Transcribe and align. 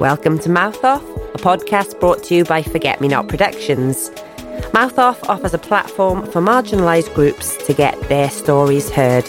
Welcome 0.00 0.38
to 0.40 0.50
Mouth 0.50 0.84
Off, 0.84 1.02
a 1.34 1.38
podcast 1.38 1.98
brought 2.00 2.22
to 2.24 2.34
you 2.34 2.44
by 2.44 2.62
Forget 2.62 3.00
Me 3.00 3.08
Not 3.08 3.28
Productions. 3.28 4.10
Mouth 4.74 4.98
Off 4.98 5.24
offers 5.26 5.54
a 5.54 5.58
platform 5.58 6.30
for 6.30 6.42
marginalised 6.42 7.14
groups 7.14 7.56
to 7.66 7.72
get 7.72 7.98
their 8.10 8.28
stories 8.28 8.90
heard. 8.90 9.24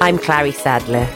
I'm 0.00 0.16
Clary 0.16 0.52
Sadler. 0.52 1.06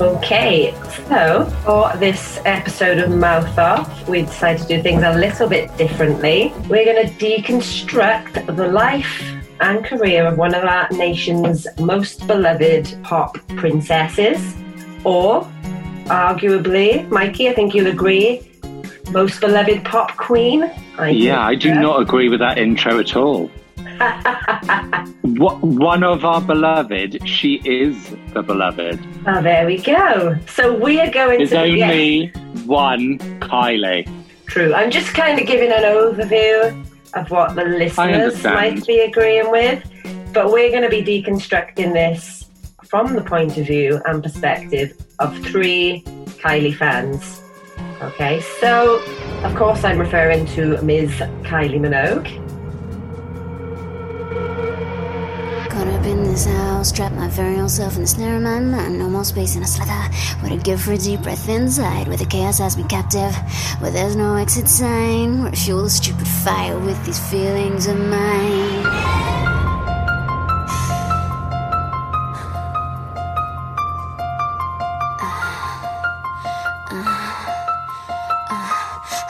Okay, 0.00 0.72
so 1.08 1.52
for 1.64 1.90
this 1.96 2.40
episode 2.44 2.98
of 2.98 3.10
Mouth 3.10 3.58
Off, 3.58 4.08
we 4.08 4.22
decided 4.22 4.62
to 4.62 4.76
do 4.76 4.82
things 4.84 5.02
a 5.02 5.18
little 5.18 5.48
bit 5.48 5.76
differently. 5.76 6.52
We're 6.68 6.84
going 6.84 7.08
to 7.08 7.12
deconstruct 7.14 8.54
the 8.54 8.68
life 8.68 9.20
and 9.58 9.84
career 9.84 10.28
of 10.28 10.38
one 10.38 10.54
of 10.54 10.62
our 10.62 10.88
nation's 10.90 11.66
most 11.80 12.28
beloved 12.28 13.00
pop 13.02 13.36
princesses, 13.56 14.54
or 15.02 15.50
arguably, 16.06 17.08
Mikey, 17.08 17.48
I 17.48 17.54
think 17.54 17.74
you'll 17.74 17.86
agree, 17.86 18.50
most 19.10 19.40
beloved 19.40 19.84
pop 19.84 20.16
queen. 20.16 20.70
I 20.98 21.10
yeah, 21.10 21.40
I 21.40 21.54
do 21.54 21.74
not 21.74 22.00
agree 22.00 22.28
with 22.28 22.40
that 22.40 22.58
intro 22.58 22.98
at 22.98 23.16
all. 23.16 23.50
one 25.22 26.02
of 26.02 26.24
our 26.24 26.40
beloved, 26.40 27.26
she 27.28 27.60
is 27.64 28.16
the 28.32 28.42
beloved. 28.42 28.98
Oh, 29.26 29.42
there 29.42 29.66
we 29.66 29.78
go. 29.78 30.36
So 30.48 30.76
we 30.76 31.00
are 31.00 31.10
going 31.10 31.38
There's 31.38 31.50
to. 31.50 31.56
There's 31.56 31.82
only 31.82 32.28
one 32.66 33.18
Kylie. 33.40 34.10
True. 34.46 34.74
I'm 34.74 34.90
just 34.90 35.14
kind 35.14 35.40
of 35.40 35.46
giving 35.46 35.70
an 35.70 35.82
overview 35.82 36.84
of 37.14 37.30
what 37.30 37.54
the 37.54 37.64
listeners 37.64 38.42
might 38.42 38.86
be 38.86 39.00
agreeing 39.00 39.50
with, 39.50 39.82
but 40.32 40.50
we're 40.52 40.70
going 40.70 40.82
to 40.82 40.88
be 40.88 41.02
deconstructing 41.02 41.92
this 41.92 42.50
from 42.84 43.14
the 43.14 43.22
point 43.22 43.56
of 43.56 43.66
view 43.66 44.00
and 44.06 44.22
perspective 44.22 44.92
of 45.18 45.36
three 45.38 46.02
Kylie 46.42 46.74
fans. 46.74 47.42
Okay, 48.02 48.40
so 48.60 49.00
of 49.44 49.54
course 49.54 49.84
I'm 49.84 49.98
referring 49.98 50.46
to 50.48 50.80
Ms. 50.82 51.10
Kylie 51.42 51.80
Minogue. 51.80 52.28
Caught 55.70 55.88
up 55.88 56.04
in 56.04 56.24
this 56.24 56.44
house, 56.46 56.92
trapped 56.92 57.14
my 57.14 57.28
very 57.28 57.58
own 57.58 57.68
self 57.68 57.96
in 57.96 58.02
the 58.02 58.06
snare 58.06 58.36
of 58.36 58.42
my 58.42 58.60
mind. 58.60 58.98
No 58.98 59.08
more 59.08 59.24
space 59.24 59.56
in 59.56 59.62
a 59.62 59.66
slither. 59.66 59.92
What 60.40 60.52
a 60.52 60.56
give 60.56 60.82
for 60.82 60.92
a 60.92 60.98
deep 60.98 61.22
breath 61.22 61.48
inside, 61.48 62.08
where 62.08 62.16
the 62.16 62.26
chaos 62.26 62.58
has 62.58 62.76
me 62.76 62.84
captive, 62.84 63.34
where 63.80 63.90
there's 63.90 64.16
no 64.16 64.36
exit 64.36 64.68
sign, 64.68 65.42
where 65.42 65.52
I 65.52 65.54
fuel 65.54 65.82
the 65.82 65.90
stupid 65.90 66.28
fire 66.28 66.78
with 66.78 67.02
these 67.06 67.18
feelings 67.30 67.86
of 67.86 67.98
mine. 67.98 69.73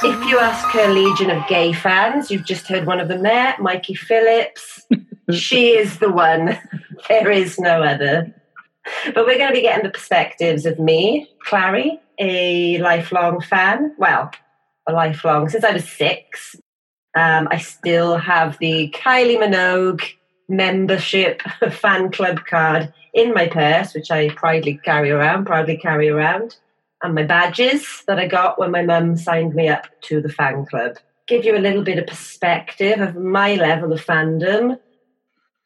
If 0.07 0.29
you 0.29 0.39
ask 0.39 0.69
her 0.69 0.93
legion 0.93 1.31
of 1.31 1.49
gay 1.49 1.73
fans, 1.73 2.31
you've 2.31 2.45
just 2.45 2.69
heard 2.69 2.87
one 2.87 3.01
of 3.01 3.09
them 3.09 3.23
there, 3.23 3.57
Mikey 3.59 3.95
Phillips. 3.95 4.87
she 5.33 5.71
is 5.71 5.99
the 5.99 6.13
one. 6.13 6.59
There 7.09 7.31
is 7.31 7.59
no 7.59 7.83
other. 7.83 8.35
But 9.15 9.25
we're 9.25 9.39
going 9.39 9.49
to 9.49 9.55
be 9.55 9.63
getting 9.63 9.83
the 9.83 9.91
perspectives 9.91 10.67
of 10.67 10.79
me, 10.79 11.31
Clary, 11.43 11.99
a 12.19 12.77
lifelong 12.83 13.41
fan. 13.41 13.95
Well, 13.97 14.31
a 14.87 14.93
lifelong, 14.93 15.49
since 15.49 15.65
I 15.65 15.73
was 15.73 15.89
six. 15.89 16.55
Um, 17.17 17.49
I 17.51 17.57
still 17.57 18.19
have 18.19 18.59
the 18.59 18.91
Kylie 18.95 19.39
Minogue 19.39 20.03
membership 20.51 21.41
fan 21.71 22.13
club 22.13 22.45
card 22.45 22.93
in 23.15 23.33
my 23.33 23.49
purse, 23.49 23.95
which 23.95 24.11
I 24.11 24.29
proudly 24.29 24.79
carry 24.85 25.11
around, 25.11 25.47
proudly 25.47 25.79
carry 25.79 26.11
around, 26.11 26.57
and 27.05 27.15
my 27.15 27.23
badges 27.23 28.03
that 28.07 28.19
I 28.19 28.27
got 28.27 28.59
when 28.59 28.71
my 28.71 28.83
mum 28.83 29.17
signed 29.17 29.55
me 29.55 29.69
up 29.69 29.87
to 30.03 30.21
the 30.21 30.29
fan 30.29 30.67
club. 30.67 30.97
Give 31.27 31.45
you 31.45 31.57
a 31.57 31.59
little 31.59 31.83
bit 31.83 31.99
of 31.99 32.07
perspective 32.07 33.01
of 33.01 33.17
my 33.17 33.55
level 33.55 33.93
of 33.93 34.05
fandom 34.05 34.79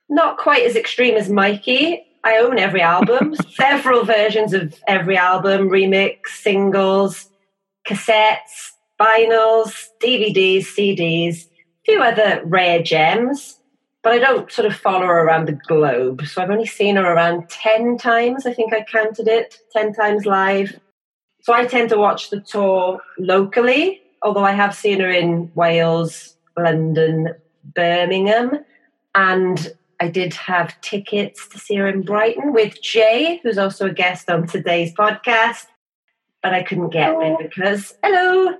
not 0.09 0.39
quite 0.39 0.65
as 0.65 0.77
extreme 0.77 1.17
as 1.17 1.29
Mikey. 1.29 2.05
I 2.25 2.39
own 2.39 2.59
every 2.59 2.81
album, 2.81 3.35
several 3.55 4.05
versions 4.05 4.53
of 4.53 4.75
every 4.87 5.17
album, 5.17 5.69
remix, 5.69 6.29
singles, 6.29 7.29
cassettes, 7.87 8.73
vinyls, 8.99 9.87
DVDs, 10.03 10.65
CDs, 10.65 11.47
a 11.47 11.49
few 11.85 12.03
other 12.03 12.43
rare 12.45 12.83
gems. 12.83 13.57
But 14.03 14.13
I 14.13 14.19
don't 14.19 14.51
sort 14.51 14.67
of 14.67 14.77
follow 14.77 15.07
her 15.07 15.25
around 15.25 15.47
the 15.47 15.53
globe. 15.53 16.25
So 16.27 16.41
I've 16.41 16.51
only 16.51 16.67
seen 16.67 16.97
her 16.97 17.13
around 17.13 17.49
10 17.51 17.99
times, 17.99 18.47
I 18.47 18.55
think 18.55 18.73
I 18.73 18.85
counted 18.85 19.29
it, 19.29 19.59
10 19.73 19.93
times 19.93 20.25
live. 20.25 20.79
So 21.43 21.53
I 21.53 21.67
tend 21.67 21.89
to 21.91 21.99
watch 21.99 22.31
the 22.31 22.41
tour 22.41 23.01
locally, 23.19 24.03
although 24.23 24.45
I 24.45 24.53
have 24.53 24.75
seen 24.75 25.01
her 25.01 25.11
in 25.11 25.51
Wales, 25.55 26.37
London, 26.57 27.35
Birmingham. 27.75 28.65
And 29.15 29.75
I 30.01 30.09
did 30.09 30.35
have 30.35 30.81
tickets 30.81 31.49
to 31.49 31.59
see 31.59 31.77
her 31.77 31.89
in 31.89 32.03
Brighton 32.03 32.53
with 32.53 32.81
Jay, 32.83 33.41
who's 33.43 33.59
also 33.59 33.87
a 33.87 33.93
guest 33.93 34.31
on 34.31 34.47
today's 34.47 34.93
podcast, 34.95 35.67
but 36.43 36.55
I 36.55 36.63
couldn't 36.63 36.91
get 36.91 37.11
hello. 37.11 37.21
there 37.21 37.49
because, 37.49 37.95
hello. 38.03 38.59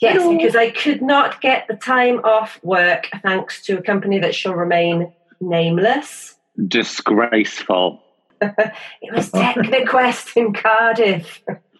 Yes, 0.00 0.16
hello. 0.22 0.36
because 0.36 0.56
I 0.56 0.70
could 0.70 1.02
not 1.02 1.40
get 1.40 1.66
the 1.68 1.76
time 1.76 2.18
off 2.24 2.58
work 2.62 3.08
thanks 3.22 3.62
to 3.66 3.78
a 3.78 3.82
company 3.82 4.18
that 4.20 4.34
shall 4.34 4.54
remain 4.54 5.12
nameless. 5.40 6.36
Disgraceful. 6.68 8.02
it 8.40 9.12
was 9.12 9.30
Technoquest 9.30 10.36
in 10.36 10.52
Cardiff. 10.52 11.42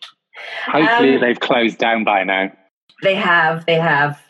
Hopefully, 0.67 1.15
um, 1.15 1.21
they've 1.21 1.41
closed 1.41 1.79
down 1.79 2.05
by 2.05 2.25
now. 2.25 2.53
They 3.03 3.15
have, 3.15 3.67
they 3.67 3.75
have 3.75 4.23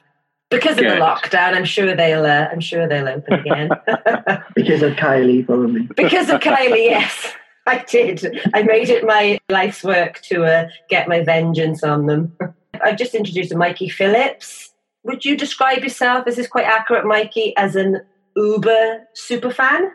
because 0.52 0.76
Good. 0.76 0.86
of 0.86 0.92
the 0.92 1.00
lockdown, 1.00 1.54
I'm 1.54 1.64
sure 1.64 1.96
they'll. 1.96 2.26
Uh, 2.26 2.48
I'm 2.52 2.60
sure 2.60 2.86
they'll 2.86 3.08
open 3.08 3.32
again. 3.32 3.70
because 4.54 4.82
of 4.82 4.92
Kylie, 4.92 5.44
probably. 5.44 5.88
because 5.96 6.28
of 6.28 6.40
Kylie, 6.40 6.84
yes, 6.90 7.32
I 7.66 7.78
did. 7.88 8.38
I 8.54 8.62
made 8.62 8.90
it 8.90 9.04
my 9.04 9.40
life's 9.48 9.82
work 9.82 10.20
to 10.24 10.44
uh, 10.44 10.68
get 10.90 11.08
my 11.08 11.24
vengeance 11.24 11.82
on 11.82 12.06
them. 12.06 12.36
I've 12.84 12.98
just 12.98 13.14
introduced 13.14 13.54
Mikey 13.54 13.88
Phillips. 13.88 14.70
Would 15.04 15.24
you 15.24 15.36
describe 15.36 15.82
yourself? 15.82 16.28
Is 16.28 16.36
this 16.36 16.46
quite 16.46 16.66
accurate, 16.66 17.06
Mikey, 17.06 17.56
as 17.56 17.74
an 17.74 18.02
Uber 18.36 19.04
super 19.14 19.50
fan? 19.50 19.90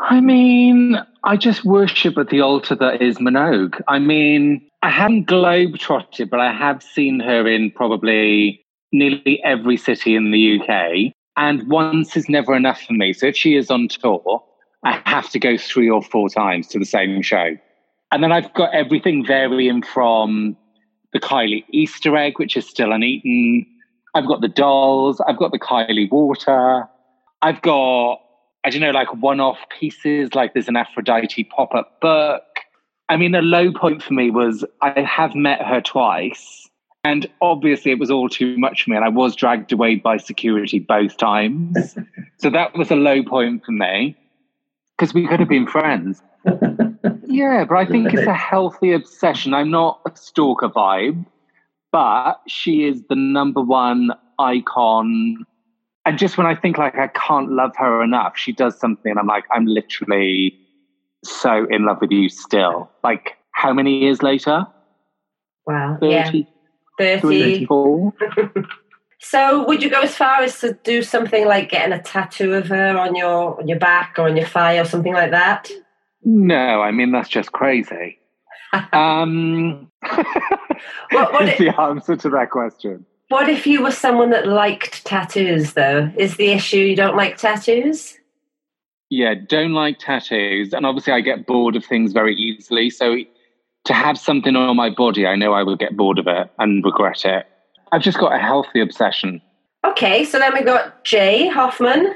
I 0.00 0.20
mean, 0.20 0.96
I 1.22 1.36
just 1.36 1.64
worship 1.64 2.18
at 2.18 2.28
the 2.28 2.40
altar 2.40 2.74
that 2.74 3.00
is 3.00 3.18
Minogue. 3.18 3.80
I 3.88 3.98
mean, 3.98 4.68
I 4.82 4.90
haven't 4.90 5.28
globetrotted, 5.28 6.30
but 6.30 6.40
I 6.40 6.52
have 6.52 6.82
seen 6.82 7.20
her 7.20 7.46
in 7.46 7.70
probably 7.70 8.64
nearly 8.92 9.42
every 9.44 9.76
city 9.76 10.14
in 10.14 10.30
the 10.30 10.60
UK. 10.60 11.12
And 11.36 11.68
once 11.68 12.16
is 12.16 12.28
never 12.28 12.54
enough 12.54 12.82
for 12.82 12.92
me. 12.92 13.12
So 13.12 13.26
if 13.26 13.36
she 13.36 13.56
is 13.56 13.70
on 13.70 13.88
tour, 13.88 14.42
I 14.84 15.00
have 15.06 15.30
to 15.30 15.38
go 15.38 15.56
three 15.56 15.90
or 15.90 16.02
four 16.02 16.28
times 16.28 16.68
to 16.68 16.78
the 16.78 16.84
same 16.84 17.22
show. 17.22 17.56
And 18.12 18.22
then 18.22 18.30
I've 18.30 18.52
got 18.54 18.74
everything 18.74 19.24
varying 19.26 19.82
from 19.82 20.56
the 21.12 21.20
Kylie 21.20 21.64
Easter 21.72 22.16
egg, 22.16 22.38
which 22.38 22.56
is 22.56 22.68
still 22.68 22.92
uneaten. 22.92 23.66
I've 24.14 24.26
got 24.26 24.40
the 24.40 24.48
dolls. 24.48 25.20
I've 25.26 25.38
got 25.38 25.50
the 25.50 25.58
Kylie 25.58 26.10
water. 26.10 26.84
I've 27.42 27.62
got, 27.62 28.20
I 28.64 28.70
don't 28.70 28.80
know, 28.80 28.90
like 28.90 29.14
one 29.14 29.40
off 29.40 29.58
pieces, 29.78 30.34
like 30.34 30.54
there's 30.54 30.68
an 30.68 30.76
Aphrodite 30.76 31.44
pop 31.44 31.74
up 31.74 32.00
book. 32.00 32.42
I 33.08 33.16
mean, 33.16 33.34
a 33.34 33.42
low 33.42 33.72
point 33.72 34.02
for 34.02 34.14
me 34.14 34.30
was 34.30 34.64
I 34.80 35.00
have 35.00 35.34
met 35.34 35.60
her 35.60 35.80
twice 35.80 36.64
and 37.04 37.26
obviously, 37.42 37.92
it 37.92 37.98
was 37.98 38.10
all 38.10 38.30
too 38.30 38.56
much 38.56 38.84
for 38.84 38.90
me. 38.90 38.96
And 38.96 39.04
I 39.04 39.10
was 39.10 39.36
dragged 39.36 39.72
away 39.72 39.96
by 39.96 40.16
security 40.16 40.78
both 40.78 41.18
times. 41.18 41.96
so 42.38 42.48
that 42.50 42.76
was 42.76 42.90
a 42.90 42.96
low 42.96 43.22
point 43.22 43.64
for 43.64 43.72
me 43.72 44.16
because 44.96 45.12
we 45.12 45.28
could 45.28 45.38
have 45.38 45.48
been 45.48 45.66
friends. 45.66 46.22
yeah, 47.26 47.64
but 47.68 47.76
I 47.76 47.84
think 47.84 48.14
it's 48.14 48.26
a 48.26 48.34
healthy 48.34 48.92
obsession. 48.92 49.52
I'm 49.52 49.70
not 49.70 50.00
a 50.06 50.16
stalker 50.16 50.70
vibe, 50.70 51.26
but 51.92 52.40
she 52.48 52.84
is 52.84 53.02
the 53.10 53.16
number 53.16 53.60
one 53.60 54.12
icon. 54.38 55.44
And 56.06 56.18
just 56.18 56.36
when 56.36 56.46
I 56.46 56.54
think 56.54 56.76
like 56.78 56.96
I 56.96 57.08
can't 57.08 57.50
love 57.50 57.72
her 57.76 58.02
enough, 58.02 58.36
she 58.36 58.52
does 58.52 58.78
something 58.78 59.10
and 59.10 59.18
I'm 59.18 59.26
like, 59.26 59.44
I'm 59.52 59.66
literally 59.66 60.54
so 61.24 61.66
in 61.70 61.86
love 61.86 61.98
with 62.00 62.10
you 62.10 62.28
still. 62.28 62.90
Like 63.02 63.36
how 63.52 63.72
many 63.72 63.98
years 64.00 64.22
later? 64.22 64.66
Wow. 65.66 65.96
30, 66.00 66.12
Yeah. 66.12 66.30
30. 66.98 67.20
34? 67.20 68.12
So 69.20 69.64
would 69.66 69.82
you 69.82 69.88
go 69.88 70.02
as 70.02 70.14
far 70.14 70.42
as 70.42 70.60
to 70.60 70.74
do 70.84 71.02
something 71.02 71.46
like 71.46 71.70
getting 71.70 71.94
a 71.94 72.02
tattoo 72.02 72.52
of 72.52 72.66
her 72.66 72.98
on 72.98 73.16
your 73.16 73.58
on 73.58 73.66
your 73.66 73.78
back 73.78 74.16
or 74.18 74.28
on 74.28 74.36
your 74.36 74.46
thigh 74.46 74.76
or 74.78 74.84
something 74.84 75.14
like 75.14 75.30
that? 75.30 75.70
No, 76.24 76.82
I 76.82 76.90
mean, 76.90 77.10
that's 77.10 77.30
just 77.30 77.50
crazy. 77.52 78.18
um, 78.92 79.90
What- 80.02 81.32
what 81.32 81.42
is 81.48 81.54
it- 81.54 81.58
the 81.58 81.80
answer 81.80 82.16
to 82.16 82.28
that 82.30 82.50
question. 82.50 83.06
What 83.34 83.48
if 83.48 83.66
you 83.66 83.82
were 83.82 83.90
someone 83.90 84.30
that 84.30 84.46
liked 84.46 85.04
tattoos 85.04 85.72
though? 85.72 86.08
Is 86.16 86.36
the 86.36 86.52
issue 86.52 86.76
you 86.76 86.94
don't 86.94 87.16
like 87.16 87.36
tattoos? 87.36 88.16
Yeah, 89.10 89.34
don't 89.34 89.72
like 89.72 89.98
tattoos. 89.98 90.72
And 90.72 90.86
obviously, 90.86 91.14
I 91.14 91.20
get 91.20 91.44
bored 91.44 91.74
of 91.74 91.84
things 91.84 92.12
very 92.12 92.36
easily. 92.36 92.90
So 92.90 93.16
to 93.86 93.92
have 93.92 94.16
something 94.18 94.54
on 94.54 94.76
my 94.76 94.88
body, 94.88 95.26
I 95.26 95.34
know 95.34 95.52
I 95.52 95.64
would 95.64 95.80
get 95.80 95.96
bored 95.96 96.20
of 96.20 96.28
it 96.28 96.48
and 96.60 96.84
regret 96.84 97.24
it. 97.24 97.44
I've 97.90 98.02
just 98.02 98.18
got 98.18 98.32
a 98.32 98.38
healthy 98.38 98.80
obsession. 98.80 99.42
Okay, 99.84 100.24
so 100.24 100.38
then 100.38 100.54
we 100.54 100.62
got 100.62 101.02
Jay 101.02 101.48
Hoffman. 101.48 102.14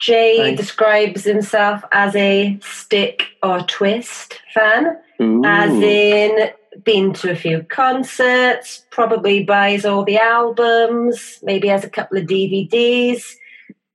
Jay 0.00 0.38
Thanks. 0.38 0.60
describes 0.60 1.22
himself 1.22 1.84
as 1.92 2.16
a 2.16 2.58
stick 2.60 3.22
or 3.44 3.60
twist 3.60 4.40
fan, 4.52 4.98
Ooh. 5.22 5.44
as 5.44 5.72
in 5.74 6.50
been 6.82 7.12
to 7.14 7.30
a 7.30 7.36
few 7.36 7.62
concerts, 7.64 8.84
probably 8.90 9.44
buys 9.44 9.84
all 9.84 10.04
the 10.04 10.18
albums, 10.18 11.38
maybe 11.42 11.68
has 11.68 11.84
a 11.84 11.90
couple 11.90 12.18
of 12.18 12.24
DVDs, 12.26 13.22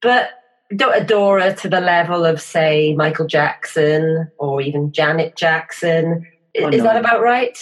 but 0.01 0.29
don't 0.75 1.01
adore 1.01 1.39
her 1.41 1.53
to 1.53 1.69
the 1.69 1.81
level 1.81 2.25
of, 2.25 2.41
say, 2.41 2.93
Michael 2.93 3.27
Jackson 3.27 4.31
or 4.37 4.61
even 4.61 4.91
Janet 4.91 5.35
Jackson. 5.35 6.25
Oh, 6.59 6.69
Is 6.69 6.77
no. 6.77 6.83
that 6.83 6.97
about 6.97 7.21
right? 7.21 7.57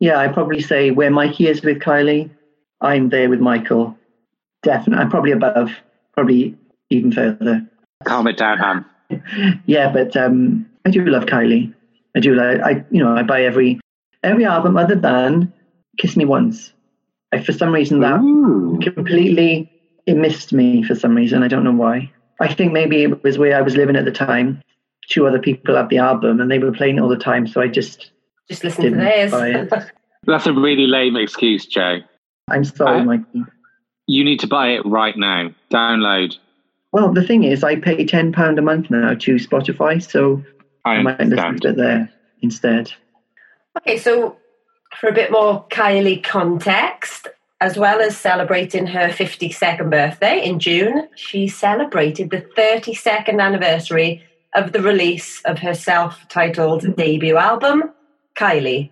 Yeah, 0.00 0.18
I'd 0.18 0.34
probably 0.34 0.60
say 0.60 0.90
where 0.90 1.10
Mikey 1.10 1.48
is 1.48 1.62
with 1.62 1.78
Kylie, 1.78 2.30
I'm 2.80 3.08
there 3.08 3.30
with 3.30 3.40
Michael. 3.40 3.96
Definitely. 4.62 5.02
I'm 5.02 5.10
probably 5.10 5.32
above, 5.32 5.70
probably 6.14 6.56
even 6.90 7.12
further. 7.12 7.66
Calm 8.04 8.26
it 8.26 8.36
down, 8.36 8.58
Han. 8.58 8.84
Yeah, 9.66 9.92
but 9.92 10.16
um, 10.16 10.68
I 10.84 10.90
do 10.90 11.04
love 11.04 11.26
Kylie. 11.26 11.72
I 12.16 12.20
do 12.20 12.34
like 12.34 12.60
I 12.60 12.84
you 12.90 13.04
know 13.04 13.14
I 13.14 13.22
buy 13.22 13.44
every 13.44 13.78
every 14.22 14.44
album 14.44 14.76
other 14.76 14.94
than 14.94 15.52
Kiss 15.98 16.16
Me 16.16 16.24
Once. 16.24 16.72
I, 17.32 17.42
for 17.42 17.52
some 17.52 17.72
reason 17.72 18.00
that 18.00 18.20
Ooh. 18.20 18.78
completely 18.82 19.70
it 20.06 20.16
missed 20.16 20.52
me 20.52 20.82
for 20.82 20.94
some 20.94 21.14
reason. 21.16 21.42
I 21.42 21.48
don't 21.48 21.64
know 21.64 21.72
why. 21.72 22.10
I 22.40 22.52
think 22.52 22.72
maybe 22.72 23.02
it 23.02 23.22
was 23.24 23.38
where 23.38 23.56
I 23.56 23.62
was 23.62 23.76
living 23.76 23.96
at 23.96 24.04
the 24.04 24.12
time. 24.12 24.60
Two 25.08 25.26
other 25.26 25.38
people 25.40 25.76
had 25.76 25.88
the 25.88 25.98
album 25.98 26.40
and 26.40 26.50
they 26.50 26.58
were 26.58 26.72
playing 26.72 26.96
it 26.98 27.00
all 27.00 27.08
the 27.08 27.16
time, 27.16 27.46
so 27.46 27.60
I 27.60 27.68
just 27.68 28.10
Just 28.48 28.62
listen 28.62 28.84
to 28.84 28.90
theirs. 28.96 29.30
buy 29.32 29.48
it. 29.50 29.72
That's 30.26 30.46
a 30.46 30.52
really 30.52 30.86
lame 30.86 31.16
excuse, 31.16 31.66
Joe. 31.66 31.98
I'm 32.48 32.64
sorry, 32.64 33.00
Uh, 33.00 33.04
Mikey. 33.04 33.44
You 34.06 34.24
need 34.24 34.38
to 34.40 34.46
buy 34.46 34.68
it 34.68 34.82
right 34.84 35.16
now. 35.16 35.50
Download. 35.72 36.36
Well, 36.92 37.12
the 37.12 37.22
thing 37.24 37.42
is, 37.44 37.64
I 37.64 37.76
pay 37.76 38.04
ten 38.04 38.32
pound 38.32 38.58
a 38.58 38.62
month 38.62 38.90
now 38.90 39.14
to 39.14 39.34
Spotify, 39.36 40.00
so 40.02 40.42
I 40.84 40.96
I 40.96 41.02
might 41.02 41.20
listen 41.26 41.58
to 41.60 41.68
it 41.70 41.76
there 41.76 42.08
instead. 42.42 42.92
Okay, 43.76 43.98
so 43.98 44.36
for 44.98 45.08
a 45.08 45.12
bit 45.12 45.30
more 45.30 45.66
Kylie 45.68 46.22
context, 46.22 47.28
as 47.60 47.76
well 47.76 48.00
as 48.00 48.16
celebrating 48.16 48.86
her 48.86 49.08
52nd 49.08 49.90
birthday 49.90 50.44
in 50.44 50.58
June, 50.58 51.08
she 51.14 51.48
celebrated 51.48 52.30
the 52.30 52.42
32nd 52.56 53.40
anniversary 53.40 54.22
of 54.54 54.72
the 54.72 54.80
release 54.80 55.42
of 55.44 55.58
her 55.58 55.74
self 55.74 56.26
titled 56.28 56.96
debut 56.96 57.36
album, 57.36 57.92
Kylie. 58.34 58.90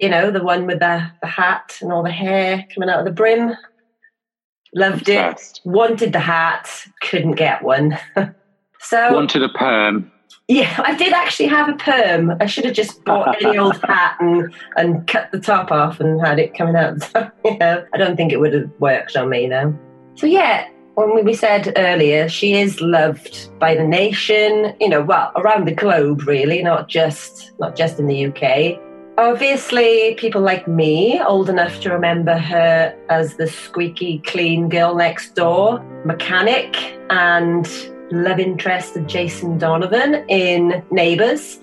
You 0.00 0.08
know, 0.08 0.30
the 0.30 0.42
one 0.42 0.66
with 0.66 0.80
the, 0.80 1.06
the 1.20 1.28
hat 1.28 1.78
and 1.80 1.92
all 1.92 2.02
the 2.02 2.10
hair 2.10 2.66
coming 2.74 2.88
out 2.88 2.98
of 2.98 3.04
the 3.04 3.12
brim. 3.12 3.54
Loved 4.74 5.08
it. 5.08 5.60
Wanted 5.64 6.12
the 6.12 6.18
hat, 6.18 6.68
couldn't 7.00 7.36
get 7.36 7.62
one. 7.62 7.96
so 8.80 9.14
Wanted 9.14 9.44
a 9.44 9.48
perm. 9.50 10.10
Yeah, 10.48 10.78
I 10.84 10.94
did 10.94 11.12
actually 11.14 11.48
have 11.48 11.70
a 11.70 11.74
perm. 11.74 12.36
I 12.38 12.46
should 12.46 12.66
have 12.66 12.74
just 12.74 13.02
bought 13.04 13.42
any 13.42 13.56
old 13.58 13.80
hat 13.82 14.16
and, 14.20 14.54
and 14.76 15.06
cut 15.06 15.32
the 15.32 15.40
top 15.40 15.72
off 15.72 16.00
and 16.00 16.20
had 16.20 16.38
it 16.38 16.54
coming 16.54 16.76
out. 16.76 16.94
So, 17.14 17.30
you 17.44 17.58
know, 17.58 17.84
I 17.92 17.96
don't 17.96 18.16
think 18.16 18.32
it 18.32 18.40
would 18.40 18.52
have 18.52 18.70
worked 18.78 19.16
on 19.16 19.30
me 19.30 19.48
though. 19.48 19.76
So 20.16 20.26
yeah, 20.26 20.68
when 20.94 21.24
we 21.24 21.34
said 21.34 21.72
earlier, 21.76 22.28
she 22.28 22.54
is 22.54 22.80
loved 22.80 23.58
by 23.58 23.74
the 23.74 23.84
nation. 23.84 24.74
You 24.80 24.88
know, 24.88 25.02
well, 25.02 25.32
around 25.36 25.66
the 25.66 25.74
globe, 25.74 26.26
really, 26.26 26.62
not 26.62 26.88
just 26.88 27.52
not 27.58 27.76
just 27.76 27.98
in 27.98 28.06
the 28.06 28.26
UK. 28.26 28.80
Obviously, 29.16 30.14
people 30.16 30.40
like 30.40 30.66
me, 30.66 31.20
old 31.22 31.48
enough 31.48 31.80
to 31.82 31.90
remember 31.90 32.36
her 32.36 32.96
as 33.10 33.36
the 33.36 33.46
squeaky 33.46 34.18
clean 34.20 34.68
girl 34.68 34.96
next 34.96 35.36
door, 35.36 35.80
mechanic, 36.04 36.76
and 37.10 37.66
love 38.10 38.38
interest 38.38 38.96
of 38.96 39.06
Jason 39.06 39.58
Donovan 39.58 40.24
in 40.28 40.82
Neighbours. 40.90 41.60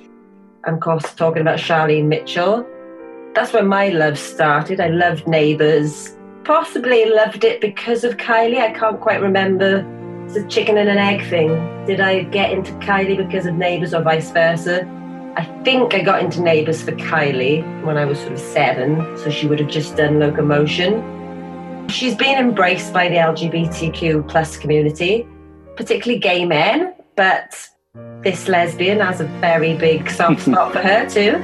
I'm, 0.66 0.76
of 0.76 0.80
course, 0.80 1.14
talking 1.14 1.42
about 1.42 1.60
Charlene 1.60 2.06
Mitchell. 2.06 2.68
That's 3.34 3.54
where 3.54 3.64
my 3.64 3.90
love 3.90 4.18
started. 4.18 4.80
I 4.80 4.88
loved 4.88 5.28
Neighbours. 5.28 6.16
Possibly 6.44 7.06
loved 7.06 7.44
it 7.44 7.62
because 7.62 8.04
of 8.04 8.18
Kylie. 8.18 8.60
I 8.60 8.72
can't 8.72 9.00
quite 9.00 9.22
remember. 9.22 9.86
It's 10.26 10.36
a 10.36 10.48
chicken 10.48 10.78
and 10.78 10.90
an 10.90 10.98
egg 10.98 11.28
thing. 11.30 11.50
Did 11.86 12.02
I 12.02 12.24
get 12.24 12.52
into 12.52 12.72
Kylie 12.74 13.18
because 13.18 13.46
of 13.46 13.56
Neighbours 13.56 13.94
or 13.94 14.02
vice 14.02 14.32
versa? 14.32 14.88
I 15.38 15.46
think 15.64 15.94
I 15.94 16.02
got 16.02 16.22
into 16.22 16.42
Neighbours 16.42 16.82
for 16.82 16.92
Kylie 16.92 17.64
when 17.86 17.98
I 17.98 18.06
was 18.06 18.20
sort 18.20 18.34
of 18.34 18.40
seven, 18.40 19.18
so 19.18 19.30
she 19.30 19.48
would 19.48 19.60
have 19.60 19.70
just 19.70 19.96
done 19.96 20.20
Locomotion. 20.20 21.88
She's 21.90 22.16
been 22.16 22.38
embraced 22.38 22.92
by 22.94 23.08
the 23.08 23.16
LGBTQ 23.16 24.28
plus 24.28 24.58
community, 24.58 25.26
particularly 25.82 26.20
gay 26.20 26.46
men, 26.46 26.94
but 27.16 27.68
this 28.22 28.48
lesbian 28.48 29.00
has 29.00 29.20
a 29.20 29.26
very 29.42 29.76
big 29.76 30.08
soft 30.12 30.42
spot 30.46 30.74
for 30.74 30.80
her 30.80 31.10
too. 31.10 31.40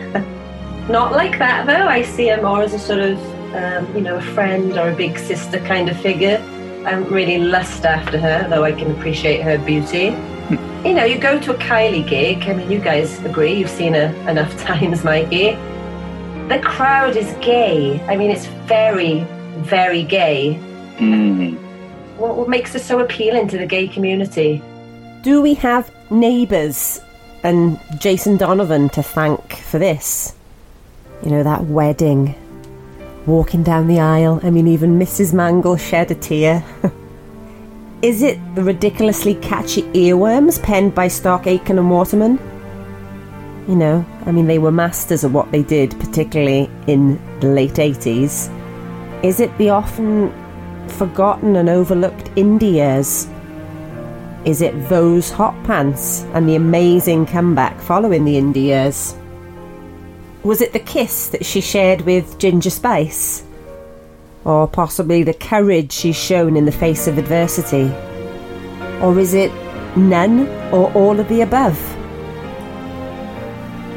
Not 0.92 1.12
like 1.12 1.40
that 1.40 1.66
though. 1.66 1.88
I 1.88 2.04
see 2.04 2.28
her 2.28 2.40
more 2.40 2.62
as 2.62 2.72
a 2.76 2.78
sort 2.78 3.00
of, 3.00 3.18
um, 3.56 3.96
you 3.96 4.02
know, 4.02 4.18
a 4.18 4.22
friend 4.22 4.78
or 4.78 4.90
a 4.92 4.96
big 4.96 5.18
sister 5.18 5.58
kind 5.62 5.90
of 5.90 6.00
figure. 6.00 6.38
I 6.86 6.92
don't 6.92 7.12
really 7.12 7.40
lust 7.40 7.84
after 7.84 8.20
her, 8.20 8.48
though 8.48 8.64
I 8.64 8.74
can 8.74 8.92
appreciate 8.92 9.42
her 9.42 9.58
beauty. 9.58 10.16
you 10.88 10.94
know, 10.94 11.04
you 11.04 11.18
go 11.18 11.40
to 11.40 11.56
a 11.56 11.58
Kylie 11.58 12.08
gig. 12.08 12.44
I 12.44 12.54
mean, 12.54 12.70
you 12.70 12.78
guys 12.80 13.20
agree. 13.26 13.56
You've 13.56 13.72
seen 13.72 13.96
her 13.96 14.14
enough 14.30 14.56
times, 14.62 15.04
Mikey. 15.04 15.54
The 16.48 16.62
crowd 16.64 17.18
is 17.18 17.34
gay. 17.42 18.00
I 18.06 18.16
mean, 18.16 18.30
it's 18.30 18.46
very, 18.46 19.26
very 19.64 20.04
gay. 20.04 20.60
Mm. 20.98 21.67
What, 22.18 22.36
what 22.36 22.50
makes 22.50 22.74
her 22.74 22.80
so 22.80 23.00
appealing 23.00 23.48
to 23.50 23.58
the 23.60 23.68
gay 23.68 23.88
community? 23.88 24.62
Do 25.22 25.42
we 25.42 25.54
have 25.56 25.92
neighbours 26.10 27.00
and 27.44 27.80
Jason 28.00 28.38
Donovan 28.38 28.90
to 28.90 29.04
thank 29.04 29.58
for 29.58 29.78
this? 29.78 30.34
You 31.24 31.30
know, 31.30 31.44
that 31.44 31.66
wedding. 31.66 32.34
Walking 33.28 33.62
down 33.62 33.88
the 33.88 34.00
aisle. 34.00 34.40
I 34.42 34.50
mean, 34.50 34.68
even 34.68 34.98
Mrs. 34.98 35.34
Mangle 35.34 35.78
shed 35.78 36.10
a 36.10 36.16
tear. 36.16 36.64
Is 38.02 38.24
it 38.24 38.40
the 38.56 38.64
ridiculously 38.64 39.36
catchy 39.36 39.84
earworms 39.94 40.62
penned 40.62 40.96
by 40.96 41.08
Stock 41.08 41.46
Aitken 41.46 41.78
and 41.78 41.92
Waterman? 41.92 42.40
You 43.68 43.76
know, 43.76 44.06
I 44.26 44.32
mean, 44.32 44.48
they 44.48 44.60
were 44.60 44.72
masters 44.72 45.24
of 45.24 45.34
what 45.34 45.52
they 45.52 45.62
did, 45.62 45.92
particularly 46.00 46.70
in 46.88 47.20
the 47.42 47.48
late 47.48 47.74
80s. 47.74 48.54
Is 49.24 49.40
it 49.40 49.56
the 49.58 49.72
often 49.72 50.32
forgotten 50.92 51.56
and 51.56 51.70
overlooked 51.70 52.26
indie 52.36 52.74
years? 52.74 53.28
Is 54.46 54.62
it 54.62 54.90
those 54.90 55.30
hot 55.30 55.56
pants 55.64 56.24
and 56.34 56.48
the 56.48 56.56
amazing 56.56 57.26
comeback 57.26 57.80
following 57.82 58.26
the 58.26 58.36
indie 58.36 58.66
years? 58.66 59.16
Was 60.44 60.62
it 60.62 60.74
the 60.74 60.80
kiss 60.80 61.28
that 61.30 61.46
she 61.46 61.60
shared 61.60 62.02
with 62.02 62.38
Ginger 62.40 62.70
Spice? 62.70 63.44
Or 64.46 64.68
possibly 64.68 65.24
the 65.24 65.34
courage 65.34 65.92
she's 65.92 66.16
shown 66.16 66.56
in 66.56 66.66
the 66.66 66.72
face 66.72 67.08
of 67.08 67.18
adversity? 67.18 67.92
Or 69.02 69.20
is 69.20 69.34
it 69.34 69.52
none 69.98 70.48
or 70.72 70.92
all 70.94 71.20
of 71.20 71.28
the 71.28 71.42
above? 71.42 71.78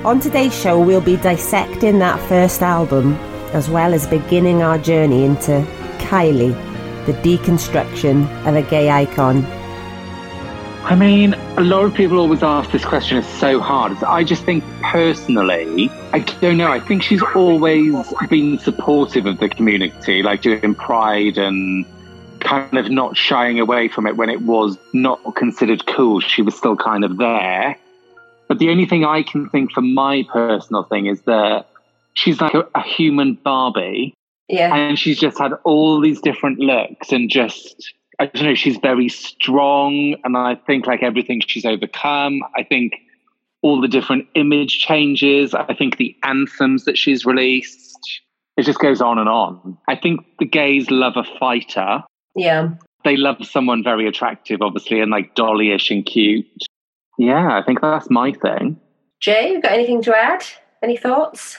On 0.04 0.18
today's 0.18 0.58
show, 0.58 0.80
we'll 0.80 1.00
be 1.00 1.18
dissecting 1.18 1.98
that 1.98 2.18
first 2.28 2.62
album 2.62 3.14
as 3.52 3.68
well 3.68 3.92
as 3.92 4.06
beginning 4.06 4.62
our 4.62 4.78
journey 4.78 5.24
into 5.24 5.66
Kylie, 5.98 6.54
the 7.06 7.12
deconstruction 7.14 8.24
of 8.46 8.56
a 8.56 8.62
gay 8.62 8.90
icon. 8.90 9.44
I 10.82 10.94
mean, 10.94 11.34
a 11.56 11.60
lot 11.60 11.84
of 11.84 11.94
people 11.94 12.18
always 12.18 12.42
ask 12.42 12.70
this 12.70 12.84
question. 12.84 13.18
It's 13.18 13.28
so 13.28 13.60
hard. 13.60 14.02
I 14.02 14.24
just 14.24 14.44
think 14.44 14.64
personally, 14.82 15.90
I 16.12 16.20
don't 16.40 16.56
know. 16.56 16.72
I 16.72 16.80
think 16.80 17.02
she's 17.02 17.22
always 17.34 17.94
been 18.28 18.58
supportive 18.58 19.26
of 19.26 19.38
the 19.38 19.48
community, 19.48 20.22
like 20.22 20.42
doing 20.42 20.74
Pride 20.74 21.38
and 21.38 21.84
kind 22.40 22.76
of 22.78 22.90
not 22.90 23.16
shying 23.16 23.60
away 23.60 23.88
from 23.88 24.06
it 24.06 24.16
when 24.16 24.30
it 24.30 24.40
was 24.42 24.78
not 24.92 25.20
considered 25.36 25.86
cool. 25.86 26.20
She 26.20 26.42
was 26.42 26.56
still 26.56 26.76
kind 26.76 27.04
of 27.04 27.18
there. 27.18 27.76
But 28.48 28.58
the 28.58 28.70
only 28.70 28.86
thing 28.86 29.04
I 29.04 29.22
can 29.22 29.48
think 29.48 29.72
for 29.72 29.82
my 29.82 30.24
personal 30.32 30.82
thing 30.84 31.06
is 31.06 31.20
that 31.22 31.66
she's 32.14 32.40
like 32.40 32.54
a, 32.54 32.66
a 32.74 32.82
human 32.82 33.34
Barbie 33.34 34.16
Yeah. 34.50 34.74
and 34.74 34.98
she's 34.98 35.18
just 35.18 35.38
had 35.38 35.52
all 35.64 36.00
these 36.00 36.20
different 36.20 36.58
looks 36.58 37.12
and 37.12 37.30
just 37.30 37.94
I 38.18 38.26
don't 38.26 38.44
know, 38.44 38.54
she's 38.54 38.76
very 38.76 39.08
strong 39.08 40.14
and 40.24 40.36
I 40.36 40.56
think 40.66 40.86
like 40.86 41.02
everything 41.02 41.40
she's 41.46 41.64
overcome. 41.64 42.40
I 42.54 42.64
think 42.64 42.92
all 43.62 43.80
the 43.80 43.88
different 43.88 44.26
image 44.34 44.78
changes, 44.78 45.54
I 45.54 45.72
think 45.74 45.96
the 45.96 46.14
anthems 46.22 46.84
that 46.84 46.98
she's 46.98 47.24
released, 47.24 48.20
it 48.56 48.64
just 48.64 48.78
goes 48.78 49.00
on 49.00 49.18
and 49.18 49.28
on. 49.28 49.78
I 49.88 49.96
think 49.96 50.20
the 50.38 50.44
gays 50.44 50.90
love 50.90 51.14
a 51.16 51.24
fighter. 51.38 52.02
Yeah. 52.36 52.70
They 53.04 53.16
love 53.16 53.36
someone 53.46 53.82
very 53.82 54.06
attractive, 54.06 54.60
obviously, 54.60 55.00
and 55.00 55.10
like 55.10 55.34
dollyish 55.34 55.90
and 55.90 56.04
cute. 56.04 56.46
Yeah, 57.18 57.56
I 57.56 57.62
think 57.62 57.80
that's 57.80 58.10
my 58.10 58.32
thing. 58.32 58.78
Jay, 59.20 59.52
you 59.52 59.62
got 59.62 59.72
anything 59.72 60.02
to 60.02 60.14
add? 60.14 60.44
Any 60.82 60.96
thoughts? 60.96 61.58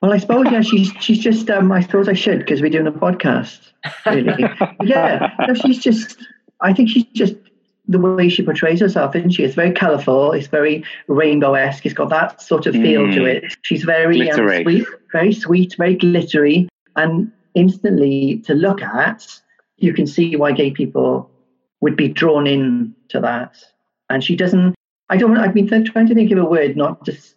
Well, 0.00 0.12
I 0.12 0.18
suppose 0.18 0.46
yeah, 0.50 0.60
she's 0.62 0.92
she's 1.00 1.18
just. 1.18 1.50
Um, 1.50 1.72
I 1.72 1.80
suppose 1.80 2.08
I 2.08 2.12
should 2.12 2.38
because 2.38 2.62
we're 2.62 2.70
doing 2.70 2.86
a 2.86 2.92
podcast. 2.92 3.72
Really, 4.06 4.44
yeah. 4.84 5.34
No, 5.46 5.54
she's 5.54 5.78
just. 5.78 6.16
I 6.60 6.72
think 6.72 6.88
she's 6.88 7.04
just 7.14 7.34
the 7.88 7.98
way 7.98 8.28
she 8.28 8.42
portrays 8.42 8.80
herself, 8.80 9.16
isn't 9.16 9.30
she? 9.30 9.42
It's 9.44 9.54
very 9.54 9.72
colourful. 9.72 10.32
It's 10.32 10.46
very 10.46 10.84
rainbow 11.08 11.54
esque. 11.54 11.84
It's 11.86 11.94
got 11.94 12.10
that 12.10 12.40
sort 12.40 12.66
of 12.66 12.74
feel 12.74 13.06
to 13.10 13.20
Mm. 13.20 13.26
it. 13.26 13.56
She's 13.62 13.82
very 13.82 14.30
um, 14.30 14.36
sweet, 14.62 14.86
very 15.12 15.32
sweet, 15.32 15.74
very 15.76 15.94
glittery, 15.96 16.68
and 16.96 17.32
instantly 17.54 18.38
to 18.44 18.54
look 18.54 18.82
at, 18.82 19.26
you 19.78 19.92
can 19.94 20.06
see 20.06 20.36
why 20.36 20.52
gay 20.52 20.70
people 20.70 21.30
would 21.80 21.96
be 21.96 22.08
drawn 22.08 22.46
in 22.46 22.94
to 23.08 23.20
that. 23.20 23.56
And 24.10 24.22
she 24.22 24.36
doesn't. 24.36 24.74
I 25.10 25.16
don't. 25.16 25.36
I've 25.38 25.54
been 25.54 25.66
trying 25.84 26.06
to 26.06 26.14
think 26.14 26.30
of 26.30 26.38
a 26.38 26.44
word, 26.44 26.76
not 26.76 27.04
just 27.04 27.34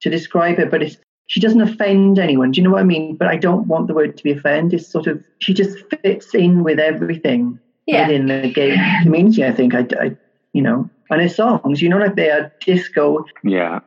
to 0.00 0.10
describe 0.10 0.58
it, 0.58 0.70
but 0.70 0.82
it's 0.82 0.96
she 1.28 1.40
doesn't 1.40 1.60
offend 1.60 2.18
anyone. 2.18 2.50
Do 2.50 2.60
you 2.60 2.64
know 2.64 2.72
what 2.72 2.80
I 2.80 2.84
mean? 2.84 3.14
But 3.16 3.28
I 3.28 3.36
don't 3.36 3.68
want 3.68 3.86
the 3.86 3.94
word 3.94 4.16
to 4.16 4.24
be 4.24 4.32
offend. 4.32 4.74
It's 4.74 4.88
sort 4.88 5.06
of 5.06 5.22
she 5.38 5.54
just 5.54 5.78
fits 6.02 6.34
in 6.34 6.64
with 6.64 6.78
everything 6.80 7.58
Yeah. 7.86 8.06
within 8.08 8.26
the 8.26 8.52
gay 8.52 8.76
community. 9.02 9.44
I 9.44 9.52
think 9.52 9.74
I, 9.74 9.86
I 10.00 10.16
you 10.52 10.62
know, 10.62 10.88
and 11.10 11.20
her 11.22 11.28
songs, 11.28 11.80
you 11.82 11.88
know, 11.88 11.98
like 11.98 12.16
they 12.16 12.30
are 12.30 12.50
disco, 12.60 13.24
Yeah. 13.44 13.80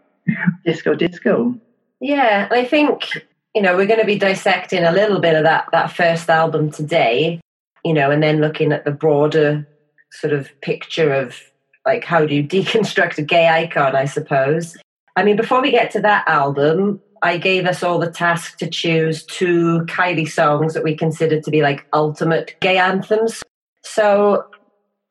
disco, 0.65 0.95
disco. 0.95 1.55
Yeah, 1.99 2.47
I 2.51 2.63
think 2.63 3.09
you 3.55 3.61
know 3.61 3.75
we're 3.75 3.87
going 3.87 3.99
to 3.99 4.05
be 4.05 4.17
dissecting 4.17 4.83
a 4.83 4.91
little 4.91 5.19
bit 5.19 5.35
of 5.35 5.43
that 5.43 5.65
that 5.71 5.91
first 5.91 6.29
album 6.29 6.71
today, 6.71 7.41
you 7.83 7.93
know, 7.93 8.11
and 8.11 8.21
then 8.23 8.39
looking 8.39 8.71
at 8.71 8.85
the 8.85 8.91
broader 8.91 9.67
sort 10.11 10.33
of 10.33 10.49
picture 10.61 11.11
of 11.13 11.39
like 11.87 12.03
how 12.03 12.23
do 12.25 12.35
you 12.35 12.43
deconstruct 12.55 13.17
a 13.17 13.23
gay 13.23 13.47
icon, 13.47 13.95
I 13.95 14.05
suppose. 14.05 14.77
I 15.15 15.23
mean, 15.23 15.35
before 15.35 15.61
we 15.61 15.71
get 15.71 15.91
to 15.91 16.01
that 16.01 16.27
album, 16.27 17.01
I 17.23 17.37
gave 17.37 17.65
us 17.65 17.83
all 17.83 17.99
the 17.99 18.09
task 18.09 18.57
to 18.57 18.69
choose 18.69 19.23
two 19.23 19.81
Kylie 19.85 20.29
songs 20.29 20.73
that 20.73 20.83
we 20.83 20.95
considered 20.95 21.43
to 21.43 21.51
be 21.51 21.61
like 21.61 21.85
ultimate 21.93 22.55
gay 22.61 22.77
anthems. 22.77 23.43
So 23.83 24.45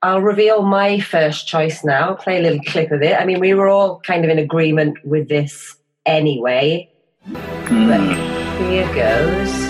I'll 0.02 0.22
reveal 0.22 0.62
my 0.62 0.98
first 0.98 1.46
choice 1.46 1.84
now, 1.84 2.14
play 2.14 2.38
a 2.38 2.42
little 2.42 2.62
clip 2.64 2.90
of 2.90 3.02
it. 3.02 3.20
I 3.20 3.24
mean, 3.24 3.38
we 3.38 3.54
were 3.54 3.68
all 3.68 4.00
kind 4.00 4.24
of 4.24 4.30
in 4.30 4.38
agreement 4.38 4.98
with 5.04 5.28
this 5.28 5.76
anyway. 6.06 6.90
Hmm. 7.26 7.88
But 7.88 8.68
here 8.68 8.92
goes. 8.94 9.69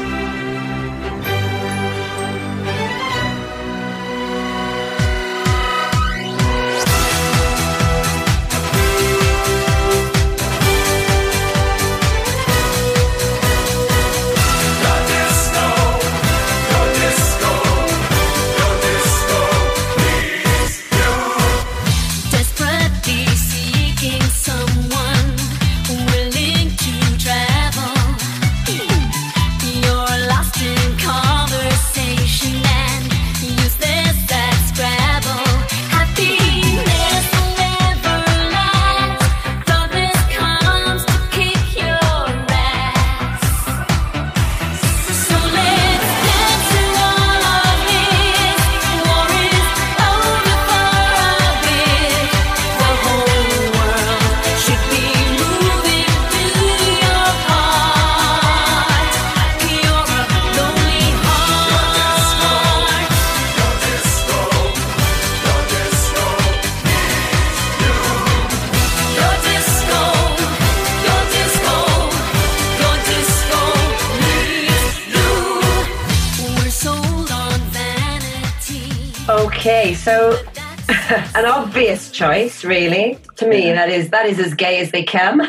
Obvious 81.81 82.11
choice, 82.11 82.63
really. 82.63 83.19
To 83.37 83.49
me, 83.49 83.73
that 83.73 83.89
is 83.89 84.11
that 84.11 84.27
is 84.27 84.39
as 84.39 84.53
gay 84.53 84.81
as 84.81 84.91
they 84.91 85.03
come. 85.03 85.41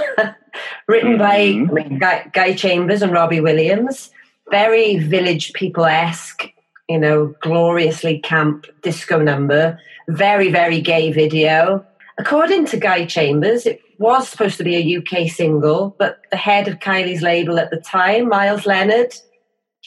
Written 0.88 1.18
by 1.18 1.40
mm-hmm. 1.40 1.98
Guy, 1.98 2.30
Guy 2.32 2.54
Chambers 2.54 3.02
and 3.02 3.12
Robbie 3.12 3.42
Williams. 3.42 4.12
Very 4.50 4.98
village 4.98 5.52
people 5.52 5.84
esque, 5.84 6.50
you 6.88 6.98
know, 6.98 7.36
gloriously 7.42 8.20
camp 8.20 8.66
disco 8.82 9.22
number. 9.22 9.78
Very, 10.08 10.50
very 10.50 10.80
gay 10.80 11.12
video. 11.12 11.86
According 12.18 12.66
to 12.68 12.78
Guy 12.78 13.06
Chambers, 13.06 13.66
it 13.66 13.82
was 13.98 14.30
supposed 14.30 14.58
to 14.58 14.64
be 14.64 14.78
a 14.78 15.00
UK 15.00 15.30
single, 15.30 15.96
but 16.00 16.22
the 16.32 16.38
head 16.38 16.70
of 16.70 16.80
Kylie's 16.80 17.22
label 17.22 17.60
at 17.60 17.72
the 17.72 17.82
time, 17.82 18.30
Miles 18.30 18.66
Leonard, 18.66 19.14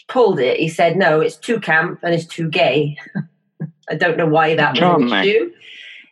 pulled 0.09 0.41
it. 0.41 0.59
He 0.59 0.69
said, 0.69 0.97
no, 0.97 1.23
it's 1.23 1.37
too 1.37 1.59
camp 1.59 2.01
and 2.03 2.15
it's 2.15 2.27
too 2.27 2.51
gay. 2.51 2.99
I 3.89 3.95
don't 3.95 4.19
know 4.19 4.27
why 4.27 4.55
that 4.55 4.75
was 4.75 5.03
an 5.03 5.09
issue. 5.09 5.51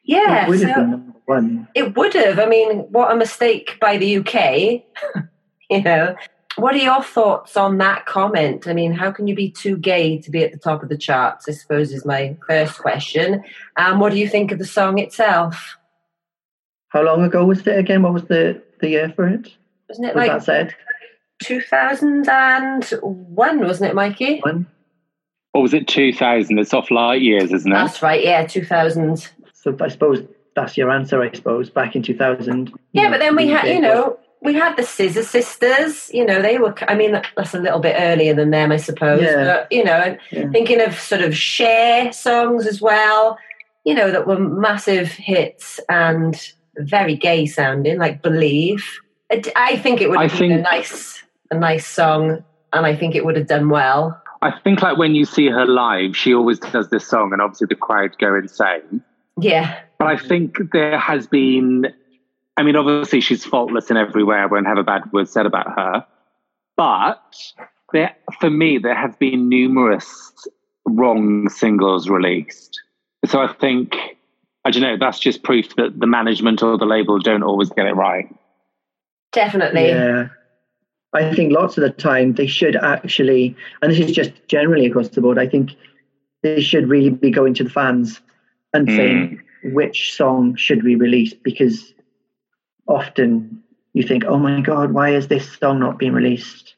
Yeah, 0.04 0.44
it 0.44 0.48
would 0.48 0.60
have 0.60 0.70
so 0.70 0.74
been 0.80 0.90
number 0.90 1.18
one. 1.26 1.68
it 1.74 1.96
would 1.96 2.14
have. 2.14 2.38
I 2.38 2.46
mean, 2.46 2.80
what 2.90 3.12
a 3.12 3.16
mistake 3.16 3.78
by 3.80 3.96
the 3.96 4.18
UK. 4.18 4.82
you 5.70 5.82
know, 5.82 6.16
what 6.56 6.74
are 6.74 6.78
your 6.78 7.02
thoughts 7.02 7.56
on 7.56 7.78
that 7.78 8.04
comment? 8.06 8.66
I 8.66 8.72
mean, 8.74 8.92
how 8.92 9.10
can 9.10 9.26
you 9.26 9.34
be 9.34 9.50
too 9.50 9.76
gay 9.78 10.18
to 10.18 10.30
be 10.30 10.44
at 10.44 10.52
the 10.52 10.58
top 10.58 10.82
of 10.82 10.88
the 10.88 10.98
charts? 10.98 11.48
I 11.48 11.52
suppose 11.52 11.92
is 11.92 12.04
my 12.04 12.36
first 12.46 12.78
question. 12.78 13.42
And 13.76 14.00
what 14.00 14.12
do 14.12 14.18
you 14.18 14.28
think 14.28 14.52
of 14.52 14.58
the 14.58 14.66
song 14.66 14.98
itself? 14.98 15.78
How 16.88 17.02
long 17.02 17.22
ago 17.22 17.44
was 17.46 17.66
it 17.66 17.78
again? 17.78 18.02
What 18.02 18.12
was 18.12 18.24
the, 18.24 18.60
the 18.80 18.90
year 18.90 19.12
for 19.16 19.26
it? 19.28 19.50
Wasn't 19.88 20.06
it 20.06 20.14
Was 20.14 20.28
like 20.28 20.30
that 20.30 20.44
said? 20.44 20.74
2001, 21.42 23.60
wasn't 23.60 23.90
it, 23.90 23.94
Mikey? 23.94 24.40
One. 24.40 24.66
Or 25.54 25.62
was 25.62 25.72
it 25.74 25.88
2000? 25.88 26.58
It's 26.58 26.74
off 26.74 26.90
light 26.90 27.22
years, 27.22 27.52
isn't 27.52 27.70
it? 27.70 27.74
That's 27.74 28.02
right, 28.02 28.22
yeah, 28.22 28.46
2000. 28.46 29.30
So 29.62 29.76
I 29.80 29.88
suppose 29.88 30.22
that's 30.56 30.76
your 30.76 30.90
answer. 30.90 31.22
I 31.22 31.30
suppose 31.32 31.70
back 31.70 31.94
in 31.94 32.02
two 32.02 32.16
thousand. 32.16 32.72
Yeah, 32.92 33.10
but 33.10 33.20
then 33.20 33.36
we 33.36 33.48
had, 33.48 33.68
you 33.68 33.80
know, 33.80 34.18
we 34.42 34.54
had 34.54 34.76
the 34.76 34.82
Scissor 34.82 35.22
Sisters. 35.22 36.10
You 36.12 36.26
know, 36.26 36.42
they 36.42 36.58
were. 36.58 36.74
I 36.88 36.96
mean, 36.96 37.12
that's 37.36 37.54
a 37.54 37.60
little 37.60 37.78
bit 37.78 37.94
earlier 37.98 38.34
than 38.34 38.50
them, 38.50 38.72
I 38.72 38.76
suppose. 38.76 39.22
Yeah. 39.22 39.44
But 39.44 39.68
you 39.70 39.84
know, 39.84 40.16
Yeah. 40.30 40.50
thinking 40.50 40.80
of 40.80 40.98
sort 40.98 41.22
of 41.22 41.36
Cher 41.36 42.12
songs 42.12 42.66
as 42.66 42.80
well. 42.80 43.38
You 43.84 43.94
know, 43.94 44.10
that 44.10 44.26
were 44.26 44.38
massive 44.38 45.08
hits 45.12 45.80
and 45.88 46.34
very 46.76 47.16
gay 47.16 47.46
sounding, 47.46 47.98
like 47.98 48.20
"Believe." 48.22 48.84
I 49.56 49.76
think 49.76 50.02
it 50.02 50.10
would 50.10 50.20
have 50.20 50.38
been 50.38 50.52
a 50.52 50.60
nice, 50.60 51.22
a 51.50 51.54
nice 51.54 51.86
song, 51.86 52.44
and 52.74 52.84
I 52.84 52.94
think 52.94 53.14
it 53.14 53.24
would 53.24 53.36
have 53.36 53.46
done 53.46 53.70
well. 53.70 54.20
I 54.42 54.50
think 54.62 54.82
like 54.82 54.98
when 54.98 55.14
you 55.14 55.24
see 55.24 55.48
her 55.48 55.64
live, 55.64 56.16
she 56.16 56.34
always 56.34 56.58
does 56.58 56.90
this 56.90 57.06
song, 57.06 57.32
and 57.32 57.40
obviously 57.40 57.68
the 57.68 57.76
crowd 57.76 58.18
go 58.18 58.34
insane. 58.34 59.02
Yeah, 59.40 59.80
But 59.98 60.08
I 60.08 60.16
think 60.16 60.58
there 60.72 60.98
has 60.98 61.26
been, 61.26 61.86
I 62.56 62.62
mean, 62.62 62.76
obviously 62.76 63.20
she's 63.20 63.44
faultless 63.44 63.90
in 63.90 63.96
every 63.96 64.24
way. 64.24 64.36
I 64.36 64.46
won't 64.46 64.66
have 64.66 64.78
a 64.78 64.82
bad 64.82 65.12
word 65.12 65.28
said 65.28 65.46
about 65.46 65.68
her. 65.78 66.06
But 66.76 67.36
there, 67.92 68.14
for 68.40 68.50
me, 68.50 68.78
there 68.78 68.94
have 68.94 69.18
been 69.18 69.48
numerous 69.48 70.32
wrong 70.86 71.48
singles 71.48 72.08
released. 72.08 72.80
So 73.24 73.40
I 73.40 73.52
think 73.52 73.96
I 74.64 74.70
don't 74.70 74.82
know. 74.82 74.96
That's 74.98 75.18
just 75.18 75.42
proof 75.42 75.74
that 75.76 75.98
the 75.98 76.06
management 76.06 76.62
or 76.62 76.78
the 76.78 76.84
label 76.84 77.18
don't 77.18 77.42
always 77.42 77.70
get 77.70 77.86
it 77.86 77.94
right. 77.94 78.26
Definitely. 79.32 79.88
Yeah. 79.88 80.28
I 81.14 81.34
think 81.34 81.52
lots 81.52 81.76
of 81.76 81.82
the 81.82 81.90
time 81.90 82.34
they 82.34 82.46
should 82.46 82.76
actually, 82.76 83.54
and 83.82 83.92
this 83.92 83.98
is 83.98 84.12
just 84.12 84.32
generally 84.48 84.86
across 84.86 85.08
the 85.08 85.20
board, 85.20 85.38
I 85.38 85.46
think 85.46 85.72
they 86.42 86.60
should 86.60 86.88
really 86.88 87.10
be 87.10 87.30
going 87.30 87.54
to 87.54 87.64
the 87.64 87.70
fans 87.70 88.20
and 88.74 88.88
saying 88.88 89.42
which 89.64 90.14
song 90.14 90.56
should 90.56 90.82
we 90.82 90.94
release 90.94 91.34
because 91.34 91.92
often 92.88 93.62
you 93.92 94.02
think, 94.02 94.24
oh 94.24 94.38
my 94.38 94.60
God, 94.60 94.92
why 94.92 95.14
is 95.14 95.28
this 95.28 95.50
song 95.58 95.80
not 95.80 95.98
being 95.98 96.12
released? 96.12 96.74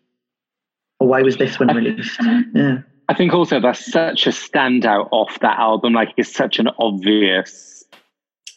Or 1.01 1.09
why 1.09 1.23
was 1.23 1.37
this 1.37 1.59
one 1.59 1.75
released? 1.75 2.21
Yeah. 2.55 2.79
I 3.09 3.15
think 3.15 3.33
also 3.35 3.61
that's 3.61 3.91
such 3.91 4.27
a 4.27 4.31
standout 4.31 5.09
off 5.13 5.39
that 5.41 5.59
album. 5.59 5.93
Like 5.93 6.13
it's 6.17 6.35
such 6.35 6.59
an 6.59 6.69
obvious 6.79 7.85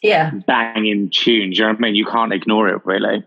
Yeah, 0.02 0.30
banging 0.46 1.10
tune. 1.10 1.50
Do 1.50 1.56
you 1.56 1.62
know 1.62 1.68
what 1.68 1.78
I 1.78 1.80
mean? 1.80 1.94
You 1.94 2.06
can't 2.06 2.32
ignore 2.32 2.68
it 2.68 2.80
really. 2.84 3.24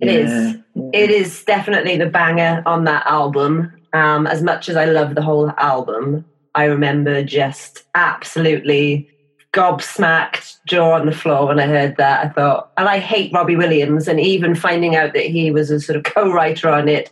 it 0.00 0.08
is. 0.08 0.56
It 0.92 1.10
is 1.10 1.44
definitely 1.44 1.96
the 1.96 2.06
banger 2.06 2.62
on 2.66 2.84
that 2.84 3.06
album. 3.06 3.72
Um, 3.92 4.26
as 4.26 4.42
much 4.42 4.68
as 4.68 4.76
I 4.76 4.86
love 4.86 5.14
the 5.14 5.22
whole 5.22 5.50
album, 5.58 6.24
I 6.54 6.64
remember 6.64 7.22
just 7.22 7.84
absolutely 7.94 9.08
gobsmacked, 9.52 10.56
jaw 10.66 10.92
on 10.92 11.06
the 11.06 11.12
floor 11.12 11.46
when 11.46 11.60
I 11.60 11.66
heard 11.66 11.96
that. 11.98 12.24
I 12.24 12.28
thought, 12.30 12.72
and 12.76 12.88
I 12.88 12.98
hate 12.98 13.32
Robbie 13.32 13.56
Williams, 13.56 14.08
and 14.08 14.18
even 14.18 14.54
finding 14.54 14.96
out 14.96 15.12
that 15.12 15.26
he 15.26 15.50
was 15.50 15.70
a 15.70 15.78
sort 15.78 15.96
of 15.96 16.04
co-writer 16.04 16.68
on 16.68 16.88
it, 16.88 17.10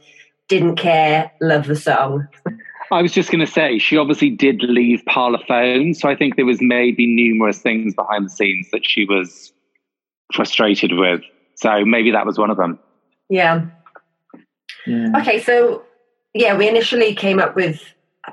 didn't 0.49 0.76
care, 0.76 1.30
love 1.40 1.66
the 1.66 1.76
song. 1.76 2.26
I 2.90 3.02
was 3.02 3.12
just 3.12 3.30
going 3.30 3.44
to 3.44 3.50
say, 3.50 3.78
she 3.78 3.97
obviously 3.97 4.30
did 4.30 4.62
leave 4.62 5.02
Parlophone, 5.09 5.94
so 5.94 6.09
I 6.09 6.16
think 6.16 6.37
there 6.37 6.47
was 6.47 6.61
maybe 6.61 7.06
numerous 7.06 7.59
things 7.59 7.94
behind 7.94 8.26
the 8.26 8.30
scenes 8.30 8.68
that 8.73 8.85
she 8.85 9.04
was 9.04 9.52
frustrated 10.35 10.92
with. 10.94 11.20
So 11.54 11.85
maybe 11.85 12.11
that 12.11 12.26
was 12.26 12.38
one 12.38 12.50
of 12.50 12.56
them. 12.56 12.78
Yeah. 13.28 13.66
Yeah. 14.87 15.12
Okay, 15.20 15.40
so 15.40 15.85
yeah, 16.35 16.56
we 16.56 16.68
initially 16.68 17.14
came 17.14 17.38
up 17.38 17.54
with 17.54 17.80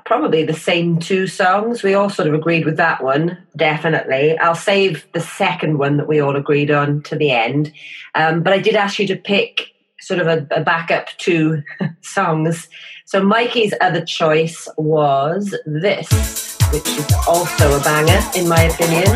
probably 0.04 0.44
the 0.44 0.54
same 0.54 0.98
two 0.98 1.26
songs. 1.26 1.82
We 1.82 1.94
all 1.94 2.10
sort 2.10 2.28
of 2.28 2.34
agreed 2.34 2.64
with 2.64 2.76
that 2.76 3.02
one, 3.02 3.38
definitely. 3.56 4.38
I'll 4.38 4.54
save 4.54 5.06
the 5.12 5.20
second 5.20 5.78
one 5.78 5.96
that 5.96 6.08
we 6.08 6.20
all 6.20 6.36
agreed 6.36 6.70
on 6.70 7.02
to 7.04 7.16
the 7.16 7.30
end. 7.30 7.72
Um, 8.14 8.42
but 8.42 8.52
I 8.52 8.58
did 8.58 8.74
ask 8.74 8.98
you 8.98 9.06
to 9.08 9.16
pick 9.16 9.72
sort 10.00 10.20
of 10.20 10.26
a, 10.26 10.46
a 10.50 10.60
backup 10.62 11.08
two 11.18 11.62
songs. 12.02 12.68
So 13.06 13.22
Mikey's 13.22 13.74
other 13.80 14.04
choice 14.04 14.68
was 14.76 15.54
this, 15.64 16.58
which 16.72 16.86
is 16.86 17.14
also 17.26 17.78
a 17.78 17.82
banger, 17.82 18.20
in 18.36 18.48
my 18.48 18.62
opinion. 18.62 19.08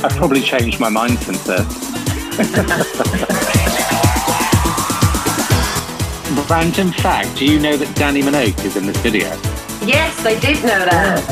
I've 0.00 0.16
probably 0.16 0.42
changed 0.42 0.78
my 0.78 0.90
mind 0.90 1.18
since 1.18 1.42
this. 1.44 3.24
Random 6.28 6.92
fact, 6.92 7.38
do 7.38 7.46
you 7.46 7.58
know 7.58 7.74
that 7.78 7.88
Dannii 7.96 8.22
Minogue 8.22 8.62
is 8.62 8.76
in 8.76 8.86
this 8.86 8.98
video? 8.98 9.28
Yes, 9.86 10.26
I 10.26 10.38
did 10.38 10.62
know 10.62 10.84
that. 10.84 11.24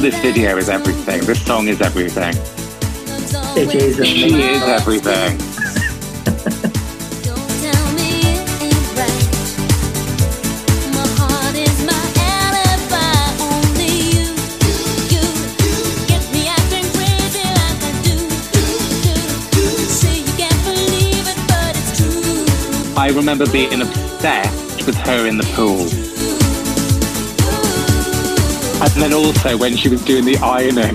This 0.00 0.18
video 0.20 0.56
is 0.56 0.70
everything. 0.70 1.24
This 1.26 1.44
song 1.44 1.68
is 1.68 1.82
everything. 1.82 2.34
It 3.56 3.74
is 3.74 4.06
She 4.06 4.40
is 4.40 4.62
everything. 4.62 5.53
I 23.04 23.08
remember 23.08 23.46
being 23.46 23.82
obsessed 23.82 24.86
with 24.86 24.96
her 24.96 25.26
in 25.26 25.36
the 25.36 25.44
pool. 25.52 25.82
And 28.82 29.02
then 29.02 29.12
also 29.12 29.58
when 29.58 29.76
she 29.76 29.90
was 29.90 30.02
doing 30.02 30.24
the 30.24 30.38
ironing. 30.38 30.94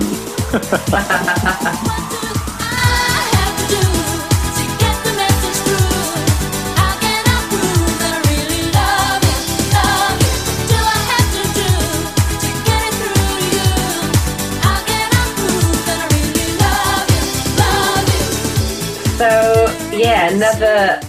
So 19.16 19.96
yeah, 19.96 20.30
another 20.30 20.99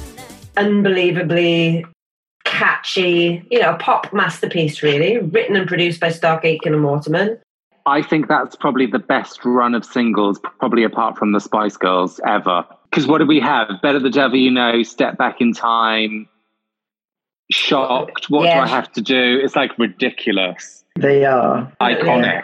unbelievably 0.58 1.86
catchy, 2.44 3.46
you 3.50 3.60
know, 3.60 3.76
pop 3.80 4.12
masterpiece 4.14 4.82
really, 4.84 5.18
written 5.20 5.56
and 5.56 5.68
produced 5.68 6.00
by 6.00 6.10
Stock 6.10 6.44
Aitken 6.44 6.74
and 6.74 6.84
Waterman. 6.84 7.40
I 7.86 8.02
think 8.04 8.28
that's 8.28 8.56
probably 8.56 8.86
the 8.86 9.00
best 9.00 9.44
run 9.44 9.74
of 9.74 9.84
singles, 9.84 10.40
probably 10.60 10.84
apart 10.84 11.18
from 11.18 11.32
the 11.32 11.40
Spice 11.40 11.78
Girls 11.78 12.20
ever. 12.28 12.64
Because 12.90 13.08
what 13.08 13.18
do 13.20 13.26
we 13.26 13.40
have? 13.40 13.70
Better 13.82 14.00
the 14.00 14.10
Devil 14.10 14.38
You 14.38 14.52
Know, 14.52 14.84
Step 14.84 15.18
Back 15.18 15.42
in 15.42 15.54
Time, 15.54 16.28
Shocked, 17.52 18.30
What 18.30 18.46
Yeah. 18.46 18.56
Do 18.58 18.62
I 18.62 18.68
Have 18.68 18.92
to 18.94 19.02
Do? 19.02 19.40
It's 19.44 19.56
like 19.56 19.78
ridiculous, 19.80 20.84
They 21.00 21.26
are. 21.26 21.72
iconic. 21.82 22.44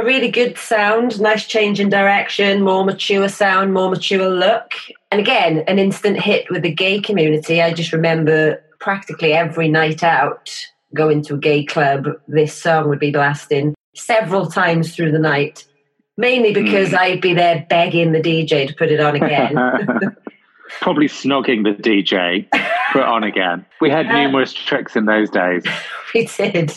A 0.00 0.02
really 0.02 0.30
good 0.30 0.56
sound, 0.56 1.20
nice 1.20 1.46
change 1.46 1.78
in 1.78 1.90
direction, 1.90 2.62
more 2.62 2.86
mature 2.86 3.28
sound, 3.28 3.74
more 3.74 3.90
mature 3.90 4.30
look. 4.30 4.72
And 5.10 5.20
again, 5.20 5.62
an 5.68 5.78
instant 5.78 6.18
hit 6.18 6.50
with 6.50 6.62
the 6.62 6.72
gay 6.72 7.00
community. 7.00 7.60
I 7.60 7.74
just 7.74 7.92
remember 7.92 8.64
practically 8.78 9.34
every 9.34 9.68
night 9.68 10.02
out 10.02 10.58
going 10.94 11.20
to 11.24 11.34
a 11.34 11.38
gay 11.38 11.66
club, 11.66 12.08
this 12.26 12.54
song 12.54 12.88
would 12.88 12.98
be 12.98 13.10
blasting 13.10 13.74
several 13.94 14.46
times 14.46 14.96
through 14.96 15.12
the 15.12 15.18
night. 15.18 15.66
Mainly 16.16 16.54
because 16.54 16.94
I'd 16.94 17.20
be 17.20 17.34
there 17.34 17.66
begging 17.68 18.12
the 18.12 18.22
DJ 18.22 18.68
to 18.68 18.74
put 18.74 18.90
it 18.90 19.00
on 19.00 19.16
again. 19.16 19.54
probably 20.80 21.08
snogging 21.08 21.62
the 21.62 21.74
DJ, 21.74 22.46
put 22.92 23.02
on 23.02 23.22
again. 23.22 23.66
We 23.82 23.90
had 23.90 24.06
Uh, 24.06 24.22
numerous 24.22 24.54
tricks 24.54 24.96
in 24.96 25.04
those 25.04 25.28
days. 25.28 25.62
we 26.14 26.24
did. 26.24 26.72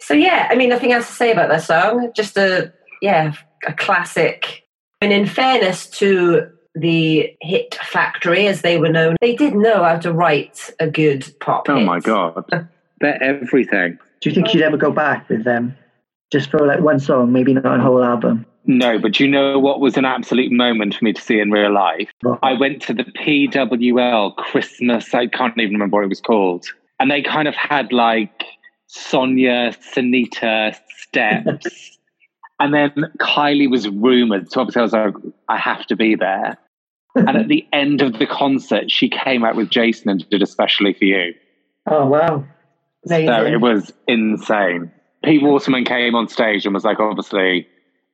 So 0.00 0.14
yeah, 0.14 0.48
I 0.50 0.54
mean, 0.54 0.68
nothing 0.68 0.92
else 0.92 1.06
to 1.08 1.12
say 1.12 1.32
about 1.32 1.48
that 1.48 1.62
song. 1.62 2.10
Just 2.14 2.36
a 2.36 2.72
yeah, 3.02 3.34
a 3.66 3.72
classic. 3.72 4.64
And 5.00 5.12
in 5.12 5.26
fairness 5.26 5.86
to 5.90 6.48
the 6.74 7.32
Hit 7.40 7.74
Factory, 7.76 8.46
as 8.46 8.62
they 8.62 8.78
were 8.78 8.88
known, 8.88 9.16
they 9.20 9.34
did 9.34 9.54
know 9.54 9.82
how 9.82 9.98
to 9.98 10.12
write 10.12 10.70
a 10.80 10.88
good 10.88 11.26
pop. 11.40 11.68
Oh 11.68 11.76
hit. 11.76 11.86
my 11.86 12.00
God. 12.00 12.44
They're 13.00 13.22
everything. 13.22 13.98
Do 14.20 14.30
you 14.30 14.34
think 14.34 14.52
you'd 14.52 14.62
ever 14.62 14.76
go 14.76 14.90
back 14.90 15.28
with 15.28 15.44
them? 15.44 15.76
Just 16.32 16.50
for 16.50 16.66
like 16.66 16.80
one 16.80 16.98
song, 16.98 17.32
maybe 17.32 17.54
not 17.54 17.78
a 17.78 17.80
whole 17.80 18.02
album. 18.02 18.44
No, 18.66 18.98
but 18.98 19.18
you 19.18 19.28
know 19.28 19.58
what 19.58 19.80
was 19.80 19.96
an 19.96 20.04
absolute 20.04 20.52
moment 20.52 20.94
for 20.94 21.04
me 21.04 21.12
to 21.12 21.22
see 21.22 21.40
in 21.40 21.50
real 21.50 21.72
life? 21.72 22.10
I 22.42 22.52
went 22.52 22.82
to 22.82 22.92
the 22.92 23.04
PWL 23.04 24.36
Christmas, 24.36 25.14
I 25.14 25.26
can't 25.26 25.56
even 25.58 25.72
remember 25.72 25.96
what 25.96 26.04
it 26.04 26.08
was 26.08 26.20
called. 26.20 26.66
And 27.00 27.10
they 27.10 27.22
kind 27.22 27.48
of 27.48 27.54
had 27.54 27.92
like 27.92 28.44
Sonia, 28.88 29.72
Sinitta 29.94 30.76
steps. 30.98 31.98
and 32.60 32.74
then 32.74 32.90
Kylie 33.20 33.70
was 33.70 33.88
rumored. 33.88 34.50
So 34.50 34.60
obviously 34.60 34.80
I 34.80 34.82
was 34.82 34.92
like, 34.92 35.14
I 35.48 35.56
have 35.56 35.86
to 35.86 35.96
be 35.96 36.14
there. 36.16 36.58
and 37.14 37.36
at 37.36 37.48
the 37.48 37.66
end 37.72 38.02
of 38.02 38.18
the 38.18 38.26
concert, 38.26 38.90
she 38.90 39.08
came 39.08 39.44
out 39.44 39.54
with 39.56 39.70
Jason 39.70 40.10
and 40.10 40.28
did 40.30 40.42
especially 40.42 40.94
for 40.94 41.04
you. 41.04 41.34
Oh 41.86 42.06
wow. 42.06 42.44
So 43.06 43.16
it 43.16 43.60
was 43.60 43.92
insane. 44.06 44.90
Pete 45.24 45.42
Waterman 45.42 45.84
came 45.84 46.14
on 46.14 46.28
stage 46.28 46.64
and 46.64 46.74
was 46.74 46.84
like, 46.84 47.00
obviously 47.00 47.66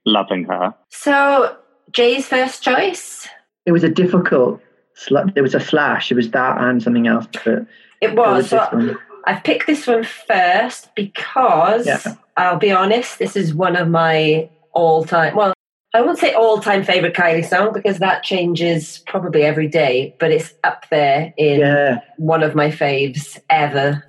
loving 0.07 0.45
her. 0.45 0.75
So 0.91 1.57
Jay's 1.93 2.27
first 2.27 2.63
choice. 2.63 3.29
It 3.67 3.73
was 3.73 3.83
a 3.85 3.89
difficult. 3.89 4.61
Sl- 4.95 5.19
there 5.35 5.43
was 5.43 5.55
a 5.55 5.61
slash. 5.61 6.11
It 6.13 6.15
was 6.15 6.31
that 6.31 6.59
and 6.61 6.83
something 6.83 7.07
else, 7.07 7.27
but 7.33 7.47
It 7.47 7.67
it 8.01 8.15
was. 8.17 8.51
this 8.51 8.51
So 8.51 8.69
one. 8.77 8.99
I've 9.27 9.43
picked 9.43 9.67
this 9.67 9.87
one 9.87 10.05
first 10.05 10.95
because 10.95 11.87
Yeah. 11.87 11.99
I'll 12.37 12.59
be 12.59 12.71
honest, 12.73 13.19
this 13.19 13.37
is 13.37 13.55
one 13.55 13.77
of 13.77 13.89
my 13.89 14.49
all 14.73 15.05
time, 15.05 15.35
well, 15.37 15.53
I 15.95 16.01
won't 16.01 16.19
say 16.19 16.33
all 16.35 16.59
time 16.61 16.83
favorite 16.85 17.15
Kylie 17.15 17.45
song 17.49 17.73
because 17.73 17.99
that 18.01 18.23
changes 18.25 19.03
probably 19.07 19.43
every 19.45 19.69
day, 19.69 20.15
but 20.19 20.31
it's 20.33 20.53
up 20.65 20.87
there 20.91 21.33
in 21.37 21.61
Yeah, 21.61 22.01
one 22.17 22.43
of 22.43 22.55
my 22.55 22.69
faves 22.69 23.39
ever. 23.51 24.03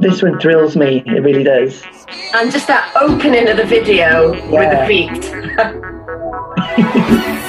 this 0.00 0.22
one 0.22 0.38
thrills 0.40 0.76
me. 0.76 1.02
It 1.06 1.22
really 1.22 1.44
does. 1.44 1.82
And 2.34 2.50
just 2.52 2.66
that 2.68 2.92
opening 3.00 3.48
of 3.48 3.56
the 3.56 3.64
video 3.64 4.32
with 4.32 4.70
the 4.70 4.78
Yeah. 4.78 4.86
feet. 4.86 5.32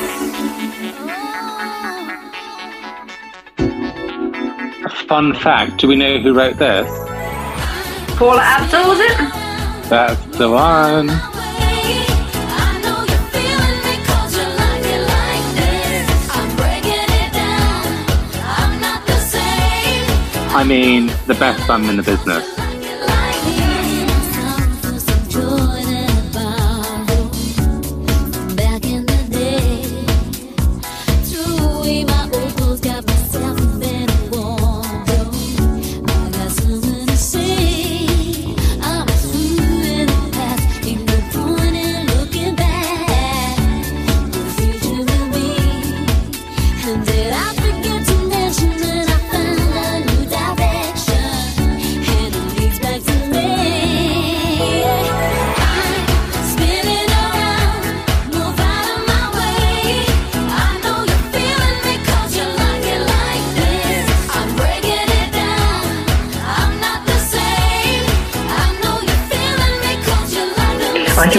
Fun 5.07 5.35
fact: 5.35 5.81
Do 5.81 5.87
we 5.87 5.95
know 5.95 6.17
who 6.17 6.33
wrote 6.33 6.57
this? 6.57 6.87
Paula 8.17 8.41
Abdul, 8.41 8.87
was 8.87 8.99
it? 8.99 9.17
That's 9.87 10.37
the 10.37 10.49
one. 10.49 11.09
I 20.57 20.63
mean, 20.63 21.07
the 21.27 21.35
best 21.37 21.67
bum 21.67 21.87
in 21.89 21.97
the 21.97 22.03
business. 22.03 22.54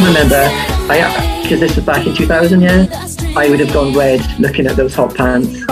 Remember, 0.06 0.48
I 0.88 1.40
because 1.42 1.60
this 1.60 1.76
was 1.76 1.84
back 1.84 2.06
in 2.06 2.14
2000, 2.14 2.60
yeah. 2.60 2.86
I 3.36 3.48
would 3.48 3.60
have 3.60 3.72
gone 3.72 3.92
red 3.94 4.20
looking 4.38 4.66
at 4.66 4.76
those 4.76 4.94
hot 4.94 5.14
pants. 5.14 5.62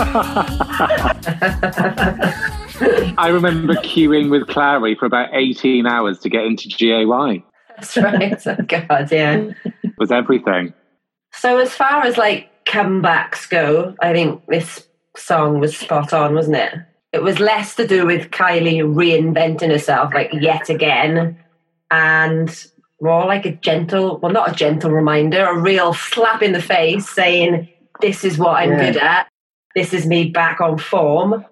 I 3.17 3.29
remember 3.31 3.75
queuing 3.75 4.29
with 4.29 4.47
Clary 4.47 4.95
for 4.95 5.05
about 5.05 5.29
18 5.33 5.87
hours 5.87 6.19
to 6.19 6.29
get 6.29 6.45
into 6.45 6.67
GAY. 6.67 7.05
That's 7.75 7.97
right. 7.97 8.47
Oh, 8.47 8.55
God, 8.67 9.11
yeah. 9.11 9.51
It 9.63 9.93
was 9.97 10.11
everything. 10.11 10.73
So 11.33 11.57
as 11.57 11.73
far 11.73 12.03
as 12.03 12.17
like 12.17 12.49
comebacks 12.65 13.49
go, 13.49 13.95
I 14.01 14.13
think 14.13 14.45
this 14.47 14.87
song 15.15 15.59
was 15.59 15.77
spot 15.77 16.13
on, 16.13 16.35
wasn't 16.35 16.57
it? 16.57 16.73
It 17.13 17.23
was 17.23 17.39
less 17.39 17.75
to 17.75 17.87
do 17.87 18.05
with 18.05 18.31
Kylie 18.31 18.81
reinventing 18.81 19.69
herself, 19.69 20.13
like 20.13 20.31
yet 20.33 20.69
again, 20.69 21.37
and 21.89 22.65
more 23.01 23.25
like 23.25 23.45
a 23.45 23.51
gentle, 23.51 24.19
well, 24.19 24.31
not 24.31 24.51
a 24.51 24.55
gentle 24.55 24.91
reminder, 24.91 25.45
a 25.45 25.57
real 25.57 25.93
slap 25.93 26.41
in 26.41 26.53
the 26.53 26.61
face 26.61 27.09
saying, 27.09 27.69
This 28.01 28.25
is 28.25 28.37
what 28.37 28.57
I'm 28.57 28.71
Yeah. 28.71 28.91
good 28.91 28.97
at. 28.97 29.27
This 29.73 29.93
is 29.93 30.05
me 30.05 30.29
back 30.29 30.59
on 30.59 30.77
form. 30.77 31.45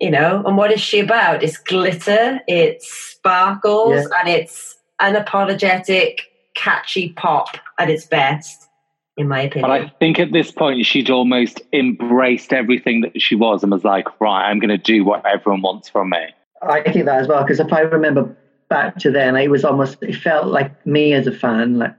You 0.00 0.10
know, 0.10 0.42
and 0.44 0.56
what 0.56 0.72
is 0.72 0.80
she 0.80 0.98
about? 0.98 1.42
It's 1.44 1.56
glitter, 1.56 2.40
it's 2.48 2.92
sparkles, 2.92 4.08
and 4.18 4.28
it's 4.28 4.76
unapologetic, 5.00 6.18
catchy 6.54 7.10
pop 7.10 7.56
at 7.78 7.88
its 7.88 8.04
best, 8.04 8.68
in 9.16 9.28
my 9.28 9.42
opinion. 9.42 9.70
But 9.70 9.80
I 9.82 9.92
think 10.00 10.18
at 10.18 10.32
this 10.32 10.50
point, 10.50 10.84
she'd 10.84 11.10
almost 11.10 11.60
embraced 11.72 12.52
everything 12.52 13.02
that 13.02 13.22
she 13.22 13.36
was 13.36 13.62
and 13.62 13.70
was 13.70 13.84
like, 13.84 14.06
right, 14.20 14.50
I'm 14.50 14.58
going 14.58 14.70
to 14.70 14.78
do 14.78 15.04
what 15.04 15.24
everyone 15.24 15.62
wants 15.62 15.88
from 15.88 16.10
me. 16.10 16.26
I 16.60 16.82
think 16.82 17.04
that 17.04 17.20
as 17.20 17.28
well 17.28 17.42
because 17.42 17.60
if 17.60 17.72
I 17.72 17.80
remember 17.80 18.36
back 18.68 18.98
to 18.98 19.10
then, 19.10 19.36
it 19.36 19.50
was 19.50 19.64
almost 19.64 20.02
it 20.02 20.14
felt 20.16 20.46
like 20.46 20.84
me 20.86 21.12
as 21.12 21.26
a 21.26 21.32
fan, 21.32 21.78
like 21.78 21.94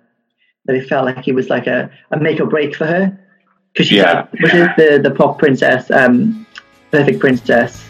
that 0.65 0.75
it 0.75 0.88
felt 0.88 1.06
like 1.06 1.28
it 1.28 1.34
was 1.36 1.49
like 1.49 1.67
a, 1.67 1.89
a 2.12 2.19
make 2.19 2.39
or 2.39 2.45
break 2.47 2.75
for 2.75 2.86
her 2.86 3.17
because 3.73 3.88
she 3.88 3.97
Yeah. 3.97 4.28
was 4.41 4.51
it 4.54 4.69
the 4.78 4.99
the 5.10 5.15
pop 5.15 5.38
princess, 5.39 5.89
um, 5.91 6.45
perfect 6.91 7.19
princess, 7.19 7.84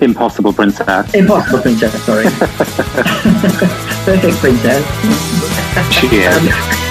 Impossible 0.00 0.52
princess. 0.52 1.12
impossible 1.14 1.60
princess, 1.60 1.92
sorry, 2.04 2.24
perfect 4.04 4.36
princess. 4.38 4.84
She 5.94 6.06
is. 6.06 6.36
Um, 6.36 6.87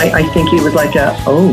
I, 0.00 0.20
I 0.20 0.22
think 0.32 0.50
it 0.54 0.62
was 0.62 0.72
like 0.72 0.94
a 0.94 1.14
oh, 1.26 1.52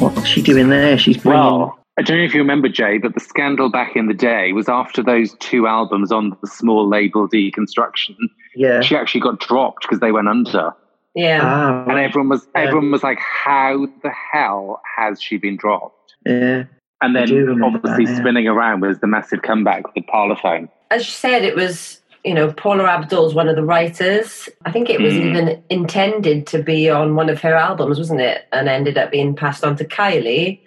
what's 0.00 0.26
she 0.26 0.42
doing 0.42 0.68
there? 0.68 0.98
She's 0.98 1.16
bringing. 1.16 1.42
Well, 1.42 1.78
I 1.98 2.02
don't 2.02 2.18
know 2.18 2.24
if 2.24 2.34
you 2.34 2.40
remember, 2.40 2.68
Jay, 2.68 2.98
but 2.98 3.14
the 3.14 3.20
scandal 3.20 3.70
back 3.70 3.96
in 3.96 4.06
the 4.06 4.12
day 4.12 4.52
was 4.52 4.68
after 4.68 5.02
those 5.02 5.34
two 5.40 5.66
albums 5.66 6.12
on 6.12 6.36
the 6.42 6.46
small 6.46 6.86
label 6.86 7.26
Deconstruction, 7.26 8.14
yeah. 8.54 8.82
she 8.82 8.94
actually 8.94 9.22
got 9.22 9.40
dropped 9.40 9.82
because 9.82 10.00
they 10.00 10.12
went 10.12 10.28
under. 10.28 10.72
yeah. 11.14 11.40
Ah, 11.42 11.84
And 11.88 11.98
everyone 11.98 12.28
was 12.28 12.46
Yeah. 12.54 12.64
everyone 12.64 12.90
was 12.90 13.02
like, 13.02 13.18
"How 13.18 13.86
the 14.02 14.10
hell 14.10 14.82
has 14.98 15.22
she 15.22 15.38
been 15.38 15.56
dropped?" 15.56 16.16
yeah. 16.26 16.64
And 17.00 17.16
then 17.16 17.62
obviously 17.62 18.04
that, 18.04 18.12
yeah. 18.12 18.18
spinning 18.18 18.46
around 18.46 18.80
was 18.82 18.98
the 18.98 19.06
massive 19.06 19.40
comeback 19.40 19.94
with 19.94 20.04
Parlophone. 20.06 20.68
as 20.90 21.06
you 21.06 21.12
said, 21.12 21.44
it 21.44 21.56
was, 21.56 22.02
you 22.26 22.34
know, 22.34 22.52
Paula 22.52 22.84
Abdul's 22.84 23.34
one 23.34 23.48
of 23.48 23.54
the 23.54 23.62
writers. 23.62 24.48
I 24.64 24.72
think 24.72 24.90
it 24.90 25.00
was 25.00 25.14
Mm. 25.14 25.26
even 25.30 25.62
intended 25.70 26.46
to 26.48 26.60
be 26.60 26.90
on 26.90 27.14
one 27.14 27.30
of 27.30 27.40
her 27.42 27.54
albums, 27.54 27.98
wasn't 27.98 28.20
it? 28.20 28.46
And 28.52 28.68
ended 28.68 28.98
up 28.98 29.12
being 29.12 29.36
passed 29.36 29.64
on 29.64 29.76
to 29.76 29.84
Kylie. 29.84 30.60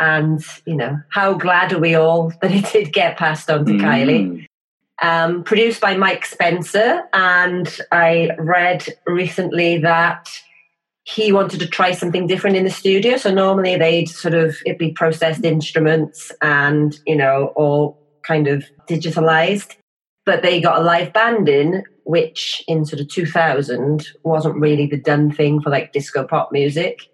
And, 0.00 0.44
you 0.66 0.74
know, 0.74 0.98
how 1.10 1.34
glad 1.34 1.72
are 1.72 1.78
we 1.78 1.94
all 1.94 2.32
that 2.42 2.50
it 2.50 2.70
did 2.72 2.92
get 2.92 3.16
passed 3.16 3.48
on 3.48 3.64
to 3.66 3.72
Kylie? 3.74 4.26
Mm. 4.26 4.46
Um, 5.00 5.44
produced 5.44 5.80
by 5.80 5.96
Mike 5.96 6.26
Spencer. 6.26 7.04
And 7.12 7.72
I 7.92 8.30
read 8.38 8.86
recently 9.06 9.78
that 9.78 10.28
he 11.04 11.30
wanted 11.30 11.60
to 11.60 11.68
try 11.68 11.92
something 11.92 12.26
different 12.26 12.56
in 12.56 12.64
the 12.64 12.70
studio. 12.70 13.16
So 13.16 13.32
normally 13.32 13.76
they'd 13.76 14.08
sort 14.08 14.34
of, 14.34 14.56
it'd 14.66 14.76
be 14.76 14.90
processed 14.90 15.44
instruments 15.44 16.32
and, 16.42 16.98
you 17.06 17.14
know, 17.14 17.52
all 17.54 17.96
kind 18.24 18.48
of 18.48 18.64
digitalized. 18.88 19.76
But 20.26 20.42
they 20.42 20.60
got 20.60 20.80
a 20.80 20.84
live 20.84 21.12
band 21.12 21.48
in, 21.48 21.82
which 22.04 22.62
in 22.68 22.84
sort 22.84 23.00
of 23.00 23.08
2000 23.08 24.06
wasn't 24.24 24.56
really 24.56 24.86
the 24.86 24.98
done 24.98 25.30
thing 25.32 25.60
for 25.62 25.70
like 25.70 25.92
disco 25.92 26.26
pop 26.26 26.50
music. 26.52 27.08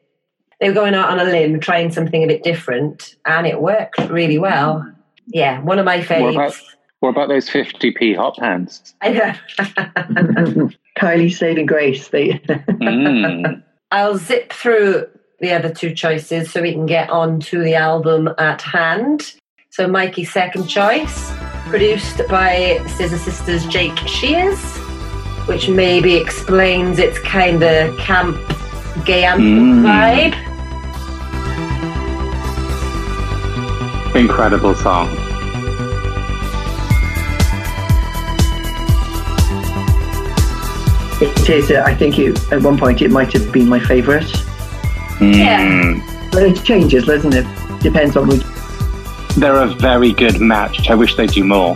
They 0.61 0.68
were 0.68 0.75
going 0.75 0.94
out 0.94 1.11
on 1.11 1.20
a 1.20 1.25
limb, 1.25 1.61
trying 1.61 1.92
something 1.92 2.25
a 2.25 2.27
bit 2.27 2.42
different, 2.42 3.16
and 3.27 3.46
it 3.46 3.61
worked 3.61 3.98
really 4.11 4.38
well. 4.38 4.85
Yeah, 5.27 5.61
one 5.61 5.79
of 5.79 5.85
my 5.85 5.98
What 5.98 6.35
about, 6.35 6.53
faves. 6.53 6.62
what 7.01 7.09
about 7.11 7.29
those 7.29 7.48
50p 7.51 8.16
hot 8.16 8.37
pants? 8.38 8.94
I. 9.03 9.38
Kylie 10.98 11.33
saving 11.33 11.66
grace. 11.66 12.09
They 12.09 12.31
Mm. 12.48 13.62
I'll 13.92 14.16
zip 14.16 14.53
through 14.53 15.07
the 15.40 15.53
other 15.53 15.72
two 15.72 15.94
choices 15.94 16.51
so 16.51 16.62
we 16.62 16.72
can 16.72 16.87
get 16.87 17.11
on 17.11 17.40
to 17.40 17.62
the 17.62 17.75
album 17.75 18.31
at 18.38 18.62
hand. 18.62 19.35
So 19.72 19.88
Mikey's 19.88 20.30
second 20.30 20.66
choice, 20.66 21.32
produced 21.70 22.20
by 22.28 22.85
Scissor 22.88 23.16
Sisters 23.16 23.64
Jake 23.68 23.96
Shears, 24.06 24.62
which 25.48 25.70
maybe 25.70 26.14
explains 26.14 26.98
its 26.98 27.18
kind 27.20 27.62
of 27.62 27.96
camp, 27.96 28.37
gay 29.06 29.22
mm. 29.22 29.80
vibe. 29.82 30.35
Incredible 34.14 34.74
song. 34.74 35.08
It 41.22 41.48
is. 41.48 41.70
I 41.70 41.94
think 41.94 42.18
it, 42.18 42.52
at 42.52 42.61
one 42.61 42.76
point 42.76 43.00
it 43.00 43.11
might 43.11 43.32
have 43.32 43.50
been 43.50 43.70
my 43.70 43.80
favourite. 43.80 44.24
Mm. 45.16 45.35
Yeah. 45.35 46.28
But 46.30 46.42
it 46.42 46.62
changes, 46.62 47.06
doesn't 47.06 47.32
it? 47.32 47.46
Depends 47.80 48.18
on 48.18 48.28
which 48.28 48.42
they're 49.37 49.62
a 49.62 49.75
very 49.75 50.12
good 50.12 50.40
match. 50.40 50.90
I 50.90 50.95
wish 50.95 51.16
they'd 51.16 51.31
do 51.31 51.45
more. 51.45 51.75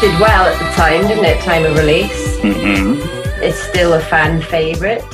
This 0.00 0.10
did 0.10 0.20
well 0.20 0.46
at 0.46 0.58
the 0.58 0.74
time, 0.76 1.06
didn't 1.06 1.24
it? 1.24 1.40
Time 1.42 1.64
of 1.64 1.76
release. 1.76 2.38
hmm 2.40 3.00
It's 3.42 3.58
still 3.58 3.92
a 3.94 4.00
fan 4.00 4.40
favourite. 4.42 5.04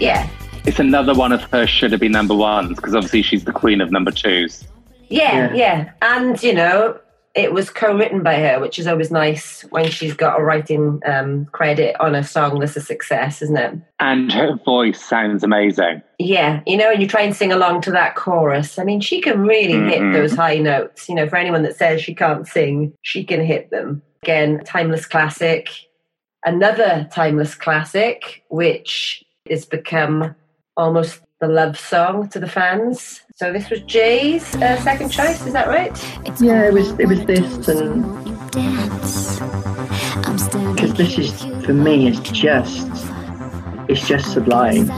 Yeah. 0.00 0.28
It's 0.64 0.78
another 0.78 1.14
one 1.14 1.32
of 1.32 1.42
her 1.44 1.66
should 1.66 1.92
have 1.92 2.00
been 2.00 2.12
number 2.12 2.34
ones 2.34 2.76
because 2.76 2.94
obviously 2.94 3.22
she's 3.22 3.44
the 3.44 3.52
queen 3.52 3.80
of 3.80 3.90
number 3.92 4.10
twos. 4.10 4.66
Yeah, 5.08 5.52
Yeah. 5.52 5.54
yeah. 5.54 5.90
And, 6.02 6.42
you 6.42 6.54
know, 6.54 6.98
it 7.36 7.52
was 7.52 7.68
co 7.68 7.94
written 7.94 8.22
by 8.22 8.36
her, 8.40 8.58
which 8.58 8.78
is 8.78 8.86
always 8.86 9.10
nice 9.10 9.60
when 9.68 9.90
she's 9.90 10.14
got 10.14 10.40
a 10.40 10.42
writing 10.42 11.00
um, 11.04 11.44
credit 11.52 11.94
on 12.00 12.14
a 12.14 12.24
song 12.24 12.58
that's 12.58 12.76
a 12.76 12.80
success, 12.80 13.42
isn't 13.42 13.58
it? 13.58 13.74
And 14.00 14.32
her 14.32 14.56
voice 14.64 15.04
sounds 15.04 15.44
amazing. 15.44 16.02
Yeah, 16.18 16.62
you 16.66 16.78
know, 16.78 16.90
and 16.90 17.00
you 17.00 17.06
try 17.06 17.20
and 17.20 17.36
sing 17.36 17.52
along 17.52 17.82
to 17.82 17.90
that 17.90 18.16
chorus. 18.16 18.78
I 18.78 18.84
mean, 18.84 19.00
she 19.02 19.20
can 19.20 19.42
really 19.42 19.74
hit 19.74 20.00
Mhm. 20.00 20.14
those 20.14 20.34
high 20.34 20.56
notes. 20.56 21.10
You 21.10 21.14
know, 21.14 21.28
for 21.28 21.36
anyone 21.36 21.62
that 21.62 21.76
says 21.76 22.00
she 22.00 22.14
can't 22.14 22.48
sing, 22.48 22.94
she 23.02 23.22
can 23.22 23.44
hit 23.44 23.70
them. 23.70 24.02
Again, 24.22 24.62
timeless 24.64 25.04
classic. 25.04 25.68
Another 26.44 27.06
timeless 27.12 27.54
classic, 27.54 28.44
which 28.48 29.22
has 29.50 29.66
become 29.66 30.34
almost 30.76 31.20
the 31.40 31.48
love 31.48 31.78
song 31.78 32.28
to 32.30 32.40
the 32.40 32.48
fans. 32.48 33.20
So 33.38 33.52
this 33.52 33.68
was 33.68 33.82
Jay's 33.82 34.54
uh, 34.56 34.80
second 34.80 35.10
choice, 35.10 35.44
is 35.46 35.52
that 35.52 35.68
right? 35.68 35.90
it's 36.24 36.40
Yeah, 36.40 36.68
it 36.68 36.72
was- 36.72 36.98
it 36.98 37.06
was 37.06 37.22
this 37.26 37.68
and- 37.68 38.02
dance? 38.50 39.42
I'm 40.26 40.38
standing 40.38 40.74
Because 40.74 40.94
this 40.94 41.18
is, 41.18 41.42
for 41.66 41.74
me, 41.74 42.08
it's 42.08 42.20
just, 42.30 42.88
it's 43.88 44.08
just 44.08 44.32
sublime. 44.32 44.90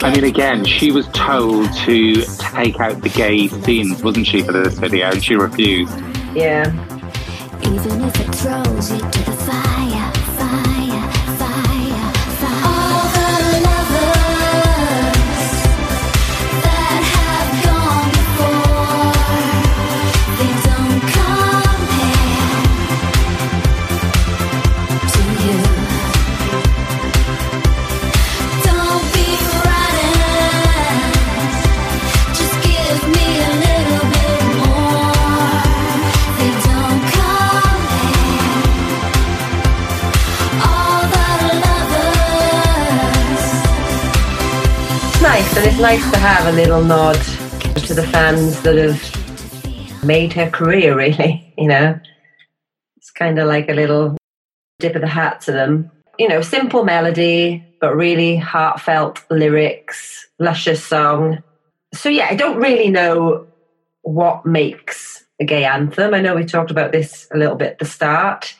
I 0.00 0.12
mean, 0.14 0.24
again, 0.24 0.64
she 0.64 0.90
was 0.92 1.06
told 1.08 1.72
to 1.84 2.22
take 2.38 2.78
out 2.80 3.02
the 3.02 3.08
gay 3.10 3.48
scenes, 3.48 4.02
wasn't 4.02 4.26
she, 4.26 4.42
for 4.42 4.52
this 4.52 4.78
video? 4.78 5.10
And 5.10 5.22
she 5.22 5.34
refused. 5.34 5.92
Yeah. 6.34 6.72
Even 7.62 8.04
if 8.04 8.20
it 8.20 8.34
throws 8.36 8.92
you 8.92 8.98
to 8.98 9.04
the 9.06 9.36
fire, 9.44 9.64
fire, 9.64 9.77
nice 45.80 46.10
to 46.10 46.18
have 46.18 46.52
a 46.52 46.56
little 46.56 46.82
nod 46.82 47.14
to 47.86 47.94
the 47.94 48.04
fans 48.10 48.60
that 48.62 48.74
have 48.74 50.04
made 50.04 50.32
her 50.32 50.50
career, 50.50 50.96
really. 50.96 51.54
You 51.56 51.68
know, 51.68 52.00
it's 52.96 53.12
kind 53.12 53.38
of 53.38 53.46
like 53.46 53.68
a 53.68 53.74
little 53.74 54.16
dip 54.80 54.96
of 54.96 55.02
the 55.02 55.06
hat 55.06 55.40
to 55.42 55.52
them. 55.52 55.92
You 56.18 56.28
know, 56.28 56.40
simple 56.40 56.84
melody, 56.84 57.64
but 57.80 57.94
really 57.94 58.34
heartfelt 58.34 59.24
lyrics, 59.30 60.26
luscious 60.40 60.84
song. 60.84 61.44
So, 61.94 62.08
yeah, 62.08 62.26
I 62.28 62.34
don't 62.34 62.58
really 62.58 62.90
know 62.90 63.46
what 64.02 64.44
makes 64.44 65.24
a 65.40 65.44
gay 65.44 65.64
anthem. 65.64 66.12
I 66.12 66.20
know 66.20 66.34
we 66.34 66.44
talked 66.44 66.72
about 66.72 66.90
this 66.90 67.28
a 67.32 67.38
little 67.38 67.56
bit 67.56 67.72
at 67.72 67.78
the 67.78 67.84
start, 67.84 68.56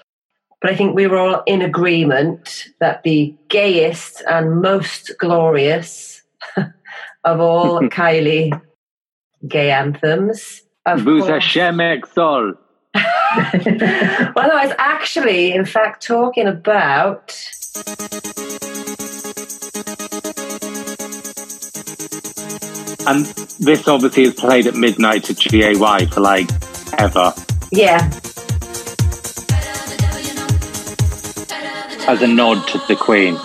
but 0.61 0.71
I 0.71 0.77
think 0.77 0.95
we 0.95 1.09
were 1.09 1.19
all 1.19 1.43
in 1.47 1.63
agreement 1.63 2.67
that 2.79 3.03
the 3.03 3.35
gayest 3.49 4.23
and 4.29 4.63
most 4.63 5.11
glorious 5.19 6.18
of 7.29 7.41
all 7.41 7.81
Kylie 7.99 8.61
gay 9.47 9.71
anthems. 9.71 10.63
Of 10.87 11.01
Hashem 11.05 11.77
Exol. 11.77 12.57
well, 12.95 14.51
I 14.53 14.67
was 14.67 14.75
actually, 14.79 15.53
in 15.53 15.65
fact, 15.67 16.05
talking 16.05 16.47
about. 16.47 17.39
And 23.07 23.27
this 23.61 23.87
obviously 23.87 24.25
is 24.25 24.35
played 24.35 24.67
at 24.67 24.75
midnight 24.75 25.25
to 25.25 25.35
GAY 25.35 25.75
for 26.07 26.21
like 26.21 26.49
ever 26.99 27.33
Yeah, 27.71 28.11
as 32.09 32.23
a 32.23 32.27
nod 32.27 32.67
to 32.69 32.79
the 32.89 32.97
Queen. 32.97 33.37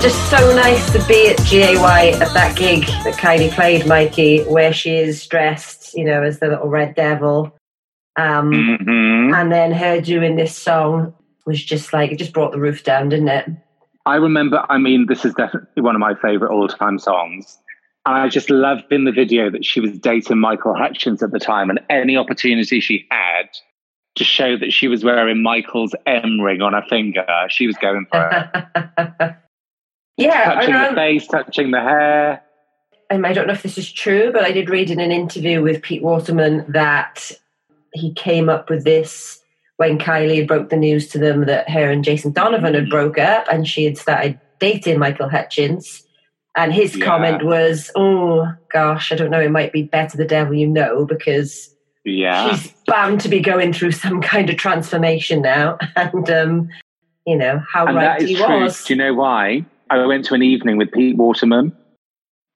Just 0.00 0.30
so 0.30 0.54
nice 0.54 0.92
to 0.92 1.04
be 1.08 1.28
at 1.28 1.38
GAY 1.44 2.12
at 2.12 2.32
that 2.32 2.56
gig 2.56 2.86
that 2.86 3.14
Kylie 3.14 3.50
played, 3.50 3.84
Mikey, 3.84 4.44
where 4.44 4.72
she 4.72 4.94
is 4.94 5.26
dressed, 5.26 5.92
you 5.94 6.04
know, 6.04 6.22
as 6.22 6.38
the 6.38 6.46
little 6.46 6.68
red 6.68 6.94
devil. 6.94 7.52
Um, 8.14 8.78
hmm 8.78 9.34
And 9.34 9.50
then 9.50 9.72
her 9.72 10.00
doing 10.00 10.36
this 10.36 10.56
song 10.56 11.14
was 11.46 11.62
just 11.62 11.92
like, 11.92 12.12
it 12.12 12.18
just 12.18 12.32
brought 12.32 12.52
the 12.52 12.60
roof 12.60 12.84
down, 12.84 13.08
didn't 13.08 13.28
it? 13.28 13.48
I 14.06 14.14
remember, 14.16 14.64
I 14.68 14.78
mean, 14.78 15.06
this 15.06 15.24
is 15.24 15.34
definitely 15.34 15.82
one 15.82 15.96
of 15.96 16.00
my 16.00 16.14
favorite 16.14 16.52
all 16.52 16.68
time 16.68 17.00
songs. 17.00 17.58
And 18.06 18.16
I 18.16 18.28
just 18.28 18.50
loved 18.50 18.92
in 18.92 19.04
the 19.04 19.12
video 19.12 19.50
that 19.50 19.64
she 19.64 19.80
was 19.80 19.98
dating 19.98 20.38
Michael 20.38 20.76
Hutchence 20.76 21.24
at 21.24 21.32
the 21.32 21.40
time, 21.40 21.70
and 21.70 21.80
any 21.90 22.16
opportunity 22.16 22.78
she 22.78 23.04
had 23.10 23.48
to 24.14 24.22
show 24.22 24.56
that 24.58 24.72
she 24.72 24.86
was 24.86 25.02
wearing 25.02 25.42
Michael's 25.42 25.94
M 26.06 26.40
ring 26.40 26.62
on 26.62 26.72
her 26.72 26.84
finger, 26.88 27.26
she 27.48 27.66
was 27.66 27.76
going 27.76 28.06
for 28.10 28.30
it. 28.32 29.34
yeah, 30.18 30.54
I, 30.58 30.66
touching 30.66 30.74
the 30.74 30.94
face, 30.94 31.26
touching 31.26 31.70
the 31.70 31.80
hair. 31.80 32.42
um, 33.10 33.24
I 33.24 33.32
don't 33.32 33.46
know 33.46 33.52
if 33.54 33.62
this 33.62 33.78
is 33.78 33.90
true, 33.90 34.30
but 34.32 34.44
I 34.44 34.52
did 34.52 34.68
read 34.68 34.90
in 34.90 35.00
an 35.00 35.12
interview 35.12 35.62
with 35.62 35.82
Pete 35.82 36.02
Waterman 36.02 36.64
that 36.72 37.30
he 37.94 38.12
came 38.12 38.48
up 38.48 38.68
with 38.68 38.84
this 38.84 39.40
when 39.78 39.98
Kylie 39.98 40.46
broke 40.46 40.70
the 40.70 40.76
news 40.76 41.08
to 41.08 41.18
them 41.18 41.46
that 41.46 41.70
her 41.70 41.90
and 41.90 42.04
Jason 42.04 42.32
Donovan 42.32 42.74
had 42.74 42.90
broke 42.90 43.16
up 43.18 43.46
and 43.50 43.66
she 43.66 43.84
had 43.84 43.96
started 43.96 44.38
dating 44.58 44.98
Michael 44.98 45.28
Hutchence. 45.28 46.02
And 46.56 46.72
his 46.74 46.96
Yeah. 46.96 47.04
comment 47.06 47.44
was, 47.44 47.90
"Oh 47.94 48.52
gosh, 48.72 49.12
I 49.12 49.14
don't 49.14 49.30
know. 49.30 49.40
It 49.40 49.52
might 49.52 49.72
be 49.72 49.82
better 49.84 50.16
the 50.16 50.24
devil 50.24 50.54
you 50.54 50.66
know 50.66 51.04
because 51.06 51.72
Yeah. 52.04 52.50
she's 52.50 52.72
bound 52.86 53.20
to 53.20 53.28
be 53.28 53.38
going 53.38 53.72
through 53.72 53.92
some 53.92 54.20
kind 54.20 54.50
of 54.50 54.56
transformation 54.56 55.40
now." 55.42 55.78
And 55.96 56.28
um, 56.28 56.68
you 57.26 57.36
know 57.36 57.62
how 57.72 57.86
and 57.86 57.94
right 57.96 58.18
that 58.18 58.22
is 58.22 58.30
he 58.30 58.34
true. 58.36 58.62
was. 58.62 58.82
Do 58.84 58.94
you 58.94 58.98
know 58.98 59.14
why? 59.14 59.64
I 59.90 60.04
went 60.06 60.24
to 60.26 60.34
an 60.34 60.42
evening 60.42 60.76
with 60.76 60.92
Pete 60.92 61.16
Waterman. 61.16 61.76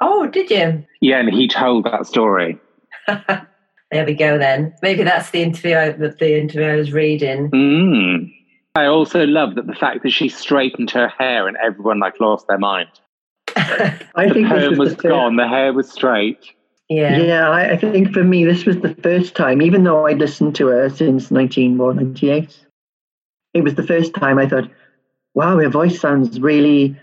oh, 0.01 0.27
did 0.27 0.51
you? 0.51 0.85
Yeah, 1.01 1.19
and 1.21 1.33
he 1.33 1.49
told 1.49 1.85
that 1.85 2.07
story. 2.07 2.59
There 3.93 4.07
we 4.07 4.15
go. 4.15 4.39
Then 4.39 4.75
maybe 4.81 5.03
that's 5.03 5.31
the 5.33 5.43
interview. 5.43 5.77
I, 5.77 5.91
that 5.91 6.19
the 6.19 6.41
interview 6.41 6.67
I 6.67 6.77
was 6.77 6.95
reading. 6.95 7.51
Mm. 7.51 8.33
I 8.75 8.87
also 8.87 9.27
love 9.27 9.55
that 9.57 9.67
the 9.67 9.75
fact 9.75 10.03
that 10.03 10.13
she 10.13 10.31
straightened 10.31 10.91
her 10.93 11.09
hair 11.09 11.47
and 11.47 11.59
everyone 11.59 12.01
like 12.01 12.19
lost 12.19 12.49
their 12.49 12.57
mind. 12.57 12.89
I 13.55 13.99
The 14.29 14.33
think 14.33 14.49
this 14.49 14.61
perm 14.63 14.71
was, 14.71 14.79
was 14.79 14.89
the 14.91 14.95
first, 14.95 15.13
gone, 15.13 15.37
the 15.37 15.47
hair 15.47 15.75
was 15.75 15.93
straight. 15.93 16.39
Yeah. 16.89 17.19
Yeah, 17.19 17.51
I, 17.51 17.73
I 17.73 17.77
think 17.77 18.15
for 18.15 18.25
me 18.25 18.47
this 18.47 18.65
was 18.65 18.79
the 18.81 18.95
first 19.03 19.37
time, 19.37 19.61
even 19.61 19.85
though 19.85 20.07
I'd 20.07 20.19
listened 20.19 20.55
to 20.57 20.69
her 20.69 20.89
since 20.89 21.31
1998, 21.31 22.65
it 23.53 23.63
was 23.63 23.75
the 23.75 23.87
first 23.87 24.15
time 24.15 24.39
I 24.39 24.49
thought, 24.49 24.71
wow, 25.35 25.59
her 25.59 25.69
voice 25.69 26.01
sounds 26.01 26.41
really 26.41 26.99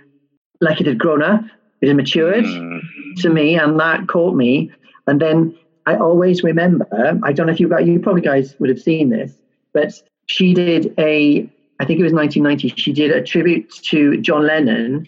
like 0.62 0.80
it 0.82 0.88
had 0.88 0.98
grown 1.00 1.22
up, 1.24 1.42
it 1.82 1.88
had 1.88 1.96
matured 1.98 2.46
Mm. 2.46 2.82
to 3.18 3.30
me, 3.30 3.56
and 3.56 3.80
that 3.80 4.08
caught 4.08 4.36
me. 4.36 4.72
And 5.08 5.20
then 5.22 5.56
I 5.86 5.96
always 5.96 6.44
remember, 6.44 6.86
I 7.24 7.32
don't 7.34 7.48
know 7.48 7.54
if 7.54 7.60
you 7.60 7.70
guys, 7.70 7.88
you 7.88 8.00
probably 8.00 8.22
guys 8.22 8.56
would 8.60 8.70
have 8.70 8.80
seen 8.82 9.10
this, 9.10 9.34
but 9.74 9.94
she 10.28 10.54
did 10.54 10.94
a, 11.00 11.50
I 11.80 11.86
think 11.86 12.00
it 12.00 12.04
was 12.04 12.14
1990, 12.14 12.70
she 12.80 12.92
did 12.94 13.12
a 13.12 13.22
tribute 13.24 13.70
to 13.92 14.20
John 14.22 14.46
Lennon 14.46 15.08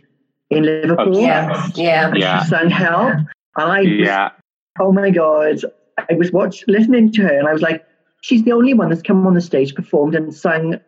in 0.49 0.63
Liverpool. 0.63 1.19
Yeah. 1.19 1.67
Yeah. 1.75 2.07
And 2.07 2.17
Yeah. 2.17 2.41
She 2.43 2.49
sang 2.49 2.69
Help. 2.69 3.13
And 3.57 3.71
I 3.71 3.79
was 3.81 3.87
Yeah. 3.89 4.29
oh 4.79 4.91
my 4.93 5.09
god 5.11 5.59
i 6.09 6.13
was 6.13 6.31
watch 6.31 6.63
listening 6.67 7.11
to 7.11 7.21
her 7.21 7.37
and 7.37 7.45
i 7.45 7.51
was 7.53 7.61
like 7.61 7.85
she's 8.21 8.41
the 8.43 8.53
only 8.53 8.73
one 8.73 8.87
that's 8.89 9.01
come 9.01 9.27
on 9.27 9.33
the 9.33 9.41
stage 9.41 9.75
performed 9.75 10.15
and 10.15 10.33
sang 10.33 10.79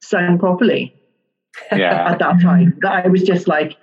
sang 0.00 0.38
properly 0.38 0.94
Yeah. 1.70 2.10
at 2.10 2.18
that 2.20 2.40
time 2.40 2.76
that 2.80 3.04
i 3.04 3.08
was 3.08 3.22
just 3.22 3.46
like 3.46 3.76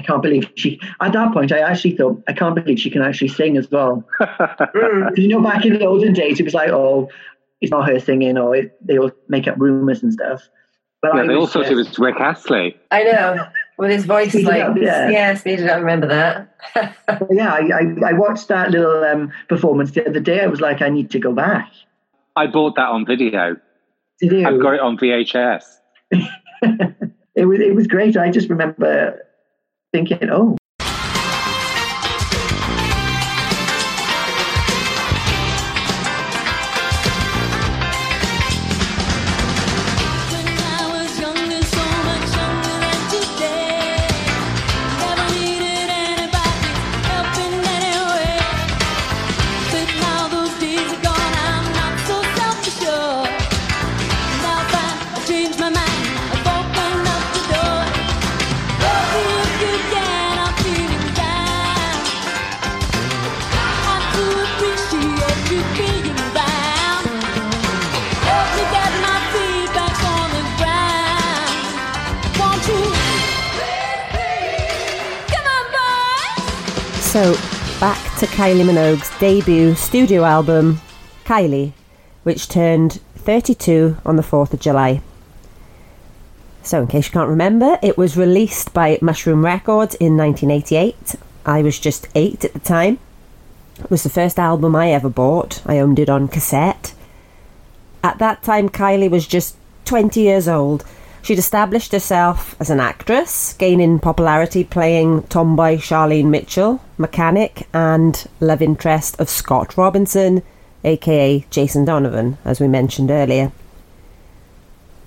i 0.00 0.06
can't 0.06 0.22
believe 0.22 0.50
she 0.56 0.80
at 1.00 1.12
that 1.12 1.32
point 1.32 1.52
i 1.52 1.58
actually 1.58 1.96
thought 1.96 2.22
i 2.28 2.32
can't 2.32 2.54
believe 2.54 2.78
she 2.78 2.90
can 2.90 3.02
actually 3.02 3.28
sing 3.28 3.56
as 3.56 3.70
well 3.70 4.04
you 5.16 5.28
know 5.28 5.40
back 5.40 5.64
in 5.64 5.74
the 5.74 5.84
olden 5.84 6.12
days 6.12 6.40
it 6.40 6.44
was 6.44 6.54
like 6.54 6.70
oh 6.70 7.08
it's 7.60 7.70
not 7.70 7.88
her 7.88 8.00
singing 8.00 8.38
or 8.38 8.56
it, 8.56 8.76
they 8.86 8.98
all 8.98 9.10
make 9.28 9.46
up 9.46 9.54
rumors 9.58 10.02
and 10.02 10.12
stuff 10.12 10.48
but 11.02 11.14
yeah, 11.14 11.22
I 11.22 11.26
they 11.28 11.34
all 11.34 11.46
thought 11.46 11.64
it 11.64 11.74
was 11.74 11.98
Rick 11.98 12.20
Astley. 12.20 12.76
I 12.90 13.04
know. 13.04 13.46
With 13.78 13.90
his 13.90 14.04
voice 14.04 14.32
Speed 14.32 14.44
like 14.44 14.60
up, 14.60 14.76
yeah. 14.76 15.08
yeah, 15.08 15.34
speed 15.34 15.60
it 15.60 15.70
up. 15.70 15.80
Remember 15.80 16.06
that? 16.06 16.54
yeah 17.30 17.54
I, 17.54 17.60
I, 17.72 18.10
I 18.10 18.12
watched 18.12 18.48
that 18.48 18.70
little 18.70 19.02
um, 19.04 19.32
performance 19.48 19.92
the 19.92 20.06
other 20.06 20.20
day 20.20 20.42
i 20.42 20.46
was 20.46 20.60
like 20.60 20.82
i 20.82 20.90
need 20.90 21.10
to 21.12 21.18
go 21.18 21.32
back 21.32 21.72
I 22.36 22.46
bought 22.46 22.76
that 22.76 22.88
on 22.88 23.04
video. 23.04 23.56
to 24.20 24.28
do 24.28 24.46
I've 24.46 24.60
got 24.60 24.74
it 24.74 24.80
on 24.80 24.96
VHS. 24.96 25.64
it 27.34 27.44
was 27.44 27.60
it 27.60 27.74
was 27.74 27.86
great. 27.86 28.16
I 28.16 28.30
just 28.30 28.48
remember 28.48 29.20
thinking, 29.92 30.30
oh, 30.30 30.56
to 78.20 78.26
Kylie 78.26 78.66
Minogue's 78.66 79.18
debut 79.18 79.74
studio 79.74 80.24
album, 80.24 80.78
Kylie, 81.24 81.72
which 82.22 82.50
turned 82.50 83.00
32 83.14 83.96
on 84.04 84.16
the 84.16 84.22
4th 84.22 84.52
of 84.52 84.60
July. 84.60 85.00
So, 86.62 86.82
in 86.82 86.86
case 86.86 87.06
you 87.06 87.12
can't 87.12 87.30
remember, 87.30 87.78
it 87.82 87.96
was 87.96 88.18
released 88.18 88.74
by 88.74 88.98
Mushroom 89.00 89.42
Records 89.42 89.94
in 89.94 90.18
1988. 90.18 91.14
I 91.46 91.62
was 91.62 91.78
just 91.78 92.08
eight 92.14 92.44
at 92.44 92.52
the 92.52 92.58
time. 92.58 92.98
It 93.78 93.90
was 93.90 94.02
the 94.02 94.10
first 94.10 94.38
album 94.38 94.76
I 94.76 94.92
ever 94.92 95.08
bought. 95.08 95.62
I 95.64 95.78
owned 95.78 95.98
it 95.98 96.10
on 96.10 96.28
cassette. 96.28 96.92
At 98.04 98.18
that 98.18 98.42
time, 98.42 98.68
Kylie 98.68 99.10
was 99.10 99.26
just 99.26 99.56
20 99.86 100.20
years 100.20 100.46
old. 100.46 100.84
She'd 101.22 101.38
established 101.38 101.92
herself 101.92 102.56
as 102.58 102.70
an 102.70 102.80
actress, 102.80 103.52
gaining 103.54 103.98
popularity 103.98 104.64
playing 104.64 105.24
tomboy 105.24 105.76
Charlene 105.76 106.30
Mitchell, 106.30 106.82
mechanic, 106.96 107.68
and 107.74 108.26
love 108.40 108.62
interest 108.62 109.20
of 109.20 109.28
Scott 109.28 109.76
Robinson, 109.76 110.42
aka 110.82 111.44
Jason 111.50 111.84
Donovan, 111.84 112.38
as 112.44 112.58
we 112.58 112.68
mentioned 112.68 113.10
earlier. 113.10 113.52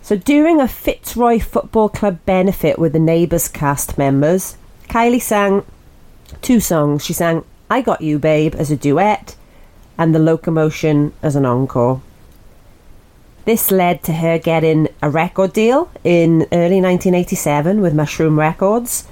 So 0.03 0.15
during 0.17 0.59
a 0.59 0.67
Fitzroy 0.67 1.39
Football 1.39 1.89
Club 1.89 2.19
benefit 2.25 2.77
with 2.77 2.93
the 2.93 2.99
Neighbours 2.99 3.47
cast 3.47 3.97
members, 3.97 4.57
Kylie 4.89 5.21
sang 5.21 5.65
two 6.41 6.59
songs. 6.59 7.03
She 7.03 7.13
sang 7.13 7.43
I 7.69 7.81
Got 7.81 8.01
You 8.01 8.19
Babe 8.19 8.53
as 8.55 8.69
a 8.69 8.77
duet 8.77 9.35
and 9.97 10.13
The 10.13 10.19
Locomotion 10.19 11.13
as 11.23 11.35
an 11.35 11.45
encore. 11.45 12.01
This 13.45 13.71
led 13.71 14.03
to 14.03 14.13
her 14.13 14.37
getting 14.37 14.87
a 15.01 15.09
record 15.09 15.51
deal 15.51 15.91
in 16.03 16.43
early 16.53 16.79
1987 16.79 17.81
with 17.81 17.93
Mushroom 17.93 18.39
Records, 18.39 19.05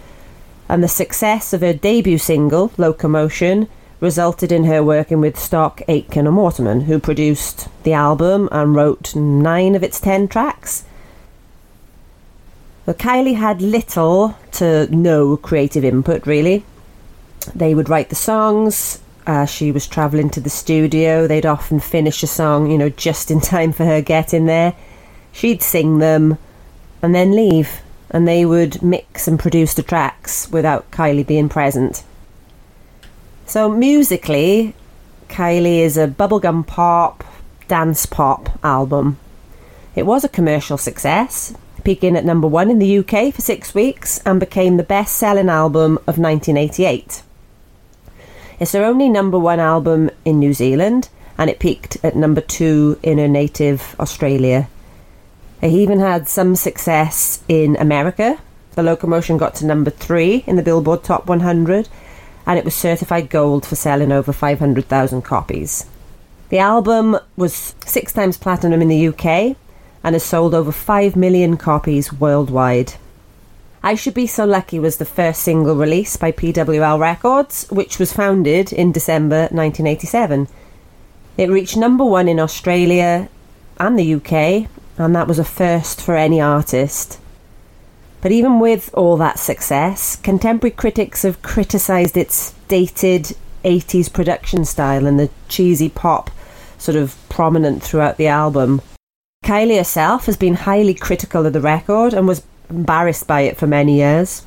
and 0.69 0.81
the 0.81 0.87
success 0.87 1.51
of 1.51 1.59
her 1.59 1.73
debut 1.73 2.17
single, 2.17 2.71
Locomotion, 2.77 3.67
resulted 3.99 4.49
in 4.51 4.63
her 4.63 4.81
working 4.81 5.19
with 5.19 5.37
Stock, 5.37 5.81
Aitken, 5.89 6.27
and 6.27 6.37
Waterman, 6.37 6.81
who 6.81 6.97
produced 6.97 7.67
the 7.83 7.91
album 7.91 8.47
and 8.53 8.73
wrote 8.73 9.13
nine 9.15 9.75
of 9.75 9.83
its 9.83 9.99
ten 9.99 10.29
tracks. 10.29 10.85
But 12.85 12.97
Kylie 12.97 13.35
had 13.35 13.61
little 13.61 14.37
to 14.53 14.87
no 14.95 15.35
creative 15.35 15.83
input, 15.83 16.25
really. 16.25 16.63
They 17.53 17.75
would 17.75 17.89
write 17.89 18.09
the 18.09 18.15
songs. 18.15 19.01
Uh, 19.25 19.45
she 19.45 19.71
was 19.71 19.87
travelling 19.87 20.29
to 20.31 20.39
the 20.39 20.49
studio. 20.49 21.27
They'd 21.27 21.45
often 21.45 21.79
finish 21.79 22.23
a 22.23 22.27
song, 22.27 22.71
you 22.71 22.77
know, 22.77 22.89
just 22.89 23.31
in 23.31 23.39
time 23.41 23.71
for 23.71 23.85
her 23.85 24.01
getting 24.01 24.45
there. 24.45 24.73
She'd 25.31 25.61
sing 25.61 25.99
them 25.99 26.37
and 27.01 27.15
then 27.15 27.35
leave, 27.35 27.81
and 28.09 28.27
they 28.27 28.45
would 28.45 28.81
mix 28.81 29.27
and 29.27 29.39
produce 29.39 29.73
the 29.73 29.83
tracks 29.83 30.49
without 30.51 30.91
Kylie 30.91 31.25
being 31.25 31.49
present. 31.49 32.03
So, 33.45 33.69
musically, 33.69 34.75
Kylie 35.29 35.79
is 35.79 35.97
a 35.97 36.07
bubblegum 36.07 36.67
pop, 36.67 37.23
dance 37.67 38.05
pop 38.05 38.59
album. 38.63 39.17
It 39.95 40.05
was 40.05 40.23
a 40.23 40.29
commercial 40.29 40.77
success, 40.77 41.53
peaking 41.83 42.15
at 42.15 42.25
number 42.25 42.47
one 42.47 42.69
in 42.69 42.79
the 42.79 42.99
UK 42.99 43.33
for 43.33 43.41
six 43.41 43.73
weeks 43.73 44.19
and 44.25 44.39
became 44.39 44.77
the 44.77 44.83
best 44.83 45.15
selling 45.15 45.49
album 45.49 45.97
of 46.07 46.17
1988. 46.17 47.23
It's 48.61 48.73
her 48.73 48.85
only 48.85 49.09
number 49.09 49.39
one 49.39 49.59
album 49.59 50.11
in 50.23 50.37
New 50.37 50.53
Zealand 50.53 51.09
and 51.35 51.49
it 51.49 51.57
peaked 51.57 51.97
at 52.03 52.15
number 52.15 52.41
two 52.41 52.99
in 53.01 53.17
her 53.17 53.27
native 53.27 53.95
Australia. 53.99 54.69
It 55.63 55.71
even 55.71 55.99
had 55.99 56.27
some 56.27 56.55
success 56.55 57.41
in 57.47 57.75
America. 57.77 58.37
The 58.75 58.83
Locomotion 58.83 59.37
got 59.37 59.55
to 59.55 59.65
number 59.65 59.89
three 59.89 60.43
in 60.45 60.57
the 60.57 60.61
Billboard 60.61 61.03
Top 61.03 61.25
100 61.25 61.89
and 62.45 62.59
it 62.59 62.63
was 62.63 62.75
certified 62.75 63.31
gold 63.31 63.65
for 63.65 63.75
selling 63.75 64.11
over 64.11 64.31
500,000 64.31 65.23
copies. 65.23 65.87
The 66.49 66.59
album 66.59 67.17
was 67.35 67.73
six 67.87 68.13
times 68.13 68.37
platinum 68.37 68.83
in 68.83 68.89
the 68.89 69.07
UK 69.07 69.57
and 70.03 70.13
has 70.13 70.21
sold 70.21 70.53
over 70.53 70.71
5 70.71 71.15
million 71.15 71.57
copies 71.57 72.13
worldwide. 72.13 72.93
I 73.83 73.95
Should 73.95 74.13
Be 74.13 74.27
So 74.27 74.45
Lucky 74.45 74.77
was 74.77 74.97
the 74.97 75.05
first 75.05 75.41
single 75.41 75.75
released 75.75 76.19
by 76.19 76.31
PWL 76.31 76.99
Records, 76.99 77.65
which 77.71 77.97
was 77.97 78.13
founded 78.13 78.71
in 78.71 78.91
December 78.91 79.47
1987. 79.49 80.47
It 81.35 81.49
reached 81.49 81.75
number 81.75 82.05
one 82.05 82.27
in 82.27 82.39
Australia 82.39 83.27
and 83.79 83.97
the 83.97 84.13
UK, 84.13 84.69
and 84.99 85.15
that 85.15 85.27
was 85.27 85.39
a 85.39 85.43
first 85.43 85.99
for 85.99 86.15
any 86.15 86.39
artist. 86.39 87.19
But 88.21 88.31
even 88.31 88.59
with 88.59 88.93
all 88.93 89.17
that 89.17 89.39
success, 89.39 90.15
contemporary 90.15 90.75
critics 90.75 91.23
have 91.23 91.41
criticised 91.41 92.15
its 92.15 92.53
dated 92.67 93.35
80s 93.65 94.13
production 94.13 94.63
style 94.63 95.07
and 95.07 95.19
the 95.19 95.31
cheesy 95.47 95.89
pop 95.89 96.29
sort 96.77 96.95
of 96.95 97.15
prominent 97.29 97.81
throughout 97.81 98.17
the 98.17 98.27
album. 98.27 98.83
Kylie 99.43 99.79
herself 99.79 100.27
has 100.27 100.37
been 100.37 100.53
highly 100.53 100.93
critical 100.93 101.47
of 101.47 101.53
the 101.53 101.61
record 101.61 102.13
and 102.13 102.27
was 102.27 102.43
embarrassed 102.71 103.27
by 103.27 103.41
it 103.41 103.57
for 103.57 103.67
many 103.67 103.97
years. 103.97 104.45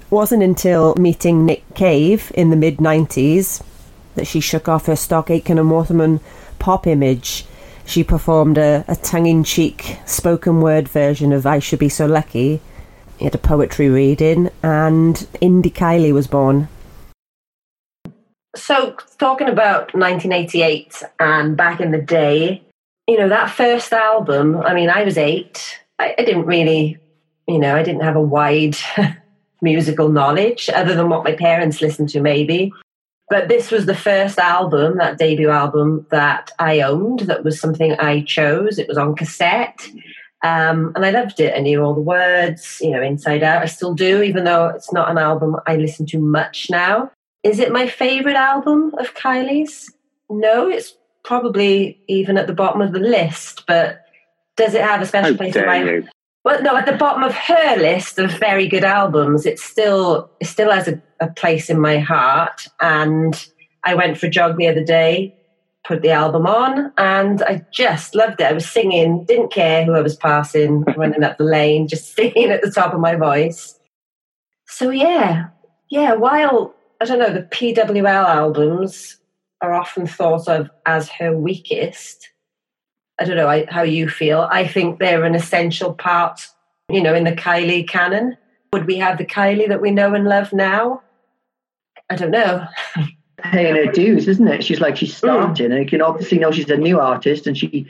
It 0.00 0.10
wasn't 0.10 0.42
until 0.42 0.94
meeting 0.96 1.46
Nick 1.46 1.62
Cave 1.74 2.32
in 2.34 2.50
the 2.50 2.56
mid 2.56 2.78
90s 2.78 3.62
that 4.14 4.26
she 4.26 4.40
shook 4.40 4.68
off 4.68 4.86
her 4.86 4.96
stock 4.96 5.30
Aitken 5.30 5.58
and 5.58 5.70
Waterman 5.70 6.20
pop 6.58 6.86
image. 6.86 7.44
She 7.84 8.04
performed 8.04 8.58
a, 8.58 8.84
a 8.88 8.96
tongue 8.96 9.26
in 9.26 9.44
cheek 9.44 9.96
spoken 10.04 10.60
word 10.60 10.88
version 10.88 11.32
of 11.32 11.46
I 11.46 11.58
Should 11.58 11.78
Be 11.78 11.88
So 11.88 12.06
Lucky. 12.06 12.60
He 13.16 13.24
had 13.24 13.34
a 13.34 13.38
poetry 13.38 13.88
reading, 13.88 14.50
and 14.62 15.16
Indie 15.42 15.72
Kylie 15.72 16.12
was 16.12 16.26
born. 16.26 16.68
So, 18.54 18.96
talking 19.18 19.48
about 19.48 19.94
1988 19.94 21.02
and 21.18 21.56
back 21.56 21.80
in 21.80 21.90
the 21.90 22.00
day, 22.00 22.62
you 23.08 23.18
know, 23.18 23.28
that 23.28 23.50
first 23.50 23.92
album, 23.92 24.56
I 24.56 24.74
mean, 24.74 24.90
I 24.90 25.04
was 25.04 25.18
eight. 25.18 25.80
I, 25.98 26.14
I 26.18 26.24
didn't 26.24 26.46
really, 26.46 26.98
you 27.48 27.58
know, 27.58 27.74
I 27.74 27.82
didn't 27.82 28.02
have 28.02 28.16
a 28.16 28.20
wide 28.20 28.76
musical 29.62 30.10
knowledge 30.10 30.68
other 30.72 30.94
than 30.94 31.08
what 31.08 31.24
my 31.24 31.32
parents 31.32 31.80
listened 31.80 32.10
to, 32.10 32.20
maybe. 32.20 32.72
But 33.30 33.48
this 33.48 33.70
was 33.70 33.86
the 33.86 33.94
first 33.94 34.38
album, 34.38 34.98
that 34.98 35.18
debut 35.18 35.50
album 35.50 36.06
that 36.10 36.50
I 36.58 36.80
owned, 36.80 37.20
that 37.20 37.44
was 37.44 37.60
something 37.60 37.92
I 37.92 38.22
chose. 38.22 38.78
It 38.78 38.88
was 38.88 38.96
on 38.96 39.16
cassette. 39.16 39.88
Um, 40.42 40.92
and 40.94 41.04
I 41.04 41.10
loved 41.10 41.40
it. 41.40 41.54
I 41.54 41.60
knew 41.60 41.82
all 41.82 41.94
the 41.94 42.00
words, 42.00 42.78
you 42.80 42.90
know, 42.90 43.02
inside 43.02 43.42
out. 43.42 43.62
I 43.62 43.66
still 43.66 43.92
do, 43.92 44.22
even 44.22 44.44
though 44.44 44.68
it's 44.68 44.92
not 44.92 45.10
an 45.10 45.18
album 45.18 45.56
I 45.66 45.76
listen 45.76 46.06
to 46.06 46.18
much 46.18 46.68
now. 46.70 47.10
Is 47.42 47.58
it 47.58 47.72
my 47.72 47.88
favorite 47.88 48.36
album 48.36 48.94
of 48.98 49.14
Kylie's? 49.14 49.90
No, 50.30 50.68
it's 50.68 50.94
probably 51.24 52.00
even 52.08 52.38
at 52.38 52.46
the 52.46 52.52
bottom 52.52 52.80
of 52.80 52.92
the 52.92 53.00
list, 53.00 53.64
but 53.66 54.06
does 54.56 54.74
it 54.74 54.82
have 54.82 55.02
a 55.02 55.06
special 55.06 55.32
How 55.32 55.36
place 55.36 55.56
in 55.56 55.66
my 55.66 55.82
you? 55.82 56.08
Well, 56.44 56.62
no, 56.62 56.76
at 56.76 56.86
the 56.86 56.92
bottom 56.92 57.22
of 57.22 57.34
her 57.34 57.76
list 57.76 58.18
of 58.18 58.30
very 58.38 58.68
good 58.68 58.84
albums, 58.84 59.44
it 59.44 59.58
still 59.58 60.30
it 60.40 60.46
still 60.46 60.70
has 60.70 60.88
a, 60.88 61.02
a 61.20 61.28
place 61.28 61.68
in 61.68 61.80
my 61.80 61.98
heart. 61.98 62.66
And 62.80 63.48
I 63.84 63.94
went 63.94 64.18
for 64.18 64.26
a 64.26 64.30
jog 64.30 64.56
the 64.56 64.68
other 64.68 64.84
day, 64.84 65.36
put 65.84 66.02
the 66.02 66.10
album 66.10 66.46
on, 66.46 66.92
and 66.96 67.42
I 67.42 67.64
just 67.72 68.14
loved 68.14 68.40
it. 68.40 68.46
I 68.46 68.52
was 68.52 68.68
singing, 68.68 69.24
didn't 69.24 69.52
care 69.52 69.84
who 69.84 69.94
I 69.94 70.00
was 70.00 70.16
passing, 70.16 70.82
running 70.96 71.24
up 71.24 71.38
the 71.38 71.44
lane, 71.44 71.88
just 71.88 72.14
singing 72.16 72.50
at 72.50 72.62
the 72.62 72.70
top 72.70 72.94
of 72.94 73.00
my 73.00 73.16
voice. 73.16 73.78
So 74.66 74.90
yeah, 74.90 75.48
yeah. 75.90 76.14
While 76.14 76.74
I 77.00 77.04
don't 77.04 77.18
know, 77.18 77.32
the 77.32 77.42
PWL 77.42 78.06
albums 78.06 79.16
are 79.60 79.74
often 79.74 80.06
thought 80.06 80.48
of 80.48 80.70
as 80.86 81.08
her 81.10 81.36
weakest. 81.36 82.30
I 83.20 83.24
don't 83.24 83.36
know 83.36 83.48
I, 83.48 83.66
how 83.68 83.82
you 83.82 84.08
feel. 84.08 84.48
I 84.50 84.66
think 84.66 84.98
they're 84.98 85.24
an 85.24 85.34
essential 85.34 85.92
part, 85.92 86.46
you 86.88 87.02
know, 87.02 87.14
in 87.14 87.24
the 87.24 87.32
Kylie 87.32 87.88
canon. 87.88 88.36
Would 88.72 88.86
we 88.86 88.96
have 88.98 89.18
the 89.18 89.26
Kylie 89.26 89.68
that 89.68 89.80
we 89.80 89.90
know 89.90 90.14
and 90.14 90.24
love 90.24 90.52
now? 90.52 91.02
I 92.10 92.16
don't 92.16 92.30
know. 92.30 92.66
paying 93.38 93.76
her 93.76 93.90
dues, 93.90 94.28
isn't 94.28 94.48
it? 94.48 94.64
She's 94.64 94.80
like 94.80 94.96
she's 94.96 95.16
starting, 95.16 95.72
and 95.72 95.82
you 95.82 95.88
can 95.88 96.02
obviously 96.02 96.38
know 96.38 96.50
she's 96.50 96.70
a 96.70 96.76
new 96.76 97.00
artist, 97.00 97.46
and 97.46 97.56
she 97.56 97.86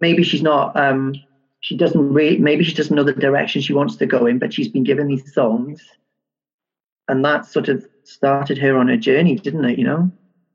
maybe 0.00 0.22
she's 0.22 0.42
not. 0.42 0.76
um 0.76 1.14
She 1.60 1.76
doesn't 1.76 2.12
really. 2.12 2.38
Maybe 2.38 2.64
she 2.64 2.74
doesn't 2.74 2.94
know 2.94 3.04
the 3.04 3.12
direction 3.12 3.62
she 3.62 3.72
wants 3.72 3.96
to 3.96 4.06
go 4.06 4.26
in, 4.26 4.38
but 4.38 4.52
she's 4.52 4.68
been 4.68 4.84
given 4.84 5.08
these 5.08 5.32
songs, 5.34 5.82
and 7.08 7.24
that 7.24 7.46
sort 7.46 7.68
of 7.68 7.86
started 8.04 8.58
her 8.58 8.76
on 8.76 8.88
her 8.88 8.96
journey, 8.96 9.36
didn't 9.36 9.64
it? 9.64 9.78
You 9.78 9.84
know. 9.84 10.10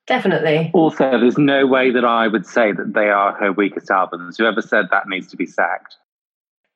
Definitely. 0.07 0.71
Also, 0.73 1.11
there's 1.11 1.37
no 1.37 1.67
way 1.67 1.91
that 1.91 2.05
I 2.05 2.27
would 2.27 2.45
say 2.45 2.71
that 2.71 2.93
they 2.93 3.09
are 3.09 3.33
her 3.33 3.51
weakest 3.51 3.91
albums. 3.91 4.37
Whoever 4.37 4.61
said 4.61 4.85
that 4.89 5.07
needs 5.07 5.27
to 5.27 5.37
be 5.37 5.45
sacked. 5.45 5.97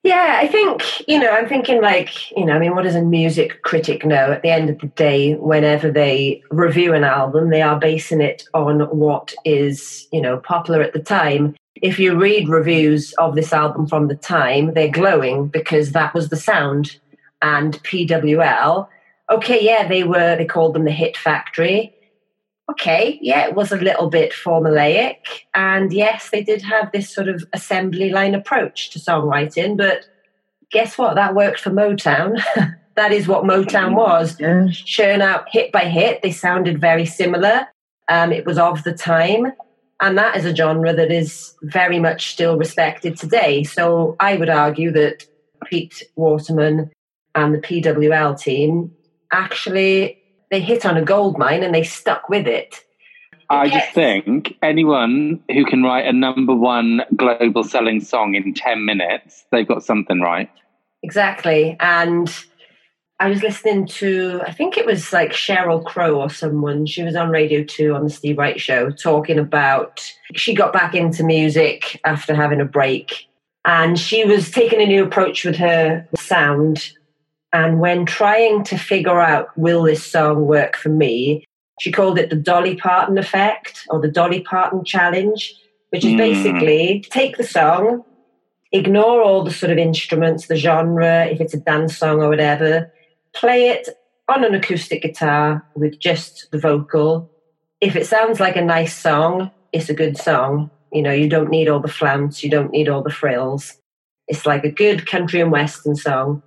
Yeah, 0.04 0.40
I 0.42 0.48
think, 0.48 1.08
you 1.08 1.20
know, 1.20 1.30
I'm 1.30 1.48
thinking 1.48 1.80
like, 1.80 2.32
you 2.32 2.44
know, 2.44 2.54
I 2.54 2.60
mean, 2.60 2.74
what 2.74 2.84
does 2.84 2.96
a 2.96 3.04
music 3.04 3.62
critic 3.62 4.04
know? 4.04 4.32
At 4.32 4.42
the 4.42 4.50
end 4.50 4.70
of 4.70 4.80
the 4.80 4.88
day, 4.88 5.36
whenever 5.36 5.92
they 5.92 6.42
review 6.50 6.94
an 6.94 7.04
album, 7.04 7.52
they 7.52 7.62
are 7.62 7.80
basing 7.80 8.20
it 8.20 8.44
on 8.56 8.82
what 8.98 9.34
is, 9.46 10.08
you 10.12 10.20
know, 10.20 10.38
popular 10.40 10.82
at 10.82 10.94
the 10.94 11.00
time. 11.00 11.56
If 11.76 12.00
you 12.00 12.18
read 12.18 12.50
reviews 12.50 13.14
of 13.14 13.36
this 13.36 13.54
album 13.54 13.86
from 13.88 14.08
the 14.08 14.16
time, 14.16 14.74
they're 14.74 14.90
glowing 14.90 15.48
because 15.48 15.92
that 15.92 16.16
was 16.16 16.30
the 16.30 16.36
sound. 16.36 16.98
And 17.44 17.82
PWL, 17.84 18.88
okay, 19.30 19.64
yeah, 19.64 19.88
they 19.88 20.04
were, 20.04 20.36
they 20.36 20.46
called 20.46 20.74
them 20.74 20.86
the 20.86 20.92
Hit 20.92 21.16
Factory. 21.16 21.96
Okay, 22.72 23.20
yeah, 23.22 23.48
it 23.48 23.56
was 23.56 23.72
a 23.72 23.78
little 23.78 24.10
bit 24.10 24.32
formulaic. 24.32 25.18
And 25.54 25.92
yes, 25.92 26.30
they 26.30 26.42
did 26.42 26.62
have 26.62 26.92
this 26.92 27.10
sort 27.10 27.28
of 27.28 27.44
assembly 27.54 28.10
line 28.12 28.34
approach 28.34 28.92
to 28.92 29.00
songwriting, 29.00 29.76
but 29.76 30.08
guess 30.72 30.98
what? 30.98 31.16
That 31.16 31.36
worked 31.36 31.60
for 31.60 31.70
Motown. 31.70 32.42
that 32.96 33.12
is 33.12 33.28
what 33.28 33.44
Motown 33.44 33.96
was. 33.96 34.38
Yeah. 34.40 34.68
Churn 34.72 35.22
out 35.22 35.48
hit 35.50 35.72
by 35.72 35.86
hit. 35.86 36.22
They 36.22 36.32
sounded 36.32 36.80
very 36.80 37.06
similar. 37.06 37.68
Um, 38.08 38.32
it 38.32 38.46
was 38.46 38.58
of 38.58 38.84
the 38.84 38.94
time. 38.94 39.52
And 40.00 40.18
that 40.18 40.38
is 40.38 40.46
a 40.46 40.56
genre 40.56 40.94
that 40.94 41.12
is 41.12 41.54
very 41.64 42.00
much 42.00 42.32
still 42.32 42.58
respected 42.58 43.18
today. 43.18 43.64
So 43.64 44.16
I 44.20 44.36
would 44.38 44.50
argue 44.50 44.92
that 44.92 45.26
Pete 45.66 46.04
Waterman 46.16 46.90
and 47.36 47.54
the 47.54 47.60
PWL 47.60 48.40
team 48.40 48.92
actually 49.32 50.21
they 50.52 50.62
hit 50.62 50.86
on 50.86 50.98
a 50.98 51.02
gold 51.02 51.40
mine 51.40 51.64
and 51.64 51.74
they 51.74 51.84
stuck 51.84 52.30
with 52.30 52.46
it. 52.46 52.84
I 53.50 53.68
just 53.68 53.92
think 53.94 54.58
anyone 54.62 55.42
who 55.52 55.66
can 55.66 55.84
write 55.84 56.06
a 56.06 56.14
number 56.14 56.56
one 56.56 57.02
global 57.16 57.64
selling 57.64 58.00
song 58.00 58.36
in 58.36 58.54
10 58.54 58.86
minutes, 58.86 59.44
they've 59.52 59.68
got 59.68 59.84
something 59.84 60.22
right. 60.22 60.50
Exactly. 61.04 61.76
And 61.80 62.34
I 63.20 63.28
was 63.28 63.44
listening 63.44 63.88
to, 63.88 64.42
I 64.48 64.54
think 64.54 64.78
it 64.78 64.86
was 64.86 65.12
like 65.12 65.32
Sheryl 65.32 65.84
Crow 65.84 66.22
or 66.22 66.30
someone. 66.30 66.86
She 66.86 67.04
was 67.04 67.16
on 67.16 67.30
Radio 67.30 67.64
2 67.64 67.94
on 67.94 68.06
the 68.06 68.10
Steve 68.10 68.38
Wright 68.38 68.60
show 68.60 68.90
talking 68.90 69.38
about 69.38 70.02
she 70.34 70.56
got 70.56 70.72
back 70.72 70.96
into 70.96 71.24
music 71.24 72.00
after 72.06 72.34
having 72.34 72.62
a 72.62 72.66
break. 72.66 73.28
And 73.66 74.00
she 74.00 74.26
was 74.26 74.50
taking 74.50 74.82
a 74.82 74.88
new 74.88 75.04
approach 75.04 75.44
with 75.44 75.58
her 75.58 76.08
sound. 76.16 76.94
And 77.54 77.80
when 77.80 78.06
trying 78.06 78.64
to 78.66 78.78
figure 78.78 79.20
out, 79.20 79.56
will 79.58 79.84
this 79.84 80.06
song 80.06 80.46
work 80.46 80.76
for 80.76 80.90
me, 80.90 81.46
she 81.80 81.92
called 81.92 82.18
it 82.18 82.30
the 82.30 82.36
Dolly 82.36 82.76
Parton 82.76 83.18
effect 83.18 83.86
or 83.90 84.00
the 84.00 84.08
Dolly 84.08 84.42
Parton 84.42 84.84
challenge, 84.86 85.54
which 85.90 86.06
is 86.06 86.14
Mm. 86.14 86.18
basically 86.18 87.06
take 87.10 87.38
the 87.38 87.44
song, 87.44 88.04
ignore 88.72 89.22
all 89.22 89.44
the 89.44 89.52
sort 89.52 89.72
of 89.72 89.78
instruments, 89.78 90.48
the 90.48 90.56
genre, 90.56 91.26
if 91.26 91.42
it's 91.42 91.54
a 91.54 91.60
dance 91.60 91.98
song 91.98 92.22
or 92.22 92.30
whatever, 92.30 92.92
play 93.34 93.70
it 93.70 93.90
on 94.30 94.46
an 94.46 94.56
acoustic 94.56 95.02
guitar 95.02 95.66
with 95.76 96.00
just 96.00 96.50
the 96.52 96.58
vocal. 96.60 97.30
If 97.82 97.96
it 97.96 98.06
sounds 98.06 98.40
like 98.40 98.56
a 98.56 98.62
nice 98.62 98.96
song, 98.96 99.52
it's 99.74 99.90
a 99.90 99.94
good 99.94 100.18
song. 100.18 100.70
You 100.94 101.02
know, 101.02 101.12
you 101.12 101.28
don't 101.28 101.50
need 101.50 101.68
all 101.68 101.80
the 101.80 101.88
flounce, 101.88 102.44
you 102.44 102.50
don't 102.50 102.72
need 102.72 102.88
all 102.88 103.02
the 103.02 103.10
frills. 103.10 103.78
It's 104.28 104.46
like 104.46 104.64
a 104.64 104.72
good 104.72 105.08
country 105.08 105.42
and 105.42 105.52
western 105.52 105.96
song. 105.96 106.44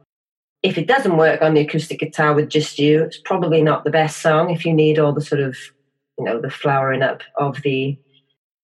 If 0.65 0.79
it 0.79 0.89
doesn't 0.89 1.19
work 1.19 1.43
on 1.43 1.53
the 1.53 1.61
acoustic 1.61 2.01
guitar 2.01 2.35
with 2.35 2.49
just 2.49 2.79
you, 2.79 3.03
it's 3.03 3.19
probably 3.19 3.63
not 3.63 3.85
the 3.85 3.91
best 3.91 4.23
song 4.23 4.51
if 4.51 4.65
you 4.65 4.73
need 4.73 4.99
all 4.99 5.13
the 5.13 5.21
sort 5.21 5.43
of, 5.43 5.57
you 6.19 6.25
know, 6.25 6.41
the 6.41 6.51
flowering 6.51 7.03
up 7.03 7.23
of 7.37 7.61
the 7.63 7.99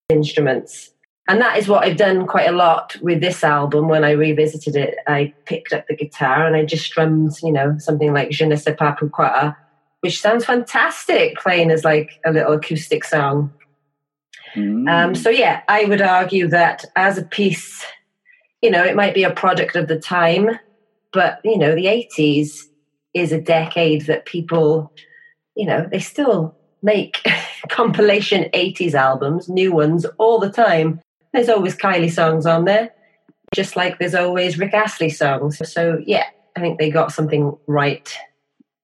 instruments. 0.09 0.91
And 1.29 1.41
that 1.43 1.59
is 1.59 1.69
what 1.69 1.85
I've 1.85 1.99
done 1.99 2.27
quite 2.27 2.49
a 2.49 2.53
lot 2.53 2.97
with 3.03 3.21
this 3.21 3.45
album. 3.45 3.87
When 3.87 4.03
I 4.03 4.13
revisited 4.13 4.77
it, 4.77 4.97
I 5.07 5.35
picked 5.45 5.75
up 5.75 5.87
the 5.87 5.95
guitar 5.95 6.47
and 6.47 6.57
I 6.57 6.65
just 6.65 6.87
strummed, 6.87 7.37
you 7.43 7.53
know, 7.53 7.77
something 7.79 8.15
like 8.15 8.31
Je 8.31 8.47
ne 8.47 8.57
sais 8.57 8.75
pas 8.75 8.97
pourquoi, 8.99 9.55
which 10.01 10.21
sounds 10.21 10.47
fantastic 10.47 11.37
playing 11.37 11.71
as 11.71 11.85
like 11.85 12.19
a 12.25 12.33
little 12.33 12.55
acoustic 12.55 13.05
song. 13.05 13.53
Mm. 14.55 14.91
Um, 14.91 15.15
so 15.15 15.31
yeah, 15.31 15.61
I 15.69 15.85
would 15.85 16.01
argue 16.01 16.49
that 16.49 16.87
as 16.97 17.19
a 17.19 17.23
piece, 17.23 17.85
you 18.63 18.71
know, 18.71 18.83
it 18.83 18.97
might 18.97 19.15
be 19.15 19.23
a 19.23 19.31
product 19.33 19.77
of 19.77 19.87
the 19.87 19.99
time, 20.01 20.59
but 21.13 21.41
you 21.45 21.59
know, 21.59 21.75
the 21.75 21.89
eighties 21.89 22.69
is 23.15 23.33
a 23.33 23.41
decade 23.41 24.07
that 24.07 24.27
people, 24.27 24.93
you 25.57 25.67
know, 25.67 25.87
they 25.91 25.99
still 25.99 26.57
make 26.83 27.27
compilation 27.69 28.49
eighties 28.53 28.95
albums, 28.95 29.49
new 29.49 29.73
ones 29.73 30.05
all 30.19 30.39
the 30.39 30.51
time. 30.51 31.01
There's 31.33 31.49
always 31.49 31.77
Kylie 31.77 32.11
songs 32.11 32.47
on 32.47 32.65
there, 32.65 32.91
just 33.55 33.77
like 33.77 33.99
there's 33.99 34.15
always 34.15 34.59
Rick 34.59 34.75
Astley 34.75 35.11
songs. 35.11 35.61
So 35.73 35.99
yeah, 36.07 36.27
I 36.57 36.61
think 36.61 36.79
they 36.79 36.91
got 36.91 37.13
something 37.13 37.57
right 37.67 38.17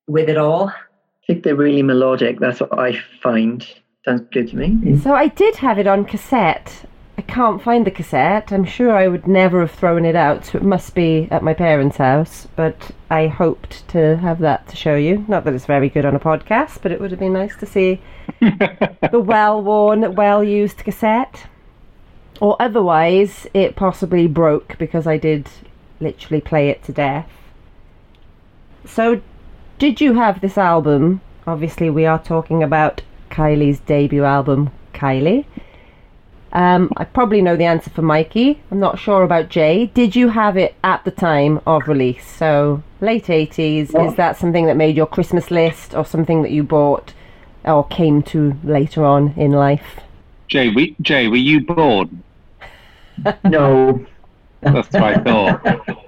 with 0.06 0.28
it 0.28 0.36
all. 0.36 0.68
I 0.68 1.26
think 1.26 1.42
they're 1.42 1.56
really 1.56 1.82
melodic. 1.82 2.38
That's 2.38 2.60
what 2.60 2.78
I 2.78 3.00
find. 3.20 3.66
Sounds 4.04 4.22
good 4.30 4.48
to 4.50 4.56
me. 4.56 4.98
So 5.00 5.14
I 5.14 5.26
did 5.26 5.56
have 5.56 5.78
it 5.78 5.88
on 5.88 6.04
cassette. 6.04 6.88
I 7.18 7.22
can't 7.22 7.62
find 7.62 7.86
the 7.86 7.90
cassette. 7.90 8.52
I'm 8.52 8.64
sure 8.64 8.94
I 8.94 9.08
would 9.08 9.26
never 9.26 9.60
have 9.60 9.70
thrown 9.70 10.04
it 10.04 10.14
out, 10.14 10.44
so 10.44 10.58
it 10.58 10.64
must 10.64 10.94
be 10.94 11.28
at 11.30 11.42
my 11.42 11.54
parents' 11.54 11.96
house. 11.96 12.46
But 12.56 12.90
I 13.10 13.26
hoped 13.26 13.88
to 13.88 14.18
have 14.18 14.38
that 14.40 14.68
to 14.68 14.76
show 14.76 14.96
you. 14.96 15.24
Not 15.26 15.44
that 15.44 15.54
it's 15.54 15.64
very 15.64 15.88
good 15.88 16.04
on 16.04 16.14
a 16.14 16.20
podcast, 16.20 16.82
but 16.82 16.92
it 16.92 17.00
would 17.00 17.10
have 17.10 17.20
been 17.20 17.32
nice 17.32 17.56
to 17.56 17.66
see 17.66 18.02
the 18.40 19.22
well 19.24 19.62
worn, 19.62 20.14
well 20.14 20.44
used 20.44 20.78
cassette. 20.78 21.46
Or 22.38 22.56
otherwise, 22.60 23.46
it 23.54 23.76
possibly 23.76 24.26
broke 24.26 24.76
because 24.76 25.06
I 25.06 25.16
did 25.16 25.48
literally 26.00 26.42
play 26.42 26.68
it 26.68 26.82
to 26.84 26.92
death. 26.92 27.30
So, 28.84 29.22
did 29.78 30.02
you 30.02 30.14
have 30.14 30.42
this 30.42 30.58
album? 30.58 31.22
Obviously, 31.46 31.88
we 31.88 32.04
are 32.04 32.22
talking 32.22 32.62
about 32.62 33.00
Kylie's 33.30 33.80
debut 33.80 34.24
album, 34.24 34.70
Kylie. 34.92 35.46
Um, 36.57 36.90
I 36.96 37.04
probably 37.04 37.42
know 37.42 37.54
the 37.54 37.66
answer 37.66 37.90
for 37.90 38.00
Mikey. 38.00 38.62
I'm 38.70 38.80
not 38.80 38.98
sure 38.98 39.22
about 39.22 39.50
Jay. 39.50 39.90
Did 39.92 40.16
you 40.16 40.30
have 40.30 40.57
it 40.57 40.74
at 40.82 41.04
the 41.04 41.11
time 41.11 41.61
of 41.66 41.86
release? 41.86 42.26
So, 42.26 42.82
late 43.02 43.26
80s. 43.26 43.94
Is 44.09 44.16
that 44.16 44.38
something 44.38 44.64
that 44.64 44.74
made 44.74 44.96
your 44.96 45.07
Christmas 45.07 45.50
list 45.50 45.94
or 45.94 46.07
something 46.07 46.42
that 46.42 46.52
you 46.52 46.62
bought 46.62 47.12
or 47.66 47.86
came 47.88 48.22
to 48.22 48.57
later 48.64 49.04
on 49.04 49.34
in 49.36 49.52
life? 49.52 50.00
Jay, 50.48 50.70
we, 50.70 50.96
Jay, 51.02 51.28
were 51.28 51.36
you 51.36 51.61
born? 51.61 52.22
No, 53.44 54.04
That's 54.62 54.92
what 54.92 55.02
I 55.02 55.14
thought. 55.22 56.07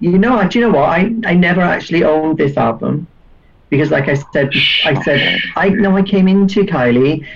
you 0.00 0.18
know, 0.18 0.48
do 0.48 0.58
you 0.58 0.66
know 0.66 0.78
what? 0.78 0.88
I, 0.88 1.12
I 1.26 1.34
never 1.34 1.60
actually 1.60 2.04
owned 2.04 2.38
this 2.38 2.56
album 2.56 3.06
because, 3.68 3.90
like 3.90 4.08
I 4.08 4.14
said, 4.14 4.50
I 4.84 5.02
said 5.02 5.40
I 5.56 5.68
know 5.68 5.94
I 5.96 6.02
came 6.02 6.26
into 6.28 6.64
Kylie 6.64 7.26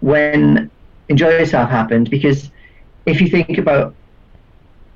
when 0.00 0.70
Enjoy 1.10 1.30
Yourself 1.30 1.68
happened 1.68 2.08
because 2.08 2.50
if 3.04 3.20
you 3.20 3.28
think 3.28 3.58
about 3.58 3.94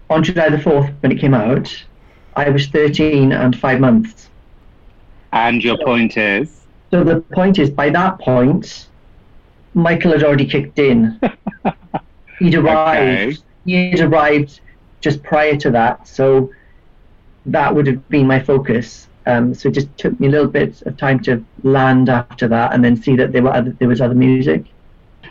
on 0.08 0.22
July 0.22 0.48
the 0.48 0.58
fourth 0.58 0.90
when 1.00 1.12
it 1.12 1.18
came 1.18 1.34
out, 1.34 1.68
I 2.36 2.48
was 2.48 2.68
thirteen 2.68 3.32
and 3.32 3.58
five 3.58 3.80
months. 3.80 4.30
And 5.32 5.62
your 5.62 5.76
point 5.78 6.16
is, 6.16 6.62
So 6.92 7.02
the 7.02 7.20
point 7.20 7.58
is, 7.58 7.68
by 7.68 7.90
that 7.90 8.20
point, 8.20 8.86
Michael 9.74 10.12
had 10.12 10.22
already 10.22 10.46
kicked 10.46 10.78
in. 10.78 11.20
He'd 12.38 12.54
arrived. 12.54 13.42
He 13.66 13.90
had 13.90 14.00
arrived 14.00 14.60
just 15.00 15.22
prior 15.24 15.56
to 15.56 15.70
that, 15.72 16.06
so 16.06 16.52
that 17.46 17.74
would 17.74 17.88
have 17.88 18.08
been 18.08 18.28
my 18.28 18.38
focus. 18.38 19.08
Um, 19.26 19.54
so 19.54 19.68
it 19.68 19.72
just 19.72 19.88
took 19.98 20.18
me 20.20 20.28
a 20.28 20.30
little 20.30 20.46
bit 20.46 20.82
of 20.82 20.96
time 20.96 21.18
to 21.24 21.44
land 21.64 22.08
after 22.08 22.46
that, 22.46 22.72
and 22.72 22.84
then 22.84 22.94
see 22.94 23.16
that 23.16 23.32
there 23.32 23.42
were 23.42 23.52
other, 23.52 23.72
there 23.80 23.88
was 23.88 24.00
other 24.00 24.14
music. 24.14 24.66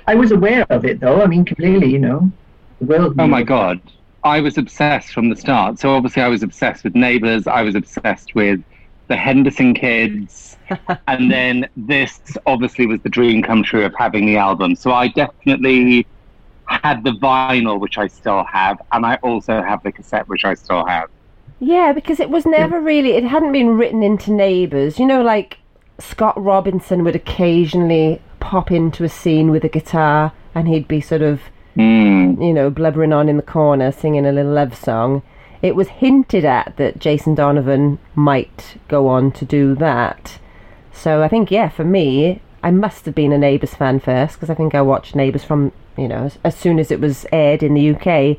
I 0.07 0.15
was 0.15 0.31
aware 0.31 0.65
of 0.69 0.85
it 0.85 0.99
though. 0.99 1.21
I 1.21 1.27
mean, 1.27 1.45
completely. 1.45 1.91
You 1.91 1.99
know, 1.99 2.31
the 2.79 2.85
world. 2.85 3.15
oh 3.19 3.27
my 3.27 3.43
god, 3.43 3.81
I 4.23 4.39
was 4.39 4.57
obsessed 4.57 5.13
from 5.13 5.29
the 5.29 5.35
start. 5.35 5.79
So 5.79 5.93
obviously, 5.93 6.21
I 6.21 6.27
was 6.27 6.43
obsessed 6.43 6.83
with 6.83 6.95
Neighbours. 6.95 7.47
I 7.47 7.61
was 7.61 7.75
obsessed 7.75 8.35
with 8.35 8.61
the 9.07 9.15
Henderson 9.15 9.73
Kids, 9.73 10.57
and 11.07 11.31
then 11.31 11.69
this 11.75 12.19
obviously 12.45 12.85
was 12.85 13.01
the 13.01 13.09
dream 13.09 13.41
come 13.43 13.63
true 13.63 13.85
of 13.85 13.93
having 13.95 14.25
the 14.25 14.37
album. 14.37 14.75
So 14.75 14.91
I 14.91 15.07
definitely 15.09 16.07
had 16.67 17.03
the 17.03 17.11
vinyl, 17.11 17.79
which 17.79 17.97
I 17.97 18.07
still 18.07 18.43
have, 18.45 18.81
and 18.91 19.05
I 19.05 19.15
also 19.17 19.61
have 19.61 19.83
the 19.83 19.91
cassette, 19.91 20.27
which 20.27 20.45
I 20.45 20.53
still 20.53 20.85
have. 20.85 21.09
Yeah, 21.59 21.93
because 21.93 22.19
it 22.19 22.29
was 22.29 22.45
never 22.45 22.81
really, 22.81 23.11
it 23.11 23.23
hadn't 23.23 23.51
been 23.51 23.77
written 23.77 24.03
into 24.03 24.31
Neighbours. 24.31 24.99
You 24.99 25.05
know, 25.05 25.21
like 25.21 25.59
Scott 25.99 26.41
Robinson 26.41 27.03
would 27.03 27.15
occasionally 27.15 28.21
pop 28.43 28.71
into 28.71 29.03
a 29.05 29.09
scene 29.09 29.49
with 29.51 29.63
a 29.63 29.69
guitar 29.69 30.33
and 30.53 30.67
he'd 30.67 30.87
be 30.87 30.99
sort 31.01 31.21
of, 31.21 31.39
Mm. 31.77 32.45
you 32.45 32.53
know, 32.53 32.69
blubbering 32.69 33.13
on 33.13 33.27
in 33.29 33.37
the 33.37 33.41
corner 33.57 33.91
singing 33.91 34.25
a 34.27 34.31
little 34.31 34.51
love 34.51 34.75
song. 34.75 35.23
It 35.63 35.75
was 35.75 35.87
hinted 35.87 36.45
at 36.45 36.75
that 36.77 36.99
Jason 36.99 37.33
Donovan 37.35 37.97
might 38.13 38.75
go 38.89 39.07
on 39.07 39.31
to 39.31 39.45
do 39.45 39.73
that. 39.75 40.37
So 40.91 41.23
I 41.23 41.27
think, 41.29 41.49
yeah, 41.49 41.69
for 41.69 41.83
me, 41.85 42.41
I 42.61 42.69
must 42.69 43.05
have 43.05 43.15
been 43.15 43.31
a 43.31 43.37
Neighbours 43.37 43.73
fan 43.73 43.99
first 43.99 44.35
because 44.35 44.49
I 44.49 44.55
think 44.55 44.75
I 44.75 44.81
watched 44.81 45.15
Neighbours 45.15 45.43
from, 45.43 45.71
you 45.97 46.07
know, 46.07 46.25
as, 46.25 46.37
as 46.43 46.55
soon 46.55 46.77
as 46.79 46.91
it 46.91 46.99
was 46.99 47.25
aired 47.31 47.63
in 47.63 47.73
the 47.73 47.89
UK. 47.95 48.37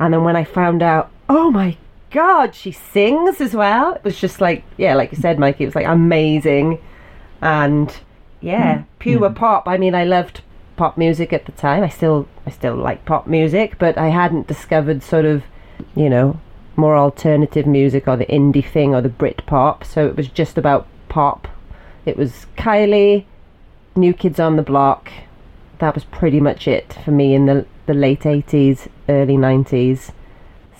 And 0.00 0.12
then 0.12 0.24
when 0.24 0.34
I 0.34 0.42
found 0.44 0.82
out, 0.82 1.10
oh 1.28 1.50
my 1.50 1.76
God, 2.10 2.54
she 2.54 2.72
sings 2.72 3.40
as 3.40 3.54
well. 3.54 3.92
It 3.94 4.02
was 4.02 4.18
just 4.18 4.40
like, 4.40 4.64
yeah, 4.76 4.94
like 4.94 5.12
you 5.12 5.18
said, 5.18 5.38
Mikey, 5.38 5.64
it 5.64 5.68
was 5.68 5.76
like 5.76 5.86
amazing. 5.86 6.78
And 7.40 7.94
yeah, 8.42 8.78
hmm. 8.78 8.82
pure 8.98 9.28
hmm. 9.28 9.34
pop. 9.34 9.66
I 9.66 9.78
mean, 9.78 9.94
I 9.94 10.04
loved 10.04 10.42
pop 10.76 10.98
music 10.98 11.32
at 11.32 11.46
the 11.46 11.52
time. 11.52 11.82
I 11.82 11.88
still, 11.88 12.28
I 12.46 12.50
still 12.50 12.76
like 12.76 13.04
pop 13.04 13.26
music, 13.26 13.78
but 13.78 13.96
I 13.98 14.08
hadn't 14.08 14.46
discovered 14.46 15.02
sort 15.02 15.24
of, 15.24 15.44
you 15.94 16.08
know, 16.10 16.40
more 16.76 16.96
alternative 16.96 17.66
music 17.66 18.08
or 18.08 18.16
the 18.16 18.26
indie 18.26 18.66
thing 18.66 18.94
or 18.94 19.00
the 19.00 19.08
Brit 19.08 19.44
pop. 19.46 19.84
So 19.84 20.06
it 20.06 20.16
was 20.16 20.28
just 20.28 20.58
about 20.58 20.86
pop. 21.08 21.48
It 22.04 22.16
was 22.16 22.46
Kylie, 22.56 23.24
New 23.94 24.12
Kids 24.12 24.40
on 24.40 24.56
the 24.56 24.62
Block. 24.62 25.12
That 25.78 25.94
was 25.94 26.04
pretty 26.04 26.40
much 26.40 26.66
it 26.66 26.96
for 27.04 27.10
me 27.10 27.34
in 27.34 27.46
the 27.46 27.66
the 27.86 27.94
late 27.94 28.20
80s, 28.20 28.88
early 29.08 29.34
90s. 29.34 30.12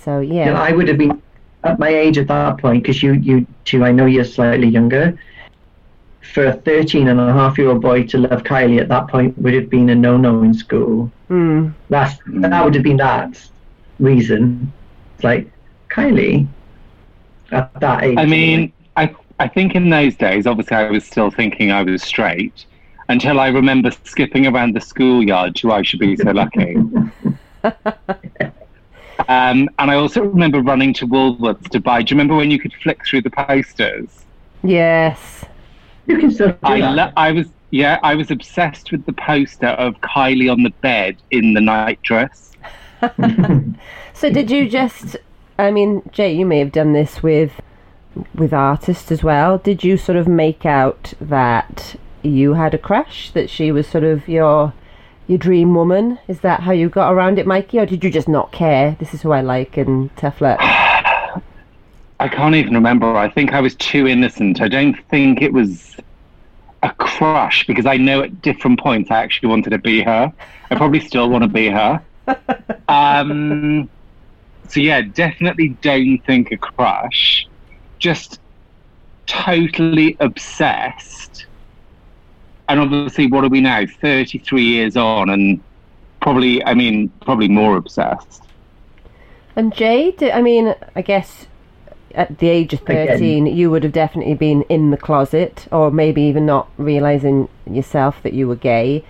So 0.04 0.20
yeah. 0.20 0.46
You 0.46 0.52
know, 0.52 0.60
I 0.60 0.72
would 0.72 0.88
have 0.88 0.98
been 0.98 1.22
at 1.64 1.78
my 1.78 1.88
age 1.88 2.18
at 2.18 2.28
that 2.28 2.58
point 2.58 2.82
because 2.82 3.02
you, 3.02 3.12
you 3.12 3.46
two, 3.64 3.84
I 3.84 3.92
know 3.92 4.06
you're 4.06 4.24
slightly 4.24 4.68
younger. 4.68 5.18
For 6.32 6.46
a 6.46 6.52
13 6.52 7.08
and 7.08 7.20
a 7.20 7.32
half 7.32 7.58
year 7.58 7.68
old 7.68 7.82
boy 7.82 8.04
to 8.04 8.18
love 8.18 8.42
Kylie 8.42 8.80
at 8.80 8.88
that 8.88 9.08
point 9.08 9.36
would 9.38 9.54
have 9.54 9.68
been 9.68 9.90
a 9.90 9.94
no 9.94 10.16
no 10.16 10.42
in 10.42 10.54
school. 10.54 11.10
Hmm. 11.28 11.70
That's, 11.88 12.18
that 12.26 12.64
would 12.64 12.74
have 12.74 12.84
been 12.84 12.98
that 12.98 13.42
reason. 13.98 14.72
It's 15.14 15.24
like, 15.24 15.50
Kylie, 15.90 16.46
at 17.50 17.72
that 17.80 18.04
age. 18.04 18.18
I 18.18 18.24
mean, 18.24 18.72
I 18.96 19.14
I 19.38 19.48
think 19.48 19.74
in 19.74 19.90
those 19.90 20.14
days, 20.16 20.46
obviously, 20.46 20.76
I 20.76 20.90
was 20.90 21.04
still 21.04 21.30
thinking 21.30 21.70
I 21.70 21.82
was 21.82 22.02
straight 22.02 22.64
until 23.08 23.40
I 23.40 23.48
remember 23.48 23.90
skipping 24.04 24.46
around 24.46 24.74
the 24.74 24.80
schoolyard 24.80 25.56
to 25.56 25.72
I 25.72 25.82
should 25.82 26.00
be 26.00 26.16
so 26.16 26.30
lucky. 26.30 26.76
um, 29.28 29.68
and 29.78 29.90
I 29.90 29.94
also 29.94 30.22
remember 30.22 30.60
running 30.60 30.94
to 30.94 31.06
Woolworths 31.06 31.68
to 31.70 31.80
buy. 31.80 32.02
Do 32.02 32.14
you 32.14 32.16
remember 32.16 32.36
when 32.36 32.50
you 32.50 32.58
could 32.58 32.72
flick 32.74 33.04
through 33.06 33.22
the 33.22 33.30
posters? 33.30 34.24
Yes. 34.62 35.44
You 36.12 36.18
can 36.18 36.30
still 36.30 36.48
do 36.48 36.58
I 36.62 36.80
that. 36.80 36.94
lo- 36.94 37.12
I 37.16 37.32
was 37.32 37.46
yeah, 37.70 37.98
I 38.02 38.14
was 38.14 38.30
obsessed 38.30 38.92
with 38.92 39.04
the 39.06 39.14
poster 39.14 39.68
of 39.68 39.98
Kylie 40.02 40.52
on 40.52 40.62
the 40.62 40.70
bed 40.82 41.16
in 41.30 41.54
the 41.54 41.60
nightdress. 41.60 42.52
So 44.14 44.30
did 44.30 44.50
you 44.50 44.68
just 44.68 45.16
I 45.58 45.70
mean, 45.70 46.02
Jay, 46.12 46.32
you 46.32 46.46
may 46.46 46.58
have 46.58 46.72
done 46.72 46.92
this 46.92 47.22
with 47.22 47.60
with 48.34 48.52
artists 48.52 49.10
as 49.10 49.22
well. 49.24 49.58
Did 49.58 49.82
you 49.82 49.96
sort 49.96 50.16
of 50.16 50.28
make 50.28 50.64
out 50.66 51.14
that 51.20 51.96
you 52.22 52.54
had 52.54 52.74
a 52.74 52.78
crush, 52.78 53.30
that 53.32 53.50
she 53.50 53.72
was 53.72 53.86
sort 53.88 54.04
of 54.04 54.28
your 54.28 54.72
your 55.26 55.38
dream 55.38 55.74
woman? 55.74 56.18
Is 56.28 56.40
that 56.40 56.60
how 56.60 56.72
you 56.72 56.88
got 56.88 57.12
around 57.12 57.38
it, 57.38 57.46
Mikey? 57.46 57.78
Or 57.78 57.86
did 57.86 58.04
you 58.04 58.10
just 58.10 58.28
not 58.28 58.52
care? 58.52 58.96
This 59.00 59.14
is 59.14 59.22
who 59.22 59.32
I 59.32 59.40
like 59.40 59.76
and 59.76 60.14
tough 60.16 60.40
luck. 60.40 60.60
I 62.22 62.28
can't 62.28 62.54
even 62.54 62.74
remember. 62.74 63.16
I 63.16 63.28
think 63.28 63.52
I 63.52 63.60
was 63.60 63.74
too 63.74 64.06
innocent. 64.06 64.60
I 64.60 64.68
don't 64.68 64.94
think 65.08 65.42
it 65.42 65.52
was 65.52 65.96
a 66.84 66.90
crush 66.90 67.66
because 67.66 67.84
I 67.84 67.96
know 67.96 68.22
at 68.22 68.40
different 68.42 68.78
points 68.78 69.10
I 69.10 69.20
actually 69.20 69.48
wanted 69.48 69.70
to 69.70 69.78
be 69.78 70.02
her. 70.02 70.32
I 70.70 70.74
probably 70.76 71.00
still 71.00 71.28
want 71.28 71.42
to 71.42 71.48
be 71.48 71.68
her. 71.68 72.00
Um, 72.88 73.88
so 74.68 74.80
yeah, 74.80 75.00
definitely 75.00 75.70
don't 75.80 76.18
think 76.26 76.52
a 76.52 76.58
crush. 76.58 77.48
Just 77.98 78.38
totally 79.26 80.16
obsessed. 80.20 81.46
And 82.68 82.80
obviously, 82.80 83.28
what 83.28 83.44
are 83.44 83.48
we 83.48 83.62
now? 83.62 83.86
Thirty-three 83.86 84.64
years 84.64 84.94
on, 84.96 85.30
and 85.30 85.62
probably, 86.20 86.62
I 86.64 86.74
mean, 86.74 87.08
probably 87.22 87.48
more 87.48 87.78
obsessed. 87.78 88.42
And 89.56 89.72
Jay, 89.72 90.10
did, 90.10 90.32
I 90.32 90.42
mean, 90.42 90.74
I 90.94 91.00
guess 91.00 91.46
at 92.14 92.38
the 92.38 92.48
age 92.48 92.72
of 92.72 92.82
Again. 92.82 93.08
13, 93.08 93.46
you 93.46 93.70
would 93.70 93.82
have 93.84 93.92
definitely 93.92 94.34
been 94.34 94.62
in 94.62 94.90
the 94.90 94.96
closet, 94.96 95.66
or 95.72 95.90
maybe 95.90 96.22
even 96.22 96.46
not 96.46 96.68
realizing 96.76 97.48
yourself 97.70 98.22
that 98.22 98.32
you 98.32 98.48
were 98.48 98.56
gay. 98.56 99.04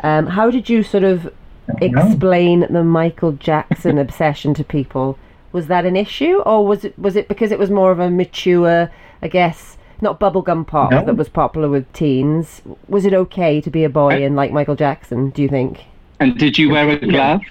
Um, 0.00 0.26
how 0.28 0.50
did 0.50 0.68
you 0.68 0.82
sort 0.82 1.04
of 1.04 1.32
explain 1.80 2.66
the 2.70 2.84
Michael 2.84 3.32
Jackson 3.32 3.98
obsession 4.06 4.54
to 4.54 4.64
people? 4.64 5.18
Was 5.52 5.66
that 5.66 5.84
an 5.84 5.96
issue, 5.96 6.38
or 6.46 6.66
was 6.66 6.84
it 6.84 6.98
was 6.98 7.14
it 7.16 7.28
because 7.28 7.52
it 7.52 7.58
was 7.58 7.70
more 7.70 7.92
of 7.92 7.98
a 8.00 8.10
mature, 8.10 8.90
I 9.20 9.28
guess, 9.28 9.76
not 10.00 10.18
bubblegum 10.18 10.66
pop 10.66 10.90
No. 10.90 11.04
that 11.04 11.16
was 11.16 11.28
popular 11.28 11.68
with 11.68 11.92
teens? 11.92 12.62
Was 12.88 13.04
it 13.04 13.12
okay 13.14 13.60
to 13.60 13.70
be 13.70 13.84
a 13.84 13.90
boy 13.90 14.24
and 14.24 14.34
like 14.34 14.50
Michael 14.50 14.76
Jackson? 14.76 15.30
Do 15.30 15.42
you 15.42 15.48
think? 15.48 15.84
And 16.20 16.38
did 16.38 16.56
you 16.58 16.70
wear 16.70 16.88
a 16.88 16.98
glove? 16.98 17.42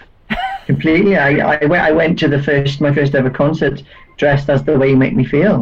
Completely. 0.66 1.18
I, 1.18 1.56
I, 1.56 1.66
went, 1.66 1.84
I 1.84 1.92
went 1.92 2.20
to 2.20 2.28
the 2.28 2.42
first, 2.42 2.80
my 2.80 2.94
first 2.94 3.14
ever 3.16 3.30
concert 3.30 3.84
dressed 4.22 4.48
as 4.50 4.64
the 4.64 4.78
way 4.78 4.90
you 4.92 4.98
make 5.06 5.16
me 5.22 5.26
feel. 5.26 5.58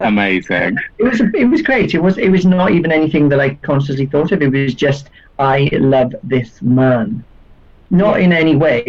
Amazing. 0.00 0.76
It 0.98 1.04
was 1.04 1.20
it 1.42 1.48
was 1.54 1.62
great. 1.62 1.94
It 1.94 2.02
was 2.02 2.16
it 2.18 2.30
was 2.36 2.44
not 2.44 2.72
even 2.72 2.90
anything 3.00 3.28
that 3.30 3.40
I 3.46 3.48
consciously 3.70 4.06
thought 4.06 4.32
of. 4.32 4.42
It 4.42 4.50
was 4.50 4.74
just 4.74 5.10
I 5.38 5.68
love 5.72 6.10
this 6.34 6.50
man. 6.62 7.22
Not 7.90 8.20
in 8.20 8.32
any 8.32 8.56
way, 8.56 8.84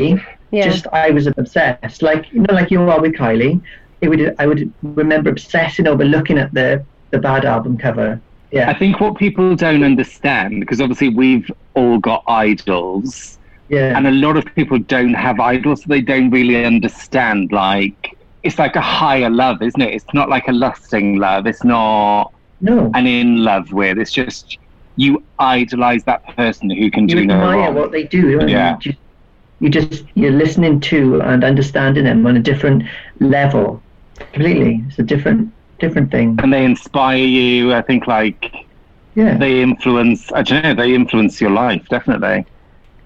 Yeah. 0.51 0.67
just 0.69 0.87
I 1.03 1.11
was 1.11 1.27
obsessed. 1.27 2.01
Like 2.01 2.31
you 2.33 2.41
know, 2.41 2.53
like 2.59 2.71
you 2.71 2.81
are 2.89 3.01
with 3.05 3.13
Kylie. 3.13 3.61
It 4.01 4.07
would 4.09 4.23
I 4.39 4.47
would 4.47 4.71
remember 4.81 5.29
obsessing 5.29 5.87
over 5.87 6.05
looking 6.15 6.37
at 6.39 6.53
the 6.53 6.83
the 7.11 7.19
bad 7.19 7.43
album 7.45 7.77
cover. 7.77 8.19
Yeah. 8.51 8.69
I 8.69 8.73
think 8.81 8.99
what 9.01 9.17
people 9.17 9.55
don't 9.55 9.83
understand, 9.83 10.61
because 10.61 10.79
obviously 10.79 11.09
we've 11.09 11.49
all 11.73 11.97
got 11.99 12.23
idols, 12.27 13.37
yeah, 13.69 13.97
and 13.97 14.07
a 14.07 14.11
lot 14.25 14.37
of 14.37 14.45
people 14.55 14.79
don't 14.79 15.13
have 15.13 15.39
idols, 15.39 15.81
so 15.81 15.87
they 15.89 16.01
don't 16.01 16.29
really 16.29 16.63
understand. 16.73 17.51
Like, 17.51 18.14
it's 18.45 18.59
like 18.59 18.75
a 18.75 18.81
higher 18.81 19.29
love, 19.29 19.61
isn't 19.61 19.81
it? 19.81 19.93
It's 19.93 20.13
not 20.13 20.29
like 20.29 20.47
a 20.47 20.51
lusting 20.53 21.17
love. 21.17 21.47
It's 21.47 21.63
not 21.63 22.31
no. 22.61 22.91
an 22.93 23.07
in 23.07 23.43
love 23.43 23.71
with. 23.73 23.97
It's 23.97 24.11
just 24.11 24.57
you 24.97 25.23
idolize 25.39 26.03
that 26.05 26.23
person 26.35 26.69
who 26.69 26.89
can 26.91 27.09
You 27.09 27.15
do 27.17 27.25
no 27.25 27.33
admire 27.35 27.57
wrong. 27.67 27.75
what 27.75 27.91
they 27.91 28.03
do. 28.03 28.39
and 28.39 28.49
Yeah. 28.49 28.75
You 28.75 28.79
just, 28.79 28.99
you 29.59 29.69
just 29.69 30.03
you're 30.15 30.31
listening 30.31 30.79
to 30.81 31.21
and 31.21 31.43
understanding 31.43 32.03
them 32.05 32.25
on 32.27 32.37
a 32.37 32.39
different 32.41 32.83
level. 33.19 33.81
Completely, 34.33 34.83
it's 34.87 34.99
a 34.99 35.03
different 35.03 35.51
different 35.79 36.11
thing. 36.11 36.37
and 36.41 36.53
they 36.53 36.63
inspire 36.63 37.17
you. 37.17 37.73
I 37.73 37.81
think 37.81 38.07
like 38.07 38.53
Yeah. 39.15 39.37
they 39.37 39.61
influence. 39.61 40.31
I 40.33 40.41
don't 40.43 40.63
know. 40.63 40.73
They 40.73 40.93
influence 40.93 41.41
your 41.41 41.51
life 41.51 41.87
definitely. 41.89 42.45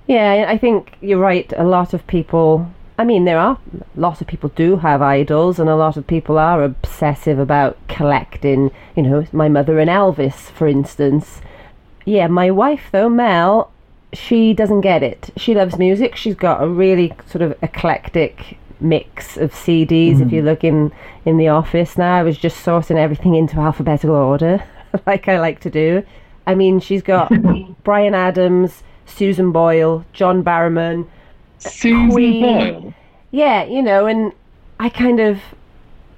Yeah, 0.08 0.46
I 0.50 0.58
think 0.58 0.98
you're 1.02 1.20
right. 1.20 1.52
A 1.58 1.64
lot 1.64 1.94
of 1.94 2.06
people, 2.08 2.68
I 3.00 3.06
mean, 3.06 3.24
there 3.24 3.40
are 3.40 3.58
a 3.96 4.00
lot 4.00 4.20
of 4.20 4.28
people 4.28 4.50
do 4.58 4.76
have 4.76 5.02
idols, 5.02 5.58
and 5.58 5.70
a 5.70 5.78
lot 5.78 5.96
of 5.96 6.06
people 6.06 6.38
are 6.38 6.62
obsessive 6.62 7.40
about 7.40 7.78
collecting. 7.88 8.72
You 8.94 9.04
know, 9.04 9.26
my 9.32 9.48
mother 9.48 9.80
and 9.80 9.90
Elvis, 9.90 10.52
for 10.52 10.68
instance. 10.68 11.40
Yeah, 12.04 12.28
my 12.28 12.52
wife 12.52 12.90
though, 12.92 13.08
Mel, 13.08 13.72
she 14.12 14.54
doesn't 14.54 14.82
get 14.82 15.02
it. 15.02 15.30
She 15.38 15.56
loves 15.56 15.78
music. 15.78 16.18
She's 16.18 16.36
got 16.36 16.62
a 16.62 16.68
really 16.68 17.14
sort 17.26 17.42
of 17.42 17.58
eclectic 17.64 18.58
mix 18.82 19.38
of 19.38 19.54
CDs. 19.54 20.20
If 20.20 20.28
mm. 20.28 20.34
you 20.34 20.42
look 20.42 20.66
in 20.66 20.92
in 21.24 21.38
the 21.38 21.48
office 21.48 21.98
now, 21.98 22.16
I 22.16 22.24
was 22.24 22.38
just 22.38 22.66
sorting 22.66 22.98
everything 22.98 23.34
into 23.34 23.62
alphabetical 23.62 24.16
order, 24.16 24.62
like 25.08 25.30
I 25.30 25.40
like 25.40 25.62
to 25.62 25.70
do. 25.70 26.04
I 26.46 26.54
mean, 26.54 26.82
she's 26.82 27.02
got 27.02 27.32
Bryan 27.84 28.14
Adams, 28.14 28.84
Susan 29.06 29.54
Boyle, 29.54 30.04
John 30.12 30.44
Barrowman. 30.44 31.08
Susan 31.60 32.10
Queen. 32.12 32.42
Boyle. 32.42 32.94
Yeah, 33.32 33.64
you 33.64 33.82
know, 33.82 34.08
and 34.08 34.34
I 34.80 34.90
kind 34.90 35.20
of, 35.20 35.40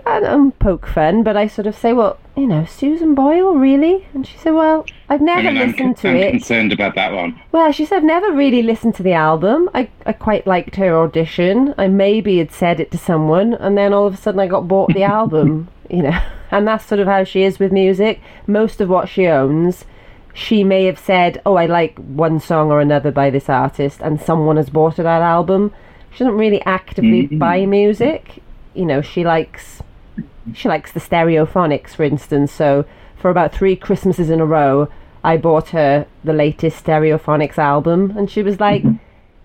I 0.06 0.20
don't 0.20 0.58
poke 0.60 0.88
fun, 0.88 1.24
but 1.24 1.36
I 1.36 1.48
sort 1.48 1.68
of 1.68 1.76
say, 1.76 1.94
well, 1.94 2.18
you 2.36 2.48
know, 2.48 2.64
Susan 2.66 3.14
Boyle, 3.14 3.56
really? 3.56 4.08
And 4.14 4.26
she 4.26 4.38
said, 4.38 4.54
well, 4.54 4.86
I've 5.10 5.22
never 5.22 5.48
I 5.50 5.52
mean, 5.52 5.62
I'm, 5.62 5.72
listened 5.72 5.98
to 5.98 6.10
I'm 6.10 6.16
it. 6.16 6.32
concerned 6.32 6.72
about 6.72 6.96
that 6.96 7.12
one. 7.12 7.40
Well, 7.52 7.72
she 7.74 7.86
said, 7.86 7.98
I've 7.98 8.04
never 8.04 8.32
really 8.32 8.62
listened 8.62 8.96
to 8.96 9.04
the 9.04 9.14
album. 9.14 9.70
I, 9.74 9.90
I 10.06 10.14
quite 10.14 10.48
liked 10.48 10.78
her 10.78 10.96
audition. 10.98 11.74
I 11.78 11.88
maybe 11.90 12.38
had 12.38 12.52
said 12.52 12.80
it 12.80 12.92
to 12.92 12.98
someone, 12.98 13.54
and 13.56 13.78
then 13.78 13.92
all 13.94 14.08
of 14.08 14.14
a 14.14 14.18
sudden 14.18 14.40
I 14.40 14.48
got 14.48 14.68
bought 14.68 14.94
the 14.94 15.04
album, 15.20 15.68
you 15.90 16.04
know. 16.04 16.20
And 16.54 16.68
that's 16.68 16.86
sort 16.86 17.00
of 17.00 17.08
how 17.08 17.24
she 17.24 17.44
is 17.44 17.60
with 17.60 17.72
music. 17.72 18.20
Most 18.46 18.82
of 18.82 18.90
what 18.90 19.08
she 19.08 19.26
owns, 19.26 19.86
she 20.34 20.64
may 20.64 20.86
have 20.86 21.00
said, 21.00 21.42
oh, 21.46 21.56
I 21.56 21.66
like 21.66 21.98
one 21.98 22.40
song 22.40 22.72
or 22.72 22.80
another 22.80 23.12
by 23.12 23.30
this 23.30 23.50
artist, 23.50 24.02
and 24.02 24.22
someone 24.22 24.58
has 24.58 24.70
bought 24.70 24.98
her 24.98 25.04
that 25.04 25.22
album. 25.22 25.74
She 26.12 26.20
doesn't 26.20 26.38
really 26.38 26.62
actively 26.64 27.24
mm-hmm. 27.24 27.38
buy 27.38 27.66
music. 27.66 28.42
You 28.74 28.86
know, 28.86 29.02
she 29.02 29.24
likes 29.24 29.82
she 30.54 30.68
likes 30.68 30.92
the 30.92 31.00
stereophonics, 31.00 31.90
for 31.90 32.04
instance. 32.04 32.52
So 32.52 32.86
for 33.18 33.30
about 33.30 33.54
three 33.54 33.76
Christmases 33.76 34.30
in 34.30 34.42
a 34.42 34.46
row, 34.46 34.90
I 35.24 35.38
bought 35.38 35.70
her 35.70 36.08
the 36.24 36.34
latest 36.34 36.84
stereophonics 36.84 37.58
album, 37.58 38.18
and 38.18 38.30
she 38.30 38.42
was 38.42 38.60
like, 38.60 38.84
mm-hmm. 38.84 38.98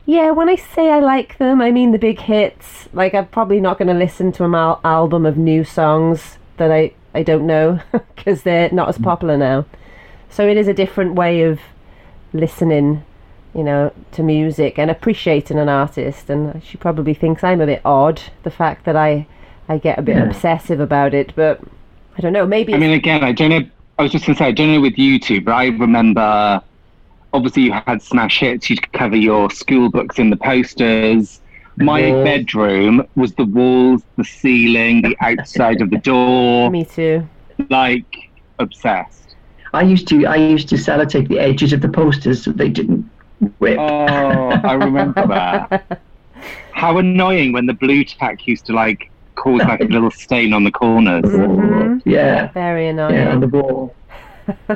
"Yeah, 0.06 0.30
when 0.30 0.48
I 0.48 0.56
say 0.56 0.90
I 0.90 1.00
like 1.00 1.38
them, 1.38 1.60
I 1.60 1.70
mean 1.70 1.92
the 1.92 1.98
big 1.98 2.20
hits. 2.20 2.88
Like 2.92 3.14
I'm 3.14 3.26
probably 3.26 3.60
not 3.60 3.78
going 3.78 3.88
to 3.88 3.94
listen 3.94 4.32
to 4.32 4.44
an 4.44 4.54
al- 4.54 4.80
album 4.84 5.26
of 5.26 5.36
new 5.36 5.64
songs 5.64 6.38
that 6.56 6.70
I 6.70 6.92
I 7.14 7.22
don't 7.22 7.46
know 7.46 7.80
because 7.92 8.42
they're 8.42 8.70
not 8.70 8.88
as 8.88 8.96
mm-hmm. 8.96 9.04
popular 9.04 9.36
now. 9.36 9.66
So 10.30 10.46
it 10.46 10.56
is 10.56 10.68
a 10.68 10.74
different 10.74 11.14
way 11.14 11.42
of 11.42 11.60
listening." 12.32 13.04
You 13.54 13.62
know, 13.64 13.90
to 14.12 14.22
music 14.22 14.78
and 14.78 14.90
appreciating 14.90 15.58
an 15.58 15.70
artist, 15.70 16.28
and 16.28 16.62
she 16.62 16.76
probably 16.76 17.14
thinks 17.14 17.42
I'm 17.42 17.62
a 17.62 17.66
bit 17.66 17.80
odd. 17.86 18.20
The 18.42 18.50
fact 18.50 18.84
that 18.84 18.96
I, 18.96 19.26
I 19.66 19.78
get 19.78 19.98
a 19.98 20.02
bit 20.02 20.16
Yeah. 20.16 20.24
obsessive 20.24 20.78
about 20.78 21.14
it, 21.14 21.32
but 21.34 21.62
I 22.18 22.20
don't 22.20 22.34
know. 22.34 22.44
Maybe 22.46 22.74
I 22.74 22.76
mean, 22.76 22.90
again, 22.90 23.24
I 23.24 23.32
don't 23.32 23.48
know. 23.48 23.62
I 23.98 24.02
was 24.02 24.12
just 24.12 24.26
going 24.26 24.36
to 24.36 24.38
say, 24.40 24.48
I 24.48 24.52
don't 24.52 24.74
know 24.74 24.82
with 24.82 24.96
YouTube, 24.96 25.46
but 25.46 25.52
I 25.54 25.68
remember 25.68 26.60
obviously 27.32 27.62
you 27.62 27.72
had 27.72 28.02
smash 28.02 28.40
hits. 28.40 28.68
You'd 28.68 28.92
cover 28.92 29.16
your 29.16 29.48
school 29.50 29.88
books 29.88 30.18
in 30.18 30.28
the 30.28 30.36
posters. 30.36 31.40
My 31.78 32.10
walls. 32.10 32.24
bedroom 32.24 33.06
was 33.16 33.32
the 33.36 33.46
walls, 33.46 34.02
the 34.16 34.24
ceiling, 34.24 35.00
the 35.00 35.16
outside 35.20 35.80
of 35.80 35.88
the 35.88 35.96
door. 35.98 36.70
me 36.78 36.84
too. 36.84 37.26
Like 37.70 38.28
obsessed. 38.58 39.25
I 39.76 39.82
used 39.82 40.06
to 40.08 40.26
I 40.26 40.36
used 40.36 40.68
to 40.70 40.76
sellotape 40.76 41.28
the 41.28 41.38
edges 41.38 41.72
of 41.72 41.80
the 41.80 41.88
posters 41.88 42.42
so 42.44 42.52
they 42.52 42.68
didn't 42.68 43.08
rip. 43.60 43.78
Oh, 43.78 44.48
I 44.72 44.72
remember 44.74 45.26
that. 45.36 46.00
How 46.72 46.98
annoying 46.98 47.52
when 47.52 47.66
the 47.66 47.74
blue 47.74 48.04
tack 48.04 48.46
used 48.46 48.66
to 48.66 48.72
like 48.72 49.10
cause 49.34 49.60
like 49.60 49.80
a 49.80 49.84
little 49.84 50.10
stain 50.10 50.52
on 50.52 50.64
the 50.64 50.70
corners. 50.70 51.24
Mhm. 51.24 52.02
Yeah, 52.04 52.48
Very 52.52 52.88
annoying. 52.88 53.14
yeah, 53.14 53.32
on 53.32 53.40
the 53.40 53.48
wall. 53.48 53.94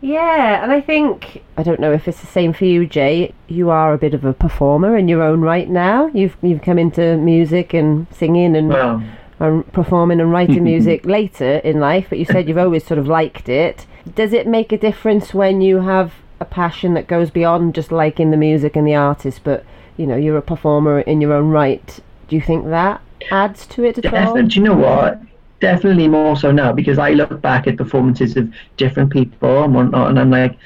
Yeah, 0.00 0.62
and 0.62 0.70
I 0.70 0.82
think 0.82 1.42
I 1.56 1.62
don't 1.62 1.80
know 1.80 1.90
if 1.92 2.06
it's 2.06 2.20
the 2.20 2.26
same 2.26 2.52
for 2.52 2.66
you, 2.66 2.86
Jay. 2.86 3.32
You 3.48 3.70
are 3.70 3.94
a 3.94 3.98
bit 3.98 4.12
of 4.12 4.22
a 4.26 4.34
performer 4.34 4.98
in 4.98 5.08
your 5.08 5.22
own 5.22 5.40
right 5.40 5.68
now. 5.68 6.08
You've 6.08 6.36
you've 6.42 6.60
come 6.60 6.78
into 6.78 7.16
music 7.16 7.72
and 7.72 8.06
singing 8.12 8.54
and, 8.54 8.68
Well, 8.68 9.02
and 9.40 9.72
performing 9.72 10.20
and 10.20 10.30
writing 10.30 10.62
music 10.72 11.06
later 11.06 11.56
in 11.64 11.80
life, 11.80 12.06
but 12.10 12.18
you 12.18 12.26
said 12.26 12.48
you've 12.48 12.58
always 12.58 12.84
sort 12.84 12.98
of 12.98 13.06
liked 13.06 13.48
it. 13.48 13.86
Does 14.12 14.32
it 14.32 14.46
make 14.46 14.72
a 14.72 14.78
difference 14.78 15.32
when 15.32 15.60
you 15.60 15.80
have 15.80 16.12
a 16.40 16.44
passion 16.44 16.94
that 16.94 17.06
goes 17.06 17.30
beyond 17.30 17.74
just 17.74 17.90
liking 17.90 18.30
the 18.30 18.36
music 18.36 18.76
and 18.76 18.86
the 18.86 18.94
artist, 18.94 19.40
but 19.44 19.64
you 19.96 20.06
know 20.06 20.16
you're 20.16 20.36
a 20.36 20.42
performer 20.42 21.00
in 21.00 21.20
your 21.20 21.32
own 21.32 21.50
right? 21.50 22.00
Do 22.28 22.36
you 22.36 22.42
think 22.42 22.66
that 22.66 23.00
adds 23.30 23.66
to 23.68 23.84
it 23.84 23.98
at 23.98 24.12
all? 24.12 24.34
Do 24.34 24.58
you 24.58 24.62
know 24.62 24.74
what? 24.74 25.20
Definitely 25.60 26.08
more 26.08 26.36
so 26.36 26.50
now 26.52 26.72
because 26.72 26.98
I 26.98 27.12
look 27.12 27.40
back 27.40 27.66
at 27.66 27.76
performances 27.76 28.36
of 28.36 28.52
different 28.76 29.10
people 29.10 29.64
and 29.64 29.74
whatnot, 29.74 30.10
and 30.10 30.18
I'm 30.18 30.30
like, 30.30 30.58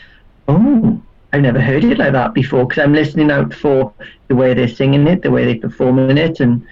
oh, 0.49 1.01
I've 1.33 1.43
never 1.43 1.61
heard 1.61 1.85
it 1.85 1.99
like 1.99 2.13
that 2.13 2.35
before 2.35 2.67
because 2.67 2.83
I'm 2.83 2.95
listening 2.95 3.31
out 3.31 3.55
for 3.55 3.93
the 4.29 4.35
way 4.35 4.55
they're 4.55 4.67
singing 4.67 5.07
it, 5.07 5.23
the 5.23 5.31
way 5.31 5.45
they're 5.45 5.61
performing 5.61 6.19
it, 6.19 6.41
and 6.41 6.67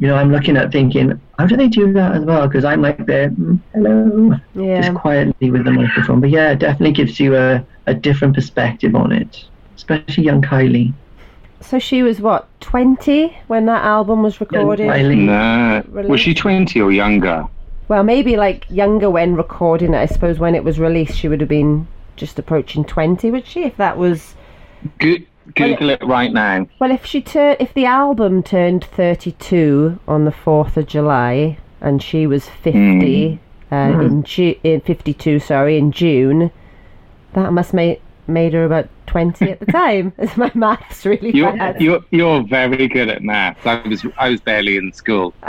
you 0.00 0.06
know, 0.08 0.16
I'm 0.16 0.32
looking 0.32 0.56
at 0.56 0.72
thinking, 0.72 1.20
how 1.38 1.44
do 1.46 1.56
they 1.58 1.68
do 1.68 1.92
that 1.92 2.12
as 2.16 2.24
well? 2.24 2.48
Because 2.48 2.64
I'm 2.64 2.80
like 2.80 3.04
there, 3.04 3.28
mm, 3.30 3.60
hello, 3.74 4.34
Yeah. 4.54 4.80
just 4.80 4.94
quietly 4.94 5.50
with 5.50 5.64
the 5.64 5.70
microphone. 5.72 6.20
But 6.20 6.30
yeah, 6.30 6.52
it 6.52 6.58
definitely 6.58 6.92
gives 6.92 7.20
you 7.20 7.36
a, 7.36 7.62
a 7.86 7.92
different 7.92 8.34
perspective 8.34 8.94
on 8.94 9.12
it, 9.12 9.44
especially 9.76 10.24
young 10.24 10.40
Kylie. 10.40 10.94
So 11.60 11.78
she 11.78 12.02
was 12.02 12.18
what 12.22 12.48
twenty 12.60 13.36
when 13.48 13.66
that 13.66 13.84
album 13.84 14.22
was 14.22 14.40
Young 14.40 14.48
recorded. 14.50 14.86
Kylie. 14.88 15.18
No. 15.18 16.08
Was 16.08 16.22
she 16.22 16.32
20 16.32 16.80
or 16.80 16.90
younger? 16.90 17.44
Well, 17.88 18.02
maybe 18.02 18.38
like 18.38 18.64
younger 18.70 19.10
when 19.10 19.34
recording 19.34 19.92
it. 19.92 19.98
I 19.98 20.06
suppose 20.06 20.38
when 20.38 20.54
it 20.54 20.64
was 20.64 20.78
released, 20.80 21.14
she 21.18 21.28
would 21.28 21.40
have 21.40 21.50
been 21.50 21.86
just 22.16 22.38
approaching 22.38 22.84
twenty, 22.84 23.30
would 23.30 23.46
she? 23.46 23.64
If 23.64 23.76
that 23.76 23.98
was 23.98 24.34
Go- 24.98 25.16
Google 25.54 25.90
it 25.90 26.02
right 26.04 26.32
now. 26.32 26.66
well, 26.78 26.90
if 26.90 27.04
she 27.04 27.20
tur- 27.20 27.56
if 27.60 27.72
the 27.74 27.86
album 27.86 28.42
turned 28.42 28.84
thirty-two 28.84 29.98
on 30.08 30.24
the 30.24 30.32
fourth 30.32 30.76
of 30.76 30.86
July 30.86 31.58
and 31.80 32.02
she 32.02 32.26
was 32.26 32.48
fifty 32.48 33.38
uh, 33.72 33.76
in 34.00 34.22
Ju- 34.24 34.58
in 34.62 34.80
fifty-two, 34.80 35.38
sorry, 35.40 35.78
in 35.78 35.92
June, 35.92 36.50
that 37.34 37.52
must 37.52 37.72
make 37.74 38.00
made 38.26 38.52
her 38.52 38.64
about 38.64 38.88
twenty 39.06 39.50
at 39.50 39.60
the 39.60 39.66
time. 39.72 40.12
As 40.18 40.36
my 40.36 40.50
maths 40.54 41.04
really 41.04 41.34
You're, 41.34 41.52
bad. 41.56 41.80
you're, 41.80 42.00
you're 42.10 42.42
very 42.44 42.86
good 42.88 43.08
at 43.08 43.22
maths. 43.22 43.66
I 43.66 43.86
was, 43.88 44.04
I 44.18 44.28
was 44.30 44.40
barely 44.40 44.76
in 44.76 44.92
school. 44.92 45.34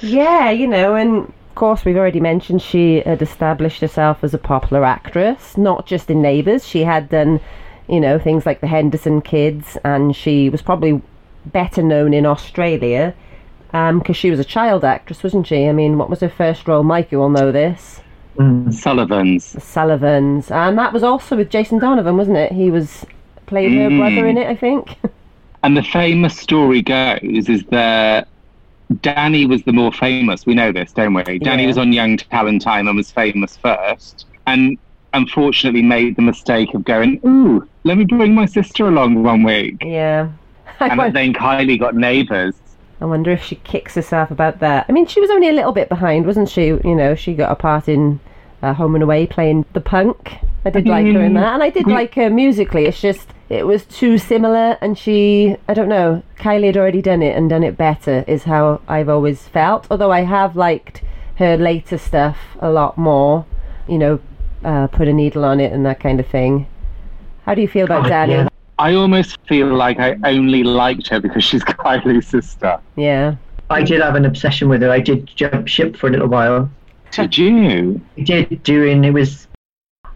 Yeah, 0.00 0.50
you 0.50 0.66
know, 0.66 0.94
and 0.94 1.32
course 1.56 1.84
we've 1.84 1.96
already 1.96 2.20
mentioned 2.20 2.62
she 2.62 3.00
had 3.00 3.20
established 3.20 3.80
herself 3.80 4.22
as 4.22 4.32
a 4.32 4.38
popular 4.38 4.84
actress, 4.84 5.56
not 5.56 5.86
just 5.86 6.08
in 6.08 6.22
Neighbours. 6.22 6.66
She 6.66 6.84
had 6.84 7.08
done, 7.08 7.40
you 7.88 7.98
know, 7.98 8.18
things 8.18 8.46
like 8.46 8.60
the 8.60 8.68
Henderson 8.68 9.20
Kids, 9.20 9.76
and 9.82 10.14
she 10.14 10.48
was 10.48 10.62
probably 10.62 11.02
better 11.46 11.82
known 11.82 12.14
in 12.14 12.24
Australia 12.26 13.14
because 13.72 14.16
she 14.16 14.30
was 14.30 14.38
a 14.40 14.44
child 14.44 14.84
actress, 14.84 15.22
wasn't 15.22 15.46
she? 15.48 15.66
I 15.68 15.72
mean, 15.72 15.98
what 15.98 16.08
was 16.08 16.20
her 16.20 16.28
first 16.28 16.66
role? 16.68 16.82
Mike, 16.84 17.10
you 17.12 17.20
all 17.20 17.28
know 17.28 17.50
this. 17.52 18.00
Mm. 18.36 18.72
Sullivan's. 18.72 19.52
The 19.52 19.60
Sullivans, 19.60 20.50
and 20.50 20.78
that 20.78 20.92
was 20.92 21.02
also 21.02 21.36
with 21.36 21.50
Jason 21.50 21.78
Donovan, 21.78 22.16
wasn't 22.16 22.36
it? 22.36 22.52
He 22.52 22.70
was 22.70 23.04
played 23.46 23.72
her 23.72 23.90
Mm. 23.90 23.98
brother 23.98 24.26
in 24.26 24.38
it, 24.38 24.46
I 24.46 24.54
think. 24.56 24.96
And 25.62 25.76
the 25.76 25.82
famous 25.82 26.38
story 26.38 26.80
goes 26.80 27.48
is 27.48 27.64
that 27.70 28.28
Dannii 28.92 29.48
was 29.48 29.62
the 29.64 29.72
more 29.72 29.92
famous. 29.92 30.46
We 30.46 30.54
know 30.54 30.72
this, 30.72 30.92
don't 30.92 31.14
we? 31.14 31.22
Dannii 31.22 31.62
Yeah. 31.62 31.66
was 31.66 31.78
on 31.78 31.92
Young 31.92 32.16
Talent 32.16 32.62
Time 32.62 32.86
and 32.88 32.96
was 32.96 33.10
famous 33.10 33.56
first. 33.56 34.26
And 34.46 34.78
unfortunately 35.12 35.82
made 35.82 36.14
the 36.16 36.22
mistake 36.22 36.72
of 36.74 36.84
going, 36.84 37.20
"Ooh, 37.26 37.66
let 37.84 37.96
me 37.98 38.04
bring 38.04 38.34
my 38.34 38.46
sister 38.46 38.86
along 38.86 39.22
one 39.22 39.42
week," 39.42 39.82
Yeah. 39.82 40.28
I, 40.80 40.88
and 40.88 41.16
then 41.16 41.32
Kylie 41.32 41.80
got 41.80 41.94
neighbours. 41.96 42.54
I 43.00 43.06
wonder 43.06 43.30
if 43.30 43.42
she 43.42 43.56
kicks 43.56 43.94
herself 43.94 44.30
about 44.30 44.60
that. 44.60 44.86
I 44.88 44.92
mean, 44.92 45.06
she 45.06 45.20
was 45.20 45.30
only 45.30 45.48
a 45.48 45.52
little 45.52 45.72
bit 45.72 45.88
behind, 45.88 46.26
wasn't 46.26 46.48
she? 46.48 46.66
You 46.66 46.94
know, 46.94 47.14
she 47.14 47.34
got 47.34 47.50
a 47.50 47.54
part 47.54 47.88
in 47.88 48.20
uh, 48.62 48.72
Home 48.74 48.94
and 48.94 49.02
Away 49.02 49.26
playing 49.26 49.64
the 49.72 49.80
punk. 49.80 50.36
I 50.64 50.70
did 50.70 50.86
like 50.86 51.06
her 51.06 51.22
in 51.22 51.34
that, 51.34 51.54
and 51.54 51.62
I 51.62 51.70
did 51.70 51.86
like 51.86 52.14
her 52.14 52.30
musically. 52.30 52.86
It's 52.86 53.00
just 53.00 53.28
it 53.48 53.66
was 53.66 53.84
too 53.84 54.18
similar, 54.18 54.76
and 54.80 54.98
she, 54.98 55.56
I 55.68 55.74
don't 55.74 55.88
know, 55.88 56.22
Kylie 56.38 56.66
had 56.66 56.76
already 56.76 57.02
done 57.02 57.22
it 57.22 57.36
and 57.36 57.48
done 57.48 57.62
it 57.62 57.76
better. 57.76 58.24
Is 58.26 58.44
how 58.44 58.80
I've 58.88 59.08
always 59.08 59.42
felt. 59.48 59.86
Although 59.90 60.10
I 60.12 60.22
have 60.22 60.56
liked 60.56 61.02
her 61.36 61.56
later 61.56 61.98
stuff 61.98 62.38
a 62.60 62.70
lot 62.70 62.96
more. 62.98 63.44
You 63.88 63.98
know, 63.98 64.20
uh, 64.64 64.88
put 64.88 65.06
a 65.06 65.12
needle 65.12 65.44
on 65.44 65.60
it 65.60 65.72
and 65.72 65.86
that 65.86 66.00
kind 66.00 66.18
of 66.18 66.26
thing. 66.26 66.66
How 67.44 67.54
do 67.54 67.62
you 67.62 67.68
feel 67.68 67.84
about 67.84 68.06
Dannii? 68.06 68.28
yeah. 68.30 68.48
I 68.78 68.94
almost 68.94 69.38
feel 69.48 69.68
like 69.74 69.98
I 69.98 70.16
only 70.24 70.62
liked 70.62 71.08
her 71.08 71.20
because 71.20 71.44
she's 71.44 71.62
Kylie's 71.64 72.26
sister. 72.26 72.78
yeah. 72.96 73.36
I 73.68 73.82
did 73.82 74.00
have 74.00 74.14
an 74.14 74.24
obsession 74.24 74.68
with 74.68 74.82
her. 74.82 74.90
I 74.90 75.00
did 75.00 75.26
jump 75.34 75.66
ship 75.66 75.96
for 75.96 76.06
a 76.06 76.10
little 76.10 76.28
while. 76.28 76.70
Did 77.10 77.36
you? 77.36 78.00
I 78.16 78.20
did 78.22 78.62
during 78.62 79.02
it 79.04 79.10
was 79.12 79.48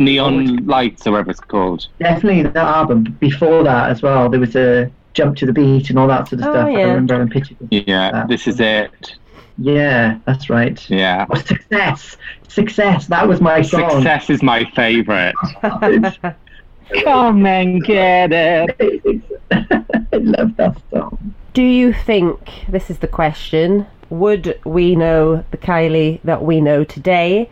Neon 0.00 0.56
Nights, 0.66 1.06
or 1.06 1.12
whatever 1.12 1.30
it's 1.30 1.40
called. 1.40 1.86
definitely 2.00 2.42
that 2.42 2.56
album. 2.56 3.04
Before 3.20 3.62
that 3.62 3.90
as 3.90 4.02
well, 4.02 4.28
there 4.28 4.40
was 4.40 4.56
a 4.56 4.90
jump 5.14 5.36
to 5.36 5.46
the 5.46 5.52
beat 5.52 5.90
and 5.90 5.98
all 5.98 6.06
that 6.08 6.28
sort 6.28 6.40
of 6.42 6.48
Oh, 6.48 6.52
stuff. 6.52 6.68
yeah. 6.72 6.78
I 6.78 6.82
remember 6.82 7.14
having 7.14 7.28
pictures. 7.30 7.56
of- 7.60 7.68
Yeah, 7.70 8.24
this 8.28 8.46
is 8.48 8.58
it. 8.60 9.14
Yeah, 9.58 10.16
that's 10.24 10.48
right. 10.48 10.88
Yeah. 10.88 11.26
Oh, 11.28 11.34
success, 11.36 12.16
success. 12.48 13.06
That 13.08 13.28
was 13.28 13.40
my 13.42 13.60
song. 13.60 13.90
Success 13.90 14.30
is 14.30 14.42
my 14.42 14.64
favourite. 14.74 15.34
Come 17.04 17.46
and 17.46 17.84
get 17.84 18.32
it. 18.32 19.22
I 19.50 20.16
love 20.16 20.56
that 20.56 20.76
song. 20.90 21.34
Do 21.52 21.62
you 21.62 21.92
think, 21.92 22.64
this 22.68 22.90
is 22.90 22.98
the 22.98 23.08
question, 23.08 23.86
would 24.08 24.58
we 24.64 24.96
know 24.96 25.44
the 25.50 25.56
Kylie 25.56 26.20
that 26.24 26.42
we 26.42 26.60
know 26.60 26.82
today 26.84 27.50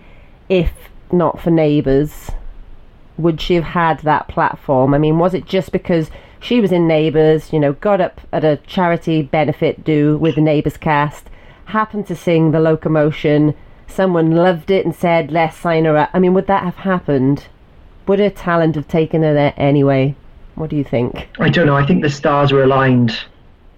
if 0.49 0.71
not 1.13 1.41
for 1.41 1.51
Neighbours? 1.51 2.31
Would 3.17 3.41
she 3.41 3.55
have 3.55 3.65
had 3.65 4.01
that 4.01 4.29
platform? 4.29 4.95
I 4.95 4.99
mean, 4.99 5.19
was 5.19 5.35
it 5.35 5.47
just 5.47 5.73
because 5.73 6.11
she 6.41 6.61
was 6.61 6.73
in 6.73 6.87
Neighbours, 6.87 7.53
you 7.53 7.59
know, 7.59 7.73
got 7.73 8.01
up 8.01 8.21
at 8.33 8.45
a 8.45 8.59
charity 8.67 9.23
benefit 9.23 9.85
do 9.85 10.17
with 10.19 10.37
the 10.37 10.41
Neighbours 10.41 10.77
cast, 10.77 11.29
happened 11.67 12.07
to 12.07 12.17
sing 12.17 12.51
The 12.51 12.61
Locomotion, 12.61 13.55
someone 13.87 14.33
loved 14.33 14.71
it 14.71 14.85
and 14.85 14.95
said, 14.95 15.33
let's 15.33 15.57
sign 15.57 15.85
her 15.85 15.97
up? 15.97 16.11
I 16.13 16.19
mean, 16.19 16.35
would 16.35 16.47
that 16.47 16.63
have 16.63 16.77
happened? 16.77 17.47
Would 18.07 18.21
her 18.21 18.31
talent 18.31 18.77
have 18.77 18.89
taken 18.89 19.23
her 19.23 19.35
there 19.35 19.55
anyway? 19.57 20.15
What 20.55 20.71
do 20.71 20.77
you 20.77 20.85
think? 20.85 21.29
I 21.39 21.49
don't 21.49 21.67
know. 21.67 21.77
I 21.77 21.87
think 21.87 22.03
the 22.03 22.11
stars 22.11 22.53
were 22.53 22.63
aligned. 22.63 23.19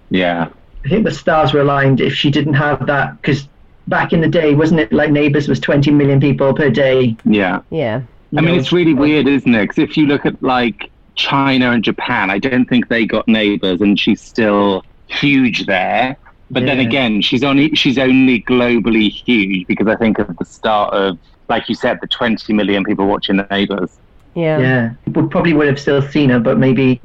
Yeah. 0.09 0.49
I 0.85 0.89
think 0.89 1.05
the 1.05 1.11
stars 1.11 1.53
were 1.53 1.61
aligned 1.61 2.01
if 2.01 2.13
she 2.13 2.31
didn't 2.31 2.53
have 2.55 2.87
that 2.87 3.21
because 3.21 3.47
back 3.87 4.13
in 4.13 4.21
the 4.21 4.27
day, 4.27 4.53
wasn't 4.55 4.79
it 4.79 4.91
like 4.93 5.11
Neighbours 5.11 5.47
was 5.47 5.59
20 5.59 5.91
million 5.91 6.19
people 6.19 6.53
per 6.53 6.69
day? 6.69 7.15
Yeah. 7.25 7.61
Yeah. 7.69 8.01
you 8.31 8.39
I 8.39 8.41
mean, 8.41 8.59
it's 8.59 8.71
really 8.71 8.93
weird, 8.93 9.27
isn't 9.27 9.53
it? 9.53 9.61
Because 9.63 9.79
if 9.79 9.97
you 9.97 10.05
look 10.05 10.25
at 10.25 10.41
like 10.41 10.89
China 11.15 11.71
and 11.71 11.83
Japan, 11.83 12.29
I 12.29 12.39
don't 12.39 12.65
think 12.65 12.87
they 12.87 13.05
got 13.05 13.27
neighbors, 13.27 13.81
and 13.81 13.99
she's 13.99 14.21
still 14.21 14.85
huge 15.07 15.65
there. 15.65 16.15
But 16.49 16.65
then 16.65 16.79
again, 16.79 17.21
she's 17.21 17.43
only 17.45 17.73
she's 17.75 17.97
only 17.97 18.41
globally 18.41 19.09
huge 19.09 19.67
because 19.67 19.87
I 19.87 19.95
think 19.95 20.19
of 20.19 20.35
the 20.37 20.43
start 20.45 20.93
of, 20.93 21.17
like 21.47 21.69
you 21.69 21.75
said, 21.75 21.99
the 22.01 22.07
20 22.07 22.51
million 22.51 22.83
people 22.83 23.07
watching 23.07 23.45
neighbors. 23.49 23.89
Yeah. 24.35 24.59
Yeah, 24.59 24.93
we 25.07 25.27
probably 25.27 25.53
would 25.53 25.67
have 25.67 25.79
still 25.79 26.01
seen 26.01 26.29
her, 26.29 26.39
but 26.39 26.57
maybe, 26.57 27.01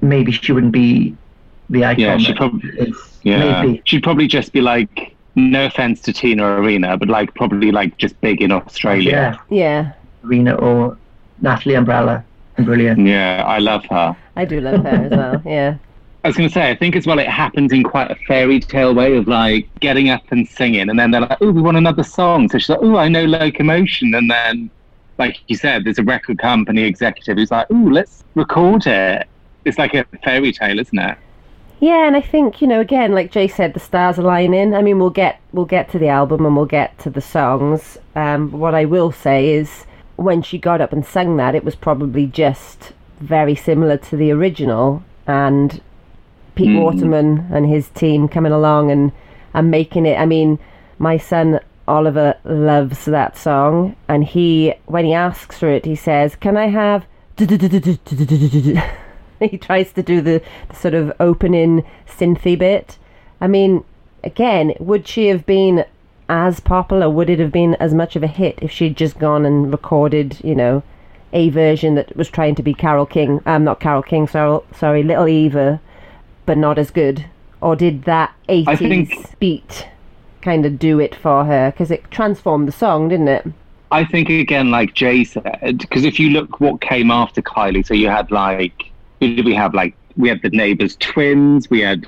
maybe 0.00 0.30
she 0.32 0.52
wouldn't 0.52 0.72
be 0.72 1.16
the 1.70 1.84
icon. 1.84 2.00
Yeah, 2.00 2.18
she 2.18 2.26
that 2.28 2.36
probably- 2.36 2.92
Yeah, 3.24 3.62
Maybe. 3.62 3.82
she'd 3.84 4.04
probably 4.04 4.28
just 4.28 4.52
be 4.52 4.60
like, 4.60 5.15
no 5.36 5.66
offense 5.66 6.00
to 6.00 6.12
Tina 6.12 6.44
Arena, 6.60 6.96
but 6.96 7.08
like 7.08 7.34
probably 7.34 7.70
like 7.70 7.96
just 7.98 8.20
big 8.20 8.42
in 8.42 8.50
Australia. 8.50 9.38
Yeah, 9.50 9.56
Yeah. 9.56 9.92
Arena 10.24 10.54
or 10.56 10.96
Natalie 11.40 11.74
Imbruglia. 11.76 12.24
Brilliant. 12.58 13.06
Yeah, 13.06 13.44
I 13.46 13.58
love 13.58 13.84
her. 13.90 14.16
I 14.34 14.44
do 14.46 14.60
love 14.60 14.82
her 14.82 14.88
as 14.88 15.10
well. 15.10 15.42
Yeah. 15.44 15.76
I 16.24 16.28
was 16.28 16.36
going 16.36 16.48
to 16.48 16.52
say, 16.52 16.68
I 16.70 16.74
think 16.74 16.96
as 16.96 17.06
well, 17.06 17.20
it 17.20 17.28
happens 17.28 17.72
in 17.72 17.84
quite 17.84 18.10
a 18.10 18.16
fairy 18.26 18.58
tale 18.58 18.92
way 18.92 19.16
of 19.16 19.28
like 19.28 19.68
getting 19.78 20.08
up 20.08 20.24
and 20.30 20.48
singing, 20.48 20.88
and 20.88 20.98
then 20.98 21.12
they're 21.12 21.20
like, 21.20 21.38
"Oh, 21.40 21.52
we 21.52 21.62
want 21.62 21.76
another 21.76 22.02
song." 22.02 22.48
So 22.48 22.58
she's 22.58 22.68
like, 22.68 22.80
"Oh, 22.82 22.96
I 22.96 23.06
know 23.06 23.24
Locomotion," 23.26 24.12
and 24.12 24.28
then, 24.28 24.68
like 25.18 25.38
you 25.46 25.56
said, 25.56 25.84
there's 25.84 26.00
a 26.00 26.02
record 26.02 26.38
company 26.38 26.82
executive 26.82 27.36
who's 27.36 27.52
like, 27.52 27.68
"Oh, 27.70 27.88
let's 27.92 28.24
record 28.34 28.88
it." 28.88 29.28
It's 29.66 29.78
like 29.78 29.94
a 29.94 30.04
fairy 30.24 30.50
tale, 30.50 30.80
isn't 30.80 30.98
it? 30.98 31.16
Yeah, 31.78 32.06
and 32.06 32.16
I 32.16 32.22
think 32.22 32.62
you 32.62 32.66
know, 32.66 32.80
again, 32.80 33.12
like 33.12 33.30
Jay 33.30 33.48
said, 33.48 33.74
the 33.74 33.80
stars 33.80 34.18
aligning. 34.18 34.74
I 34.74 34.82
mean, 34.82 34.98
we'll 34.98 35.10
get 35.10 35.40
we'll 35.52 35.66
get 35.66 35.90
to 35.90 35.98
the 35.98 36.08
album 36.08 36.46
and 36.46 36.56
we'll 36.56 36.64
get 36.66 36.98
to 37.00 37.10
the 37.10 37.20
songs. 37.20 37.98
Um, 38.14 38.50
what 38.52 38.74
I 38.74 38.84
will 38.86 39.12
say 39.12 39.50
is, 39.50 39.84
when 40.16 40.42
she 40.42 40.58
got 40.58 40.80
up 40.80 40.92
and 40.92 41.04
sang 41.04 41.36
that, 41.36 41.54
it 41.54 41.64
was 41.64 41.74
probably 41.74 42.26
just 42.26 42.92
very 43.20 43.54
similar 43.54 43.96
to 43.98 44.16
the 44.16 44.30
original, 44.30 45.02
and 45.26 45.80
Pete 46.54 46.68
Mm. 46.68 46.82
Waterman 46.82 47.46
and 47.52 47.66
his 47.66 47.88
team 47.90 48.26
coming 48.28 48.52
along 48.52 48.90
and 48.90 49.12
and 49.52 49.70
making 49.70 50.06
it. 50.06 50.18
I 50.18 50.24
mean, 50.24 50.58
my 50.98 51.18
son 51.18 51.60
Oliver 51.86 52.34
loves 52.44 53.04
that 53.04 53.36
song, 53.36 53.94
and 54.08 54.24
he 54.24 54.72
when 54.86 55.04
he 55.04 55.12
asks 55.12 55.58
for 55.58 55.68
it, 55.68 55.84
he 55.84 55.94
says, 55.94 56.36
"Can 56.36 56.56
I 56.56 56.68
have?" 56.68 57.04
he 59.50 59.58
tries 59.58 59.92
to 59.92 60.02
do 60.02 60.20
the, 60.20 60.42
the 60.68 60.76
sort 60.76 60.94
of 60.94 61.12
opening 61.20 61.84
synthy 62.06 62.58
bit. 62.58 62.98
I 63.40 63.46
mean, 63.46 63.84
again, 64.24 64.74
would 64.78 65.06
she 65.06 65.26
have 65.28 65.46
been 65.46 65.84
as 66.28 66.60
popular? 66.60 67.08
Would 67.08 67.30
it 67.30 67.38
have 67.38 67.52
been 67.52 67.74
as 67.76 67.94
much 67.94 68.16
of 68.16 68.22
a 68.22 68.26
hit 68.26 68.58
if 68.62 68.70
she'd 68.70 68.96
just 68.96 69.18
gone 69.18 69.44
and 69.44 69.70
recorded, 69.70 70.38
you 70.42 70.54
know, 70.54 70.82
a 71.32 71.50
version 71.50 71.94
that 71.94 72.16
was 72.16 72.28
trying 72.28 72.54
to 72.56 72.62
be 72.62 72.74
Carole 72.74 73.06
King? 73.06 73.40
Um, 73.46 73.64
not 73.64 73.80
Carole 73.80 74.02
King, 74.02 74.26
sorry, 74.26 74.60
sorry, 74.74 75.02
Little 75.02 75.28
Eva, 75.28 75.80
but 76.44 76.58
not 76.58 76.78
as 76.78 76.90
good. 76.90 77.26
Or 77.60 77.76
did 77.76 78.04
that 78.04 78.34
80s 78.48 78.78
think- 78.78 79.38
beat 79.38 79.88
kind 80.42 80.64
of 80.66 80.78
do 80.78 81.00
it 81.00 81.14
for 81.14 81.44
her? 81.44 81.70
Because 81.70 81.90
it 81.90 82.10
transformed 82.10 82.68
the 82.68 82.72
song, 82.72 83.08
didn't 83.08 83.28
it? 83.28 83.46
I 83.90 84.04
think 84.04 84.28
again, 84.28 84.70
like 84.70 84.94
Jay 84.94 85.22
said, 85.22 85.78
because 85.78 86.04
if 86.04 86.18
you 86.18 86.30
look 86.30 86.60
what 86.60 86.80
came 86.80 87.10
after 87.10 87.40
Kylie, 87.40 87.86
so 87.86 87.94
you 87.94 88.08
had 88.08 88.30
like, 88.32 88.90
who 89.20 89.34
did 89.36 89.44
we 89.44 89.54
have? 89.54 89.74
Like 89.74 89.94
we 90.16 90.28
had 90.28 90.40
the 90.42 90.50
Neighbours 90.50 90.96
twins, 90.96 91.68
we 91.70 91.80
had 91.80 92.06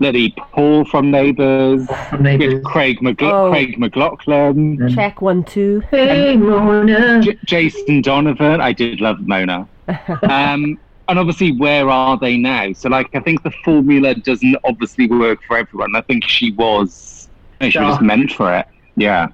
Letty 0.00 0.34
Paul 0.36 0.84
from 0.84 1.10
Neighbours, 1.10 1.86
From 2.08 2.22
we 2.24 2.30
had 2.30 2.40
Neighbours. 2.40 2.64
Craig, 2.64 2.98
McLa- 3.00 3.32
Oh. 3.32 3.50
Craig 3.50 3.76
McLachlan. 3.78 4.94
Check 4.94 5.20
one, 5.22 5.44
two. 5.44 5.80
Hey, 5.90 6.36
Mona. 6.36 7.20
J- 7.22 7.38
Jason 7.44 8.02
Donovan. 8.02 8.60
I 8.60 8.72
did 8.72 9.00
love 9.00 9.20
Mona. 9.26 9.68
Um, 10.22 10.78
and 11.08 11.18
obviously, 11.18 11.52
where 11.52 11.90
are 11.90 12.16
they 12.18 12.36
now? 12.36 12.72
So, 12.72 12.88
like, 12.88 13.14
I 13.14 13.20
think 13.20 13.42
the 13.42 13.50
formula 13.64 14.14
doesn't 14.14 14.56
obviously 14.64 15.08
work 15.08 15.40
for 15.46 15.58
everyone. 15.58 15.94
I 15.96 16.00
think 16.00 16.24
she 16.24 16.52
was, 16.52 17.28
she 17.60 17.78
was 17.78 18.00
meant 18.00 18.32
for 18.32 18.56
it. 18.56 18.66
Yeah. 18.96 19.28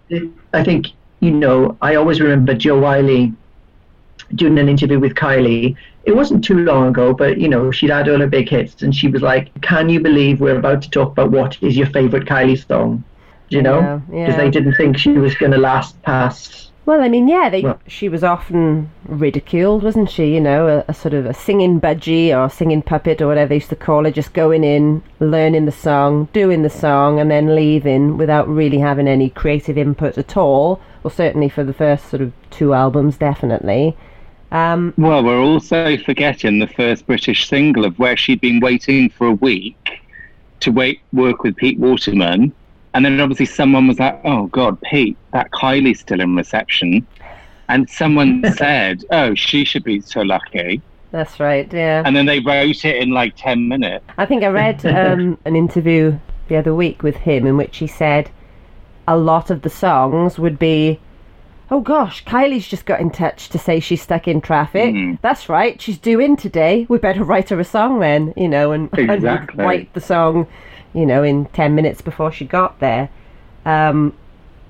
I 0.55 0.64
think, 0.64 0.89
you 1.21 1.31
know, 1.31 1.77
I 1.83 1.95
always 1.97 2.21
remember 2.21 2.55
Jo 2.55 2.79
Whiley 2.79 3.33
doing 4.35 4.59
an 4.59 4.68
interview 4.68 4.99
with 4.99 5.14
Kylie. 5.14 5.76
It 6.05 6.16
wasn't 6.16 6.45
too 6.45 6.59
long 6.59 6.89
ago, 6.89 7.12
but, 7.14 7.39
you 7.39 7.49
know, 7.49 7.70
she'd 7.70 7.91
had 7.91 8.09
all 8.09 8.20
her 8.20 8.26
big 8.26 8.49
hits, 8.49 8.83
and 8.83 8.95
she 8.95 9.09
was 9.09 9.22
like, 9.22 9.49
Can 9.62 9.89
you 9.89 10.01
believe 10.01 10.41
we're 10.41 10.59
about 10.59 10.83
to 10.83 10.91
talk 10.91 11.12
about 11.12 11.31
what 11.31 11.57
is 11.62 11.76
your 11.76 11.87
favourite 11.89 12.26
Kylie 12.26 12.66
song? 12.66 13.05
You 13.49 13.62
know? 13.62 13.81
Yeah, 13.81 13.97
Because 14.26 14.35
yeah. 14.35 14.37
they 14.37 14.51
didn't 14.51 14.74
think 14.74 14.99
she 14.99 15.12
was 15.12 15.35
going 15.35 15.53
to 15.53 15.59
last 15.59 16.01
past. 16.03 16.70
Well, 16.87 17.03
I 17.03 17.09
mean, 17.11 17.29
yeah, 17.29 17.51
they, 17.51 17.61
Well- 17.61 17.79
she 17.87 18.09
was 18.09 18.24
often 18.24 18.91
ridiculed, 19.05 19.83
wasn't 19.83 20.09
she? 20.09 20.33
You 20.33 20.41
know, 20.41 20.68
a, 20.68 20.85
a 20.89 20.95
sort 20.95 21.12
of 21.12 21.26
a 21.26 21.35
singing 21.35 21.79
budgie 21.79 22.35
or 22.35 22.49
singing 22.49 22.81
puppet 22.81 23.20
or 23.20 23.26
whatever 23.26 23.51
they 23.51 23.57
used 23.57 23.68
to 23.68 23.76
call 23.76 24.05
her, 24.05 24.11
just 24.11 24.33
going 24.33 24.64
in, 24.64 25.03
learning 25.20 25.66
the 25.66 25.72
song, 25.72 26.29
doing 26.33 26.62
the 26.62 26.70
song, 26.70 27.20
and 27.20 27.31
then 27.31 27.55
leaving 27.55 28.16
without 28.16 28.49
really 28.49 28.79
having 28.79 29.07
any 29.07 29.29
creative 29.29 29.76
input 29.76 30.16
at 30.16 30.35
all. 30.39 30.81
Well, 31.03 31.11
certainly 31.11 31.51
for 31.51 31.62
the 31.62 31.74
first 31.74 32.09
sort 32.09 32.22
of 32.22 32.33
two 32.49 32.72
albums, 32.72 33.18
definitely. 33.18 33.95
Um, 34.51 34.94
Well, 34.96 35.22
we're 35.22 35.40
also 35.40 35.96
forgetting 35.99 36.59
the 36.59 36.66
first 36.66 37.07
British 37.07 37.49
single 37.49 37.84
of 37.84 37.99
where 37.99 38.16
she'd 38.16 38.40
been 38.40 38.61
waiting 38.61 39.11
for 39.11 39.26
a 39.26 39.32
week 39.32 40.01
to 40.61 40.70
wait 40.70 41.01
work 41.12 41.42
with 41.42 41.57
Pete 41.57 41.78
Waterman. 41.78 42.53
And 42.94 43.05
then 43.05 43.20
obviously 43.20 43.46
someone 43.46 43.86
was 43.86 43.99
like, 43.99 44.18
oh, 44.24 44.46
God, 44.46 44.80
Pete, 44.80 45.16
that 45.32 45.51
Kylie's 45.53 46.01
still 46.01 46.20
in 46.20 46.34
reception. 46.34 47.07
And 47.68 47.88
someone 47.88 48.42
said, 48.57 49.05
oh, 49.11 49.34
she 49.34 49.64
should 49.64 49.84
be 49.84 50.01
so 50.01 50.22
lucky. 50.22 50.80
that's 51.11 51.38
right, 51.38 51.70
yeah. 51.72 52.03
And 52.05 52.16
then 52.16 52.26
they 52.26 52.40
wrote 52.40 52.84
it 52.84 52.96
in 52.96 53.11
like 53.11 53.34
10 53.36 53.68
minutes. 53.68 54.05
I 54.16 54.24
think 54.26 54.42
I 54.42 54.49
read 54.49 54.84
um, 54.96 55.38
an 55.44 55.55
interview 55.57 56.18
the 56.49 56.57
other 56.57 56.74
week 56.74 57.03
with 57.03 57.16
him 57.16 57.46
in 57.46 57.57
which 57.59 57.76
he 57.76 57.86
said 57.86 58.30
a 59.07 59.16
lot 59.16 59.51
of 59.51 59.62
the 59.62 59.70
songs 59.70 60.38
would 60.38 60.59
be 60.59 60.99
Oh 61.71 61.81
gosh, 61.81 62.25
Kylie's 62.25 62.66
just 62.66 62.87
got 62.87 63.01
in 63.01 63.11
touch 63.11 63.51
to 63.51 63.59
say 63.59 63.79
she's 63.79 64.01
stuck 64.03 64.27
in 64.27 64.41
traffic. 64.41 64.95
Mhm. 64.95 65.19
That's 65.21 65.49
right, 65.49 65.81
she's 65.81 65.99
due 65.99 66.19
in 66.21 66.37
today. 66.37 66.87
We 66.89 66.99
better 66.99 67.23
write 67.25 67.51
her 67.51 67.61
a 67.61 67.64
song 67.64 68.01
then, 68.01 68.33
you 68.37 68.49
know, 68.49 68.73
and, 68.73 68.89
and 68.99 69.23
write 69.57 69.93
the 69.93 70.01
song, 70.01 70.47
you 70.95 71.05
know, 71.05 71.23
in 71.23 71.45
10 71.47 71.75
minutes 71.75 72.01
before 72.01 72.33
she 72.33 72.47
got 72.47 72.81
there. 72.81 73.11
Um, 73.66 74.14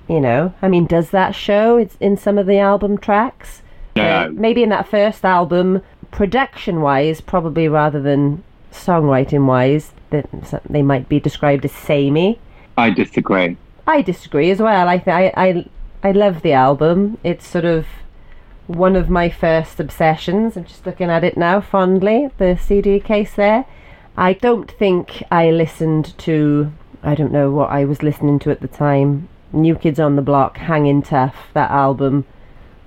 you 0.09 0.19
know, 0.19 0.53
I 0.61 0.67
mean, 0.67 0.87
does 0.87 1.11
that 1.11 1.35
show 1.35 1.77
it's 1.77 1.95
in 2.01 2.17
some 2.17 2.37
of 2.37 2.47
the 2.47 2.57
album 2.59 2.97
tracks? 2.97 3.61
Uh, 3.95 4.01
No. 4.01 4.31
maybe 4.33 4.61
in 4.63 4.69
that 4.69 4.87
first 4.87 5.23
album, 5.23 5.81
production 6.11 6.81
wise, 6.81 7.21
probably 7.21 7.67
rather 7.69 8.01
than 8.01 8.43
songwriting 8.73 9.45
wise, 9.45 9.93
that 10.09 10.27
they 10.69 10.81
might 10.81 11.07
be 11.07 11.19
described 11.19 11.63
as 11.63 11.71
samey. 11.71 12.39
I 12.77 12.89
disagree. 12.89 13.55
I 13.87 14.01
disagree 14.01 14.51
as 14.51 14.59
well. 14.59 14.87
I 14.89 14.97
th- 14.97 15.13
I 15.15 15.33
I 15.37 15.65
I 16.01 16.11
love 16.13 16.41
the 16.41 16.53
album. 16.53 17.17
It's 17.23 17.45
sort 17.45 17.65
of 17.65 17.85
one 18.67 18.95
of 18.95 19.09
my 19.09 19.29
first 19.29 19.79
obsessions. 19.79 20.55
I'm 20.55 20.63
just 20.63 20.85
looking 20.85 21.09
at 21.09 21.25
it 21.25 21.35
now 21.35 21.59
fondly. 21.59 22.29
The 22.37 22.55
CD 22.55 23.01
case 23.01 23.33
there. 23.33 23.65
I 24.15 24.33
don't 24.33 24.71
think 24.71 25.23
I 25.29 25.51
listened 25.51 26.17
to. 26.19 26.71
I 27.03 27.15
don't 27.15 27.33
know 27.33 27.51
what 27.51 27.69
I 27.69 27.83
was 27.83 28.01
listening 28.01 28.39
to 28.39 28.51
at 28.51 28.61
the 28.61 28.67
time. 28.67 29.27
New 29.51 29.75
Kids 29.75 29.99
on 29.99 30.15
the 30.15 30.21
Block, 30.21 30.57
Hanging 30.57 31.01
Tough. 31.01 31.35
That 31.53 31.71
album. 31.71 32.25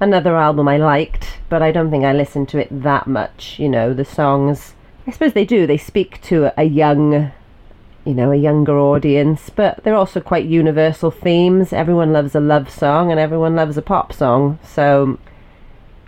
Another 0.01 0.37
album 0.37 0.67
I 0.67 0.79
liked, 0.79 1.39
but 1.51 1.63
I 1.63 1.71
don't 1.71 1.91
think 1.91 2.05
I 2.05 2.13
listened 2.13 2.49
to 2.51 2.59
it 2.59 2.69
that 2.83 3.07
much. 3.07 3.59
You 3.59 3.69
know, 3.69 3.93
the 3.93 4.07
songs. 4.07 4.75
I 5.07 5.11
suppose 5.11 5.35
they 5.35 5.45
do. 5.45 5.67
They 5.67 5.77
speak 5.77 6.23
to 6.23 6.53
a 6.59 6.65
young 6.65 7.31
you 8.05 8.14
know, 8.14 8.32
a 8.32 8.36
younger 8.36 8.78
audience, 8.78 9.50
but 9.50 9.82
they're 9.84 9.94
also 9.94 10.20
quite 10.20 10.46
universal 10.46 11.11
themes. 11.11 11.72
Everyone 11.72 12.12
loves 12.12 12.34
a 12.34 12.40
love 12.40 12.70
song 12.70 13.11
and 13.11 13.20
everyone 13.20 13.55
loves 13.55 13.76
a 13.76 13.82
pop 13.82 14.12
song. 14.12 14.59
So, 14.64 15.18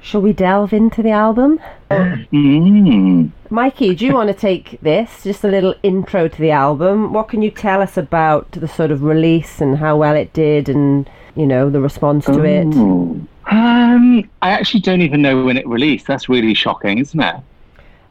shall 0.03 0.21
we 0.21 0.33
delve 0.33 0.73
into 0.73 1.03
the 1.03 1.11
album? 1.11 1.61
Mm. 1.91 3.31
Mikey, 3.51 3.95
do 3.95 4.07
you 4.07 4.15
want 4.15 4.29
to 4.29 4.35
take 4.35 4.81
this? 4.83 5.23
Just 5.23 5.45
a 5.45 5.49
little 5.49 5.75
intro 5.85 6.27
to 6.27 6.41
the 6.41 6.51
album. 6.51 7.13
What 7.13 7.29
can 7.29 7.43
you 7.43 7.51
tell 7.51 7.81
us 7.81 7.97
about 7.97 8.51
the 8.51 8.67
sort 8.67 8.91
of 8.91 9.03
release 9.03 9.61
and 9.61 9.79
how 9.79 9.97
well 9.97 10.17
it 10.17 10.33
did 10.33 10.69
and, 10.69 11.09
you 11.37 11.47
know, 11.47 11.71
the 11.71 11.81
response 11.81 12.25
to 12.27 12.43
it? 12.45 12.67
Um, 12.75 14.29
I 14.43 14.51
actually 14.51 14.81
don't 14.81 15.03
even 15.03 15.23
know 15.23 15.45
when 15.45 15.57
it 15.57 15.67
released. 15.69 16.07
That's 16.07 16.29
really 16.29 16.55
shocking, 16.55 16.99
isn't 16.99 17.21
it? 17.21 17.37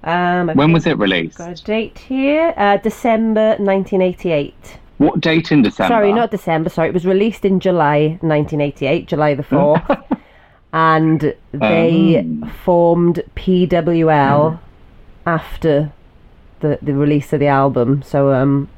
Um, 0.04 0.50
When 0.50 0.72
was 0.74 0.86
it 0.86 0.98
released? 0.98 1.38
got 1.38 1.60
a 1.60 1.64
date 1.64 1.98
here. 2.00 2.54
Uh, 2.58 2.78
December 2.78 3.50
1988. 3.60 4.78
What 4.98 5.20
date 5.22 5.52
in 5.52 5.62
December? 5.62 5.94
Sorry, 5.94 6.14
not 6.14 6.32
December. 6.32 6.70
Sorry, 6.70 6.90
it 6.90 6.94
was 6.94 7.06
released 7.06 7.46
in 7.46 7.60
July 7.60 8.18
1988, 8.22 9.08
July 9.08 9.34
the 9.34 9.44
4th. 9.44 10.04
and 10.74 11.34
they 11.52 12.18
Um. 12.20 12.50
formed 12.64 13.22
PWL 13.36 14.60
after 15.26 15.92
the 16.60 16.78
the 16.82 16.94
release 16.94 17.34
of 17.34 17.40
the 17.40 17.48
album. 17.48 18.02
So 18.04 18.34
um, 18.34 18.70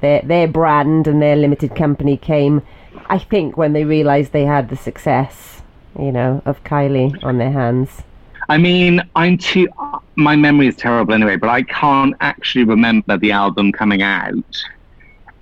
their 0.00 0.20
their 0.22 0.48
brand 0.48 1.06
and 1.06 1.20
their 1.22 1.36
limited 1.36 1.74
company 1.74 2.16
came, 2.16 2.62
I 3.08 3.18
think, 3.18 3.56
when 3.56 3.72
they 3.72 3.84
realised 3.84 4.32
they 4.32 4.44
had 4.44 4.68
the 4.70 4.76
success, 4.76 5.62
you 5.98 6.12
know, 6.12 6.42
of 6.44 6.62
Kylie 6.64 7.22
on 7.24 7.38
their 7.38 7.50
hands. 7.52 8.02
I 8.48 8.58
mean, 8.58 9.00
I'm 9.16 9.38
too. 9.38 9.68
My 10.16 10.36
memory 10.36 10.68
is 10.68 10.76
terrible 10.76 11.14
anyway, 11.14 11.36
but 11.36 11.48
I 11.50 11.62
can't 11.62 12.14
actually 12.20 12.64
remember 12.64 13.16
the 13.16 13.32
album 13.32 13.72
coming 13.72 14.02
out. 14.02 14.64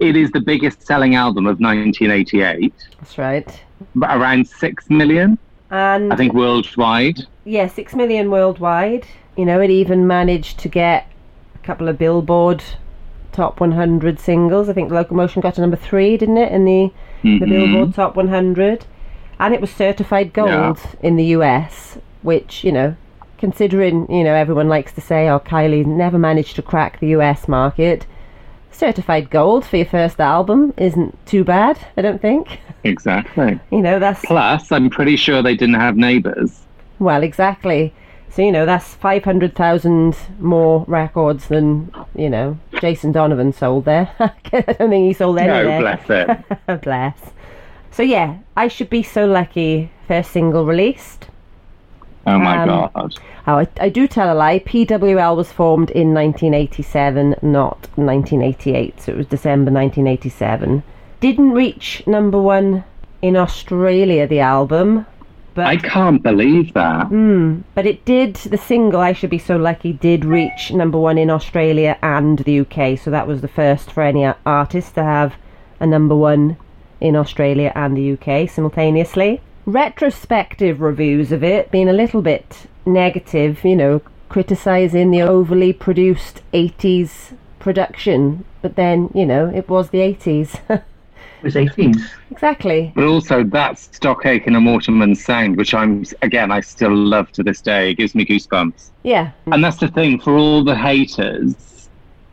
It 0.01 0.17
is 0.17 0.31
the 0.33 0.41
biggest 0.41 0.87
selling 0.87 1.15
album 1.15 1.47
of 1.47 1.61
1988, 1.61 2.73
That's 2.99 3.19
right. 3.19 3.63
around 4.03 4.49
six 4.49 4.89
million, 4.91 5.39
And 5.71 6.13
I 6.13 6.17
think, 6.17 6.33
worldwide. 6.33 7.21
yeah, 7.45 7.67
six 7.67 7.95
million 7.95 8.31
worldwide. 8.31 9.07
You 9.37 9.45
know, 9.45 9.61
it 9.61 9.71
even 9.71 10.07
managed 10.07 10.59
to 10.61 10.69
get 10.69 11.07
a 11.55 11.59
couple 11.67 11.89
of 11.89 11.99
Billboard 11.99 12.63
top 13.33 13.61
100 13.61 14.19
singles. 14.19 14.69
I 14.69 14.73
think 14.73 14.91
Locomotion 14.91 15.41
got 15.41 15.55
to 15.55 15.61
number 15.61 15.77
three, 15.77 16.17
didn't 16.17 16.39
it, 16.39 16.51
in 16.53 16.65
the 16.65 16.91
the 17.23 17.29
Mhm. 17.29 17.49
Billboard 17.49 17.95
Top 17.95 18.17
100, 18.17 18.85
and 19.39 19.55
it 19.55 19.61
was 19.61 19.71
certified 19.71 20.33
gold 20.33 20.79
in 21.03 21.15
the 21.17 21.27
US. 21.37 21.97
Which 22.23 22.65
you 22.65 22.73
know, 22.73 22.97
considering 23.43 24.07
you 24.09 24.23
know 24.23 24.35
everyone 24.35 24.69
likes 24.69 24.93
to 24.93 25.01
say, 25.01 25.29
"Oh, 25.29 25.41
Kylie 25.41 25.85
never 25.85 26.17
managed 26.17 26.55
to 26.57 26.63
crack 26.63 27.01
the 27.01 27.09
US 27.19 27.49
market." 27.49 28.07
Certified 28.71 29.29
gold 29.31 29.65
for 29.67 29.77
your 29.77 29.87
first 29.99 30.19
album 30.21 30.73
isn't 30.77 31.13
too 31.27 31.43
bad, 31.45 31.77
I 31.97 32.03
don't 32.03 32.23
think. 32.23 32.61
Exactly. 32.85 33.59
You 33.73 33.83
know, 33.83 33.99
that's 33.99 34.25
Plus, 34.25 34.71
I'm 34.73 34.89
pretty 34.91 35.17
sure 35.17 35.43
they 35.43 35.57
didn't 35.57 35.81
have 35.87 35.97
neighbours. 35.97 36.51
Well, 36.99 37.23
exactly. 37.23 37.93
So, 38.31 38.41
you 38.43 38.53
know, 38.53 38.65
that's 38.65 38.95
500,000 38.95 40.17
more 40.41 40.85
records 40.89 41.49
than, 41.49 41.93
you 42.15 42.31
know, 42.31 42.57
Jason 42.81 43.13
Donovan 43.13 43.53
sold 43.53 43.85
there. 43.85 44.09
I 44.21 44.31
don't 44.79 44.89
think 44.89 45.07
he 45.09 45.13
sold 45.13 45.39
any 45.39 45.49
No, 45.49 45.65
there. 45.65 45.81
bless 45.81 46.05
it. 46.09 46.83
Bless. 46.83 47.19
So, 47.91 48.03
yeah, 48.03 48.39
I 48.57 48.69
Should 48.69 48.89
Be 48.89 49.03
So 49.03 49.27
Lucky, 49.27 49.91
first 50.09 50.31
single 50.31 50.65
released. 50.65 51.27
Oh 52.27 52.39
my 52.39 52.59
Um, 52.63 52.69
god. 52.69 53.15
Oh, 53.47 53.57
I, 53.59 53.69
I 53.81 53.89
do 53.89 54.07
tell 54.07 54.33
a 54.33 54.37
lie. 54.37 54.61
PWL 54.61 55.37
was 55.37 55.51
formed 55.51 55.91
in 55.91 56.15
1987, 56.15 57.37
not 57.43 57.89
1988. 57.97 59.01
So 59.01 59.13
it 59.13 59.19
was 59.19 59.27
December 59.27 59.71
1987. 59.73 60.83
Didn't 61.21 61.51
reach 61.53 62.03
number 62.07 62.41
one 62.41 62.85
in 63.21 63.37
Australia, 63.37 64.27
the 64.27 64.41
album. 64.41 65.07
But 65.55 65.67
I 65.67 65.77
can't 65.77 66.23
believe 66.23 66.73
that. 66.75 67.11
but 67.75 67.85
it 67.87 68.05
did, 68.05 68.37
the 68.37 68.57
single, 68.57 69.01
I 69.01 69.13
Should 69.13 69.31
Be 69.31 69.39
So 69.39 69.57
Lucky, 69.57 69.93
did 69.93 70.25
reach 70.25 70.73
number 70.73 70.99
one 70.99 71.19
in 71.19 71.29
Australia 71.31 71.99
and 72.03 72.39
the 72.39 72.61
UK. 72.61 72.99
So 72.99 73.11
that 73.11 73.27
was 73.27 73.43
the 73.43 73.49
first 73.49 73.93
for 73.93 74.03
any 74.03 74.25
artist 74.47 74.95
to 74.95 75.03
have 75.03 75.35
a 75.79 75.87
number 75.87 76.17
one 76.17 76.57
in 77.01 77.17
Australia 77.17 77.71
and 77.75 77.97
the 77.97 78.13
UK 78.13 78.49
simultaneously. 78.49 79.41
Retrospective 79.67 80.81
reviews 80.81 81.33
of 81.33 81.45
it 81.45 81.71
being 81.71 81.89
a 81.89 81.93
little 81.93 82.23
bit 82.23 82.67
negative, 82.85 83.65
you 83.65 83.77
know, 83.77 84.03
criticising 84.29 85.11
the 85.11 85.23
overly 85.23 85.73
produced 85.73 86.43
80s 86.53 87.37
production. 87.59 88.45
But 88.61 88.77
then, 88.77 89.11
you 89.15 89.27
know, 89.27 89.49
it 89.49 89.69
was 89.69 89.91
the 89.91 89.99
80s. 89.99 90.61
It 91.43 91.45
was 91.45 91.55
80s. 91.55 91.97
exactly. 92.31 92.93
But 92.95 93.05
also 93.05 93.43
that 93.43 93.79
Stock 93.79 94.25
Aitken 94.25 94.55
and 94.55 94.67
a 94.67 94.71
Waterman 94.71 95.15
sound, 95.15 95.57
which 95.57 95.75
I'm 95.75 96.05
again 96.23 96.53
I 96.53 96.61
still 96.61 96.95
love 96.95 97.33
to 97.33 97.43
this 97.43 97.61
day, 97.61 97.91
it 97.91 97.95
gives 97.95 98.15
me 98.15 98.25
goosebumps. 98.25 98.91
Yeah. 99.03 99.33
And 99.47 99.65
that's 99.65 99.79
the 99.79 99.89
thing 99.89 100.21
for 100.21 100.37
all 100.37 100.63
the 100.63 100.77
haters, 100.77 101.89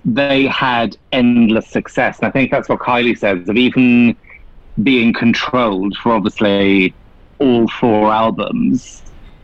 they 0.05 0.45
had 0.45 0.95
endless 1.11 1.67
success. 1.67 2.19
And 2.19 2.27
I 2.27 2.32
think 2.32 2.51
that's 2.51 2.69
what 2.69 2.80
Kylie 2.80 3.17
says 3.17 3.49
of 3.49 3.57
even 3.57 4.15
being 4.84 5.11
controlled 5.13 5.97
for 5.97 6.13
obviously 6.13 6.93
all 7.40 7.68
four 7.68 8.12
albums. 8.12 9.02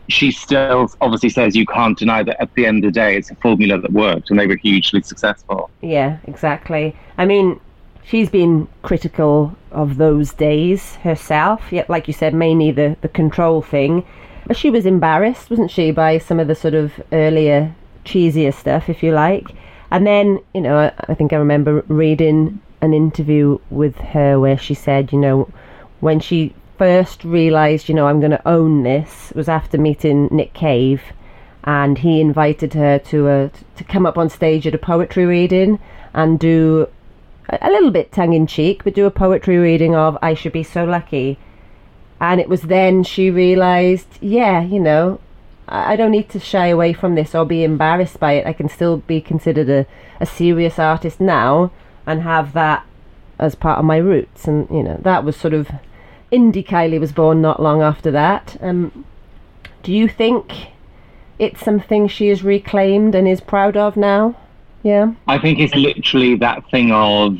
She 0.08 0.30
still 0.30 0.88
obviously 1.00 1.30
says 1.30 1.56
you 1.56 1.66
can't 1.66 1.98
deny 1.98 2.22
that 2.22 2.40
at 2.40 2.54
the 2.54 2.64
end 2.64 2.84
of 2.84 2.92
the 2.92 3.00
day 3.00 3.16
it's 3.16 3.30
a 3.30 3.34
formula 3.36 3.80
that 3.80 3.92
worked 3.92 4.30
and 4.30 4.38
they 4.38 4.46
were 4.46 4.56
hugely 4.56 5.02
successful. 5.02 5.68
Yeah, 5.80 6.18
exactly. 6.24 6.94
I 7.18 7.26
mean, 7.26 7.60
she's 8.04 8.30
been 8.30 8.68
critical 8.82 9.56
of 9.72 9.96
those 9.96 10.32
days 10.32 10.94
herself. 10.96 11.72
Yet, 11.72 11.90
like 11.90 12.06
you 12.06 12.14
said, 12.14 12.34
mainly 12.34 12.70
the 12.70 12.96
the 13.00 13.08
control 13.08 13.62
thing. 13.62 14.04
But 14.46 14.56
she 14.56 14.70
was 14.70 14.86
embarrassed, 14.86 15.50
wasn't 15.50 15.72
she, 15.72 15.90
by 15.90 16.18
some 16.18 16.38
of 16.38 16.46
the 16.46 16.54
sort 16.54 16.74
of 16.74 16.92
earlier 17.10 17.74
cheesier 18.04 18.54
stuff, 18.54 18.88
if 18.88 19.02
you 19.02 19.10
like. 19.10 19.50
And 19.90 20.06
then, 20.06 20.38
you 20.54 20.60
know, 20.60 20.78
I, 20.78 20.92
I 21.08 21.14
think 21.14 21.32
I 21.32 21.36
remember 21.36 21.84
reading 21.88 22.60
an 22.80 22.94
interview 22.94 23.58
with 23.70 23.96
her 23.96 24.38
where 24.38 24.56
she 24.56 24.74
said, 24.74 25.12
you 25.12 25.18
know, 25.18 25.50
when 26.00 26.20
she 26.20 26.54
first 26.78 27.24
realised, 27.24 27.88
you 27.88 27.94
know, 27.94 28.06
I'm 28.06 28.20
going 28.20 28.32
to 28.32 28.48
own 28.48 28.82
this, 28.82 29.32
was 29.34 29.48
after 29.48 29.78
meeting 29.78 30.28
Nick 30.30 30.52
Cave, 30.54 31.02
and 31.64 31.98
he 31.98 32.20
invited 32.20 32.74
her 32.74 32.98
to 32.98 33.50
to 33.76 33.84
come 33.84 34.06
up 34.06 34.16
on 34.16 34.30
stage 34.30 34.66
at 34.66 34.74
a 34.74 34.78
poetry 34.78 35.26
reading 35.26 35.80
and 36.14 36.38
do 36.38 36.88
a, 37.48 37.70
little 37.70 37.90
bit 37.90 38.12
tongue 38.12 38.32
in 38.32 38.46
cheek, 38.46 38.84
but 38.84 38.94
do 38.94 39.06
a 39.06 39.10
poetry 39.10 39.58
reading 39.58 39.94
of 39.94 40.16
"I 40.22 40.34
Should 40.34 40.52
Be 40.52 40.62
So 40.62 40.84
Lucky." 40.84 41.38
And 42.20 42.40
it 42.40 42.48
was 42.48 42.62
then 42.62 43.02
she 43.04 43.30
realised, 43.30 44.18
yeah, 44.20 44.62
you 44.62 44.80
know, 44.80 45.20
I 45.68 45.96
don't 45.96 46.12
need 46.12 46.30
to 46.30 46.40
shy 46.40 46.68
away 46.68 46.92
from 46.92 47.14
this 47.14 47.34
or 47.34 47.44
be 47.44 47.62
embarrassed 47.62 48.18
by 48.18 48.32
it. 48.34 48.46
I 48.46 48.52
can 48.54 48.68
still 48.68 48.98
be 48.98 49.20
considered 49.20 49.68
a, 49.68 49.86
a 50.20 50.24
serious 50.24 50.78
artist 50.78 51.20
now 51.20 51.72
and 52.06 52.22
have 52.22 52.52
that 52.54 52.86
as 53.38 53.54
part 53.54 53.78
of 53.78 53.84
my 53.84 53.98
roots. 53.98 54.46
And, 54.46 54.66
you 54.70 54.82
know, 54.82 54.98
that 55.02 55.24
was 55.24 55.36
sort 55.36 55.52
of. 55.54 55.68
Indie 56.32 56.66
Kylie 56.66 57.00
was 57.00 57.12
born 57.12 57.40
not 57.40 57.62
long 57.62 57.82
after 57.82 58.10
that. 58.10 58.56
Um, 58.60 59.04
do 59.82 59.92
you 59.92 60.08
think 60.08 60.52
it's 61.38 61.60
something 61.60 62.08
she 62.08 62.28
has 62.28 62.42
reclaimed 62.42 63.14
and 63.14 63.28
is 63.28 63.40
proud 63.40 63.76
of 63.76 63.96
now? 63.96 64.36
Yeah. 64.82 65.12
I 65.28 65.38
think 65.38 65.58
it's 65.60 65.74
literally 65.74 66.36
that 66.36 66.68
thing 66.70 66.92
of 66.92 67.38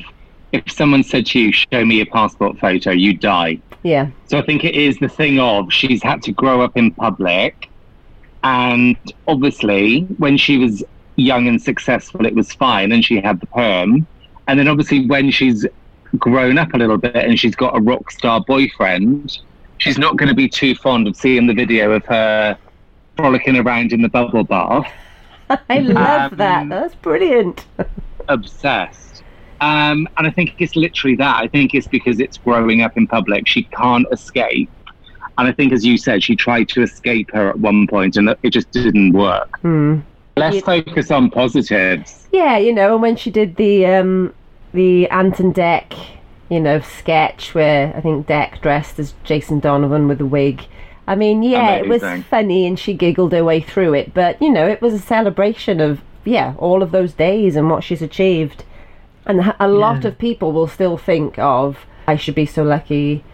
if 0.52 0.70
someone 0.70 1.02
said 1.02 1.26
to 1.26 1.40
you, 1.40 1.52
"Show 1.52 1.84
me 1.84 1.96
your 1.96 2.06
passport 2.06 2.58
photo," 2.58 2.90
you 2.90 3.14
die. 3.14 3.58
Yeah. 3.82 4.08
So 4.26 4.38
I 4.38 4.42
think 4.42 4.64
it 4.64 4.74
is 4.74 4.98
the 4.98 5.08
thing 5.08 5.38
of 5.38 5.72
she's 5.72 6.02
had 6.02 6.22
to 6.22 6.32
grow 6.32 6.62
up 6.62 6.76
in 6.76 6.90
public. 6.92 7.68
And 8.42 8.96
obviously, 9.26 10.02
when 10.18 10.36
she 10.36 10.58
was 10.58 10.84
young 11.16 11.48
and 11.48 11.60
successful, 11.60 12.26
it 12.26 12.34
was 12.34 12.52
fine 12.52 12.92
and 12.92 13.04
she 13.04 13.20
had 13.20 13.40
the 13.40 13.46
perm. 13.46 14.06
And 14.48 14.58
then 14.58 14.68
obviously, 14.68 15.06
when 15.06 15.30
she's 15.30 15.66
grown 16.18 16.58
up 16.58 16.72
a 16.74 16.78
little 16.78 16.96
bit 16.98 17.14
and 17.16 17.38
she's 17.38 17.54
got 17.56 17.76
a 17.76 17.80
rock 17.80 18.10
star 18.10 18.40
boyfriend, 18.40 19.38
she's 19.78 19.98
not 19.98 20.16
going 20.16 20.28
to 20.28 20.34
be 20.34 20.48
too 20.48 20.74
fond 20.74 21.06
of 21.08 21.16
seeing 21.16 21.46
the 21.46 21.54
video 21.54 21.92
of 21.92 22.04
her 22.06 22.56
frolicking 23.16 23.56
around 23.56 23.92
in 23.92 24.02
the 24.02 24.08
bubble 24.08 24.44
bath. 24.44 24.90
I 25.70 25.78
love 25.78 26.32
Um, 26.32 26.38
that. 26.38 26.68
That's 26.68 26.94
brilliant. 26.96 27.64
obsessed. 28.28 29.22
Um, 29.60 30.06
and 30.18 30.26
I 30.26 30.30
think 30.30 30.54
it's 30.58 30.76
literally 30.76 31.16
that. 31.16 31.36
I 31.36 31.48
think 31.48 31.74
it's 31.74 31.86
because 31.88 32.20
it's 32.20 32.36
growing 32.36 32.82
up 32.82 32.96
in 32.96 33.06
public. 33.06 33.46
She 33.48 33.62
can't 33.64 34.06
escape. 34.12 34.68
And 35.38 35.46
I 35.48 35.52
think, 35.52 35.72
as 35.72 35.84
you 35.84 35.98
said, 35.98 36.22
she 36.22 36.34
tried 36.36 36.68
to 36.70 36.82
escape 36.82 37.30
her 37.32 37.48
at 37.50 37.58
one 37.58 37.86
point 37.86 38.16
and 38.16 38.34
it 38.42 38.50
just 38.50 38.70
didn't 38.70 39.12
work. 39.12 39.58
Hmm. 39.60 40.00
Let's 40.36 40.56
You- 40.56 40.62
focus 40.62 41.10
on 41.10 41.30
positives. 41.30 42.28
Yeah, 42.32 42.58
you 42.58 42.74
know, 42.74 42.92
and 42.94 43.02
when 43.02 43.16
she 43.16 43.30
did 43.30 43.56
the 43.56 43.86
um 43.86 44.34
the 44.76 45.08
Ant 45.08 45.40
and 45.40 45.54
Dec, 45.54 45.92
you 46.48 46.60
know, 46.60 46.80
sketch 46.80 47.54
where 47.54 47.92
I 47.96 48.00
think 48.00 48.26
Dec 48.28 48.60
dressed 48.60 48.98
as 49.00 49.14
Jason 49.24 49.58
Donovan 49.58 50.06
with 50.06 50.20
a 50.20 50.26
wig. 50.26 50.64
I 51.08 51.14
mean, 51.16 51.42
yeah, 51.42 51.70
it 51.76 51.88
was 51.88 52.02
funny 52.24 52.66
and 52.66 52.78
she 52.78 52.92
giggled 52.94 53.32
her 53.32 53.42
way 53.44 53.60
through 53.60 53.94
it, 53.94 54.12
but 54.14 54.40
you 54.40 54.50
know, 54.50 54.66
it 54.68 54.82
was 54.82 54.92
a 54.94 54.98
celebration 54.98 55.80
of 55.80 56.00
yeah, 56.24 56.54
all 56.58 56.82
of 56.82 56.90
those 56.90 57.12
days 57.12 57.54
and 57.56 57.70
what 57.70 57.84
she's 57.84 58.02
achieved. 58.02 58.64
And 59.24 59.40
a- 59.40 59.56
a 59.60 59.68
lot 59.68 60.02
Yeah. 60.02 60.08
of 60.08 60.18
people 60.18 60.52
will 60.52 60.66
still 60.66 60.96
think 60.96 61.38
of 61.38 61.86
I 62.08 62.16
should 62.16 62.34
be 62.34 62.46
so 62.46 62.62
lucky, 62.62 63.24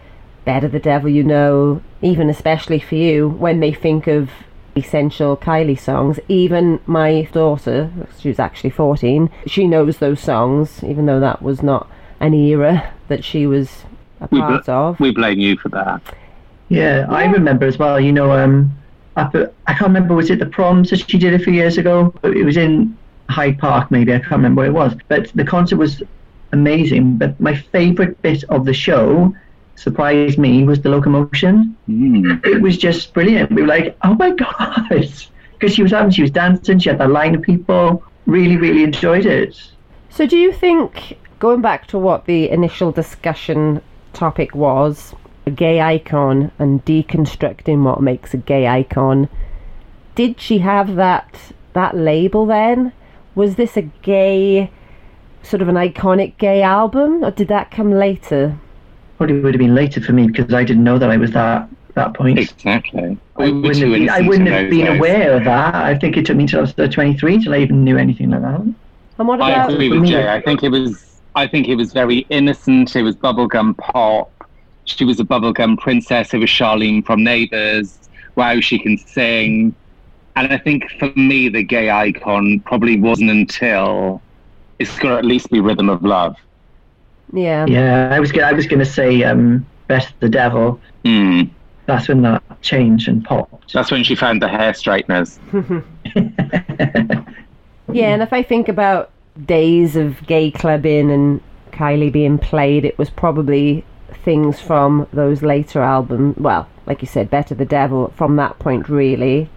better 0.45 0.67
the 0.67 0.79
devil 0.79 1.09
you 1.09 1.23
know, 1.23 1.81
even 2.01 2.29
especially 2.29 2.79
for 2.79 2.95
you 2.95 3.27
when 3.27 3.59
they 3.59 3.71
think 3.71 4.07
of 4.07 4.29
essential 4.75 5.37
Kylie 5.37 5.79
songs. 5.79 6.19
Even 6.27 6.79
my 6.85 7.23
daughter, 7.31 7.91
she's 8.19 8.39
actually 8.39 8.69
14, 8.71 9.29
she 9.47 9.67
knows 9.67 9.97
those 9.97 10.19
songs, 10.19 10.83
even 10.83 11.05
though 11.05 11.19
that 11.19 11.41
was 11.41 11.61
not 11.63 11.89
an 12.19 12.33
era 12.33 12.91
that 13.07 13.23
she 13.23 13.45
was 13.45 13.83
a 14.21 14.27
We, 14.31 14.39
bl- 14.39 14.45
part 14.45 14.69
of. 14.69 14.99
we 14.99 15.11
blame 15.11 15.39
you 15.39 15.57
for 15.57 15.69
that. 15.69 16.01
Yeah, 16.69 17.05
I 17.09 17.25
remember 17.25 17.65
as 17.65 17.77
well. 17.77 17.99
You 17.99 18.11
know, 18.11 18.31
um, 18.31 18.71
up 19.15 19.35
at, 19.35 19.53
I 19.67 19.73
can't 19.73 19.89
remember 19.89 20.15
was 20.15 20.31
it 20.31 20.39
the 20.39 20.45
proms 20.47 20.89
that 20.89 21.07
she 21.09 21.17
did 21.19 21.33
a 21.33 21.39
few 21.39 21.53
years 21.53 21.77
ago. 21.77 22.13
It 22.23 22.45
was 22.45 22.57
in 22.57 22.97
Hyde 23.29 23.59
Park, 23.59 23.91
maybe 23.91 24.13
I 24.13 24.19
can't 24.19 24.31
remember 24.31 24.59
where 24.61 24.69
it 24.69 24.73
was. 24.73 24.95
But 25.07 25.31
the 25.35 25.43
concert 25.43 25.77
was 25.77 26.01
amazing. 26.51 27.17
But 27.17 27.39
my 27.39 27.55
favourite 27.55 28.19
bit 28.21 28.43
of 28.45 28.65
the 28.65 28.73
show, 28.73 29.35
surprised 29.75 30.37
me, 30.37 30.63
was 30.63 30.81
the 30.81 30.89
locomotion. 30.89 31.75
Mm. 31.89 32.45
It 32.45 32.61
was 32.61 32.77
just 32.77 33.13
brilliant. 33.13 33.51
We 33.51 33.61
were 33.61 33.67
like, 33.67 33.97
oh 34.03 34.15
my 34.15 34.31
god, 34.31 34.87
because 35.53 35.73
she 35.73 35.83
was 35.83 35.91
having, 35.91 36.11
she 36.11 36.21
was 36.21 36.31
dancing. 36.31 36.79
She 36.79 36.89
had 36.89 36.99
that 36.99 37.11
line 37.11 37.35
of 37.35 37.41
people. 37.41 38.03
Really, 38.25 38.57
really 38.57 38.83
enjoyed 38.83 39.25
it. 39.25 39.61
So, 40.09 40.25
do 40.25 40.37
you 40.37 40.51
think, 40.53 41.17
going 41.39 41.61
back 41.61 41.87
to 41.87 41.97
what 41.97 42.25
the 42.25 42.49
initial 42.49 42.91
discussion 42.91 43.81
topic 44.13 44.55
was, 44.55 45.13
a 45.45 45.51
gay 45.51 45.81
icon 45.81 46.51
and 46.59 46.85
deconstructing 46.85 47.83
what 47.83 48.01
makes 48.01 48.33
a 48.33 48.37
gay 48.37 48.67
icon, 48.67 49.27
did 50.15 50.39
she 50.39 50.59
have 50.59 50.95
that 50.95 51.53
that 51.73 51.97
label 51.97 52.45
then? 52.45 52.93
Was 53.35 53.55
this 53.55 53.75
a 53.75 53.81
gay, 53.81 54.71
sort 55.41 55.61
of 55.61 55.67
an 55.67 55.75
iconic 55.75 56.37
gay 56.37 56.61
album, 56.61 57.23
or 57.23 57.31
did 57.31 57.47
that 57.47 57.71
come 57.71 57.91
later? 57.91 58.57
Probably 59.23 59.39
would 59.41 59.53
have 59.53 59.59
been 59.59 59.73
later 59.73 60.01
for 60.01 60.11
me 60.11 60.27
because 60.27 60.53
I 60.53 60.65
didn't 60.65 60.83
know 60.83 60.97
that 60.99 61.09
I 61.09 61.15
was 61.15 61.31
that 61.31 61.69
that 61.93 62.13
point. 62.13 62.39
Exactly. 62.39 63.17
I 63.37 63.43
We 63.45 63.51
wouldn't 63.53 63.77
have 63.77 63.93
been, 63.93 64.09
I 64.09 64.19
wouldn't 64.19 64.49
have 64.49 64.69
been 64.69 64.85
days. 64.85 64.97
aware 64.99 65.37
of 65.37 65.45
that. 65.45 65.75
I 65.75 65.97
think 65.97 66.17
it 66.17 66.25
took 66.25 66.35
me 66.35 66.43
until 66.43 66.59
I 66.59 66.61
was 66.63 66.73
uh, 66.77 66.87
23 66.87 67.41
till 67.41 67.53
I 67.53 67.59
even 67.59 67.85
knew 67.85 67.97
anything 67.97 68.31
like 68.31 68.41
that. 68.41 68.59
And 68.59 68.75
what 69.27 69.35
about 69.35 69.69
I 69.69 69.71
agree 69.71 69.89
with 69.89 70.01
me- 70.01 70.09
Jay. 70.09 70.27
I 70.27 70.41
think 70.41 70.61
it 70.61 70.69
was. 70.69 71.21
I 71.35 71.47
think 71.47 71.69
it 71.69 71.75
was 71.75 71.93
very 71.93 72.25
innocent. 72.29 72.93
It 72.97 73.03
was 73.03 73.15
bubblegum 73.15 73.77
pop. 73.77 74.29
She 74.83 75.05
was 75.05 75.21
a 75.21 75.23
bubblegum 75.23 75.77
princess. 75.77 76.33
It 76.33 76.39
was 76.39 76.49
Charlene 76.49 77.05
from 77.05 77.23
Neighbours. 77.23 77.97
Wow, 78.35 78.59
she 78.59 78.77
can 78.77 78.97
sing. 78.97 79.73
And 80.35 80.51
I 80.51 80.57
think 80.57 80.83
for 80.99 81.13
me, 81.15 81.47
the 81.47 81.63
gay 81.63 81.89
icon 81.89 82.59
probably 82.65 82.99
wasn't 82.99 83.29
until 83.29 84.21
it's 84.79 84.99
got 84.99 85.09
to 85.09 85.17
at 85.19 85.25
least 85.25 85.49
be 85.49 85.61
Rhythm 85.61 85.87
of 85.89 86.03
Love. 86.03 86.35
Yeah? 87.33 87.65
Yeah, 87.67 88.09
I 88.11 88.19
was 88.19 88.31
gonna, 88.31 88.47
I 88.47 88.53
was 88.53 88.67
going 88.67 88.79
to 88.79 88.85
say 88.85 89.23
um, 89.23 89.65
Best 89.87 90.13
the 90.19 90.29
Devil. 90.29 90.79
Mm. 91.03 91.49
That's 91.85 92.07
when 92.07 92.21
that 92.21 92.41
changed 92.61 93.09
and 93.09 93.25
popped. 93.25 93.73
That's 93.73 93.91
when 93.91 94.05
she 94.05 94.15
found 94.15 94.41
the 94.41 94.47
hair 94.47 94.73
straighteners. 94.73 95.37
Yeah, 97.91 98.13
and 98.13 98.23
if 98.23 98.33
I 98.33 98.41
think 98.43 98.69
about 98.69 99.11
days 99.45 99.95
of 99.95 100.25
gay 100.25 100.51
clubbing 100.51 101.11
and 101.11 101.41
Kylie 101.71 102.11
being 102.11 102.37
played, 102.39 102.85
it 102.85 102.97
was 102.97 103.09
probably 103.09 103.85
things 104.23 104.59
from 104.59 105.07
those 105.13 105.43
later 105.43 105.81
albums. 105.81 106.37
Well, 106.37 106.67
like 106.85 107.01
you 107.01 107.07
said, 107.07 107.29
Better 107.29 107.55
the 107.55 107.65
Devil 107.65 108.13
from 108.15 108.35
that 108.37 108.57
point, 108.59 108.89
really. 108.89 109.49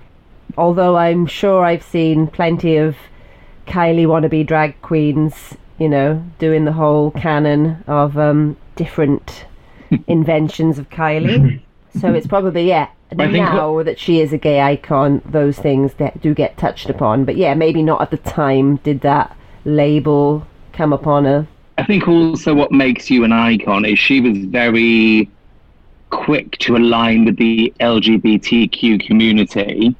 Although 0.58 0.96
I'm 0.96 1.26
sure 1.26 1.64
I've 1.64 1.82
seen 1.82 2.26
plenty 2.26 2.76
of 2.76 2.96
Kylie 3.66 4.06
wannabe 4.06 4.46
drag 4.46 4.80
queens, 4.82 5.56
you 5.78 5.88
know, 5.88 6.22
doing 6.38 6.64
the 6.64 6.72
whole 6.72 7.10
canon 7.12 7.82
of 7.86 8.16
um, 8.16 8.56
different 8.76 9.46
inventions 10.06 10.78
of 10.78 10.88
Kylie. 10.90 11.60
So 12.00 12.12
it's 12.12 12.26
probably, 12.26 12.68
yeah, 12.68 12.88
now 13.12 13.82
that 13.82 13.98
she 13.98 14.20
is 14.20 14.32
a 14.32 14.38
gay 14.38 14.60
icon, 14.60 15.22
those 15.24 15.58
things 15.58 15.94
that 15.94 16.20
do 16.20 16.34
get 16.34 16.56
touched 16.58 16.90
upon. 16.90 17.24
But 17.24 17.36
yeah, 17.36 17.54
maybe 17.54 17.82
not 17.82 18.02
at 18.02 18.10
the 18.10 18.18
time 18.18 18.76
did 18.76 19.00
that 19.00 19.36
label 19.64 20.46
come 20.72 20.92
upon 20.92 21.24
her. 21.24 21.46
I 21.78 21.84
think 21.84 22.08
also 22.08 22.54
what 22.54 22.72
makes 22.72 23.10
you 23.10 23.24
an 23.24 23.32
icon 23.32 23.84
is 23.84 23.98
she 23.98 24.20
was 24.20 24.38
very 24.46 25.30
quick 26.10 26.52
to 26.58 26.76
align 26.76 27.24
with 27.24 27.36
the 27.36 27.72
LGBTQ 27.80 29.06
community 29.06 29.94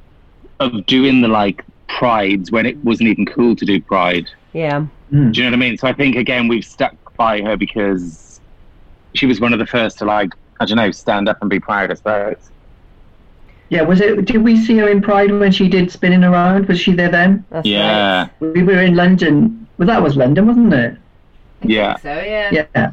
of 0.59 0.85
doing 0.87 1.21
the 1.21 1.27
like 1.27 1.63
prides 1.87 2.51
when 2.51 2.65
it 2.65 2.77
wasn't 2.83 3.09
even 3.09 3.25
cool 3.25 3.55
to 3.55 3.65
do 3.65 3.81
pride. 3.81 4.29
Yeah. 4.53 4.87
Mm. 5.11 5.31
Do 5.33 5.39
you 5.39 5.43
know 5.45 5.51
what 5.51 5.63
I 5.65 5.69
mean? 5.69 5.77
So 5.77 5.87
I 5.87 5.93
think 5.93 6.15
again 6.15 6.47
we've 6.47 6.65
stuck 6.65 6.95
by 7.15 7.41
her 7.41 7.55
because 7.57 8.39
she 9.15 9.25
was 9.25 9.39
one 9.39 9.53
of 9.53 9.59
the 9.59 9.65
first 9.65 9.97
to 9.99 10.05
like 10.05 10.31
I 10.59 10.65
don't 10.65 10.77
know 10.77 10.91
stand 10.91 11.29
up 11.29 11.37
and 11.41 11.49
be 11.49 11.59
proud. 11.59 11.91
I 11.91 11.93
suppose. 11.95 12.51
Yeah, 13.69 13.81
was 13.81 13.99
it? 13.99 14.23
Did 14.25 14.43
we 14.43 14.55
see 14.63 14.77
her 14.77 14.87
in 14.87 15.01
Pride 15.01 15.31
when 15.31 15.51
she 15.51 15.67
did 15.67 15.91
spinning 15.91 16.23
around? 16.23 16.67
Was 16.69 16.79
she 16.79 16.93
there 16.93 17.09
then? 17.11 17.45
That's 17.49 17.67
Yeah, 17.67 18.29
right. 18.39 18.53
We 18.53 18.63
were 18.63 18.81
in 18.81 18.95
London. 18.95 19.67
Well, 19.77 19.87
that 19.87 20.01
was 20.01 20.15
London, 20.15 20.47
wasn't 20.47 20.73
it? 20.73 20.97
yeah. 21.63 21.97
So 21.97 22.13
yeah. 22.13 22.49
Yeah, 22.75 22.91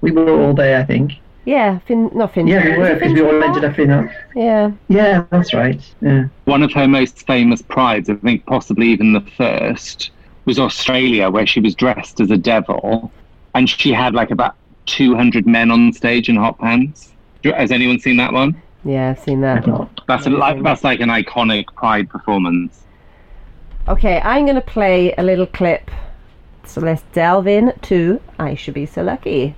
we 0.00 0.10
were 0.10 0.28
all 0.42 0.54
there, 0.54 0.80
I 0.80 0.84
think. 0.84 1.12
Yeah, 1.44 1.78
fin- 1.80 2.10
not 2.14 2.34
Finsbury. 2.34 2.70
Yeah, 2.70 2.76
we 2.76 2.82
were 2.82 2.94
because 2.94 3.12
we 3.12 3.22
all 3.22 3.42
ended 3.42 3.64
up 3.64 3.78
in. 3.78 3.90
A, 3.90 4.12
Yeah. 4.34 4.70
yeah, 4.88 5.24
that's 5.30 5.52
right. 5.54 5.80
Yeah. 6.00 6.24
One 6.44 6.62
of 6.62 6.72
her 6.72 6.86
most 6.88 7.26
famous 7.26 7.62
prides, 7.62 8.08
I 8.10 8.14
think 8.14 8.44
possibly 8.46 8.88
even 8.88 9.12
the 9.12 9.20
first, 9.36 10.10
was 10.44 10.58
Australia, 10.58 11.30
where 11.30 11.46
she 11.46 11.60
was 11.60 11.74
dressed 11.74 12.20
as 12.20 12.30
a 12.30 12.36
devil, 12.36 13.12
and 13.54 13.68
she 13.68 13.92
had 13.92 14.14
like 14.14 14.30
about 14.30 14.56
two 14.86 15.14
hundred 15.14 15.46
men 15.46 15.70
on 15.70 15.92
stage 15.92 16.28
in 16.28 16.36
hot 16.36 16.58
pants. 16.58 17.12
Has 17.44 17.72
anyone 17.72 17.98
seen 17.98 18.16
that 18.18 18.32
one? 18.32 18.60
Yeah, 18.84 19.10
I've 19.10 19.18
seen 19.18 19.40
that. 19.42 19.64
That's 20.08 20.26
a, 20.26 20.30
like 20.30 20.62
that's 20.62 20.84
like 20.84 21.00
an 21.00 21.08
iconic 21.08 21.66
pride 21.74 22.08
performance. 22.10 22.82
Okay, 23.88 24.20
I'm 24.20 24.44
going 24.44 24.56
to 24.56 24.60
play 24.60 25.12
a 25.18 25.22
little 25.22 25.46
clip. 25.46 25.90
So 26.64 26.80
let's 26.80 27.02
delve 27.12 27.48
in 27.48 27.72
to 27.82 28.20
I 28.38 28.54
Should 28.54 28.74
Be 28.74 28.86
So 28.86 29.02
Lucky. 29.02 29.56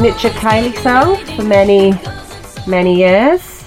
Signature 0.00 0.30
Kylie 0.30 0.74
song 0.78 1.22
for 1.36 1.42
many, 1.42 1.92
many 2.66 2.96
years. 2.96 3.64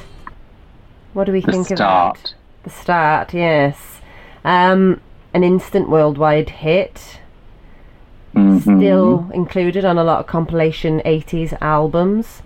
What 1.14 1.26
do 1.26 1.32
we 1.32 1.42
The 1.42 1.52
think 1.52 1.68
of 1.68 1.72
it? 1.74 1.76
The 1.76 1.76
start. 1.76 2.16
that? 2.24 2.34
The 2.64 2.70
start, 2.72 3.34
yes. 3.36 3.78
Um, 4.44 5.00
an 5.36 5.44
instant 5.44 5.90
worldwide 5.90 6.50
hit. 6.50 7.20
Mhm. 8.34 8.62
Still 8.64 9.30
included 9.32 9.86
on 9.86 10.00
a 10.00 10.04
lot 10.04 10.22
of 10.22 10.26
compilation 10.26 11.04
80s 11.06 11.54
albums. 11.62 12.42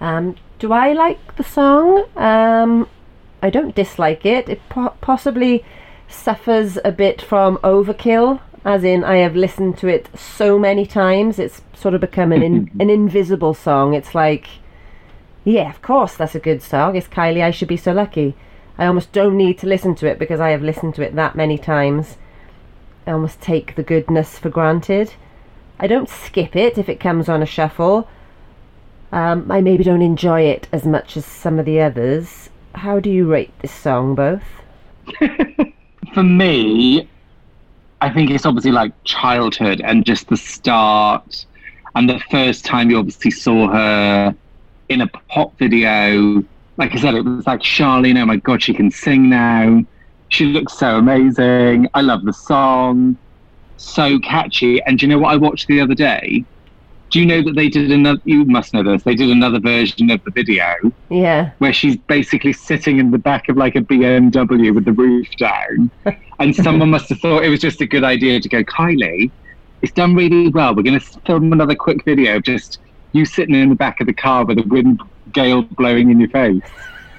Um, 0.00 0.34
do 0.58 0.72
I 0.72 0.92
like 0.94 1.36
the 1.36 1.44
song? 1.44 2.06
Um, 2.16 2.88
I 3.40 3.50
don't 3.50 3.72
dislike 3.76 4.26
it. 4.26 4.48
It 4.48 4.60
po- 4.68 4.94
possibly 5.00 5.64
suffers 6.08 6.76
a 6.84 6.90
bit 6.90 7.22
from 7.22 7.58
overkill, 7.58 8.40
as 8.64 8.84
in 8.84 9.04
I 9.04 9.16
have 9.16 9.36
listened 9.36 9.78
to 9.78 9.88
it 9.88 10.08
so 10.18 10.58
many 10.58 10.86
times. 10.86 11.38
It's 11.38 11.62
sort 11.74 11.94
of 11.94 12.00
become 12.00 12.32
an 12.32 12.42
in- 12.42 12.70
an 12.80 12.90
invisible 12.90 13.54
song. 13.54 13.94
It's 13.94 14.14
like, 14.14 14.48
yeah, 15.44 15.70
of 15.70 15.82
course 15.82 16.16
that's 16.16 16.34
a 16.34 16.40
good 16.40 16.62
song. 16.62 16.96
It's 16.96 17.08
Kylie. 17.08 17.42
I 17.42 17.50
should 17.50 17.68
be 17.68 17.76
so 17.76 17.92
lucky. 17.92 18.34
I 18.76 18.86
almost 18.86 19.12
don't 19.12 19.36
need 19.36 19.58
to 19.58 19.66
listen 19.66 19.94
to 19.96 20.06
it 20.06 20.18
because 20.18 20.40
I 20.40 20.50
have 20.50 20.62
listened 20.62 20.94
to 20.96 21.02
it 21.02 21.14
that 21.16 21.34
many 21.34 21.58
times. 21.58 22.16
I 23.06 23.12
almost 23.12 23.40
take 23.40 23.74
the 23.74 23.82
goodness 23.82 24.38
for 24.38 24.50
granted. 24.50 25.14
I 25.80 25.86
don't 25.86 26.08
skip 26.08 26.54
it 26.54 26.78
if 26.78 26.88
it 26.88 27.00
comes 27.00 27.28
on 27.28 27.42
a 27.42 27.46
shuffle. 27.46 28.08
Um, 29.10 29.50
I 29.50 29.60
maybe 29.60 29.84
don't 29.84 30.02
enjoy 30.02 30.42
it 30.42 30.68
as 30.72 30.84
much 30.84 31.16
as 31.16 31.24
some 31.24 31.58
of 31.58 31.64
the 31.64 31.80
others. 31.80 32.50
How 32.74 33.00
do 33.00 33.10
you 33.10 33.26
rate 33.30 33.52
this 33.60 33.72
song, 33.72 34.14
both? 34.14 34.42
For 36.14 36.22
me, 36.22 37.08
I 38.00 38.10
think 38.10 38.30
it's 38.30 38.46
obviously 38.46 38.70
like 38.70 38.92
childhood 39.04 39.80
and 39.80 40.04
just 40.04 40.28
the 40.28 40.36
start 40.36 41.46
and 41.94 42.08
the 42.08 42.20
first 42.30 42.64
time 42.64 42.90
you 42.90 42.98
obviously 42.98 43.30
saw 43.30 43.68
her 43.68 44.34
in 44.88 45.00
a 45.00 45.06
pop 45.06 45.58
video. 45.58 46.44
Like 46.76 46.94
I 46.94 46.98
said, 46.98 47.14
it 47.14 47.24
was 47.24 47.46
like 47.46 47.60
Charlene, 47.60 48.20
oh 48.20 48.26
my 48.26 48.36
god, 48.36 48.62
she 48.62 48.72
can 48.72 48.90
sing 48.90 49.28
now. 49.28 49.84
She 50.28 50.44
looks 50.44 50.74
so 50.74 50.98
amazing. 50.98 51.88
I 51.94 52.02
love 52.02 52.24
the 52.24 52.32
song. 52.32 53.16
So 53.78 54.18
catchy. 54.20 54.80
And 54.82 54.98
do 54.98 55.06
you 55.06 55.10
know 55.10 55.18
what 55.18 55.32
I 55.32 55.36
watched 55.36 55.66
the 55.66 55.80
other 55.80 55.94
day? 55.94 56.44
Do 57.10 57.20
you 57.20 57.26
know 57.26 57.42
that 57.42 57.54
they 57.56 57.68
did 57.68 57.90
another 57.90 58.20
you 58.24 58.44
must 58.44 58.74
know 58.74 58.82
this, 58.82 59.02
they 59.02 59.14
did 59.14 59.30
another 59.30 59.60
version 59.60 60.10
of 60.10 60.20
the 60.24 60.30
video 60.34 60.66
Yeah. 61.10 61.52
where 61.58 61.72
she's 61.72 61.96
basically 61.96 62.52
sitting 62.52 62.98
in 62.98 63.10
the 63.10 63.18
back 63.18 63.48
of 63.48 63.56
like 63.56 63.76
a 63.76 63.80
BMW 63.80 64.74
with 64.74 64.84
the 64.84 64.92
roof 64.92 65.26
down. 65.38 65.90
And 66.40 66.54
someone 66.54 66.90
must 66.90 67.08
have 67.08 67.18
thought 67.18 67.42
it 67.42 67.48
was 67.48 67.58
just 67.58 67.80
a 67.80 67.86
good 67.86 68.04
idea 68.04 68.40
to 68.40 68.48
go, 68.48 68.62
Kylie, 68.62 69.32
it's 69.82 69.90
done 69.92 70.14
really 70.14 70.50
well. 70.50 70.72
We're 70.72 70.84
going 70.84 71.00
to 71.00 71.06
film 71.26 71.52
another 71.52 71.74
quick 71.74 72.04
video 72.04 72.36
of 72.36 72.44
just 72.44 72.78
you 73.12 73.24
sitting 73.24 73.56
in 73.56 73.70
the 73.70 73.74
back 73.74 74.00
of 74.00 74.06
the 74.06 74.14
car 74.14 74.44
with 74.44 74.58
a 74.58 74.62
wind 74.68 75.00
gale 75.32 75.62
blowing 75.62 76.10
in 76.12 76.20
your 76.20 76.28
face. 76.28 76.60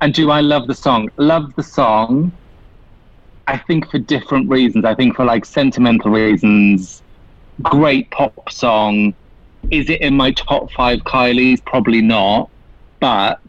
and 0.00 0.14
do 0.14 0.30
I 0.30 0.40
love 0.40 0.68
the 0.68 0.74
song? 0.74 1.10
Love 1.18 1.54
the 1.56 1.62
song. 1.62 2.32
I 3.46 3.58
think 3.58 3.90
for 3.90 3.98
different 3.98 4.48
reasons. 4.48 4.84
I 4.86 4.94
think 4.94 5.16
for 5.16 5.24
like 5.26 5.44
sentimental 5.44 6.10
reasons, 6.10 7.02
great 7.62 8.10
pop 8.10 8.50
song. 8.50 9.14
Is 9.70 9.90
it 9.90 10.00
in 10.00 10.16
my 10.16 10.32
top 10.32 10.70
five 10.72 11.00
Kylie's? 11.00 11.60
Probably 11.60 12.00
not. 12.02 12.50
But 13.00 13.40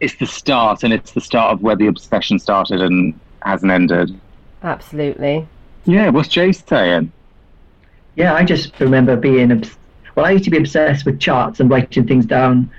it's 0.00 0.16
the 0.16 0.26
start, 0.26 0.82
and 0.82 0.92
it's 0.92 1.12
the 1.12 1.20
start 1.20 1.52
of 1.52 1.62
where 1.62 1.76
the 1.76 1.86
obsession 1.86 2.38
started 2.38 2.80
and 2.80 3.18
hasn't 3.42 3.70
ended. 3.72 4.18
Absolutely. 4.62 5.46
Yeah, 5.84 6.10
what's 6.10 6.28
Jace 6.28 6.66
saying? 6.68 7.12
Yeah, 8.16 8.34
I 8.34 8.44
just 8.44 8.78
remember 8.80 9.16
being 9.16 9.52
obs- 9.52 9.76
well. 10.14 10.26
I 10.26 10.30
used 10.32 10.44
to 10.44 10.50
be 10.50 10.58
obsessed 10.58 11.04
with 11.04 11.20
charts 11.20 11.60
and 11.60 11.68
writing 11.68 12.06
things 12.06 12.26
down, 12.26 12.70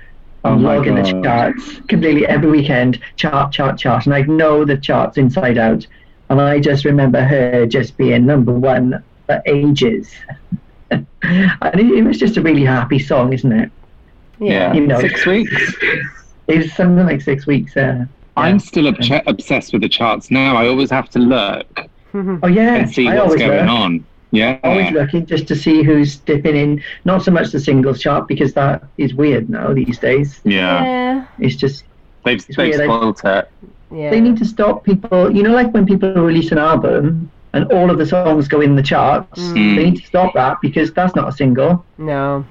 Oh 0.44 0.52
and 0.52 0.62
my 0.62 0.76
logging 0.76 0.94
the 0.96 1.22
charts 1.22 1.80
completely 1.88 2.26
every 2.26 2.50
weekend. 2.50 3.00
Chart, 3.16 3.52
chart, 3.52 3.78
chart, 3.78 4.06
and 4.06 4.14
I 4.14 4.22
know 4.22 4.64
the 4.64 4.76
charts 4.76 5.18
inside 5.18 5.58
out. 5.58 5.86
And 6.28 6.40
I 6.40 6.58
just 6.58 6.84
remember 6.84 7.22
her 7.22 7.66
just 7.66 7.96
being 7.96 8.26
number 8.26 8.52
one 8.52 9.02
for 9.26 9.42
ages. 9.46 10.10
and 10.90 11.06
it, 11.22 11.98
it 11.98 12.04
was 12.04 12.18
just 12.18 12.36
a 12.36 12.42
really 12.42 12.64
happy 12.64 12.98
song, 12.98 13.32
isn't 13.32 13.52
it? 13.52 13.70
Yeah. 14.38 14.72
You 14.72 14.86
know. 14.86 15.00
Six 15.00 15.26
weeks. 15.26 15.74
It 16.48 16.58
was 16.58 16.72
something 16.74 17.04
like 17.04 17.20
six 17.22 17.44
weeks. 17.44 17.76
Uh, 17.76 18.04
I'm 18.36 18.60
still 18.60 18.86
obs- 18.86 19.10
obsessed 19.26 19.72
with 19.72 19.82
the 19.82 19.88
charts 19.88 20.30
now. 20.30 20.54
I 20.54 20.68
always 20.68 20.90
have 20.92 21.10
to 21.10 21.18
look 21.18 21.66
oh 22.14 22.46
yeah, 22.46 22.76
and 22.76 22.88
see 22.88 23.08
I 23.08 23.16
what's 23.16 23.24
always 23.32 23.40
going 23.40 23.66
look. 23.66 23.68
on. 23.68 24.06
Yeah. 24.30 24.60
always 24.62 24.92
looking 24.92 25.26
just 25.26 25.48
to 25.48 25.56
see 25.56 25.82
who's 25.82 26.18
dipping 26.18 26.54
in. 26.54 26.84
Not 27.04 27.24
so 27.24 27.32
much 27.32 27.50
the 27.50 27.58
singles 27.58 28.00
chart 28.00 28.28
because 28.28 28.54
that 28.54 28.84
is 28.96 29.12
weird 29.12 29.50
now 29.50 29.74
these 29.74 29.98
days. 29.98 30.40
Yeah. 30.44 30.84
Yeah. 30.84 31.26
It's 31.40 31.56
just 31.56 31.82
They've, 32.24 32.36
It's 32.36 32.46
they've 32.56 32.68
weird, 32.78 32.80
I- 32.82 32.84
spoiled 32.84 33.20
it. 33.24 33.50
Yeah. 33.90 34.10
they 34.10 34.20
need 34.20 34.36
to 34.36 34.44
stop 34.44 34.84
people. 34.84 35.34
You 35.34 35.42
know, 35.42 35.50
like 35.52 35.72
when 35.74 35.84
people 35.84 36.12
release 36.14 36.52
an 36.52 36.58
album 36.58 37.28
and 37.56 37.72
all 37.72 37.90
of 37.90 37.98
the 37.98 38.06
songs 38.06 38.48
go 38.48 38.60
in 38.60 38.76
the 38.76 38.82
charts. 38.82 39.40
Mm. 39.40 39.76
They 39.76 39.84
need 39.90 40.00
to 40.00 40.06
stop 40.06 40.34
that 40.34 40.58
because 40.60 40.92
that's 40.92 41.14
not 41.14 41.28
a 41.28 41.32
single. 41.32 41.84
No. 41.98 42.44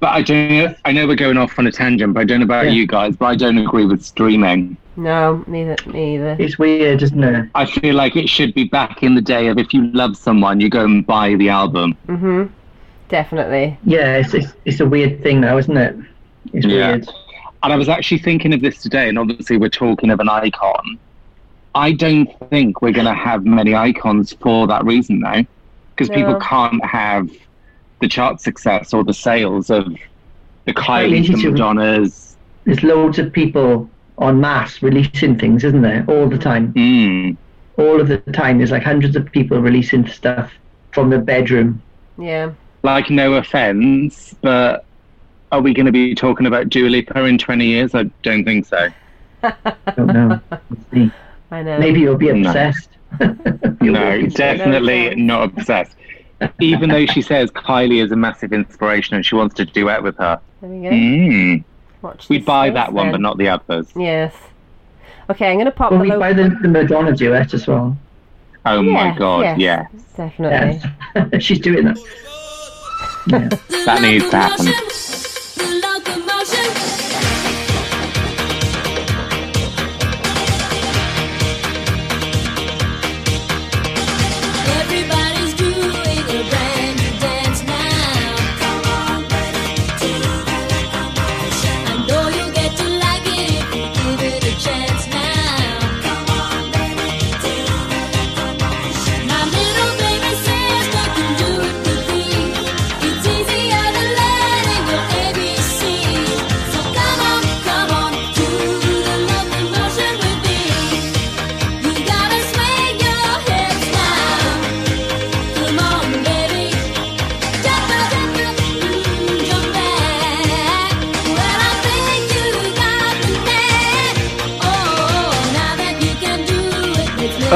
But 0.00 0.08
I 0.08 0.22
don't 0.22 0.48
know. 0.48 0.74
I 0.84 0.92
know 0.92 1.06
we're 1.06 1.16
going 1.16 1.36
off 1.38 1.58
on 1.58 1.66
a 1.66 1.72
tangent, 1.72 2.12
but 2.14 2.20
I 2.20 2.24
don't 2.24 2.40
know 2.40 2.44
about 2.44 2.66
Yeah. 2.66 2.72
you 2.72 2.86
guys, 2.86 3.16
but 3.16 3.26
I 3.26 3.36
don't 3.36 3.56
agree 3.58 3.86
with 3.86 4.02
streaming. 4.02 4.76
No. 4.96 5.42
Neither. 5.46 5.76
Neither. 5.86 6.36
It's 6.38 6.58
weird, 6.58 7.02
isn't 7.02 7.22
it? 7.24 7.48
I 7.54 7.64
feel 7.66 7.94
like 7.94 8.16
it 8.16 8.28
should 8.28 8.52
be 8.54 8.64
back 8.64 9.02
in 9.02 9.14
the 9.14 9.20
day 9.22 9.48
of 9.48 9.58
if 9.58 9.72
you 9.72 9.86
love 9.92 10.16
someone, 10.16 10.60
you 10.60 10.68
go 10.70 10.84
and 10.84 11.06
buy 11.06 11.34
the 11.36 11.48
album. 11.48 11.96
Mhm. 12.08 12.50
Definitely. 13.08 13.78
Yeah, 13.84 14.16
it's, 14.16 14.34
it's 14.34 14.52
it's 14.64 14.80
a 14.80 14.86
weird 14.86 15.22
thing 15.22 15.40
now, 15.40 15.56
isn't 15.58 15.76
it? 15.76 15.96
It's 16.52 16.66
Yeah. 16.66 16.88
weird. 16.92 17.08
And 17.62 17.72
I 17.72 17.76
was 17.76 17.88
actually 17.88 18.18
thinking 18.18 18.52
of 18.52 18.60
this 18.60 18.82
today, 18.82 19.08
and 19.08 19.18
obviously 19.18 19.56
we're 19.56 19.68
talking 19.70 20.10
of 20.10 20.20
an 20.20 20.28
icon. 20.28 20.98
I 21.76 21.92
don't 21.92 22.26
think 22.48 22.80
we're 22.80 22.92
going 22.92 23.06
to 23.06 23.14
have 23.14 23.44
many 23.44 23.74
icons 23.74 24.32
for 24.32 24.66
that 24.66 24.86
reason 24.86 25.20
though, 25.20 25.44
because 25.90 26.08
people 26.08 26.40
can't 26.40 26.82
have 26.82 27.30
the 28.00 28.08
chart 28.08 28.40
success 28.40 28.94
or 28.94 29.04
the 29.04 29.12
sales 29.12 29.68
of 29.68 29.94
the 30.64 30.72
quite 30.72 31.10
Kylie, 31.10 31.18
easy 31.18 31.34
the 31.34 31.50
Madonnas. 31.50 32.36
There's 32.64 32.82
loads 32.82 33.18
of 33.18 33.30
people 33.30 33.90
on 34.16 34.40
mass 34.40 34.80
releasing 34.80 35.38
things, 35.38 35.64
isn't 35.64 35.82
there? 35.82 36.02
All 36.08 36.26
the 36.26 36.38
time. 36.38 36.72
Mm. 36.72 37.36
All 37.76 38.00
of 38.00 38.08
the 38.08 38.18
time. 38.32 38.56
There's 38.56 38.70
like 38.70 38.82
hundreds 38.82 39.14
of 39.14 39.30
people 39.30 39.60
releasing 39.60 40.06
stuff 40.06 40.50
from 40.92 41.10
the 41.10 41.18
bedroom. 41.18 41.82
Yeah. 42.16 42.52
Like, 42.84 43.10
no 43.10 43.34
offense, 43.34 44.34
but 44.40 44.86
are 45.52 45.60
we 45.60 45.74
going 45.74 45.86
to 45.86 45.92
be 45.92 46.14
talking 46.14 46.46
about 46.46 46.70
Dua 46.70 46.88
Lipa 46.88 47.22
in 47.24 47.36
20 47.36 47.66
years? 47.66 47.94
I 47.94 48.04
don't 48.22 48.46
think 48.46 48.64
so. 48.64 48.88
I 49.42 49.74
don't 49.94 50.06
know. 50.06 51.10
Let's 51.50 51.50
see. 51.50 51.54
I 51.56 51.62
know. 51.62 51.78
Maybe 51.78 52.00
you'll 52.00 52.16
be 52.16 52.28
obsessed. 52.30 52.90
You'll 53.20 53.92
No, 53.94 54.20
be- 54.20 54.26
definitely 54.28 55.14
not 55.14 55.44
obsessed. 55.44 55.96
Even 56.60 56.90
though 56.90 57.06
she 57.06 57.22
says 57.22 57.50
Kylie 57.50 58.02
is 58.04 58.12
a 58.12 58.16
massive 58.16 58.52
inspiration 58.52 59.14
and 59.16 59.24
she 59.24 59.34
wants 59.36 59.54
to 59.54 59.64
duet 59.64 60.02
with 60.02 60.16
her. 60.18 60.38
There 60.60 60.70
we 60.70 60.82
go. 60.82 60.90
Mm. 60.90 61.64
Watch 62.02 62.28
We'd 62.28 62.44
buy 62.44 62.68
that 62.70 62.92
one, 62.92 63.06
then. 63.06 63.12
but 63.12 63.20
not 63.22 63.38
the 63.38 63.48
others. 63.48 63.88
Yes. 63.96 64.34
Okay, 65.30 65.48
I'm 65.48 65.56
going 65.56 65.64
to 65.66 65.70
pop 65.72 65.92
Well, 65.92 65.98
the 66.00 66.02
we 66.02 66.08
local. 66.10 66.20
buy 66.20 66.32
the, 66.34 66.50
the 66.62 66.68
Madonna 66.68 67.14
duet 67.16 67.54
as 67.54 67.66
well. 67.66 67.96
Oh 68.66 68.80
yeah, 68.80 68.92
my 68.92 69.16
god, 69.16 69.40
yes, 69.42 69.58
yeah. 69.58 69.86
Definitely. 70.16 70.80
Yes. 71.32 71.42
She's 71.42 71.60
doing 71.60 71.84
that. 71.84 71.98
Yeah. 73.28 73.48
That 73.86 74.02
needs 74.02 74.28
to 74.30 74.36
happen. 74.36 74.66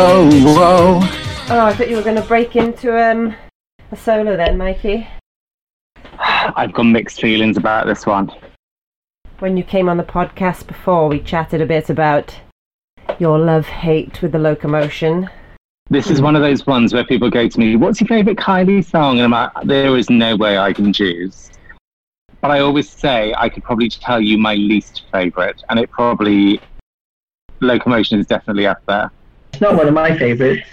Oh, 0.02 0.30
whoa. 0.56 1.00
Oh, 1.54 1.66
I 1.66 1.74
thought 1.74 1.90
you 1.90 1.96
were 1.96 2.02
going 2.02 2.16
to 2.16 2.22
break 2.22 2.56
into 2.56 2.96
um 2.96 3.36
a 3.92 3.96
solo 3.96 4.34
then, 4.34 4.56
Mikey. 4.56 5.06
I've 6.18 6.72
got 6.72 6.84
mixed 6.84 7.20
feelings 7.20 7.58
about 7.58 7.86
this 7.86 8.06
one. 8.06 8.32
When 9.40 9.58
you 9.58 9.62
came 9.62 9.90
on 9.90 9.98
the 9.98 10.02
podcast 10.02 10.66
before, 10.66 11.06
we 11.06 11.20
chatted 11.20 11.60
a 11.60 11.66
bit 11.66 11.90
about 11.90 12.34
your 13.18 13.38
love 13.38 13.66
hate 13.66 14.22
with 14.22 14.32
the 14.32 14.38
locomotion. 14.38 15.28
This 15.90 16.08
is 16.08 16.22
one 16.22 16.34
of 16.34 16.40
those 16.40 16.66
ones 16.66 16.94
where 16.94 17.04
people 17.04 17.28
go 17.28 17.46
to 17.46 17.60
me, 17.60 17.76
What's 17.76 18.00
your 18.00 18.08
favourite 18.08 18.38
Kylie 18.38 18.82
song? 18.82 19.20
And 19.20 19.34
I'm 19.34 19.52
like, 19.54 19.66
There 19.66 19.98
is 19.98 20.08
no 20.08 20.34
way 20.34 20.56
I 20.56 20.72
can 20.72 20.94
choose. 20.94 21.50
But 22.40 22.50
I 22.50 22.60
always 22.60 22.88
say 22.88 23.34
I 23.36 23.50
could 23.50 23.64
probably 23.64 23.90
tell 23.90 24.18
you 24.18 24.38
my 24.38 24.54
least 24.54 25.02
favourite, 25.12 25.62
and 25.68 25.78
it 25.78 25.90
probably, 25.90 26.58
Locomotion 27.60 28.18
is 28.18 28.26
definitely 28.26 28.66
up 28.66 28.80
there. 28.88 29.10
It's 29.52 29.60
not 29.60 29.76
one 29.76 29.88
of 29.88 29.94
my 29.94 30.16
favourites. 30.16 30.66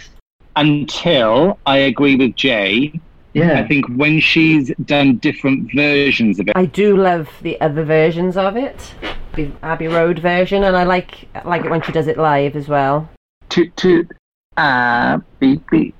Until 0.55 1.59
I 1.65 1.77
agree 1.77 2.15
with 2.15 2.35
Jay, 2.35 2.99
Yeah. 3.33 3.59
I 3.59 3.67
think 3.67 3.85
when 3.95 4.19
she's 4.19 4.71
done 4.85 5.17
different 5.17 5.71
versions 5.75 6.39
of 6.39 6.47
it, 6.47 6.53
I 6.55 6.65
do 6.65 6.97
love 6.97 7.29
the 7.41 7.59
other 7.61 7.83
versions 7.83 8.35
of 8.37 8.57
it, 8.57 8.93
the 9.35 9.51
Abbey 9.61 9.87
Road 9.87 10.19
version, 10.19 10.63
and 10.63 10.75
I 10.75 10.83
like 10.83 11.27
like 11.45 11.63
it 11.65 11.69
when 11.69 11.81
she 11.83 11.91
does 11.91 12.07
it 12.07 12.17
live 12.17 12.55
as 12.55 12.67
well. 12.67 13.07
toot 13.49 13.75
toot, 13.77 14.11
ah, 14.57 15.21
beep 15.39 15.61
beep, 15.69 15.93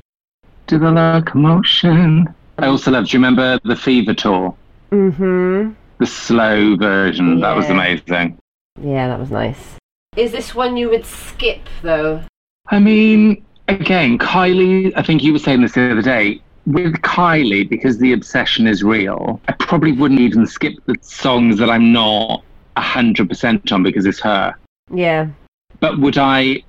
to 0.67 0.79
the 0.79 0.91
locomotion. 0.91 2.27
I 2.57 2.65
also 2.67 2.89
love, 2.89 3.05
do 3.05 3.11
you 3.17 3.19
remember 3.19 3.59
the 3.63 3.75
Fever 3.75 4.15
Tour? 4.15 4.55
Mm-hmm. 4.91 5.73
The 5.99 6.05
slow 6.07 6.75
version, 6.75 7.39
that 7.41 7.55
was 7.55 7.69
amazing. 7.69 8.39
Yeah, 8.81 9.07
that 9.09 9.19
was 9.19 9.29
nice. 9.29 9.75
Is 10.15 10.31
this 10.31 10.55
one 10.55 10.75
you 10.77 10.89
would 10.89 11.05
skip 11.05 11.61
though? 11.83 12.23
I 12.69 12.79
mean, 12.79 13.43
again, 13.67 14.17
Kylie, 14.17 14.91
I 14.95 15.03
think 15.03 15.23
you 15.23 15.33
were 15.33 15.39
saying 15.39 15.61
this 15.61 15.73
the 15.73 15.91
other 15.91 16.01
day. 16.01 16.41
With 16.65 16.95
Kylie, 16.95 17.69
because 17.69 17.97
the 17.97 18.11
obsession 18.11 18.67
is 18.67 18.83
real, 18.83 19.39
I 19.47 19.53
probably 19.53 19.93
wouldn't 19.93 20.19
even 20.19 20.45
skip 20.45 20.73
the 20.85 20.95
songs 21.01 21.57
that 21.59 21.69
I'm 21.69 21.93
not 21.93 22.43
100% 22.75 23.71
on 23.71 23.83
because 23.83 24.05
it's 24.05 24.19
her. 24.19 24.53
Yeah. 24.91 25.29
But 25.79 25.99
would 25.99 26.17
I 26.17 26.63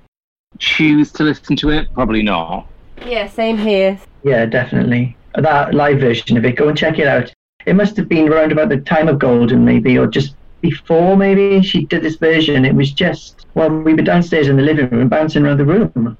choose 0.57 1.11
to 1.13 1.23
listen 1.23 1.57
to 1.57 1.69
it? 1.69 1.93
Probably 1.93 2.23
not. 2.23 2.67
Yeah, 3.05 3.27
same 3.27 3.57
here. 3.57 3.99
Yeah, 4.23 4.45
definitely. 4.45 5.17
That 5.35 5.73
live 5.73 5.99
version 5.99 6.37
of 6.37 6.45
it, 6.45 6.55
go 6.55 6.69
and 6.69 6.77
check 6.77 6.97
it 6.97 7.07
out. 7.07 7.33
It 7.65 7.75
must 7.75 7.97
have 7.97 8.07
been 8.07 8.31
around 8.31 8.53
about 8.53 8.69
the 8.69 8.77
time 8.77 9.09
of 9.09 9.19
Golden, 9.19 9.65
maybe, 9.65 9.97
or 9.97 10.07
just 10.07 10.33
before, 10.61 11.15
maybe. 11.17 11.61
She 11.61 11.85
did 11.85 12.03
this 12.03 12.15
version. 12.15 12.65
It 12.65 12.75
was 12.75 12.91
just, 12.91 13.45
well, 13.55 13.69
we 13.69 13.93
were 13.93 14.01
downstairs 14.01 14.47
in 14.47 14.55
the 14.57 14.63
living 14.63 14.89
room, 14.89 15.09
bouncing 15.09 15.45
around 15.45 15.57
the 15.57 15.65
room. 15.65 16.17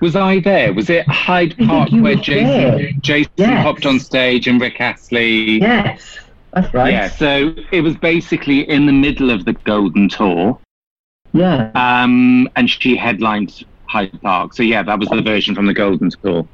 Was 0.00 0.16
I 0.16 0.40
there? 0.40 0.72
Was 0.72 0.88
it 0.88 1.06
Hyde 1.08 1.56
Park 1.58 1.90
where 1.92 2.14
Jason. 2.14 2.98
Jason 3.02 3.32
Yes. 3.36 3.62
hopped 3.62 3.84
on 3.84 3.98
stage 4.00 4.46
and 4.46 4.60
Rick 4.60 4.80
Astley? 4.80 5.60
Yes, 5.60 6.18
that's 6.52 6.72
right. 6.72 6.92
Yeah, 6.92 7.08
so 7.08 7.54
it 7.70 7.82
was 7.82 7.96
basically 7.96 8.68
in 8.68 8.86
the 8.86 8.92
middle 8.92 9.30
of 9.30 9.44
the 9.44 9.52
Golden 9.52 10.08
Tour, 10.08 10.58
Yeah. 11.32 11.70
um, 11.74 12.48
and 12.56 12.70
she 12.70 12.96
headlined 12.96 13.64
Hyde 13.86 14.18
Park. 14.22 14.54
So 14.54 14.62
yeah, 14.62 14.82
that 14.82 14.98
was 14.98 15.08
the 15.10 15.20
version 15.20 15.54
from 15.54 15.66
the 15.66 15.74
Golden 15.74 16.08
Tour. 16.10 16.46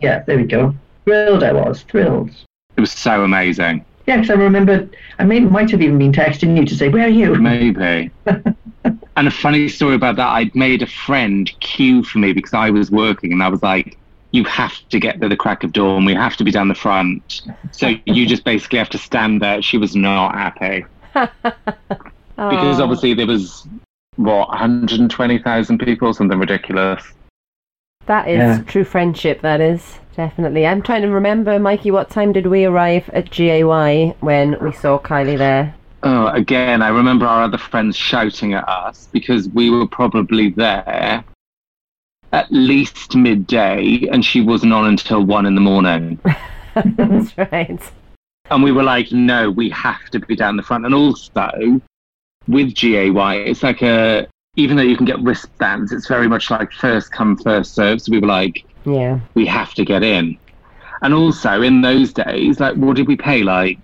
Yeah, 0.00 0.24
there 0.26 0.36
we 0.36 0.44
go. 0.44 0.74
Thrilled 1.04 1.44
I 1.44 1.52
was, 1.52 1.82
thrilled. 1.82 2.30
It 2.76 2.80
was 2.80 2.92
so 2.92 3.22
amazing. 3.22 3.84
Yeah, 4.08 4.16
because 4.16 4.30
I 4.30 4.40
remember, 4.40 4.88
I 5.18 5.24
may, 5.24 5.40
might 5.40 5.70
have 5.70 5.82
even 5.82 5.98
been 5.98 6.12
texting 6.12 6.56
you 6.56 6.64
to 6.64 6.74
say, 6.74 6.88
where 6.88 7.04
are 7.04 7.10
you? 7.10 7.34
Maybe. 7.34 8.10
and 8.24 9.28
a 9.28 9.30
funny 9.30 9.68
story 9.68 9.96
about 9.96 10.16
that, 10.16 10.28
I'd 10.28 10.54
made 10.54 10.80
a 10.80 10.86
friend 10.86 11.52
queue 11.60 12.02
for 12.02 12.16
me 12.16 12.32
because 12.32 12.54
I 12.54 12.70
was 12.70 12.90
working, 12.90 13.32
and 13.34 13.42
I 13.42 13.50
was 13.50 13.62
like, 13.62 13.98
"You 14.30 14.44
have 14.44 14.72
to 14.88 14.98
get 14.98 15.20
to 15.20 15.28
the 15.28 15.36
crack 15.36 15.62
of 15.62 15.72
dawn. 15.72 16.06
We 16.06 16.14
have 16.14 16.38
to 16.38 16.44
be 16.44 16.50
down 16.50 16.68
the 16.68 16.74
front." 16.74 17.42
So 17.72 17.96
you 18.06 18.24
just 18.24 18.44
basically 18.44 18.78
have 18.78 18.88
to 18.90 18.98
stand 18.98 19.42
there. 19.42 19.60
She 19.60 19.76
was 19.76 19.94
not 19.94 20.34
happy 20.34 20.86
because 21.12 21.36
ah. 22.38 22.82
obviously 22.82 23.12
there 23.12 23.26
was 23.26 23.68
what 24.16 24.48
120,000 24.48 25.78
people, 25.80 26.14
something 26.14 26.38
ridiculous. 26.38 27.02
that 28.06 28.26
is 28.26 28.38
Yeah. 28.38 28.62
true 28.62 28.84
friendship. 28.84 29.42
That 29.42 29.60
is 29.60 29.98
definitely. 30.18 30.66
I'm 30.66 30.82
trying 30.82 31.02
to 31.02 31.08
remember, 31.08 31.58
Mikey. 31.58 31.92
What 31.92 32.10
time 32.10 32.32
did 32.32 32.48
we 32.48 32.64
arrive 32.66 33.08
at 33.14 33.30
GAY 33.30 33.62
when 34.20 34.58
we 34.60 34.72
saw 34.72 34.98
Kylie 34.98 35.38
there? 35.38 35.74
Oh, 36.02 36.26
again, 36.26 36.82
I 36.82 36.88
remember 36.88 37.24
our 37.24 37.44
other 37.44 37.56
friends 37.56 37.96
shouting 37.96 38.52
at 38.52 38.68
us 38.68 39.08
because 39.12 39.48
we 39.48 39.70
were 39.70 39.86
probably 39.86 40.50
there 40.50 41.24
at 42.32 42.46
least 42.50 43.14
midday, 43.14 44.06
and 44.12 44.24
she 44.24 44.40
wasn't 44.40 44.72
on 44.72 44.86
until 44.86 45.24
one 45.24 45.46
in 45.46 45.54
the 45.54 45.60
morning. 45.60 46.18
That's 46.74 47.38
right. 47.38 47.80
And 48.50 48.62
we 48.62 48.72
were 48.72 48.82
like, 48.82 49.12
no, 49.12 49.50
we 49.50 49.70
have 49.70 50.04
to 50.10 50.18
be 50.18 50.34
down 50.34 50.56
the 50.56 50.62
front. 50.62 50.84
And 50.84 50.94
also, 50.94 51.80
with 52.48 52.74
GAY, 52.74 53.10
it's 53.46 53.62
like 53.62 53.82
a, 53.82 54.26
even 54.56 54.76
though 54.76 54.82
you 54.82 54.96
can 54.96 55.06
get 55.06 55.20
wristbands, 55.20 55.92
it's 55.92 56.08
very 56.08 56.28
much 56.28 56.50
like 56.50 56.72
first 56.72 57.12
come, 57.12 57.36
first 57.36 57.74
serve. 57.74 58.02
So 58.02 58.10
we 58.10 58.18
were 58.18 58.26
like, 58.26 58.64
Yeah. 58.84 59.20
we 59.34 59.46
have 59.46 59.74
to 59.74 59.84
get 59.84 60.02
in. 60.02 60.38
And 61.02 61.14
also, 61.14 61.62
in 61.62 61.80
those 61.82 62.12
days, 62.12 62.58
like, 62.60 62.74
what 62.76 62.96
did 62.96 63.06
we 63.06 63.16
pay? 63.16 63.42
Like, 63.42 63.78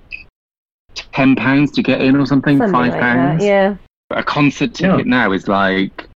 £10 0.97 1.73
to 1.75 1.83
get 1.83 2.01
in 2.01 2.17
or 2.17 2.27
something? 2.27 2.59
Something 2.59 2.75
£5? 2.75 2.79
like 2.91 3.01
that. 3.01 3.41
Yeah. 3.43 3.77
A 4.11 4.23
concert 4.23 4.75
ticket 4.75 5.07
Yeah. 5.07 5.11
now 5.19 5.33
is 5.33 5.49
like 5.49 6.09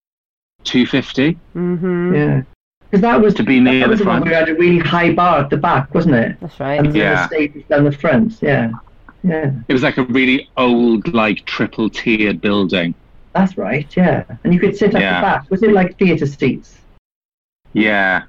250 0.65 1.39
Mm-hmm. 1.57 2.15
Yeah. 2.15 2.43
Because 2.91 3.03
that 3.03 3.21
was, 3.21 3.35
to 3.35 3.43
be 3.43 3.61
near 3.61 3.81
that 3.81 3.85
the 3.87 3.91
was 3.91 3.99
the 3.99 4.07
one 4.07 4.23
front. 4.23 4.25
where 4.25 4.33
we 4.45 4.47
had 4.47 4.49
a 4.49 4.59
really 4.59 4.79
high 4.79 5.13
bar 5.13 5.41
at 5.41 5.51
the 5.51 5.57
back, 5.59 5.95
wasn't 5.95 6.15
it? 6.15 6.41
That's 6.41 6.59
right. 6.59 6.79
And 6.79 6.89
then 6.89 6.95
Yeah. 6.97 7.15
the 7.23 7.27
stage 7.29 7.55
was 7.55 7.65
down 7.65 7.85
the 7.85 7.93
front. 7.93 8.39
Yeah. 8.41 8.71
Yeah. 9.23 9.51
It 9.69 9.73
was 9.73 9.83
like 9.83 9.99
a 9.99 10.05
really 10.05 10.49
old, 10.57 11.13
like, 11.13 11.45
triple 11.45 11.91
tiered 11.91 12.41
building. 12.41 12.95
That's 13.35 13.59
right. 13.59 13.87
Yeah. 13.97 14.25
And 14.43 14.55
you 14.55 14.59
could 14.61 14.75
sit 14.77 14.95
at 14.95 15.01
Yeah. 15.03 15.21
the 15.21 15.25
back. 15.27 15.51
Was 15.51 15.63
it 15.63 15.73
like 15.73 15.99
theatre 15.99 16.27
seats? 16.27 16.79
Yeah. 17.75 18.23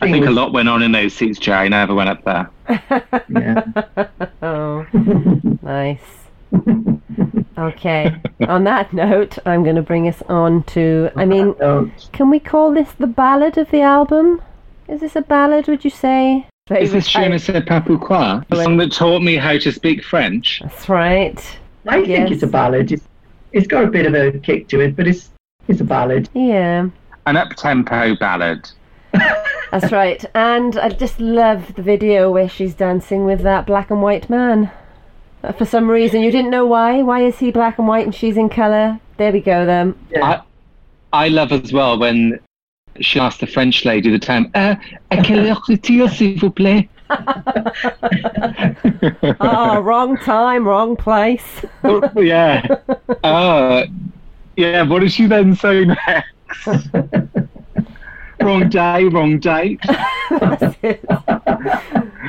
I 0.00 0.10
think 0.10 0.26
a 0.26 0.30
lot 0.30 0.52
went 0.52 0.68
on 0.68 0.82
in 0.82 0.92
those 0.92 1.14
seats, 1.14 1.38
Jay. 1.38 1.52
I 1.52 1.68
never 1.68 1.94
went 1.94 2.08
up 2.08 2.24
there. 2.24 2.50
Yeah. 3.28 3.64
oh, 4.42 4.86
nice. 5.62 6.00
Okay. 7.58 8.14
On 8.48 8.64
that 8.64 8.92
note, 8.92 9.38
I'm 9.46 9.62
going 9.62 9.76
to 9.76 9.82
bring 9.82 10.08
us 10.08 10.22
on 10.28 10.62
to. 10.64 11.10
I 11.16 11.24
mean, 11.24 11.54
can 12.12 12.30
we 12.30 12.40
call 12.40 12.72
this 12.72 12.92
the 12.98 13.06
ballad 13.06 13.58
of 13.58 13.70
the 13.70 13.82
album? 13.82 14.42
Is 14.88 15.00
this 15.00 15.16
a 15.16 15.22
ballad? 15.22 15.66
Would 15.68 15.84
you 15.84 15.90
say? 15.90 16.46
Is 16.70 16.92
this 16.92 17.08
Je 17.08 17.28
ne 17.28 17.38
sais 17.38 17.62
pas 17.66 17.80
pourquoi? 17.80 18.42
The 18.48 18.62
song 18.64 18.76
that 18.78 18.92
taught 18.92 19.22
me 19.22 19.36
how 19.36 19.58
to 19.58 19.72
speak 19.72 20.02
French? 20.02 20.60
That's 20.62 20.88
right. 20.88 21.58
I 21.86 22.04
think 22.04 22.30
it's 22.30 22.42
a 22.42 22.46
ballad. 22.46 22.90
It's, 22.92 23.04
it's 23.52 23.66
got 23.66 23.84
a 23.84 23.88
bit 23.88 24.06
of 24.06 24.14
a 24.14 24.38
kick 24.38 24.68
to 24.68 24.80
it, 24.80 24.96
but 24.96 25.06
it's 25.06 25.30
it's 25.68 25.80
a 25.80 25.84
ballad. 25.84 26.28
Yeah. 26.34 26.88
An 27.26 27.36
up 27.36 27.50
tempo 27.56 28.16
ballad. 28.16 28.70
That's 29.70 29.90
right. 29.92 30.24
And 30.34 30.76
I 30.78 30.88
just 30.90 31.18
love 31.20 31.74
the 31.74 31.82
video 31.82 32.30
where 32.30 32.48
she's 32.48 32.74
dancing 32.74 33.24
with 33.24 33.40
that 33.42 33.66
black 33.66 33.90
and 33.90 34.02
white 34.02 34.28
man. 34.30 34.70
Uh, 35.42 35.52
For 35.52 35.64
some 35.64 35.90
reason, 35.90 36.20
you 36.22 36.30
didn't 36.30 36.50
know 36.50 36.66
why. 36.66 37.02
Why 37.02 37.22
is 37.24 37.38
he 37.38 37.50
black 37.50 37.78
and 37.78 37.88
white 37.88 38.04
and 38.06 38.14
she's 38.14 38.36
in 38.36 38.48
colour? 38.48 39.00
There 39.16 39.32
we 39.32 39.40
go, 39.40 39.66
then. 39.66 39.94
Yeah. 40.10 40.42
I 41.12 41.28
love 41.28 41.52
as 41.52 41.72
well 41.72 41.98
when 41.98 42.40
she 43.00 43.18
asked 43.20 43.40
the 43.40 43.46
French 43.46 43.84
lady 43.84 44.10
the 44.10 44.18
time, 44.18 44.50
uh, 44.54 44.74
à 45.10 45.24
quelle 45.24 45.46
heure 45.46 45.60
est-il, 45.70 46.08
s'il 46.08 46.38
vous 46.38 46.50
plaît? 46.50 46.88
oh, 49.40 49.78
wrong 49.84 50.16
time, 50.18 50.66
wrong 50.66 50.96
place. 50.96 51.64
Oh, 51.82 52.02
yeah. 52.16 52.62
Uh, 53.24 53.86
yeah, 54.56 54.82
what 54.82 55.00
did 55.00 55.10
she 55.10 55.26
then 55.26 55.54
say 55.54 55.84
next? 55.84 56.88
Wrong 58.40 58.68
day, 58.68 59.04
wrong 59.04 59.38
date. 59.38 59.80
That's 60.30 60.76
it. 60.82 61.04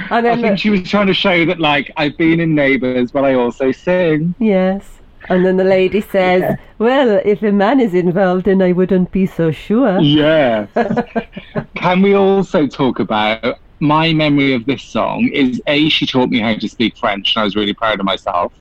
And 0.09 0.27
I 0.27 0.35
then, 0.35 0.41
think 0.41 0.59
she 0.59 0.69
was 0.69 0.87
trying 0.89 1.07
to 1.07 1.13
show 1.13 1.45
that, 1.45 1.59
like, 1.59 1.91
I've 1.97 2.17
been 2.17 2.39
in 2.39 2.53
Neighbours, 2.53 3.11
but 3.11 3.25
I 3.25 3.33
also 3.33 3.71
sing. 3.71 4.35
yes. 4.39 4.91
And 5.29 5.43
then 5.43 5.57
the 5.57 5.63
lady 5.63 6.01
says, 6.11 6.57
Well, 6.77 7.19
if 7.25 7.41
a 7.41 7.51
man 7.51 7.79
is 7.79 7.93
involved, 7.93 8.45
then 8.45 8.61
I 8.61 8.71
wouldn't 8.71 9.11
be 9.11 9.25
so 9.25 9.51
sure. 9.51 9.99
Yeah. 9.99 10.67
Can 11.75 12.01
we 12.01 12.13
also 12.13 12.67
talk 12.67 12.99
about 12.99 13.59
my 13.79 14.13
memory 14.13 14.53
of 14.53 14.65
this 14.65 14.83
song? 14.83 15.29
Is 15.33 15.61
A, 15.65 15.89
she 15.89 16.05
taught 16.05 16.29
me 16.29 16.39
how 16.39 16.55
to 16.55 16.69
speak 16.69 16.97
French, 16.97 17.35
and 17.35 17.41
I 17.41 17.43
was 17.43 17.55
really 17.55 17.73
proud 17.73 17.99
of 17.99 18.05
myself. 18.05 18.53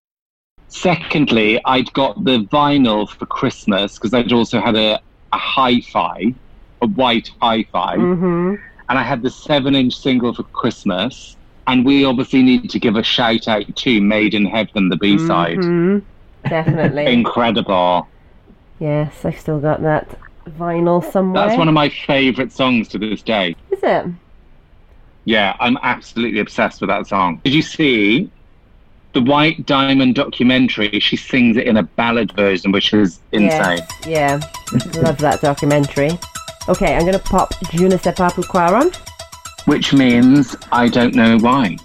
Secondly, 0.68 1.60
I'd 1.66 1.92
got 1.92 2.24
the 2.24 2.44
vinyl 2.44 3.08
for 3.08 3.26
Christmas 3.26 3.94
because 3.94 4.14
I'd 4.14 4.32
also 4.32 4.60
had 4.60 4.74
a, 4.74 4.94
a 5.32 5.38
hi 5.38 5.80
fi, 5.80 6.34
a 6.84 6.88
white 6.88 7.30
hi 7.40 7.64
fi, 7.72 7.96
hmm 7.96 8.54
and 8.90 8.98
I 8.98 9.02
had 9.02 9.22
the 9.22 9.30
seven 9.30 9.74
inch 9.74 9.96
single 9.96 10.34
for 10.34 10.42
Christmas. 10.42 11.36
And 11.66 11.86
we 11.86 12.04
obviously 12.04 12.42
need 12.42 12.68
to 12.68 12.78
give 12.78 12.96
a 12.96 13.02
shout 13.02 13.48
out 13.48 13.74
to 13.74 14.00
Made 14.02 14.34
in 14.34 14.44
Heaven, 14.44 14.90
the 14.90 14.98
B 14.98 15.16
side. 15.16 15.56
hmm 15.56 16.00
Definitely. 16.46 17.06
Incredible. 17.12 18.06
yes, 18.78 19.24
I've 19.24 19.40
still 19.40 19.60
got 19.60 19.80
that 19.82 20.18
vinyl 20.46 21.02
somewhere. 21.10 21.46
That's 21.46 21.58
one 21.58 21.68
of 21.68 21.74
my 21.74 21.88
favourite 21.88 22.52
songs 22.52 22.88
to 22.88 22.98
this 22.98 23.22
day. 23.22 23.56
Is 23.70 23.82
it? 23.82 24.06
Yeah, 25.24 25.56
I'm 25.58 25.78
absolutely 25.82 26.40
obsessed 26.40 26.82
with 26.82 26.90
that 26.90 27.06
song. 27.06 27.40
Did 27.44 27.54
you 27.54 27.62
see 27.62 28.30
the 29.14 29.22
White 29.22 29.64
Diamond 29.64 30.16
documentary, 30.16 30.98
she 31.00 31.16
sings 31.16 31.56
it 31.56 31.66
in 31.66 31.76
a 31.76 31.84
ballad 31.84 32.32
version, 32.32 32.72
which 32.72 32.92
is 32.92 33.20
insane. 33.32 33.78
Yeah, 34.06 34.40
yeah. 34.72 35.00
love 35.00 35.18
that 35.18 35.40
documentary. 35.40 36.10
Okay, 36.66 36.94
I'm 36.94 37.02
going 37.02 37.12
to 37.12 37.18
pop 37.18 37.52
Je 37.70 37.88
ne 37.88 37.98
on. 38.74 38.90
Which 39.66 39.92
means 39.92 40.56
I 40.72 40.88
don't 40.88 41.14
know 41.14 41.38
why. 41.38 41.76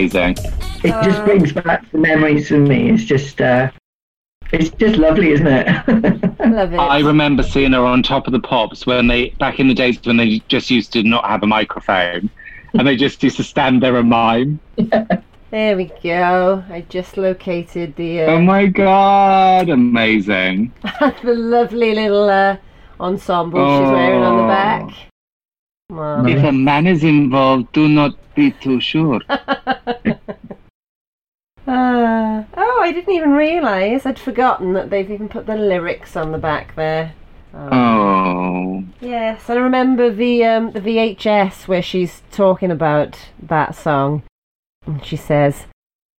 Amazing. 0.00 0.36
it 0.82 1.04
just 1.04 1.22
brings 1.24 1.52
back 1.52 1.90
the 1.92 1.98
memories 1.98 2.48
for 2.48 2.56
me. 2.58 2.90
It's 2.90 3.04
just, 3.04 3.38
uh, 3.40 3.70
it's 4.50 4.70
just 4.70 4.96
lovely, 4.96 5.32
isn't 5.32 5.46
it? 5.46 5.66
Love 6.40 6.72
it. 6.72 6.78
I 6.78 7.00
remember 7.00 7.42
seeing 7.42 7.72
her 7.74 7.84
on 7.84 8.02
top 8.02 8.26
of 8.26 8.32
the 8.32 8.40
pops 8.40 8.86
when 8.86 9.06
they 9.06 9.28
back 9.38 9.60
in 9.60 9.68
the 9.68 9.74
days 9.74 9.98
when 10.04 10.16
they 10.16 10.38
just 10.48 10.70
used 10.70 10.92
to 10.94 11.02
not 11.02 11.26
have 11.26 11.42
a 11.42 11.46
microphone, 11.46 12.30
and 12.74 12.88
they 12.88 12.96
just 12.96 13.22
used 13.22 13.36
to 13.36 13.44
stand 13.44 13.82
there 13.82 13.96
and 13.96 14.08
mime. 14.08 14.58
There 15.50 15.76
we 15.76 15.90
go. 16.00 16.62
I 16.70 16.82
just 16.82 17.16
located 17.16 17.96
the 17.96 18.20
Oh 18.20 18.36
uh, 18.36 18.40
my 18.40 18.66
god, 18.66 19.68
amazing! 19.68 20.72
the 21.24 21.34
lovely 21.34 21.92
little 21.92 22.28
uh, 22.30 22.56
ensemble 23.00 23.58
she's 23.58 23.90
wearing 23.90 24.22
on 24.22 24.36
the 24.36 24.42
Oh. 24.44 24.46
back. 24.46 25.09
If 26.26 26.44
a 26.44 26.52
man 26.52 26.86
is 26.86 27.04
involved, 27.04 27.72
do 27.72 27.88
not 27.88 28.14
be 28.34 28.52
too 28.52 28.80
sure. 28.80 29.20
Uh, 31.66 32.42
oh, 32.56 32.80
I 32.82 32.90
didn't 32.90 33.14
even 33.14 33.30
realise. 33.30 34.04
I'd 34.04 34.18
forgotten 34.18 34.72
that 34.72 34.90
they've 34.90 35.08
even 35.08 35.28
put 35.28 35.46
the 35.46 35.54
lyrics 35.54 36.16
on 36.16 36.32
the 36.32 36.38
back 36.38 36.74
there. 36.74 37.12
Oh, 37.54 38.84
Yes, 39.00 39.48
I 39.48 39.54
remember 39.54 40.10
the 40.10 40.44
um, 40.44 40.72
the 40.72 40.80
VHS 40.80 41.68
where 41.68 41.82
she's 41.82 42.22
talking 42.30 42.70
about 42.70 43.18
that 43.42 43.74
song. 43.74 44.22
And 44.86 45.04
she 45.04 45.16
says, 45.16 45.66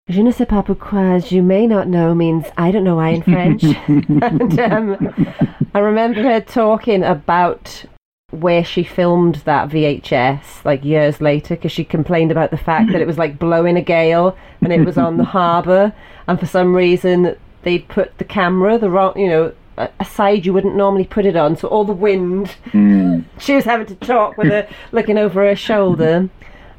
Je 0.10 0.22
ne 0.22 0.32
sais 0.32 0.48
pas 0.48 0.64
pourquoi, 0.64 1.32
you 1.32 1.44
may 1.44 1.68
not 1.68 1.88
know 1.88 2.16
means 2.16 2.46
I 2.58 2.72
don't 2.72 2.84
know 2.84 2.96
why 2.96 3.10
in 3.10 3.22
French. 3.22 3.64
and 3.88 4.60
um, 4.60 5.16
I 5.74 5.80
remember 5.80 6.24
her 6.24 6.42
talking 6.42 7.04
about 7.04 7.86
where 8.32 8.64
she 8.64 8.84
filmed 8.84 9.36
that 9.46 9.70
VHS 9.70 10.64
like 10.66 10.84
years 10.84 11.22
later 11.22 11.56
because 11.56 11.72
she 11.72 11.84
complained 11.84 12.32
about 12.32 12.52
the 12.52 12.58
fact 12.58 12.92
that 12.92 13.02
it 13.02 13.08
was 13.08 13.18
like 13.18 13.38
blowing 13.38 13.78
a 13.78 13.82
gale 13.82 14.38
and 14.62 14.72
it 14.72 14.86
was 14.86 14.98
on 14.98 15.18
the 15.18 15.24
harbour. 15.38 15.94
And 16.28 16.40
for 16.40 16.46
some 16.46 16.76
reason 16.76 17.36
they'd 17.64 17.88
put 17.88 18.18
the 18.18 18.24
camera 18.24 18.78
the 18.80 18.90
wrong 18.90 19.18
you 19.20 19.28
know 19.28 19.54
a 19.78 20.06
side 20.06 20.46
you 20.46 20.54
wouldn't 20.54 20.76
normally 20.76 21.06
put 21.06 21.26
it 21.26 21.36
on 21.36 21.56
so 21.56 21.68
all 21.68 21.86
the 21.86 21.94
wind 21.94 22.56
she 23.40 23.56
was 23.56 23.66
having 23.66 23.86
to 23.86 23.96
talk 23.96 24.36
with 24.36 24.48
her 24.48 24.68
looking 24.92 25.18
over 25.18 25.46
her 25.46 25.56
shoulder. 25.56 26.30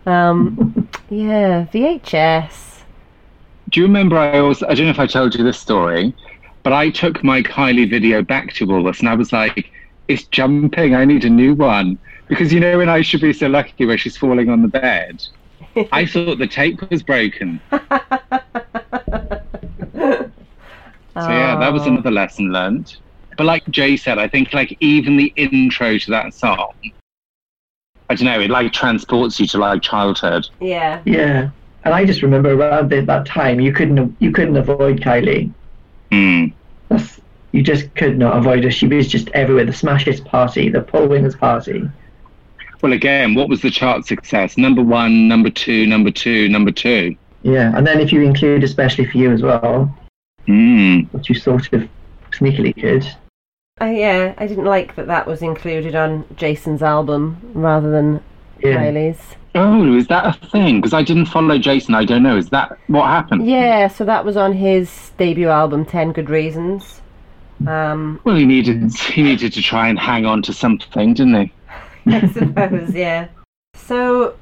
Um 0.06 0.88
yeah 1.08 1.66
VHS 1.72 2.72
do 3.72 3.80
you 3.80 3.86
remember? 3.86 4.18
I 4.18 4.38
also 4.38 4.66
I 4.68 4.74
don't 4.74 4.84
know 4.84 4.90
if 4.90 5.00
I 5.00 5.06
told 5.06 5.34
you 5.34 5.42
this 5.42 5.58
story, 5.58 6.14
but 6.62 6.74
I 6.74 6.90
took 6.90 7.24
my 7.24 7.42
Kylie 7.42 7.88
video 7.88 8.22
back 8.22 8.52
to 8.54 8.66
Woolworths, 8.66 9.00
and 9.00 9.08
I 9.08 9.14
was 9.14 9.32
like, 9.32 9.70
"It's 10.08 10.24
jumping. 10.24 10.94
I 10.94 11.04
need 11.04 11.24
a 11.24 11.30
new 11.30 11.54
one." 11.54 11.98
Because 12.28 12.52
you 12.52 12.60
know 12.60 12.78
when 12.78 12.88
I 12.88 13.02
should 13.02 13.20
be 13.20 13.32
so 13.32 13.46
lucky 13.46 13.84
where 13.84 13.98
she's 13.98 14.16
falling 14.16 14.48
on 14.48 14.62
the 14.62 14.68
bed. 14.68 15.24
I 15.92 16.06
thought 16.06 16.38
the 16.38 16.46
tape 16.46 16.88
was 16.90 17.02
broken. 17.02 17.60
So 21.14 21.28
yeah, 21.28 21.58
that 21.58 21.72
was 21.72 21.86
another 21.86 22.10
lesson 22.10 22.52
learned. 22.52 22.96
But 23.36 23.44
like 23.44 23.66
Jay 23.68 23.96
said, 23.96 24.18
I 24.18 24.28
think 24.28 24.54
like 24.54 24.76
even 24.80 25.16
the 25.16 25.32
intro 25.36 25.98
to 25.98 26.10
that 26.10 26.32
song, 26.32 26.72
I 28.08 28.14
don't 28.14 28.24
know, 28.24 28.40
it 28.40 28.50
like 28.50 28.72
transports 28.72 29.38
you 29.38 29.46
to 29.48 29.58
like 29.58 29.82
childhood. 29.82 30.48
yeah 30.60 31.02
yeah. 31.04 31.50
And 31.84 31.92
I 31.92 32.04
just 32.04 32.22
remember 32.22 32.52
around 32.52 32.90
the, 32.90 33.00
that 33.00 33.26
time, 33.26 33.58
you 33.58 33.72
couldn't, 33.72 34.16
you 34.20 34.30
couldn't 34.30 34.56
avoid 34.56 35.00
Kylie. 35.00 35.52
Mm. 36.12 36.52
That's, 36.88 37.20
you 37.52 37.62
just 37.62 37.94
could 37.94 38.18
not 38.18 38.36
avoid 38.36 38.64
her. 38.64 38.70
She 38.70 38.86
was 38.86 39.08
just 39.08 39.28
everywhere. 39.30 39.64
The 39.64 39.72
Smash 39.72 40.04
Hits 40.04 40.20
party, 40.20 40.68
the 40.68 40.80
Poll 40.82 41.06
Winners 41.08 41.36
party. 41.36 41.88
Well, 42.82 42.92
again, 42.92 43.34
what 43.34 43.48
was 43.48 43.62
the 43.62 43.70
chart 43.70 44.06
success? 44.06 44.58
Number 44.58 44.82
one, 44.82 45.28
number 45.28 45.50
two, 45.50 45.86
number 45.86 46.10
two, 46.10 46.48
number 46.48 46.72
two. 46.72 47.14
Yeah, 47.42 47.72
and 47.76 47.86
then 47.86 48.00
if 48.00 48.12
you 48.12 48.22
include 48.22 48.64
especially 48.64 49.06
for 49.06 49.18
you 49.18 49.30
as 49.32 49.42
well, 49.42 49.96
Mm. 50.48 51.06
which 51.12 51.28
you 51.28 51.36
sort 51.36 51.72
of 51.72 51.88
sneakily 52.32 52.74
could. 52.74 53.06
Uh, 53.80 53.86
yeah, 53.86 54.34
I 54.38 54.46
didn't 54.48 54.64
like 54.64 54.96
that 54.96 55.06
that 55.06 55.26
was 55.26 55.42
included 55.42 55.94
on 55.94 56.24
Jason's 56.36 56.82
album 56.82 57.36
rather 57.54 57.90
than 57.90 58.20
Yeah. 58.60 58.76
Kylie's. 58.78 59.36
Oh, 59.54 59.94
is 59.96 60.06
that 60.08 60.24
a 60.26 60.46
thing? 60.48 60.76
Because 60.80 60.94
I 60.94 61.02
didn't 61.02 61.26
follow 61.26 61.58
Jason. 61.58 61.94
I 61.94 62.04
don't 62.04 62.22
know. 62.22 62.36
Is 62.36 62.48
that 62.50 62.76
what 62.86 63.06
happened? 63.06 63.46
Yeah, 63.46 63.86
so 63.88 64.04
that 64.04 64.24
was 64.24 64.36
on 64.36 64.54
his 64.54 65.10
debut 65.18 65.48
album, 65.48 65.84
Ten 65.84 66.10
Good 66.12 66.30
Reasons. 66.30 67.01
Um, 67.68 68.20
Well, 68.24 68.36
he 68.36 68.44
needed 68.44 68.92
he 68.94 69.22
needed 69.22 69.52
to 69.52 69.62
try 69.62 69.88
and 69.88 69.98
hang 69.98 70.26
on 70.26 70.42
to 70.42 70.52
something, 70.52 71.14
didn't 71.14 71.34
he? 71.34 71.52
I 72.06 72.28
suppose, 72.28 72.94
yeah. 72.94 73.28
So 73.74 74.36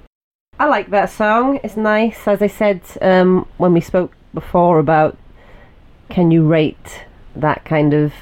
I 0.59 0.66
like 0.66 0.90
that 0.90 1.10
song. 1.10 1.60
It's 1.62 1.76
nice. 1.76 2.26
As 2.26 2.42
I 2.42 2.47
said 2.47 2.82
um, 3.01 3.47
when 3.59 3.72
we 3.72 3.80
spoke 3.80 4.12
before 4.34 4.78
about 4.78 5.16
can 6.09 6.30
you 6.30 6.47
rate 6.47 7.05
that 7.36 7.64
kind 7.64 7.94
of 7.94 8.12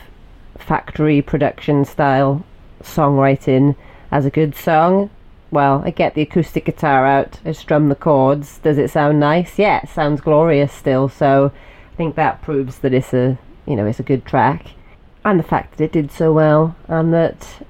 factory 0.58 1.22
production 1.22 1.84
style 1.84 2.44
songwriting 2.82 3.74
as 4.10 4.26
a 4.26 4.30
good 4.30 4.54
song? 4.54 5.10
Well, 5.50 5.82
I 5.84 5.90
get 5.90 6.14
the 6.14 6.22
acoustic 6.22 6.66
guitar 6.66 7.06
out, 7.06 7.40
I 7.44 7.52
strum 7.52 7.88
the 7.88 7.94
chords. 7.94 8.58
Does 8.58 8.76
it 8.76 8.90
sound 8.90 9.18
nice? 9.18 9.58
Yeah, 9.58 9.80
it 9.82 9.88
sounds 9.88 10.20
glorious 10.20 10.72
still. 10.72 11.08
So 11.08 11.52
I 11.92 11.96
think 11.96 12.16
that 12.16 12.42
proves 12.42 12.78
that 12.80 12.92
it's 12.92 13.14
a 13.14 13.38
you 13.66 13.76
know 13.76 13.86
it's 13.86 14.00
a 14.00 14.04
good 14.04 14.24
track, 14.24 14.66
and 15.24 15.38
the 15.38 15.44
fact 15.44 15.76
that 15.78 15.84
it 15.84 15.92
did 15.92 16.10
so 16.12 16.32
well, 16.32 16.76
and 16.88 17.12
that 17.12 17.62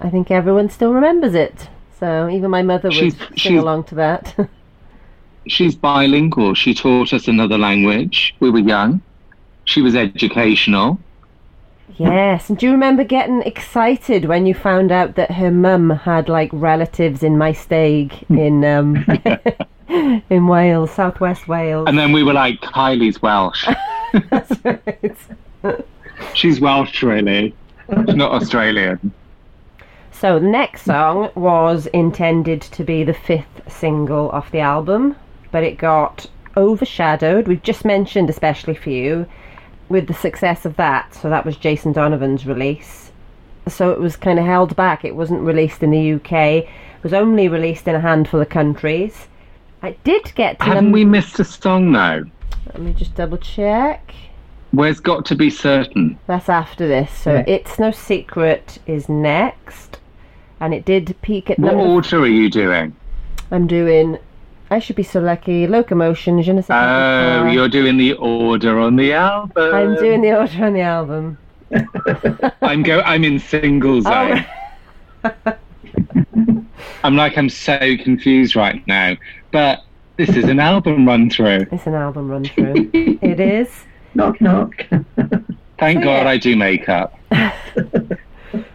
I 0.00 0.10
think 0.10 0.30
everyone 0.30 0.68
still 0.70 0.92
remembers 0.92 1.34
it. 1.34 1.68
So 1.98 2.28
even 2.28 2.50
my 2.50 2.62
mother 2.62 2.88
would 2.88 2.94
She's- 2.94 3.16
sing 3.18 3.36
she's- 3.36 3.62
along 3.62 3.84
to 3.84 3.94
that. 3.96 4.34
She's 5.48 5.74
bilingual. 5.74 6.54
She 6.54 6.72
taught 6.72 7.12
us 7.12 7.26
another 7.26 7.58
language. 7.58 8.32
We 8.38 8.48
were 8.50 8.60
young. 8.60 9.02
She 9.64 9.82
was 9.82 9.96
educational. 9.96 11.00
yes, 11.98 12.48
and 12.48 12.56
do 12.58 12.66
you 12.66 12.72
remember 12.72 13.02
getting 13.04 13.42
excited 13.42 14.24
when 14.26 14.46
you 14.46 14.54
found 14.54 14.92
out 14.92 15.16
that 15.16 15.32
her 15.32 15.50
mum 15.50 15.90
had 15.90 16.28
like 16.28 16.48
relatives 16.52 17.22
in 17.24 17.34
Maesteg 17.34 18.12
in 18.30 18.64
um 18.64 19.04
in 20.30 20.46
Wales, 20.46 20.90
southwest 20.92 21.48
Wales. 21.48 21.86
And 21.88 21.98
then 21.98 22.12
we 22.12 22.22
were 22.22 22.32
like, 22.32 22.60
Kylie's 22.60 23.20
Welsh. 23.20 23.66
That's 24.30 24.52
right. 24.64 25.16
She's 26.34 26.60
Welsh, 26.60 27.02
really. 27.02 27.54
She's 27.88 28.14
not 28.14 28.32
Australian. 28.32 29.12
So 30.12 30.38
the 30.38 30.46
next 30.46 30.82
song 30.82 31.30
was 31.34 31.86
intended 31.86 32.62
to 32.62 32.84
be 32.84 33.02
the 33.02 33.14
fifth 33.14 33.60
single 33.68 34.30
off 34.30 34.52
the 34.52 34.60
album, 34.60 35.16
but 35.50 35.64
it 35.64 35.78
got 35.78 36.26
overshadowed. 36.56 37.48
We've 37.48 37.62
just 37.62 37.84
mentioned, 37.84 38.30
especially 38.30 38.74
for 38.74 38.90
you, 38.90 39.26
with 39.88 40.06
the 40.06 40.14
success 40.14 40.64
of 40.64 40.76
that. 40.76 41.14
So 41.14 41.28
that 41.28 41.44
was 41.44 41.56
Jason 41.56 41.92
Donovan's 41.92 42.46
release. 42.46 43.10
So 43.68 43.90
it 43.90 44.00
was 44.00 44.16
kind 44.16 44.38
of 44.38 44.44
held 44.44 44.76
back. 44.76 45.04
It 45.04 45.16
wasn't 45.16 45.40
released 45.40 45.82
in 45.82 45.90
the 45.90 46.14
UK. 46.14 46.32
It 46.32 46.68
was 47.02 47.12
only 47.12 47.48
released 47.48 47.88
in 47.88 47.94
a 47.94 48.00
handful 48.00 48.40
of 48.40 48.48
countries. 48.48 49.26
I 49.82 49.96
did 50.04 50.32
get 50.34 50.58
to 50.60 50.64
Haven't 50.64 50.84
num- 50.84 50.92
we 50.92 51.04
missed 51.04 51.40
a 51.40 51.44
song 51.44 51.92
though? 51.92 52.24
Let 52.66 52.80
me 52.80 52.92
just 52.92 53.14
double 53.16 53.38
check. 53.38 54.14
Where's 54.72 55.00
got 55.00 55.26
to 55.26 55.34
be 55.34 55.50
certain? 55.50 56.18
That's 56.26 56.48
after 56.48 56.88
this. 56.88 57.10
So 57.12 57.34
Yeah. 57.34 57.44
It's 57.46 57.78
No 57.78 57.90
Secret 57.90 58.78
is 58.86 59.08
next. 59.08 59.98
And 60.60 60.72
it 60.72 60.84
did 60.84 61.14
peak 61.22 61.50
at 61.50 61.58
What 61.58 61.74
number 61.74 61.84
order 61.84 62.20
are 62.20 62.26
you 62.26 62.48
doing? 62.50 62.94
I'm 63.50 63.66
doing. 63.66 64.18
I 64.70 64.78
should 64.78 64.96
be 64.96 65.02
so 65.02 65.20
lucky. 65.20 65.66
Locomotion, 65.66 66.42
Je 66.42 66.52
ne 66.52 66.62
sais 66.62 66.70
Oh, 66.70 67.46
you're 67.46 67.68
doing 67.68 67.98
the 67.98 68.14
order 68.14 68.78
on 68.78 68.96
the 68.96 69.12
album. 69.12 69.74
I'm 69.74 69.94
doing 69.96 70.22
the 70.22 70.32
order 70.32 70.64
on 70.64 70.72
the 70.72 70.80
album. 70.80 71.36
I'm 72.62 72.82
go. 72.82 73.00
I'm 73.00 73.24
in 73.24 73.38
single 73.38 74.00
zone. 74.00 74.46
Oh. 75.24 75.30
I'm 77.04 77.16
like 77.16 77.36
I'm 77.36 77.50
so 77.50 77.78
confused 77.98 78.56
right 78.56 78.86
now. 78.86 79.16
But 79.50 79.84
this 80.16 80.30
is 80.30 80.44
an 80.44 80.60
album 80.60 81.06
run 81.06 81.28
through. 81.28 81.66
It's 81.72 81.86
an 81.86 81.94
album 81.94 82.30
run 82.30 82.44
through. 82.44 82.90
it 82.92 83.40
is. 83.40 83.68
Knock, 84.14 84.40
knock. 84.40 84.86
Thank 85.78 86.00
So, 86.00 86.04
God 86.04 86.24
yeah. 86.24 86.28
I 86.28 86.36
do 86.36 86.56
makeup. 86.56 87.18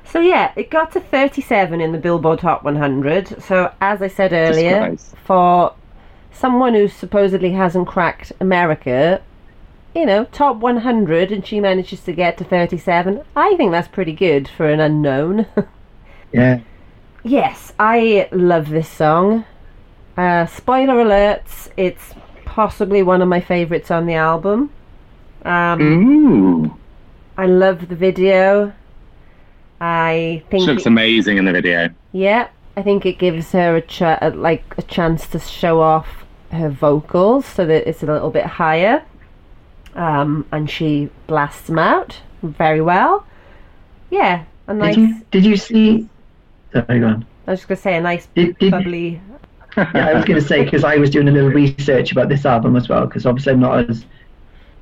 So 0.10 0.22
yeah, 0.22 0.54
it 0.56 0.72
got 0.72 0.94
to 0.94 1.00
37 1.00 1.82
in 1.82 1.92
the 1.92 1.98
Billboard 1.98 2.40
Hot 2.40 2.64
100. 2.64 3.42
So 3.42 3.72
as 3.82 4.02
I 4.02 4.08
said 4.08 4.32
earlier, 4.34 4.92
Disgrace. 4.92 5.14
for 5.24 5.76
someone 6.32 6.74
who 6.74 6.88
supposedly 6.88 7.52
hasn't 7.52 7.88
cracked 7.88 8.32
America, 8.40 9.22
you 9.94 10.06
know, 10.06 10.24
top 10.26 10.58
100, 10.58 11.32
and 11.32 11.46
she 11.46 11.60
manages 11.60 12.04
to 12.06 12.14
get 12.14 12.38
to 12.38 12.44
37. 12.46 13.22
I 13.36 13.56
think 13.58 13.72
that's 13.72 13.88
pretty 13.88 14.14
good 14.14 14.48
for 14.48 14.68
an 14.68 14.80
unknown. 14.80 15.46
yeah. 16.32 16.62
Yes, 17.24 17.74
I 17.78 18.30
love 18.32 18.70
this 18.70 18.90
song. 18.90 19.46
Uh, 20.16 20.46
spoiler 20.46 20.96
alerts, 20.96 21.70
it's 21.76 22.14
possibly 22.46 23.04
one 23.04 23.22
of 23.22 23.28
my 23.28 23.42
favourites 23.42 23.92
on 23.92 24.06
the 24.06 24.16
album. 24.16 24.72
Um, 25.48 25.82
Ooh, 25.82 26.78
I 27.38 27.46
love 27.46 27.88
the 27.88 27.96
video. 27.96 28.74
I 29.80 30.44
think, 30.50 30.62
she 30.64 30.68
looks 30.72 30.84
it- 30.84 30.88
amazing 30.88 31.38
in 31.38 31.46
the 31.46 31.52
video. 31.52 31.90
yeah, 32.12 32.48
I 32.76 32.82
think 32.82 33.06
it 33.06 33.18
gives 33.20 33.52
her 33.52 33.76
a 33.78 33.82
ch- 33.82 34.02
a- 34.02 34.34
like 34.36 34.64
a 34.78 34.82
chance 34.82 35.28
to 35.30 35.40
show 35.40 35.82
off 35.82 36.26
her 36.52 36.70
vocals 36.70 37.46
so 37.46 37.66
that 37.66 37.88
it's 37.88 38.04
a 38.04 38.06
little 38.08 38.30
bit 38.32 38.46
higher. 38.46 39.04
Um, 39.96 40.46
and 40.52 40.70
she 40.70 41.10
blasts 41.28 41.68
them 41.68 41.80
out 41.80 42.20
very 42.44 42.82
well. 42.82 43.26
Yeah, 44.10 44.44
a 44.68 44.74
nice. 44.74 44.96
Did 44.96 45.02
you 45.10 45.16
did 45.32 45.46
you 45.46 45.58
see? 45.58 46.10
Sorry, 46.74 47.00
go 47.00 47.08
on. 47.08 47.26
I 47.48 47.52
was 47.52 47.60
just 47.62 47.68
gonna 47.70 47.80
say 47.82 47.96
a 47.96 48.02
nice 48.02 48.28
Did, 48.36 48.58
did, 48.60 48.72
bubbly. 48.72 49.22
yeah, 49.78 50.08
I 50.10 50.14
was 50.14 50.26
going 50.26 50.40
to 50.40 50.46
say 50.46 50.64
because 50.66 50.84
I 50.84 50.98
was 50.98 51.10
doing 51.12 51.28
a 51.28 51.32
little 51.32 51.50
research 51.52 52.12
about 52.12 52.30
this 52.30 52.46
album 52.46 52.76
as 52.76 52.90
well 52.90 53.06
because 53.06 53.26
obviously 53.28 53.54
I'm 53.54 53.60
not 53.60 53.90
as 53.90 54.06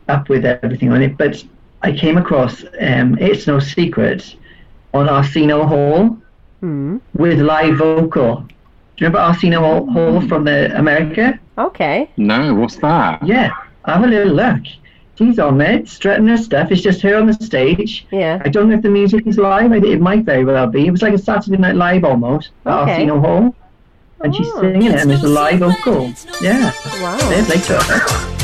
up 0.07 0.29
with 0.29 0.45
everything 0.45 0.91
on 0.91 1.01
it, 1.01 1.17
but 1.17 1.43
I 1.81 1.91
came 1.91 2.17
across 2.17 2.63
um, 2.79 3.17
"It's 3.19 3.47
No 3.47 3.59
Secret" 3.59 4.35
on 4.93 5.09
Arsenio 5.09 5.65
Hall 5.65 6.17
Hmm. 6.61 6.97
with 7.15 7.39
live 7.39 7.77
vocal. 7.77 8.35
Do 8.37 8.43
you 9.03 9.07
remember 9.07 9.19
Arsenio 9.19 9.59
Hall, 9.59 9.85
Hall 9.91 10.21
from 10.21 10.45
the 10.45 10.75
America? 10.77 11.37
Okay. 11.57 12.09
No, 12.17 12.55
what's 12.55 12.77
that? 12.77 13.21
Yeah, 13.27 13.49
have 13.85 14.03
a 14.03 14.07
little 14.07 14.33
look. 14.33 14.61
She's 15.17 15.37
on 15.39 15.57
there, 15.57 15.85
strutting 15.85 16.27
her 16.27 16.37
stuff. 16.37 16.71
It's 16.71 16.81
just 16.81 17.01
her 17.01 17.15
on 17.17 17.27
the 17.27 17.33
stage. 17.33 18.05
Yeah. 18.11 18.41
I 18.43 18.49
don't 18.49 18.67
know 18.69 18.75
if 18.75 18.81
the 18.81 18.89
music 18.89 19.27
is 19.27 19.37
live. 19.37 19.71
I 19.71 19.79
think 19.79 19.93
It 19.93 20.01
might 20.01 20.23
very 20.25 20.43
well 20.45 20.67
be. 20.67 20.87
It 20.87 20.91
was 20.91 21.01
like 21.01 21.13
a 21.13 21.17
Saturday 21.17 21.57
Night 21.57 21.75
Live 21.75 22.03
almost 22.03 22.49
at 22.65 22.73
Okay. 22.81 22.91
Arsenio 22.91 23.19
Hall. 23.19 23.55
And 24.21 24.35
she's 24.35 24.47
Oh. 24.55 24.61
singing 24.61 24.83
it, 24.91 24.99
and 25.01 25.11
it's 25.11 25.23
a 25.23 25.27
live 25.27 25.59
vocal. 25.59 26.11
Yeah, 26.41 26.71
Wow. 27.01 27.17
there's 27.29 27.49
later. 27.49 27.75
her. 27.81 28.34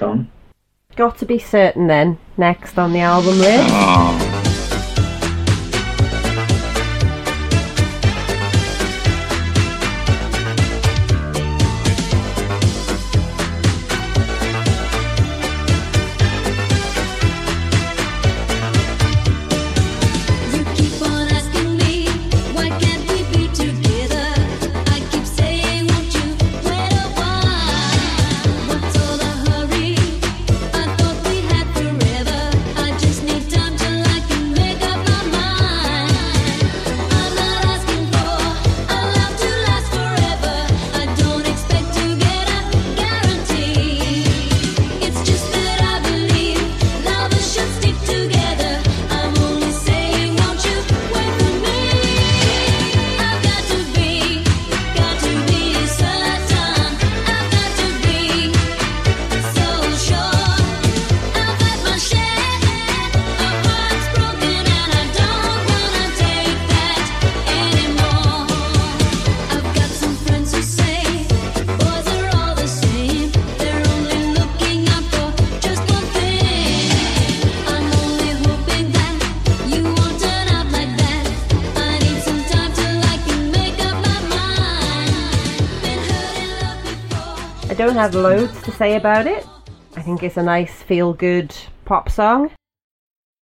Song. 0.00 0.30
Got 0.96 1.18
to 1.18 1.26
be 1.26 1.38
certain 1.38 1.86
then. 1.86 2.18
Next 2.36 2.78
on 2.78 2.92
the 2.92 3.00
album 3.00 3.38
list. 3.38 3.68
Oh. 3.70 4.29
Have 88.00 88.14
loads 88.14 88.62
to 88.62 88.72
say 88.72 88.96
about 88.96 89.26
it. 89.26 89.46
I 89.94 90.00
think 90.00 90.22
it's 90.22 90.38
a 90.38 90.42
nice 90.42 90.82
feel 90.82 91.12
good 91.12 91.54
pop 91.84 92.08
song. 92.08 92.50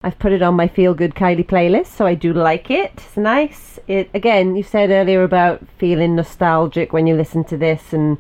I've 0.02 0.18
put 0.18 0.32
it 0.32 0.43
on 0.43 0.55
my 0.55 0.66
feel 0.66 0.94
good 0.94 1.14
Kylie 1.14 1.47
playlist, 1.47 1.86
so 1.86 2.06
I 2.06 2.16
do 2.16 2.32
like 2.32 2.68
it. 2.68 2.90
It's 2.97 3.16
nice. 3.16 3.78
It 3.86 4.10
again, 4.14 4.56
you 4.56 4.64
said 4.64 4.90
earlier 4.90 5.22
about 5.22 5.64
feeling 5.78 6.16
nostalgic 6.16 6.93
when 6.93 7.06
you 7.06 7.14
listen 7.14 7.44
to 7.44 7.56
this 7.56 7.93
and 7.93 8.18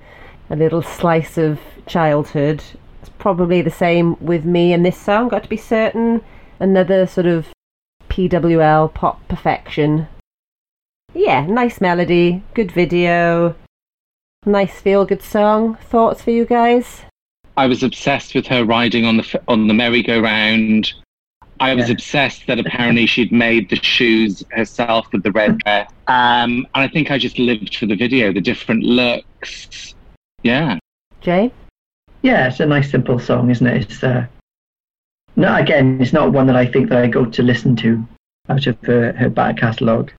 a 0.48 0.54
little 0.54 0.80
slice 0.80 1.38
of 1.38 1.58
childhood. 1.86 2.62
It's 3.00 3.10
probably 3.18 3.60
the 3.60 3.72
same 3.72 4.16
with 4.24 4.44
me 4.44 4.72
and 4.72 4.86
this 4.86 4.96
song. 4.96 5.26
Got 5.26 5.42
to 5.42 5.48
be 5.48 5.56
certain. 5.56 6.22
Another 6.60 7.08
sort 7.08 7.26
of 7.26 7.48
PWL 8.10 8.94
pop 8.94 9.26
perfection. 9.26 10.06
Yeah, 11.14 11.46
nice 11.46 11.80
melody, 11.80 12.44
good 12.54 12.70
video, 12.70 13.56
nice 14.46 14.80
feel 14.80 15.04
good 15.04 15.22
song. 15.22 15.76
Thoughts 15.76 16.22
for 16.22 16.30
you 16.30 16.44
guys? 16.44 17.02
I 17.56 17.66
was 17.66 17.82
obsessed 17.82 18.34
with 18.34 18.46
her 18.46 18.64
riding 18.64 19.04
on 19.04 19.16
the 19.16 19.42
on 19.48 19.66
the 19.66 19.74
merry-go-round. 19.74 20.92
I 21.60 21.74
was 21.74 21.88
Yeah. 21.88 21.94
obsessed 21.94 22.46
that 22.46 22.60
apparently 22.60 23.06
she'd 23.06 23.32
made 23.32 23.68
the 23.68 23.76
shoes 23.82 24.44
herself 24.52 25.08
with 25.12 25.24
the 25.24 25.32
red 25.32 25.58
dress. 25.58 25.90
Um, 26.06 26.66
and 26.74 26.84
I 26.84 26.88
think 26.88 27.10
I 27.10 27.18
just 27.18 27.36
lived 27.38 27.74
for 27.74 27.86
the 27.86 27.96
video, 27.96 28.32
the 28.32 28.40
different 28.40 28.84
looks. 28.84 29.94
Yeah. 30.44 30.78
Jay? 31.20 31.50
Yeah, 32.22 32.46
it's 32.46 32.60
a 32.60 32.66
nice 32.66 32.90
simple 32.90 33.18
song, 33.18 33.50
isn't 33.50 33.66
it? 33.66 33.82
It's 33.90 34.04
uh, 34.04 34.26
no, 35.34 35.56
again, 35.56 35.98
it's 36.00 36.12
not 36.12 36.32
one 36.32 36.46
that 36.46 36.56
I 36.56 36.66
think 36.66 36.88
that 36.90 36.98
I 37.02 37.08
go 37.08 37.24
to 37.24 37.42
listen 37.42 37.74
to 37.76 38.06
out 38.48 38.66
of 38.68 38.78
her, 38.82 39.12
her 39.12 39.28
back 39.28 39.56
catalogue. 39.56 40.12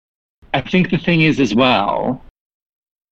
I 0.54 0.60
think 0.62 0.90
the 0.90 0.98
thing 0.98 1.22
is 1.22 1.40
as 1.40 1.56
well, 1.56 2.22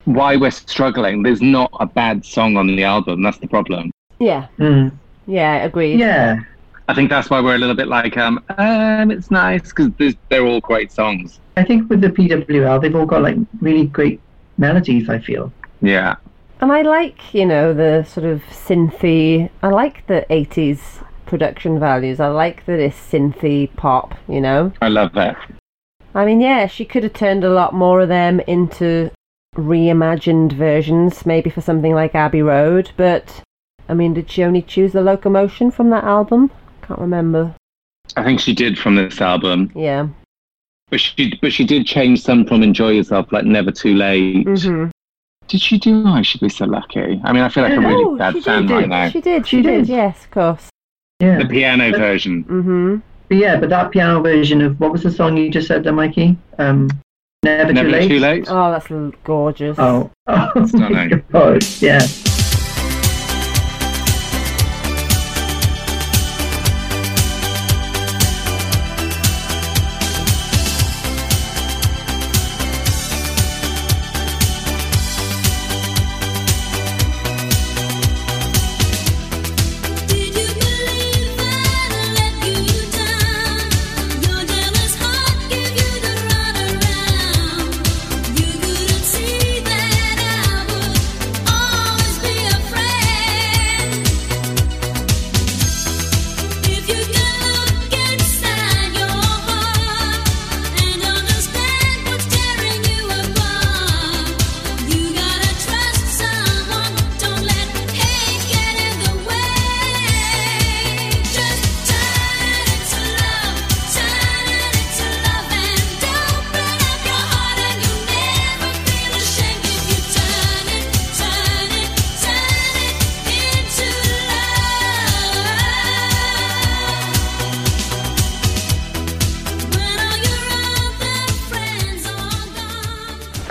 why 0.07 0.38
we're 0.38 0.51
struggling, 0.51 1.21
there's 1.21 1.41
not 1.41 1.69
a 1.81 1.85
bad 1.85 2.25
song 2.25 2.55
on 2.55 2.67
the 2.67 2.84
album. 2.84 3.21
That's 3.21 3.38
the 3.39 3.47
problem. 3.47 3.91
Yeah, 4.19 4.47
Mm. 4.57 4.91
yeah, 5.27 5.65
agreed. 5.65 5.99
Yeah, 5.99 6.39
I 6.88 6.93
think 6.93 7.09
that's 7.09 7.29
why 7.29 7.41
we're 7.41 7.55
a 7.55 7.57
little 7.57 7.75
bit 7.75 7.88
like, 7.89 8.17
um, 8.17 8.41
um 8.57 9.11
it's 9.11 9.29
nice 9.29 9.73
because 9.73 10.15
they're 10.29 10.45
all 10.45 10.61
great 10.61 10.91
songs. 10.91 11.39
I 11.57 11.63
think 11.63 11.89
with 11.89 12.01
the 12.01 12.09
PWL, 12.09 12.81
they've 12.81 12.95
all 12.95 13.05
got 13.05 13.21
like 13.21 13.35
really 13.59 13.88
great 13.88 14.21
melodies. 14.57 15.09
I 15.09 15.19
feel. 15.19 15.51
Yeah. 15.81 16.15
And 16.61 16.71
I 16.71 16.81
like, 16.84 17.34
you 17.35 17.45
know, 17.45 17.73
the 17.73 18.03
sort 18.03 18.25
of 18.25 18.41
synthy. 18.49 19.49
I 19.61 19.67
like 19.67 20.07
the 20.07 20.25
80s 20.29 21.03
production 21.25 21.79
values. 21.79 22.19
I 22.19 22.27
like 22.29 22.65
that 22.65 22.79
it's 22.79 22.97
synthy 22.97 23.75
pop, 23.75 24.15
you 24.27 24.41
know? 24.41 24.71
I 24.81 24.88
love 24.88 25.11
that. 25.13 25.38
I 26.15 26.25
mean, 26.25 26.41
yeah, 26.41 26.65
she 26.65 26.84
could 26.85 27.03
have 27.03 27.13
turned 27.13 27.43
a 27.43 27.49
lot 27.51 27.75
more 27.75 28.01
of 28.01 28.07
them 28.09 28.39
into 28.47 29.11
reimagined 29.57 30.53
versions, 30.53 31.25
maybe 31.25 31.49
for 31.49 31.61
something 31.61 31.93
like 31.93 32.15
Abbey 32.15 32.41
Road, 32.41 32.91
but 32.97 33.41
I 33.89 33.93
mean, 33.93 34.13
did 34.13 34.29
she 34.29 34.43
only 34.43 34.61
choose 34.61 34.93
the 34.93 35.01
locomotion 35.01 35.71
from 35.71 35.89
that 35.89 36.03
album? 36.03 36.51
Can't 36.81 36.99
remember. 36.99 37.53
I 38.15 38.23
think 38.23 38.39
she 38.39 38.53
did 38.53 38.77
from 38.77 38.95
this 38.95 39.19
album. 39.19 39.71
Yeah. 39.75 40.07
But 40.89 41.01
she 41.01 41.38
but 41.41 41.51
she 41.51 41.65
did 41.65 41.85
change 41.85 42.21
some 42.21 42.45
from 42.45 42.63
Enjoy 42.63 42.91
Yourself, 42.91 43.31
like 43.34 43.43
Never 43.45 43.71
Too 43.71 43.93
Late. 43.95 44.45
Mm-hmm. 44.45 44.89
Did 45.47 45.61
she 45.61 45.77
do 45.77 46.05
I 46.05 46.21
Should 46.21 46.41
Be 46.41 46.49
So 46.49 46.65
Lucky? 46.65 47.19
I 47.23 47.34
mean, 47.34 47.41
I 47.43 47.49
feel 47.49 47.63
like 47.63 47.73
a 47.73 47.79
really 47.79 48.03
Oh, 48.05 48.17
bad 48.17 48.41
fan 48.43 48.67
did. 48.67 48.73
right 48.73 48.88
now. 48.89 49.09
She 49.09 49.21
did, 49.21 49.47
she, 49.47 49.57
She 49.57 49.61
did. 49.63 49.79
did. 49.85 49.88
yes, 49.89 50.23
of 50.25 50.31
course. 50.31 50.69
Yeah, 51.19 51.39
The 51.39 51.45
piano 51.47 51.91
version. 51.97 52.43
Mm-hmm. 52.43 52.95
but 53.29 53.38
yeah, 53.38 53.59
but 53.59 53.69
that 53.69 53.91
piano 53.91 54.21
version 54.21 54.61
of 54.61 54.79
what 54.79 54.91
was 54.91 55.03
the 55.03 55.11
song 55.11 55.35
you 55.38 55.49
just 55.49 55.67
said 55.67 55.84
there, 55.84 55.93
Mikey? 55.93 56.38
Um, 56.59 56.89
Never, 57.43 57.72
Never 57.72 57.88
too 57.89 57.95
late. 57.95 58.07
Too 58.07 58.19
Late? 58.19 58.45
Oh, 58.49 58.72
that's 58.72 58.88
gorgeous. 59.23 59.77
Oh, 59.80 60.09
oh 60.27 60.51
my 60.55 60.65
Stunning. 60.65 61.23
God, 61.31 61.64
yeah. 61.80 61.99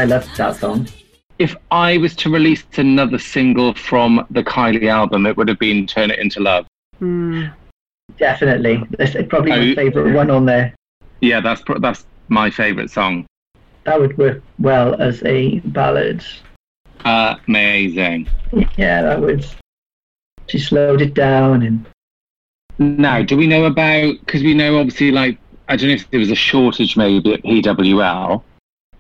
Gone. 0.08 0.12
I 0.12 0.16
loved 0.18 0.36
that 0.36 0.56
song. 0.56 0.88
If 1.38 1.56
I 1.70 1.98
was 1.98 2.16
to 2.16 2.30
release 2.30 2.64
another 2.76 3.18
single 3.18 3.74
from 3.74 4.26
the 4.30 4.42
Kylie 4.42 4.90
album, 4.90 5.26
it 5.26 5.36
would 5.36 5.48
have 5.48 5.58
been 5.58 5.86
Turn 5.86 6.10
It 6.10 6.18
Into 6.18 6.40
Love. 6.40 6.66
Hmm. 6.98 7.46
Definitely, 8.18 8.82
that's 8.98 9.14
probably 9.28 9.52
Oh, 9.52 9.58
my 9.58 9.74
favourite 9.74 10.14
one 10.14 10.30
on 10.30 10.46
there. 10.46 10.74
Yeah, 11.20 11.40
that's 11.40 11.62
that's 11.80 12.06
my 12.28 12.50
favourite 12.50 12.90
song. 12.90 13.26
That 13.84 14.00
would 14.00 14.16
work 14.16 14.42
well 14.58 15.00
as 15.00 15.22
a 15.24 15.58
ballad. 15.60 16.24
Amazing. 17.04 18.28
Yeah, 18.76 19.02
that 19.02 19.20
would. 19.20 19.46
She 20.46 20.58
slowed 20.58 21.02
it 21.02 21.14
down 21.14 21.62
and 21.62 21.84
Now, 22.78 23.22
do 23.22 23.36
we 23.36 23.46
know 23.46 23.64
about? 23.64 24.14
Because 24.20 24.42
we 24.42 24.54
know 24.54 24.78
obviously, 24.78 25.10
like 25.10 25.38
I 25.68 25.76
don't 25.76 25.88
know 25.88 25.94
if 25.94 26.10
there 26.10 26.20
was 26.20 26.30
a 26.30 26.36
shortage 26.36 26.96
maybe 26.96 27.34
at 27.34 27.42
PWL, 27.42 28.42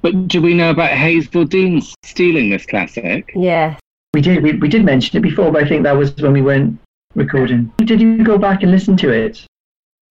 but 0.06 0.28
do 0.28 0.40
we 0.40 0.54
know 0.54 0.70
about 0.70 0.90
Hazell 0.90 1.48
Dean 1.48 1.82
stealing 2.04 2.50
this 2.50 2.64
classic? 2.64 3.32
Yeah. 3.34 3.76
we 4.14 4.20
did 4.20 4.40
we, 4.40 4.52
we 4.52 4.68
did 4.68 4.84
mention 4.84 5.16
it 5.16 5.20
before, 5.20 5.50
but 5.50 5.64
I 5.64 5.68
think 5.68 5.82
that 5.82 5.96
was 5.96 6.14
when 6.18 6.32
we 6.32 6.42
weren't 6.42 6.78
recording. 7.16 7.72
Did 7.78 8.00
you 8.00 8.22
go 8.22 8.38
back 8.38 8.62
and 8.62 8.70
listen 8.70 8.96
to 8.98 9.10
it? 9.10 9.44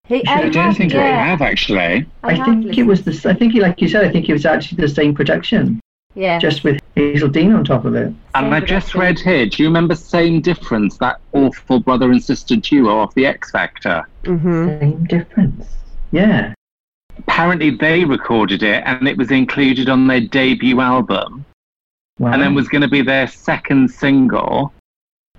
He, 0.05 0.27
I, 0.27 0.41
don't 0.41 0.53
have, 0.53 0.76
think 0.76 0.91
yeah, 0.91 1.01
I 1.01 1.26
have 1.27 1.41
actually. 1.41 1.80
I, 1.80 2.05
I, 2.23 2.34
have 2.34 2.45
think 2.45 2.77
it 2.77 2.84
was 2.84 3.03
the. 3.03 3.30
I 3.30 3.34
think, 3.34 3.55
like 3.55 3.81
you 3.81 3.88
said, 3.88 4.03
I 4.03 4.11
think 4.11 4.27
it 4.27 4.34
was 4.34 4.45
actually 4.45 4.81
the 4.81 4.89
same 4.89 5.15
production, 5.15 5.80
Yeah. 6.13 6.39
just 6.39 6.65
with 6.65 6.81
Hazell 6.97 7.31
Dean 7.31 7.53
on 7.53 7.63
top 7.63 7.85
of 7.85 7.95
it. 7.95 8.07
And 8.07 8.17
Same 8.34 8.53
I 8.53 8.59
just 8.59 8.95
read 8.95 9.17
here. 9.17 9.45
Do 9.45 9.63
you 9.63 9.69
remember 9.69 9.95
Same 9.95 10.41
Difference? 10.41 10.97
That 10.97 11.22
awful 11.31 11.80
brother 11.80 12.11
and 12.11 12.22
sister 12.22 12.57
duo 12.57 12.97
off 12.97 13.13
the 13.13 13.26
X 13.27 13.51
Factor. 13.51 14.05
Mm-hmm. 14.23 14.80
Same 14.80 15.03
difference. 15.05 15.67
Yeah. 16.11 16.53
Apparently, 17.17 17.69
they 17.69 18.05
recorded 18.05 18.63
it, 18.63 18.83
and 18.85 19.07
it 19.07 19.17
was 19.17 19.31
included 19.31 19.89
on 19.89 20.07
their 20.07 20.21
debut 20.21 20.79
album, 20.81 21.45
Wow. 22.19 22.31
and 22.31 22.41
then 22.41 22.55
was 22.55 22.69
going 22.69 22.81
to 22.81 22.87
be 22.87 23.01
their 23.01 23.27
second 23.27 23.89
single, 23.89 24.73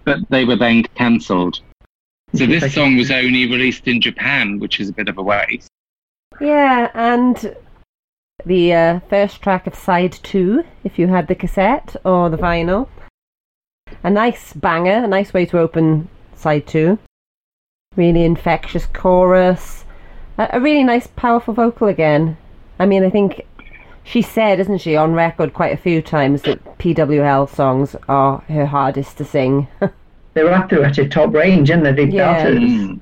but 0.05 0.19
they 0.29 0.45
were 0.45 0.57
then 0.57 0.83
cancelled. 0.95 1.61
So 2.35 2.47
this 2.47 2.75
song 2.75 2.97
was 2.97 3.11
only 3.11 3.47
released 3.47 3.89
in 3.89 4.01
Japan, 4.01 4.59
which 4.59 4.81
is 4.81 4.89
a 4.89 4.93
bit 4.93 5.09
of 5.09 5.19
a 5.19 5.23
waste. 5.23 5.69
Yeah, 6.41 6.91
and 6.93 7.57
the 8.45 8.75
uh, 8.75 9.01
first 9.09 9.41
track 9.41 9.67
of 9.67 9.75
side 9.75 10.13
two, 10.13 10.65
if 10.85 10.99
you 10.99 11.07
had 11.09 11.29
the 11.29 11.35
cassette 11.35 11.97
or 12.05 12.29
the 12.29 12.37
vinyl. 12.37 12.89
A 14.03 14.11
nice 14.11 14.53
banger, 14.53 15.05
a 15.05 15.09
nice 15.09 15.33
way 15.33 15.47
to 15.47 15.59
open 15.59 16.09
side 16.35 16.67
two. 16.67 16.99
Really 17.97 18.25
infectious 18.25 18.85
chorus. 18.87 19.86
A, 20.39 20.49
a 20.55 20.61
really 20.61 20.85
nice, 20.85 21.07
powerful 21.07 21.55
vocal 21.55 21.89
again. 21.89 22.37
I 22.79 22.87
mean, 22.87 23.05
I 23.05 23.11
think 23.11 23.43
she 24.05 24.23
said, 24.23 24.61
isn't 24.61 24.79
she, 24.79 24.97
on 24.97 25.15
record 25.15 25.55
quite 25.55 25.73
a 25.73 25.77
few 25.77 26.01
times 26.03 26.43
that 26.43 26.63
PWL 26.79 27.49
songs 27.49 27.97
are 28.09 28.39
her 28.49 28.67
hardest 28.67 29.19
to 29.19 29.25
sing. 29.25 29.69
They 30.35 30.43
were 30.45 30.53
up 30.53 30.69
to 30.69 30.83
at 30.83 30.99
a 30.99 31.09
top 31.09 31.33
range, 31.33 31.71
and 31.71 31.85
they? 31.87 31.93
They 31.93 32.05
Yeah. 32.05 32.45
belters. 32.45 32.59
Mm. 32.59 33.01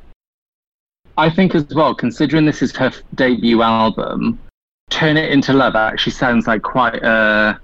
I 1.17 1.29
think 1.29 1.57
as 1.57 1.67
well, 1.75 1.93
considering 1.93 2.45
this 2.47 2.63
is 2.63 2.71
her 2.77 2.87
f- 2.87 3.03
debut 3.17 3.61
album, 3.61 4.39
Turn 4.91 5.17
It 5.17 5.33
Into 5.33 5.53
Love 5.53 5.75
actually 5.75 6.13
sounds 6.13 6.47
like 6.47 6.63
quite 6.63 7.03
a 7.03 7.59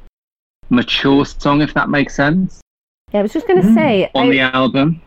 mature 0.70 1.24
song, 1.24 1.62
if 1.62 1.72
that 1.74 1.88
makes 1.88 2.16
sense. 2.16 2.60
Yeah, 3.12 3.20
I 3.20 3.22
was 3.22 3.32
just 3.32 3.46
going 3.46 3.62
to 3.62 3.72
say, 3.72 4.10
on 4.16 4.26
I- 4.26 4.30
the 4.30 4.40
album. 4.40 5.00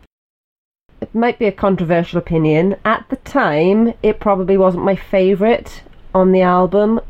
Might 1.14 1.38
be 1.38 1.46
a 1.46 1.52
controversial 1.52 2.18
opinion. 2.18 2.76
At 2.84 3.06
the 3.08 3.16
time, 3.16 3.94
it 4.02 4.20
probably 4.20 4.56
wasn't 4.56 4.84
my 4.84 4.96
favourite 4.96 5.82
on 6.14 6.32
the 6.32 6.42
album. 6.42 7.00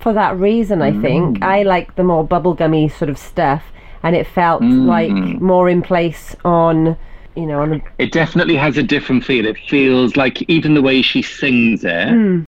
For 0.00 0.12
that 0.12 0.36
reason, 0.36 0.82
I 0.82 0.90
think 1.00 1.38
mm. 1.38 1.44
I 1.44 1.62
like 1.62 1.94
the 1.94 2.02
more 2.02 2.26
bubblegummy 2.26 2.90
sort 2.90 3.08
of 3.08 3.18
stuff, 3.18 3.62
and 4.02 4.16
it 4.16 4.26
felt 4.26 4.62
mm. 4.62 4.86
like 4.86 5.12
more 5.40 5.68
in 5.68 5.80
place 5.80 6.34
on, 6.44 6.96
you 7.36 7.46
know, 7.46 7.62
on 7.62 7.74
a 7.74 7.82
It 7.98 8.10
definitely 8.10 8.56
has 8.56 8.76
a 8.76 8.82
different 8.82 9.24
feel. 9.24 9.46
It 9.46 9.58
feels 9.68 10.16
like 10.16 10.42
even 10.50 10.74
the 10.74 10.82
way 10.82 11.02
she 11.02 11.22
sings 11.22 11.84
it, 11.84 12.08
hmm. 12.08 12.42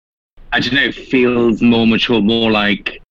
I 0.51 0.59
don't 0.59 0.73
know, 0.73 0.91
feels 0.91 1.61
more 1.61 1.87
mature, 1.87 2.21
more 2.21 2.51
like 2.51 3.01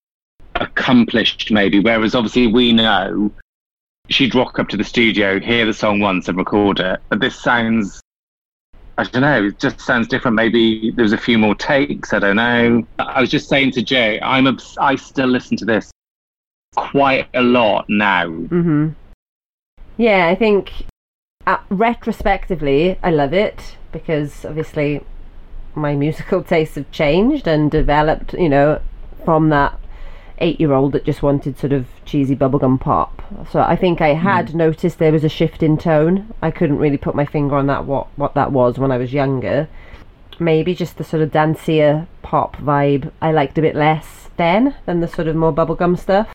accomplished 0.57 1.51
maybe. 1.51 1.81
Whereas 1.81 2.15
obviously 2.15 2.47
we 2.47 2.73
know 2.73 3.31
she'd 4.09 4.35
rock 4.35 4.59
up 4.59 4.69
to 4.69 4.77
the 4.77 4.85
studio, 4.85 5.41
hear 5.41 5.67
the 5.67 5.73
song 5.73 6.01
once 6.01 6.29
and 6.29 6.37
record 6.37 6.81
it. 6.81 7.01
But 7.09 7.21
this 7.21 7.41
sounds 7.41 8.01
I 8.97 9.03
don't 9.05 9.23
know, 9.23 9.47
it 9.47 9.59
just 9.59 9.81
sounds 9.81 10.07
different. 10.07 10.37
Maybe 10.37 10.93
there's 10.93 11.13
a 11.13 11.19
few 11.19 11.37
more 11.37 11.55
takes, 11.57 12.13
I 12.13 12.21
don't 12.21 12.37
know. 12.37 12.87
I 13.01 13.21
was 13.21 13.31
just 13.31 13.49
saying 13.49 13.73
to 13.73 13.83
Jay, 13.83 14.21
I'm 14.21 14.47
obs- 14.47 14.79
I 14.79 14.95
still 14.95 15.27
listen 15.27 15.57
to 15.59 15.65
this 15.65 15.91
quite 16.77 17.29
a 17.35 17.43
lot 17.43 17.87
now. 17.89 18.27
Mm-hmm. 18.27 18.91
Yeah, 19.97 20.29
I 20.29 20.37
think 20.37 20.73
uh, 21.47 21.59
retrospectively, 21.71 22.99
I 23.03 23.11
love 23.11 23.33
it 23.33 23.77
because 23.91 24.45
obviously 24.45 25.03
my 25.75 25.97
musical 25.97 26.43
tastes 26.45 26.77
have 26.77 26.91
changed 26.93 27.49
and 27.49 27.71
developed, 27.71 28.35
you 28.35 28.49
know, 28.49 28.81
from 29.25 29.49
that 29.49 29.77
eight 30.39 30.61
year 30.61 30.73
old 30.73 30.93
that 30.93 31.05
just 31.05 31.23
wanted 31.23 31.59
sort 31.59 31.73
of 31.73 31.87
cheesy 32.05 32.37
bubblegum 32.37 32.81
pop. 32.81 33.23
So 33.51 33.61
I 33.61 33.77
think 33.77 34.01
I 34.01 34.15
had 34.15 34.55
noticed 34.55 34.99
there 34.99 35.13
was 35.13 35.25
a 35.25 35.29
shift 35.29 35.63
in 35.63 35.77
tone. 35.77 36.33
I 36.43 36.51
couldn't 36.51 36.79
really 36.79 36.97
put 36.97 37.15
my 37.15 37.25
finger 37.25 37.57
on 37.57 37.67
that 37.69 37.85
what, 37.85 38.09
what 38.17 38.35
that 38.35 38.53
was 38.53 38.79
when 38.79 38.93
I 38.93 38.99
was 38.99 39.13
younger. 39.13 39.69
Maybe 40.39 40.75
just 40.75 40.97
the 40.97 41.05
sort 41.05 41.23
of 41.23 41.31
dancier 41.31 42.07
pop 42.23 42.57
vibe 42.57 43.13
I 43.21 43.33
liked 43.33 43.59
a 43.59 43.63
bit 43.63 43.77
less 43.77 44.29
then 44.37 44.75
than 44.87 45.01
the 45.01 45.09
sort 45.09 45.29
of 45.29 45.37
more 45.37 45.53
bubblegum 45.53 45.99
stuff. 45.99 46.29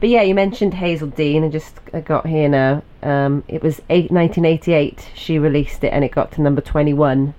But 0.00 0.08
yeah, 0.08 0.22
you 0.22 0.34
mentioned 0.34 0.74
Hazell 0.74 1.14
Dean. 1.14 1.44
I 1.44 1.48
just 1.48 1.78
I 1.94 2.00
got 2.00 2.26
here 2.26 2.48
now. 2.48 2.82
Um, 3.02 3.44
it 3.46 3.62
was 3.62 3.80
eight, 3.88 4.10
1988 4.10 5.10
she 5.14 5.38
released 5.38 5.84
it 5.84 5.92
and 5.92 6.04
it 6.04 6.10
got 6.10 6.32
to 6.32 6.42
number 6.42 6.60
21. 6.60 7.34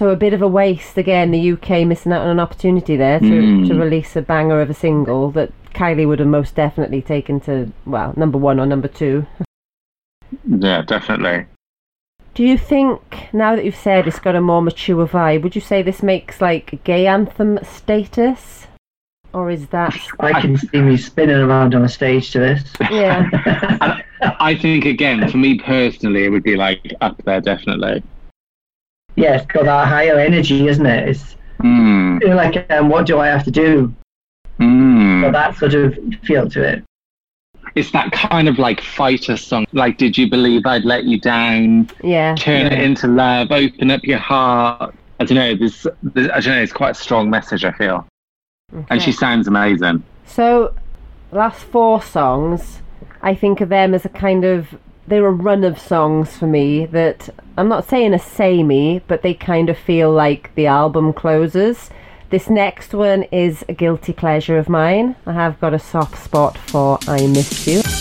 So 0.00 0.08
a 0.08 0.16
bit 0.16 0.32
of 0.32 0.40
a 0.40 0.48
waste 0.48 0.96
again. 0.96 1.30
The 1.30 1.52
UK 1.52 1.86
missing 1.86 2.10
out 2.10 2.22
on 2.22 2.30
an 2.30 2.40
opportunity 2.40 2.96
there 2.96 3.20
to, 3.20 3.26
Mm. 3.26 3.68
to 3.68 3.74
release 3.74 4.16
a 4.16 4.22
banger 4.22 4.62
of 4.62 4.70
a 4.70 4.72
single 4.72 5.30
that 5.32 5.52
Kylie 5.74 6.08
would 6.08 6.20
have 6.20 6.28
most 6.28 6.54
definitely 6.54 7.02
taken 7.02 7.38
to 7.40 7.70
well 7.84 8.14
number 8.16 8.38
one 8.38 8.58
or 8.58 8.64
number 8.64 8.88
two. 8.88 9.26
Yeah, 10.48 10.80
definitely. 10.80 11.44
Do 12.32 12.44
you 12.44 12.56
think 12.56 13.28
now 13.34 13.54
that 13.56 13.64
you've 13.66 13.76
said 13.76 14.06
it's 14.08 14.20
got 14.20 14.34
a 14.36 14.40
more 14.40 14.62
mature 14.62 15.06
vibe, 15.06 15.42
would 15.42 15.54
you 15.54 15.60
say 15.60 15.82
this 15.82 16.02
makes 16.02 16.40
like 16.40 16.82
gay 16.82 17.06
anthem 17.06 17.58
status, 17.62 18.68
or 19.34 19.50
is 19.50 19.66
that 19.66 19.94
I 20.18 20.40
can 20.40 20.56
see 20.56 20.80
me 20.80 20.96
spinning 20.96 21.36
around 21.36 21.74
on 21.74 21.84
a 21.84 21.88
stage 21.90 22.30
to 22.30 22.38
this. 22.38 22.64
yeah? 22.90 23.28
I 24.40 24.54
think 24.54 24.86
again, 24.86 25.28
for 25.28 25.36
me 25.36 25.58
personally, 25.58 26.24
it 26.24 26.30
would 26.30 26.44
be 26.44 26.56
like 26.56 26.94
up 27.02 27.22
there 27.24 27.42
definitely. 27.42 28.02
Yeah, 29.16 29.36
it's 29.36 29.46
got 29.46 29.64
that 29.64 29.88
higher 29.88 30.18
energy, 30.18 30.68
isn't 30.68 30.86
it? 30.86 31.08
It's 31.08 31.36
Mm. 31.62 32.34
like, 32.36 32.70
um, 32.72 32.88
what 32.88 33.04
do 33.06 33.18
I 33.18 33.26
have 33.26 33.44
to 33.44 33.50
do? 33.50 33.94
Mm. 34.58 35.22
Got 35.22 35.32
that 35.32 35.56
sort 35.58 35.74
of 35.74 35.98
feel 36.22 36.48
to 36.50 36.62
it. 36.62 36.82
It's 37.74 37.90
that 37.92 38.10
kind 38.12 38.48
of 38.48 38.58
like 38.58 38.80
fighter 38.80 39.36
song. 39.36 39.66
Like, 39.72 39.98
did 39.98 40.16
you 40.18 40.28
believe 40.28 40.64
I'd 40.66 40.84
let 40.84 41.04
you 41.04 41.20
down? 41.20 41.88
Yeah. 42.02 42.34
Turn 42.34 42.66
it 42.66 42.80
into 42.80 43.06
love. 43.06 43.52
Open 43.52 43.90
up 43.90 44.02
your 44.04 44.18
heart. 44.18 44.94
I 45.20 45.24
don't 45.24 45.36
know. 45.36 45.54
There's, 45.54 45.86
there's, 46.02 46.28
I 46.30 46.40
don't 46.40 46.54
know. 46.54 46.62
It's 46.62 46.72
quite 46.72 46.90
a 46.92 46.94
strong 46.94 47.28
message. 47.28 47.64
I 47.64 47.72
feel, 47.72 48.06
and 48.88 49.02
she 49.02 49.12
sounds 49.12 49.46
amazing. 49.46 50.02
So, 50.26 50.74
last 51.30 51.60
four 51.60 52.00
songs, 52.02 52.80
I 53.20 53.34
think 53.34 53.60
of 53.60 53.68
them 53.68 53.92
as 53.92 54.04
a 54.06 54.08
kind 54.08 54.44
of 54.46 54.66
they're 55.10 55.26
a 55.26 55.30
run 55.32 55.64
of 55.64 55.78
songs 55.78 56.36
for 56.38 56.46
me 56.46 56.86
that 56.86 57.28
I'm 57.58 57.68
not 57.68 57.88
saying 57.88 58.14
a 58.14 58.18
samey, 58.18 59.02
but 59.08 59.22
they 59.22 59.34
kind 59.34 59.68
of 59.68 59.76
feel 59.76 60.10
like 60.10 60.54
the 60.54 60.66
album 60.66 61.12
closes. 61.12 61.90
This 62.30 62.48
next 62.48 62.94
one 62.94 63.24
is 63.24 63.64
a 63.68 63.74
guilty 63.74 64.12
pleasure 64.12 64.56
of 64.56 64.68
mine. 64.68 65.16
I 65.26 65.32
have 65.32 65.60
got 65.60 65.74
a 65.74 65.80
soft 65.80 66.22
spot 66.22 66.56
for 66.56 66.98
I 67.08 67.26
Miss 67.26 67.66
You. 67.66 67.99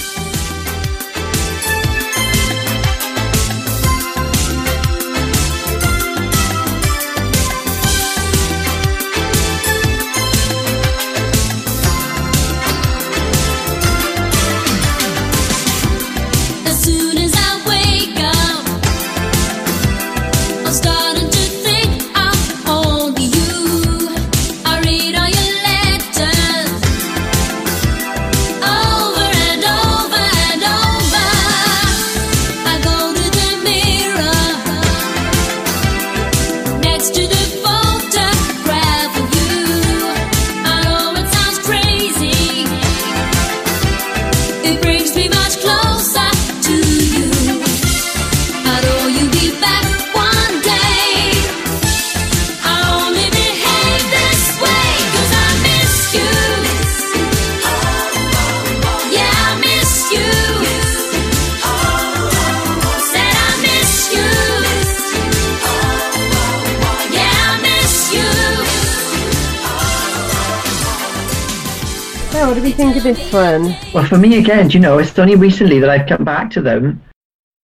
Think 73.30 73.44
of 73.44 73.62
this 73.62 73.74
one? 73.84 73.94
Well, 73.94 74.06
for 74.06 74.18
me 74.18 74.38
again, 74.40 74.70
do 74.70 74.74
you 74.74 74.80
know, 74.80 74.98
it's 74.98 75.18
only 75.20 75.36
recently 75.36 75.80
that 75.80 75.90
I've 75.90 76.08
come 76.08 76.24
back 76.24 76.50
to 76.52 76.62
them 76.62 77.02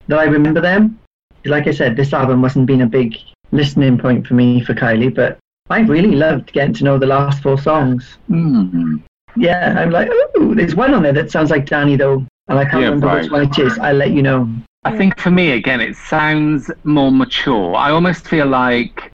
that 0.07 0.19
I 0.19 0.25
remember 0.25 0.61
them. 0.61 0.99
Like 1.45 1.67
I 1.67 1.71
said, 1.71 1.95
this 1.95 2.13
album 2.13 2.41
wasn't 2.41 2.67
been 2.67 2.81
a 2.81 2.87
big 2.87 3.15
listening 3.51 3.97
point 3.97 4.25
for 4.27 4.33
me 4.33 4.63
for 4.63 4.73
Kylie, 4.73 5.13
but 5.13 5.37
I 5.69 5.79
really 5.81 6.15
loved 6.15 6.53
getting 6.53 6.73
to 6.75 6.83
know 6.83 6.97
the 6.97 7.07
last 7.07 7.41
four 7.41 7.57
songs. 7.57 8.17
Mm. 8.29 9.01
Yeah, 9.37 9.75
I'm 9.77 9.89
like, 9.89 10.09
oh, 10.11 10.53
there's 10.53 10.75
one 10.75 10.93
on 10.93 11.03
there 11.03 11.13
that 11.13 11.31
sounds 11.31 11.51
like 11.51 11.65
Dannii 11.65 11.97
though, 11.97 12.25
and 12.47 12.59
I 12.59 12.65
can't 12.65 12.83
Yeah, 12.83 12.89
remember 12.89 13.21
which 13.21 13.31
one 13.31 13.43
it 13.43 13.59
is. 13.59 13.77
I'll 13.79 13.95
let 13.95 14.11
you 14.11 14.21
know. 14.21 14.49
I 14.83 14.95
think 14.95 15.19
for 15.19 15.31
me, 15.31 15.51
again, 15.51 15.81
it 15.81 15.95
sounds 15.95 16.69
more 16.83 17.11
mature. 17.11 17.75
I 17.75 17.89
almost 17.91 18.27
feel 18.27 18.45
like 18.45 19.11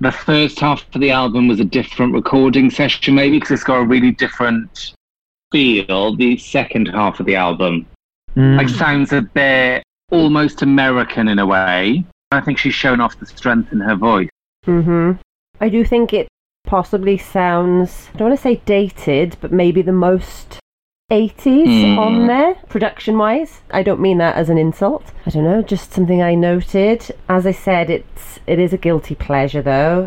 the 0.00 0.10
first 0.10 0.58
half 0.58 0.84
of 0.94 1.00
the 1.00 1.12
album 1.12 1.46
was 1.46 1.60
a 1.60 1.64
different 1.64 2.12
recording 2.12 2.70
session, 2.70 3.14
maybe 3.14 3.38
because 3.38 3.52
it's 3.52 3.64
got 3.64 3.76
a 3.76 3.84
really 3.84 4.10
different 4.10 4.94
feel. 5.52 6.16
The 6.16 6.36
second 6.38 6.86
half 6.88 7.20
of 7.20 7.26
the 7.26 7.36
album 7.36 7.86
Mm. 8.36 8.56
like 8.56 8.68
sounds 8.70 9.12
a 9.12 9.20
bit 9.20 9.82
almost 10.10 10.62
American 10.62 11.28
in 11.28 11.38
a 11.38 11.44
way. 11.46 12.02
I 12.30 12.40
think 12.40 12.56
she's 12.56 12.72
shown 12.74 12.98
off 12.98 13.18
the 13.20 13.26
strength 13.26 13.72
in 13.72 13.80
her 13.80 13.94
voice. 13.94 14.30
hmm 14.64 15.12
I 15.60 15.68
do 15.68 15.84
think 15.84 16.12
it 16.14 16.28
possibly 16.66 17.18
sounds, 17.18 18.08
I 18.14 18.16
don't 18.16 18.28
want 18.30 18.38
to 18.38 18.42
say 18.42 18.62
dated, 18.64 19.36
but 19.42 19.52
maybe 19.52 19.82
the 19.82 19.92
most 19.92 20.58
80s 21.10 21.66
Hmm. 21.94 21.98
on 21.98 22.26
there, 22.26 22.54
production 22.70 23.18
wise. 23.18 23.60
I 23.70 23.82
don't 23.82 24.00
mean 24.00 24.16
that 24.18 24.36
as 24.36 24.48
an 24.48 24.56
insult. 24.56 25.12
I 25.26 25.30
don't 25.30 25.44
know, 25.44 25.60
just 25.60 25.92
something 25.92 26.22
I 26.22 26.34
noted. 26.34 27.14
As 27.28 27.46
I 27.46 27.52
said, 27.52 27.90
it's 27.90 28.38
it 28.46 28.58
is 28.58 28.72
a 28.72 28.78
guilty 28.78 29.14
pleasure 29.14 29.60
though. 29.60 30.06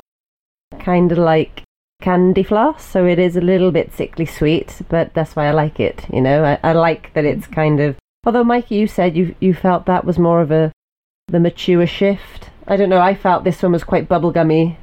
Kind 0.80 1.12
of 1.12 1.20
like 1.20 1.62
candy 2.06 2.44
floss, 2.44 2.86
so 2.86 3.04
it 3.08 3.18
is 3.18 3.36
a 3.36 3.42
little 3.42 3.72
bit 3.72 3.92
sickly 3.92 4.28
sweet, 4.28 4.80
but 4.90 5.12
that's 5.16 5.36
why 5.36 5.48
I 5.48 5.52
like 5.52 5.80
it, 5.80 6.06
you 6.14 6.22
know. 6.22 6.46
I, 6.46 6.60
I 6.62 6.74
like 6.74 7.12
that 7.16 7.26
it's 7.26 7.48
kind 7.48 7.80
of 7.80 7.96
although 8.28 8.44
Mikey 8.44 8.76
you 8.76 8.88
said 8.88 9.18
you 9.18 9.36
you 9.40 9.56
felt 9.56 9.88
that 9.88 10.06
was 10.06 10.20
more 10.20 10.40
of 10.40 10.52
a 10.52 10.72
the 11.30 11.40
mature 11.40 11.88
shift. 11.88 12.52
I 12.68 12.78
don't 12.78 12.90
know, 12.90 13.02
I 13.02 13.16
felt 13.16 13.44
this 13.44 13.64
one 13.64 13.72
was 13.72 13.84
quite 13.84 14.08
bubblegummy. 14.08 14.78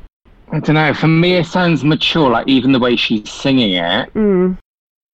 I 0.50 0.58
don't 0.58 0.74
know. 0.74 0.92
For 0.92 1.08
me, 1.08 1.34
it 1.34 1.46
sounds 1.46 1.84
mature. 1.84 2.28
Like 2.28 2.48
even 2.48 2.72
the 2.72 2.80
way 2.80 2.96
she's 2.96 3.30
singing 3.30 3.72
it, 3.72 4.12
Mm. 4.14 4.58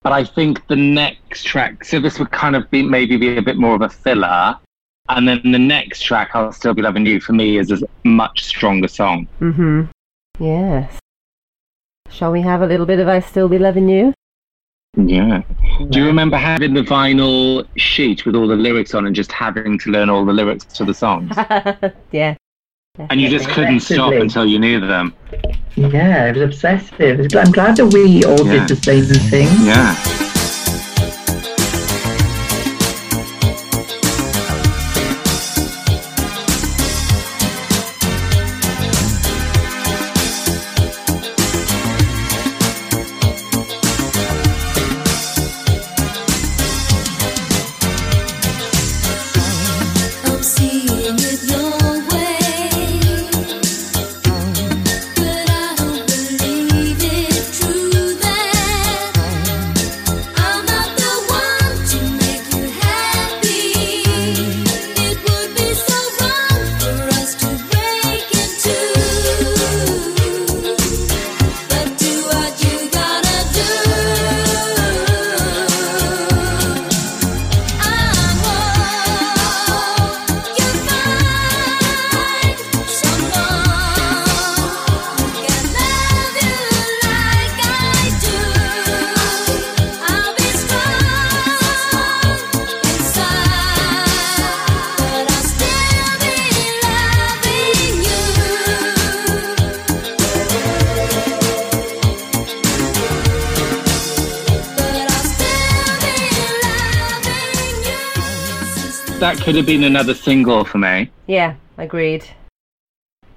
But 0.02 0.12
I 0.12 0.24
think 0.24 0.66
the 0.68 0.76
next 0.76 1.44
track, 1.44 1.84
so 1.84 2.00
this 2.00 2.18
would 2.18 2.30
kind 2.30 2.56
of 2.56 2.70
be 2.70 2.82
maybe 2.82 3.16
be 3.18 3.36
a 3.36 3.42
bit 3.42 3.56
more 3.56 3.74
of 3.74 3.82
a 3.82 3.88
filler. 3.88 4.56
And 5.10 5.28
then 5.28 5.40
the 5.44 5.58
next 5.58 6.02
track, 6.02 6.30
I'll 6.34 6.52
Still 6.52 6.72
Be 6.72 6.82
Loving 6.82 7.04
You, 7.04 7.20
for 7.20 7.32
me 7.32 7.58
is 7.58 7.70
a 7.70 7.80
much 8.04 8.44
stronger 8.44 8.88
song. 8.88 9.26
Mm-hmm. 9.40 9.84
Yes. 10.38 10.97
Shall 12.10 12.32
we 12.32 12.40
have 12.42 12.62
a 12.62 12.66
little 12.66 12.86
bit 12.86 12.98
of 13.00 13.08
I 13.08 13.20
Still 13.20 13.48
Be 13.48 13.58
Loving 13.58 13.88
You? 13.88 14.12
Yeah. 14.96 15.42
Do 15.90 16.00
you 16.00 16.06
remember 16.06 16.36
having 16.36 16.74
the 16.74 16.82
vinyl 16.82 17.66
sheet 17.76 18.24
with 18.26 18.34
all 18.34 18.48
the 18.48 18.56
lyrics 18.56 18.94
on 18.94 19.06
and 19.06 19.14
just 19.14 19.30
having 19.30 19.78
to 19.80 19.90
learn 19.90 20.10
all 20.10 20.24
the 20.24 20.32
lyrics 20.32 20.64
to 20.64 20.84
the 20.84 20.94
songs? 20.94 21.34
yeah. 22.10 22.34
And 23.10 23.20
you 23.20 23.28
just 23.28 23.48
couldn't 23.50 23.80
stop 23.80 24.12
until 24.12 24.44
you 24.44 24.58
knew 24.58 24.80
them. 24.80 25.14
Yeah, 25.76 26.26
it 26.26 26.34
was 26.34 26.42
obsessive. 26.42 27.28
I'm 27.36 27.52
glad 27.52 27.76
that 27.76 27.92
we 27.92 28.24
all 28.24 28.44
Yeah. 28.44 28.66
did 28.66 28.68
the 28.68 28.76
same 28.76 29.04
thing. 29.04 29.46
Yeah. 29.64 29.94
That 109.20 109.36
could 109.42 109.56
have 109.56 109.66
been 109.66 109.82
another 109.84 110.14
single 110.14 110.64
for 110.64 110.78
me. 110.78 111.10
Yeah, 111.26 111.54
agreed. 111.76 112.24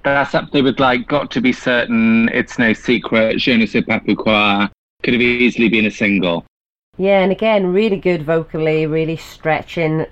That's 0.04 0.34
up 0.34 0.50
there 0.52 0.62
with 0.62 0.78
like 0.78 1.08
Got 1.08 1.30
to 1.32 1.40
Be 1.40 1.52
Certain, 1.52 2.28
It's 2.32 2.58
No 2.58 2.72
Secret, 2.72 3.38
Je 3.38 3.56
ne 3.56 3.66
sais 3.66 3.82
pas 3.82 4.00
pourquoi. 4.00 4.68
Could 5.02 5.14
have 5.14 5.20
easily 5.20 5.68
been 5.68 5.86
a 5.86 5.90
single. 5.90 6.44
Yeah, 6.98 7.20
and 7.22 7.32
again, 7.32 7.72
really 7.72 7.96
good 7.96 8.22
vocally, 8.22 8.86
really 8.86 9.16
stretching, 9.16 10.06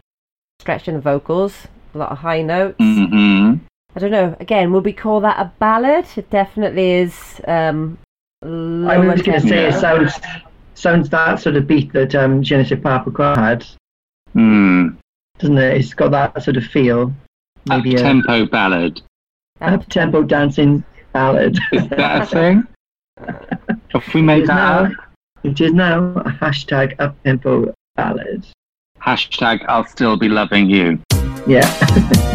stretching 0.60 0.94
the 0.94 1.00
vocals. 1.00 1.54
A 1.94 1.98
lot 1.98 2.10
of 2.10 2.18
high 2.18 2.42
notes. 2.42 2.76
hmm 2.78 3.54
I 3.94 3.98
don't 3.98 4.12
know. 4.12 4.36
Again, 4.40 4.72
would 4.72 4.84
we 4.84 4.92
call 4.92 5.20
that 5.20 5.38
a 5.40 5.52
ballad? 5.58 6.06
It 6.16 6.30
definitely 6.30 6.90
is. 6.92 7.40
Um, 7.46 7.98
I 8.42 8.98
was 8.98 9.22
going 9.22 9.40
to 9.40 9.48
say 9.48 9.66
it 9.66 9.74
sounds 9.74 10.12
sounds 10.74 11.10
that 11.10 11.40
sort 11.40 11.56
of 11.56 11.66
beat 11.66 11.92
that 11.92 12.14
um, 12.14 12.42
Je 12.42 12.56
ne 12.56 12.64
sais 12.64 12.80
pas 12.80 13.02
pourquoi 13.04 13.36
had, 13.36 13.66
Mm. 14.34 14.96
Doesn't 15.40 15.58
it? 15.58 15.76
It's 15.78 15.94
got 15.94 16.10
that 16.12 16.42
sort 16.42 16.56
of 16.56 16.64
feel. 16.64 17.12
Up 17.70 17.84
Maybe 17.84 17.96
uh, 17.96 18.00
a 18.00 18.02
tempo 18.02 18.46
ballad. 18.46 19.02
up 19.60 19.86
tempo 19.88 20.22
dancing 20.22 20.84
ballad. 21.12 21.58
Is 21.72 21.88
that 21.88 22.22
a 22.22 22.26
thing? 22.26 22.66
Have 23.88 24.14
we 24.14 24.22
made 24.22 24.46
that 24.46 24.54
now, 24.54 24.84
up? 24.84 24.92
it 25.42 25.60
is 25.60 25.72
now 25.72 25.98
a 25.98 26.30
hashtag 26.30 26.94
up 26.98 27.20
tempo 27.24 27.74
ballad. 27.96 28.46
Hashtag 29.02 29.64
I'll 29.68 29.86
still 29.86 30.16
be 30.16 30.28
loving 30.28 30.68
you. 30.70 31.00
Yeah. 31.46 32.26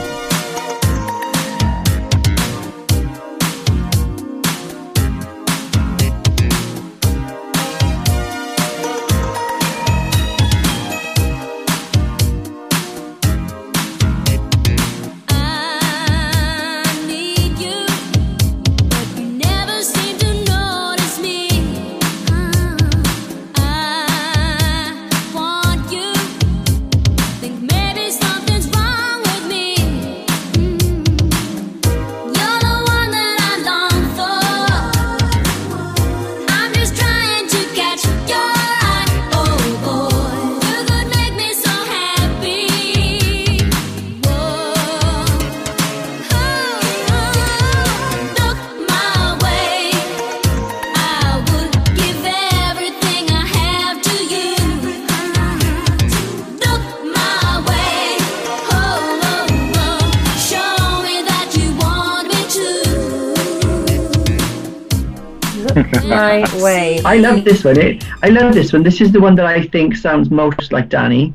I 67.06 67.18
love 67.18 67.44
this 67.46 67.64
one. 67.64 67.78
It, 67.80 68.04
I 68.24 68.30
love 68.30 68.54
this 68.54 68.74
one. 68.74 68.84
This 68.84 69.00
is 69.02 69.12
the 69.12 69.20
one 69.22 69.36
that 69.36 69.46
I 69.46 69.64
think 69.68 69.96
sounds 69.96 70.30
most 70.32 70.72
like 70.72 70.90
Dannii. 70.90 71.34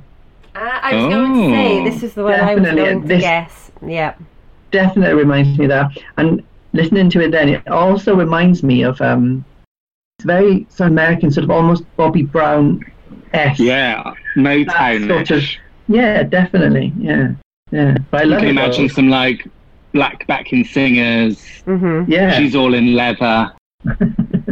I, 0.55 0.81
I 0.83 0.95
was 0.97 1.15
going 1.15 1.33
to 1.35 1.51
say 1.57 1.81
Oh. 1.81 1.85
this 1.85 2.03
is 2.03 2.15
the 2.15 2.25
one 2.25 2.35
I 2.41 2.55
was 2.55 2.65
going 2.65 3.03
to 3.03 3.07
this- 3.09 3.23
guess. 3.23 3.71
Yeah. 3.87 4.15
Definitely 4.73 5.15
reminds 5.15 5.59
me 5.59 5.65
of 5.67 5.69
that. 5.71 5.91
And 6.17 6.43
listening 6.73 7.11
to 7.11 7.21
it 7.21 7.31
then, 7.31 7.49
it 7.49 7.67
also 7.69 8.15
reminds 8.15 8.63
me 8.63 8.83
of 8.83 9.01
um, 9.01 9.45
it's 10.19 10.27
very 10.27 10.67
sort 10.71 10.89
of 10.89 10.93
American, 10.93 11.31
sort 11.31 11.45
of 11.45 11.51
almost 11.51 11.85
Bobby 11.97 12.23
Brown 12.23 12.81
esque. 13.33 13.61
Yeah, 13.61 14.03
sort 14.05 14.17
Motown. 14.37 15.31
of- 15.37 15.45
Yeah, 15.89 16.23
definitely. 16.25 16.93
Yeah, 16.99 17.33
yeah. 17.73 17.97
But 18.11 18.21
I 18.23 18.25
You 18.25 18.37
can 18.37 18.45
it. 18.47 18.51
imagine 18.51 18.87
though. 18.89 18.95
some 18.95 19.09
like 19.09 19.47
black 19.93 20.27
backing 20.27 20.65
singers. 20.65 21.41
hmm 21.65 22.05
Yeah. 22.07 22.37
She's 22.39 22.55
all 22.55 22.75
in 22.75 22.95
leather. 22.95 23.53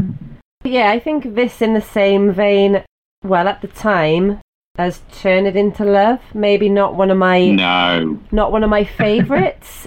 Yeah, 0.69 0.91
I 0.91 0.99
think 0.99 1.35
this 1.35 1.63
in 1.63 1.73
the 1.73 1.81
same 1.81 2.31
vein. 2.33 2.85
Well, 3.25 3.49
at 3.49 3.63
the 3.63 3.69
time, 3.69 4.41
as 4.77 5.01
"Turn 5.13 5.47
It 5.47 5.57
Into 5.57 5.83
Love," 5.85 6.21
maybe 6.35 6.69
not 6.69 6.95
one 6.95 7.11
of 7.11 7.17
my 7.17 7.47
No. 7.51 8.19
not 8.31 8.53
one 8.53 8.63
of 8.63 8.71
my 8.71 8.85
favourites. 8.85 9.87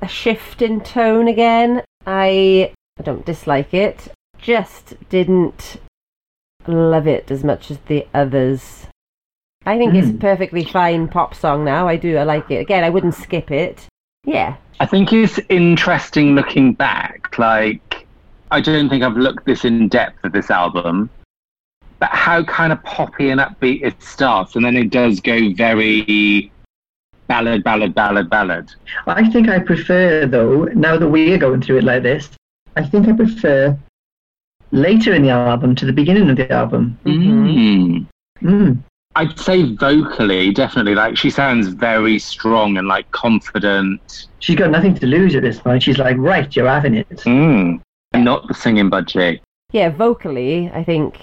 a 0.00 0.08
shift 0.08 0.62
in 0.62 0.80
tone 0.80 1.28
again. 1.28 1.80
I 2.06 2.72
I 2.98 3.02
don't 3.04 3.24
dislike 3.24 3.72
it. 3.72 4.08
Just 4.38 4.94
didn't 5.10 5.76
love 6.66 7.06
it 7.06 7.30
as 7.30 7.44
much 7.44 7.70
as 7.70 7.78
the 7.86 8.06
others. 8.12 8.88
I 9.64 9.78
think 9.78 9.94
it's 9.94 10.08
a 10.08 10.12
Mm. 10.12 10.18
perfectly 10.20 10.64
fine 10.64 11.06
pop 11.06 11.34
song 11.36 11.64
now. 11.64 11.86
I 11.86 11.94
do. 11.96 12.16
I 12.16 12.24
like 12.24 12.50
it. 12.50 12.56
Again, 12.56 12.82
I 12.82 12.90
wouldn't 12.90 13.14
skip 13.14 13.52
it. 13.52 13.86
Yeah. 14.24 14.54
I 14.80 14.86
think 14.86 15.12
it's 15.12 15.38
interesting 15.48 16.34
looking 16.34 16.72
back. 16.72 17.38
Like, 17.38 17.91
I 18.52 18.60
don't 18.60 18.90
think 18.90 19.02
I've 19.02 19.16
looked 19.16 19.46
this 19.46 19.64
in 19.64 19.88
depth 19.88 20.22
at 20.24 20.32
this 20.32 20.50
album, 20.50 21.08
but 21.98 22.10
how 22.10 22.44
kind 22.44 22.70
of 22.70 22.82
poppy 22.84 23.30
and 23.30 23.40
upbeat 23.40 23.82
it 23.82 24.00
starts, 24.02 24.56
and 24.56 24.64
then 24.64 24.76
it 24.76 24.90
does 24.90 25.20
go 25.20 25.54
very 25.54 26.52
ballad, 27.28 27.64
ballad, 27.64 27.94
ballad, 27.94 28.28
ballad. 28.28 28.70
I 29.06 29.26
think 29.30 29.48
I 29.48 29.58
prefer, 29.58 30.26
though, 30.26 30.64
now 30.74 30.98
that 30.98 31.08
we 31.08 31.32
are 31.32 31.38
going 31.38 31.62
through 31.62 31.78
it 31.78 31.84
like 31.84 32.02
this, 32.02 32.28
I 32.76 32.84
think 32.84 33.08
I 33.08 33.12
prefer 33.12 33.78
later 34.70 35.14
in 35.14 35.22
the 35.22 35.30
album 35.30 35.74
to 35.76 35.86
the 35.86 35.92
beginning 35.94 36.28
of 36.28 36.36
the 36.36 36.52
album. 36.52 36.98
Mm. 37.06 38.06
Mm. 38.42 38.82
I'd 39.16 39.38
say 39.38 39.62
vocally, 39.62 40.52
definitely. 40.52 40.94
Like 40.94 41.16
she 41.16 41.30
sounds 41.30 41.68
very 41.68 42.18
strong 42.18 42.76
and 42.76 42.86
like 42.86 43.10
confident. 43.12 44.28
She's 44.40 44.56
got 44.56 44.70
nothing 44.70 44.94
to 44.96 45.06
lose 45.06 45.34
at 45.36 45.42
this 45.42 45.58
point. 45.58 45.82
She's 45.82 45.98
like, 45.98 46.18
right, 46.18 46.54
you're 46.54 46.68
having 46.68 46.96
it. 46.96 47.08
Mm. 47.08 47.80
Not 48.14 48.46
the 48.48 48.54
singing 48.54 48.90
budgie. 48.90 49.40
Yeah, 49.72 49.88
vocally, 49.88 50.70
I 50.74 50.84
think 50.84 51.18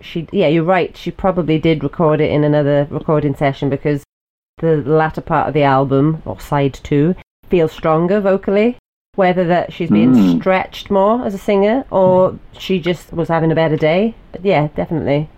she. 0.00 0.26
Yeah, 0.32 0.48
you're 0.48 0.64
right. 0.64 0.96
She 0.96 1.10
probably 1.10 1.58
did 1.58 1.82
record 1.84 2.20
it 2.20 2.30
in 2.30 2.44
another 2.44 2.86
recording 2.90 3.34
session 3.36 3.68
because 3.68 4.02
the 4.58 4.76
latter 4.78 5.20
part 5.20 5.48
of 5.48 5.54
the 5.54 5.62
album 5.62 6.22
or 6.24 6.40
side 6.40 6.74
two 6.74 7.14
feels 7.48 7.72
stronger 7.72 8.20
vocally. 8.20 8.76
Whether 9.16 9.44
that 9.48 9.72
she's 9.72 9.90
being 9.90 10.14
Mm. 10.14 10.40
stretched 10.40 10.90
more 10.90 11.24
as 11.26 11.34
a 11.34 11.38
singer 11.38 11.84
or 11.90 12.38
she 12.52 12.78
just 12.80 13.12
was 13.12 13.28
having 13.28 13.50
a 13.50 13.56
better 13.56 13.76
day. 13.76 14.14
But 14.32 14.44
yeah, 14.44 14.68
definitely. 14.76 15.28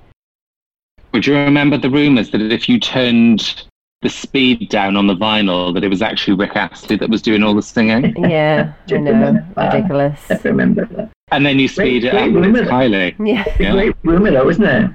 Would 1.12 1.26
you 1.26 1.34
remember 1.34 1.78
the 1.78 1.90
rumours 1.90 2.30
that 2.30 2.40
if 2.40 2.68
you 2.68 2.78
turned 2.78 3.64
the 4.02 4.08
speed 4.08 4.68
down 4.68 4.96
on 4.96 5.06
the 5.06 5.14
vinyl, 5.14 5.72
that 5.74 5.82
it 5.84 5.88
was 5.88 6.02
actually 6.02 6.34
Rick 6.34 6.56
Astley 6.56 6.96
that 6.96 7.08
was 7.08 7.22
doing 7.22 7.42
all 7.42 7.54
the 7.54 7.62
singing? 7.62 8.14
Yeah, 8.28 8.72
I 8.90 8.96
know. 8.98 9.10
remember. 9.12 9.46
Ridiculous. 9.56 10.30
I 10.30 10.40
remember 10.44 10.84
that. 10.86 11.10
And 11.30 11.46
then 11.46 11.58
you 11.58 11.68
speed 11.68 12.04
it 12.04 12.10
great 12.10 12.30
up 12.30 12.36
and 12.44 12.44
it's 12.56 12.58
rumour. 12.58 12.70
Kylie. 12.70 13.14
Yeah, 13.26 13.44
A 13.58 13.62
Yeah. 13.62 13.72
great 13.72 13.96
rumour, 14.02 14.30
though, 14.32 14.48
isn't 14.50 14.64
it? 14.64 14.90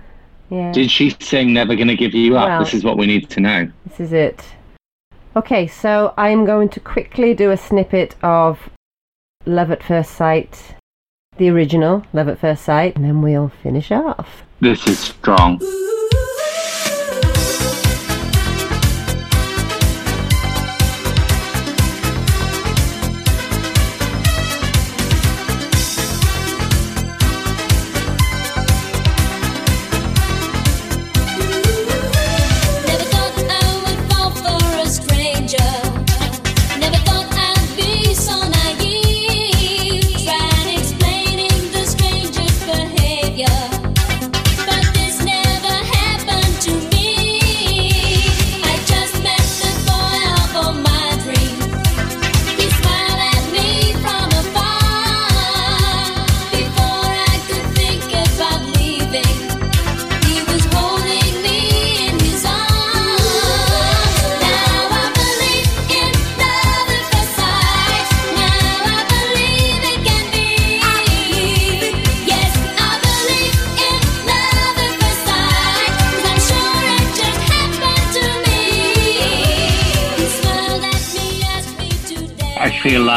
yeah. 0.50 0.72
Did 0.72 0.92
she 0.92 1.10
sing 1.20 1.54
Never 1.54 1.76
Gonna 1.76 1.96
Give 1.96 2.14
You 2.14 2.38
Up? 2.38 2.48
Well- 2.50 2.60
this 2.60 2.74
is 2.74 2.84
what 2.84 2.98
we 2.98 3.06
need 3.08 3.30
to 3.30 3.40
know. 3.40 3.70
This 3.88 4.00
is 4.00 4.14
it. 4.14 4.46
Okay, 5.36 5.68
so 5.68 6.14
I'm 6.18 6.46
going 6.46 6.70
to 6.70 6.80
quickly 6.80 7.34
do 7.34 7.52
a 7.52 7.58
snippet 7.58 8.16
of 8.24 8.70
Love 9.46 9.72
at 9.72 9.84
First 9.84 10.12
Sight, 10.12 10.76
the 11.38 11.50
original 11.50 12.04
Love 12.12 12.28
at 12.28 12.40
First 12.40 12.64
Sight, 12.66 12.96
and 12.96 13.06
then 13.06 13.22
we'll 13.22 13.50
finish 13.64 13.92
off. 13.92 14.44
This 14.60 14.86
is 14.88 14.98
strong. 15.00 15.60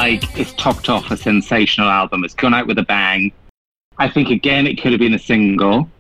Like 0.01 0.39
it's 0.40 0.55
topped 0.55 0.89
off 0.89 1.10
a 1.10 1.16
sensational 1.16 1.86
album. 1.90 2.24
It's 2.24 2.32
gone 2.32 2.55
out 2.55 2.66
with 2.66 2.78
a 2.78 2.82
bang. 2.82 3.31
I 3.98 4.09
think 4.09 4.31
again 4.31 4.66
it 4.66 4.81
could 4.81 4.93
have 4.93 4.98
been 4.98 5.12
a 5.12 5.18
single. 5.18 5.90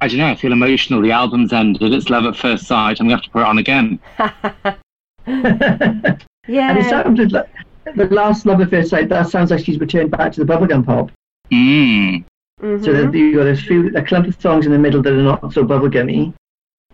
I 0.00 0.08
don't 0.08 0.16
know. 0.16 0.28
I 0.28 0.34
feel 0.34 0.52
emotional. 0.52 1.02
The 1.02 1.12
album's 1.12 1.52
ended. 1.52 1.92
It's 1.92 2.08
love 2.08 2.24
at 2.24 2.36
first 2.36 2.66
sight. 2.66 3.00
I'm 3.00 3.06
gonna 3.06 3.16
have 3.16 3.24
to 3.24 3.30
put 3.30 3.42
it 3.42 3.46
on 3.46 3.58
again. 3.58 3.98
yeah, 4.18 4.74
And 5.26 6.16
it 6.16 6.20
Yeah, 6.48 6.88
sounded 6.88 7.32
like 7.32 7.50
the 7.94 8.06
last 8.06 8.46
Love 8.46 8.62
at 8.62 8.70
First 8.70 8.88
Sight, 8.88 9.10
that 9.10 9.28
sounds 9.28 9.50
like 9.50 9.62
she's 9.62 9.78
returned 9.78 10.10
back 10.10 10.32
to 10.32 10.42
the 10.42 10.50
bubblegum 10.50 10.86
pop. 10.86 11.10
Mm. 11.52 12.24
mhm. 12.62 12.84
So 12.84 12.92
that 12.94 13.12
you 13.12 13.36
got 13.36 13.46
a 13.46 13.54
few, 13.56 13.94
a 13.94 14.02
clump 14.02 14.26
of 14.26 14.40
songs 14.40 14.64
in 14.64 14.72
the 14.72 14.78
middle 14.78 15.02
that 15.02 15.12
are 15.12 15.22
not 15.22 15.52
so 15.52 15.64
bubblegummy, 15.64 16.32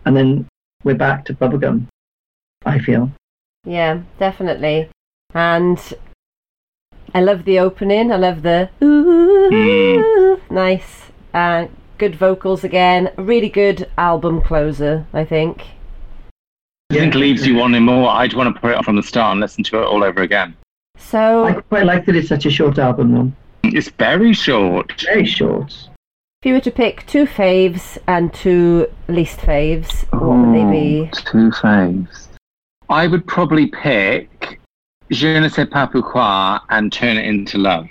and 0.05 0.17
then 0.17 0.45
we're 0.83 0.95
back 0.95 1.23
to 1.25 1.33
bubblegum. 1.33 1.87
I 2.65 2.77
feel. 2.79 3.09
yeah, 3.65 4.01
definitely. 4.19 4.89
And 5.33 5.79
I 7.13 7.21
love 7.21 7.43
the 7.45 7.59
opening. 7.59 8.11
I 8.11 8.15
love 8.15 8.41
the 8.41 8.69
ooh, 8.81 10.41
nice, 10.49 11.11
uh, 11.33 11.67
good 11.97 12.15
vocals 12.15 12.63
again. 12.63 13.11
A 13.17 13.23
really 13.23 13.49
good 13.49 13.89
album 13.97 14.41
closer, 14.41 15.05
I 15.13 15.25
think. 15.25 15.63
I 16.91 16.95
think 16.95 17.15
leaves 17.15 17.45
you 17.45 17.55
wanting 17.55 17.83
more. 17.83 18.09
I'd 18.09 18.33
want 18.33 18.53
to 18.53 18.59
put 18.59 18.71
it 18.71 18.77
on 18.77 18.83
from 18.83 18.95
the 18.95 19.03
start 19.03 19.31
and 19.33 19.41
listen 19.41 19.63
to 19.65 19.79
it 19.79 19.85
all 19.85 20.03
over 20.03 20.21
again. 20.21 20.55
So, 20.97 21.45
I 21.45 21.53
quite 21.53 21.85
like 21.85 22.05
that 22.05 22.15
it's 22.15 22.29
such 22.29 22.45
a 22.45 22.51
short 22.51 22.77
album, 22.77 23.13
though. 23.13 23.31
It's 23.63 23.89
very 23.89 24.33
short. 24.33 25.01
Very 25.01 25.25
short. 25.25 25.71
If 26.41 26.47
you 26.47 26.53
were 26.53 26.61
to 26.61 26.71
pick 26.71 27.05
two 27.07 27.25
faves 27.25 27.97
and 28.07 28.33
two 28.33 28.87
least 29.07 29.39
faves, 29.39 30.05
what 30.11 30.37
would 30.37 30.55
they 30.55 30.71
be? 30.71 31.09
Two 31.13 31.51
faves. 31.51 32.27
I 32.89 33.07
would 33.07 33.27
probably 33.27 33.67
pick 33.67 34.60
Je 35.11 35.39
ne 35.39 35.49
sais 35.49 35.65
pas 35.65 35.87
pourquoi 35.91 36.61
and 36.69 36.89
turn 36.91 37.17
it 37.17 37.25
into 37.25 37.57
love. 37.57 37.87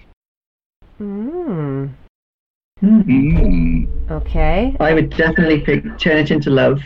Mm, 1.00 1.90
Hmm. 2.80 3.00
Mm. 3.02 3.88
okay. 4.10 4.74
I 4.80 4.94
would 4.94 5.10
definitely 5.10 5.60
pick 5.60 5.84
Turn 5.98 6.16
It 6.16 6.30
Into 6.30 6.48
Love. 6.50 6.80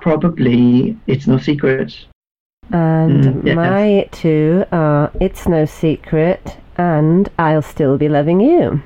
Probably 0.00 0.96
It's 1.08 1.26
No 1.26 1.38
Secret. 1.38 2.06
And 2.70 3.24
Mm, 3.24 3.46
yes. 3.46 3.56
my 3.56 4.08
two 4.12 4.64
are 4.70 5.10
It's 5.20 5.48
No 5.48 5.64
Secret 5.64 6.56
and 6.76 7.28
I'll 7.38 7.62
Still 7.62 7.98
Be 7.98 8.08
Loving 8.08 8.40
You. 8.40 8.80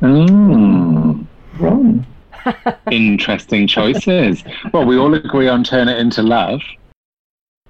Mm. 0.00 1.26
Wrong. 1.58 2.06
Interesting 2.92 3.66
choices. 3.66 4.44
well, 4.72 4.84
we 4.86 4.96
all 4.96 5.12
agree 5.14 5.48
on 5.48 5.64
turn 5.64 5.88
it 5.88 5.98
into 5.98 6.22
love 6.22 6.60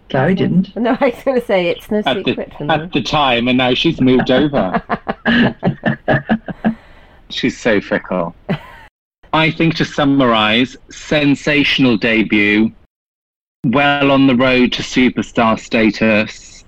Clary 0.08 0.34
didn't. 0.34 0.74
No, 0.76 0.96
I 1.00 1.08
was 1.14 1.22
going 1.24 1.40
to 1.40 1.46
say 1.46 1.66
It's 1.68 1.90
No 1.90 1.98
at 2.06 2.16
Secret 2.24 2.50
the, 2.50 2.56
for 2.56 2.64
me. 2.64 2.74
at 2.74 2.92
the 2.92 3.02
time, 3.02 3.48
and 3.48 3.58
now 3.58 3.74
she's 3.74 4.00
moved 4.00 4.30
over. 4.30 4.82
She's 7.28 7.58
so 7.58 7.80
fickle. 7.80 8.36
I 9.32 9.50
think 9.50 9.74
to 9.76 9.84
summarise, 9.84 10.76
sensational 10.90 11.96
debut, 11.96 12.70
well 13.66 14.12
on 14.12 14.28
the 14.28 14.36
road 14.36 14.72
to 14.74 14.82
superstar 14.82 15.58
status, 15.58 16.64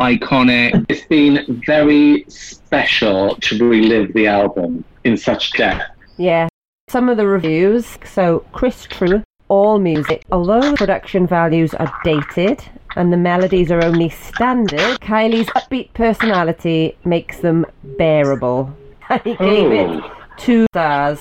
iconic. 0.00 0.84
It's 0.88 1.06
been 1.06 1.62
very 1.64 2.24
special 2.28 3.36
to 3.36 3.68
relive 3.70 4.12
the 4.14 4.26
album 4.26 4.84
in 5.04 5.16
such 5.16 5.52
depth. 5.52 5.84
Yeah. 6.18 6.48
Some 6.88 7.08
of 7.08 7.16
the 7.16 7.26
reviews. 7.28 7.98
So, 8.04 8.40
Chris 8.52 8.84
True, 8.90 9.22
All 9.50 9.78
Music. 9.80 10.22
Although 10.30 10.74
production 10.76 11.26
values 11.26 11.74
are 11.74 11.92
dated 12.04 12.62
and 12.96 13.12
the 13.12 13.16
melodies 13.16 13.70
are 13.72 13.84
only 13.84 14.08
standard, 14.08 15.00
Kylie's 15.00 15.48
upbeat 15.48 15.92
personality 15.92 16.96
makes 17.04 17.40
them 17.40 17.66
bearable. 17.98 18.74
And 19.10 19.20
he 19.24 19.34
gave 19.34 19.72
it 19.72 19.88
Oh, 19.90 20.10
two 20.36 20.66
stars. 20.72 21.20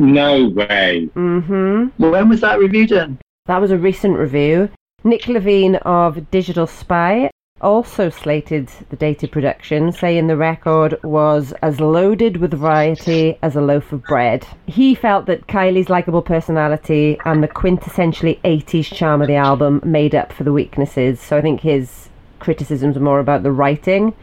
no 0.00 0.48
way. 0.48 1.08
hmm 1.14 1.86
when 1.98 2.28
was 2.28 2.40
that 2.40 2.58
review 2.58 2.86
done? 2.88 3.18
That 3.46 3.60
was 3.60 3.70
a 3.70 3.78
recent 3.78 4.18
review. 4.18 4.68
Nick 5.04 5.28
Levine 5.28 5.76
of 5.76 6.30
Digital 6.32 6.66
Spy 6.66 7.30
also 7.62 8.10
slated 8.10 8.68
the 8.90 8.96
dated 8.96 9.32
production, 9.32 9.92
saying 9.92 10.26
the 10.26 10.36
record 10.36 10.98
was 11.02 11.52
as 11.62 11.80
loaded 11.80 12.38
with 12.38 12.52
variety 12.52 13.38
as 13.42 13.56
a 13.56 13.60
loaf 13.60 13.92
of 13.92 14.02
bread. 14.04 14.46
He 14.66 14.94
felt 14.94 15.26
that 15.26 15.46
Kylie's 15.46 15.88
likable 15.88 16.22
personality 16.22 17.18
and 17.24 17.42
the 17.42 17.48
quintessentially 17.48 18.40
80s 18.42 18.92
charm 18.92 19.22
of 19.22 19.28
the 19.28 19.36
album 19.36 19.80
made 19.84 20.14
up 20.14 20.32
for 20.32 20.44
the 20.44 20.52
weaknesses, 20.52 21.20
so 21.20 21.36
I 21.36 21.40
think 21.40 21.60
his 21.60 22.08
criticisms 22.40 22.96
are 22.96 23.00
more 23.00 23.20
about 23.20 23.42
the 23.42 23.52
writing. 23.52 24.14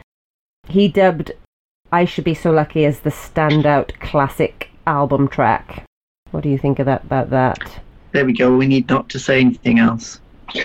He 0.67 0.87
dubbed 0.87 1.31
I 1.91 2.05
Should 2.05 2.25
Be 2.25 2.35
So 2.35 2.51
Lucky 2.51 2.85
as 2.85 2.99
the 2.99 3.09
standout 3.09 3.99
classic 3.99 4.69
album 4.85 5.27
track. 5.27 5.85
What 6.31 6.43
do 6.43 6.49
you 6.49 6.57
think 6.57 6.79
of 6.79 6.85
that 6.85 7.03
about 7.03 7.31
that? 7.31 7.81
There 8.11 8.25
we 8.25 8.33
go. 8.33 8.55
We 8.55 8.67
need 8.67 8.89
not 8.89 9.09
to 9.09 9.19
say 9.19 9.39
anything 9.39 9.79
else. 9.79 10.19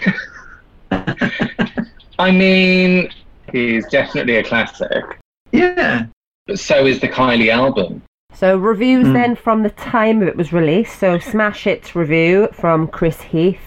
I 2.19 2.31
mean, 2.31 3.11
he's 3.53 3.87
definitely 3.89 4.37
a 4.37 4.45
classic, 4.45 5.05
Yeah. 5.53 6.07
but 6.47 6.59
so 6.59 6.87
is 6.87 7.01
the 7.01 7.09
Kylie 7.09 7.51
album. 7.51 8.03
So 8.33 8.57
reviews 8.57 9.13
then 9.13 9.37
from 9.37 9.63
the 9.63 9.71
time 9.71 10.23
it 10.23 10.37
was 10.37 10.53
released. 10.53 10.99
So 10.99 11.19
Smash 11.19 11.65
Hits 11.65 11.95
review 11.95 12.49
from 12.53 12.89
Chris 12.89 13.21
Heath. 13.23 13.61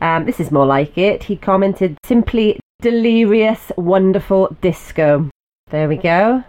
Um, 0.00 0.24
this 0.24 0.38
is 0.38 0.50
more 0.52 0.66
like 0.66 0.96
it. 0.96 1.24
He 1.24 1.36
commented 1.36 1.96
simply 2.04 2.60
delirious, 2.80 3.72
wonderful 3.76 4.56
disco. 4.60 5.28
There 5.70 5.88
we 5.88 5.96
go. 5.96 6.44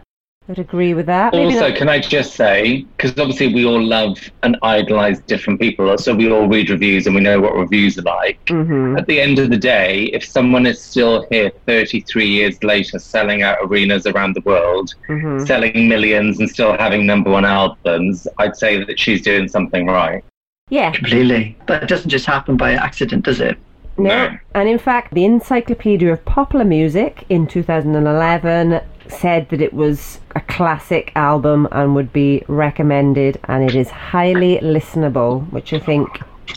Would 0.47 0.59
agree 0.59 0.93
with 0.93 1.07
that. 1.07 1.34
Maybe 1.34 1.55
Also, 1.55 1.73
can 1.73 1.89
I 1.89 1.97
just 1.99 2.35
say, 2.35 2.85
because 2.97 3.17
obviously 3.17 3.51
we 3.51 3.65
all 3.65 3.81
love 3.81 4.19
and 4.43 4.55
idolize 4.61 5.19
different 5.22 5.59
people, 5.59 5.97
so 5.97 6.13
we 6.13 6.31
all 6.31 6.47
read 6.47 6.69
reviews 6.69 7.07
and 7.07 7.15
we 7.15 7.22
know 7.22 7.41
what 7.41 7.55
reviews 7.55 7.97
are 7.97 8.03
like. 8.03 8.38
Mhm. 8.45 8.95
At 8.95 9.07
the 9.07 9.19
end 9.19 9.39
of 9.39 9.49
the 9.49 9.57
day, 9.57 10.03
if 10.13 10.23
someone 10.23 10.67
is 10.67 10.80
still 10.80 11.26
here 11.31 11.51
33 11.65 12.27
years 12.27 12.63
later 12.63 12.99
selling 12.99 13.41
out 13.41 13.57
arenas 13.63 14.05
around 14.05 14.35
the 14.35 14.41
world, 14.41 14.93
Mhm. 15.09 15.47
selling 15.47 15.89
millions 15.89 16.39
and 16.39 16.47
still 16.47 16.77
having 16.77 17.07
number 17.07 17.31
one 17.31 17.45
albums, 17.45 18.27
I'd 18.38 18.55
say 18.55 18.84
that 18.84 18.99
she's 18.99 19.23
doing 19.23 19.47
something 19.47 19.88
right. 19.88 20.23
Yeah, 20.69 20.91
Completely. 20.91 21.55
But 21.65 21.84
it 21.84 21.89
doesn't 21.89 22.09
just 22.09 22.27
happen 22.27 22.55
by 22.55 22.73
accident, 22.73 23.26
does 23.26 23.39
it? 23.39 23.57
No. 23.97 24.09
No. 24.09 24.38
And 24.53 24.67
in 24.69 24.77
fact, 24.77 25.13
the 25.13 25.26
Encyclopedia 25.26 26.11
of 26.11 26.23
Popular 26.26 26.65
Music 26.65 27.23
in 27.30 27.47
2011 27.47 28.81
said 29.11 29.49
that 29.49 29.61
it 29.61 29.73
was 29.73 30.19
a 30.36 30.41
classic 30.41 31.11
album 31.15 31.68
and 31.72 31.95
would 31.95 32.11
be 32.14 32.44
recommended, 32.48 33.40
and 33.45 33.64
it 33.64 33.76
is 33.76 33.90
highly 33.90 34.57
listenable, 34.57 35.49
which 35.52 35.73
I 35.73 35.80
think 35.80 36.07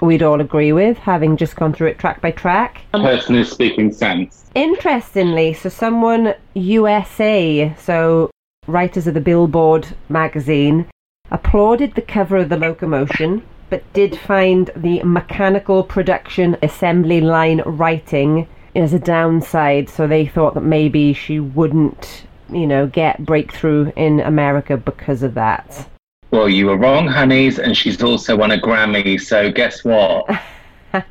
we'd 0.02 0.22
all 0.22 0.40
agree 0.40 0.72
with, 0.72 0.98
having 0.98 1.36
just 1.36 1.56
gone 1.56 1.72
through 1.72 1.88
it 1.88 1.98
track 1.98 2.20
by 2.20 2.30
track. 2.30 2.82
Um, 2.94 3.02
Personally 3.02 3.44
speaking 3.44 3.92
sense. 3.92 4.50
Interestingly, 4.54 5.54
so 5.54 5.68
someone 5.68 6.34
USA, 6.54 7.74
so 7.78 8.30
writers 8.66 9.06
of 9.06 9.14
the 9.14 9.20
Billboard 9.20 9.88
magazine, 10.08 10.86
applauded 11.30 11.94
the 11.94 12.02
cover 12.02 12.36
of 12.36 12.48
the 12.48 12.56
locomotion, 12.56 13.42
but 13.70 13.92
did 13.92 14.18
find 14.18 14.70
the 14.76 15.02
mechanical 15.02 15.82
production 15.82 16.56
assembly 16.62 17.20
line 17.20 17.60
writing 17.66 18.48
as 18.74 18.94
a 18.94 18.98
downside. 18.98 19.88
So 19.88 20.06
they 20.06 20.26
thought 20.26 20.54
that 20.54 20.62
maybe 20.62 21.12
she 21.12 21.40
wouldn't, 21.40 22.24
you 22.50 22.66
know, 22.66 22.86
get 22.86 23.24
breakthrough 23.24 23.92
in 23.96 24.20
America 24.20 24.76
because 24.76 25.22
of 25.22 25.34
that. 25.34 25.88
Well, 26.30 26.48
you 26.48 26.66
were 26.66 26.76
wrong, 26.76 27.06
honeys, 27.06 27.58
and 27.58 27.76
she's 27.76 28.02
also 28.02 28.36
won 28.36 28.50
a 28.50 28.58
Grammy, 28.58 29.20
so 29.20 29.50
guess 29.50 29.82
what? 29.82 30.28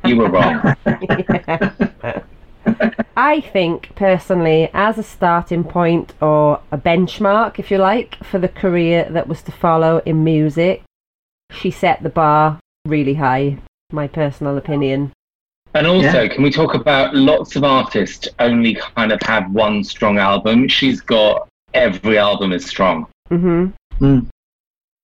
you 0.04 0.16
were 0.16 0.30
wrong. 0.30 0.76
I 3.16 3.40
think 3.40 3.94
personally, 3.96 4.70
as 4.72 4.96
a 4.96 5.02
starting 5.02 5.64
point 5.64 6.14
or 6.20 6.60
a 6.70 6.78
benchmark, 6.78 7.58
if 7.58 7.70
you 7.70 7.78
like, 7.78 8.16
for 8.24 8.38
the 8.38 8.48
career 8.48 9.08
that 9.10 9.26
was 9.26 9.42
to 9.42 9.52
follow 9.52 10.00
in 10.06 10.22
music, 10.22 10.82
she 11.50 11.70
set 11.70 12.02
the 12.02 12.10
bar 12.10 12.60
really 12.86 13.14
high. 13.14 13.58
My 13.90 14.06
personal 14.06 14.56
opinion. 14.56 15.12
And 15.74 15.86
also, 15.86 16.28
can 16.28 16.42
we 16.42 16.50
talk 16.50 16.74
about 16.74 17.14
lots 17.14 17.54
of 17.56 17.62
artists 17.64 18.26
only 18.40 18.74
kind 18.74 19.12
of 19.12 19.20
have 19.22 19.50
one 19.52 19.84
strong 19.84 20.18
album? 20.18 20.66
She's 20.68 21.00
got 21.00 21.48
every 21.74 22.18
album 22.18 22.52
is 22.52 22.64
strong. 22.66 23.06
hmm 23.28 23.66
Mm. 24.00 24.26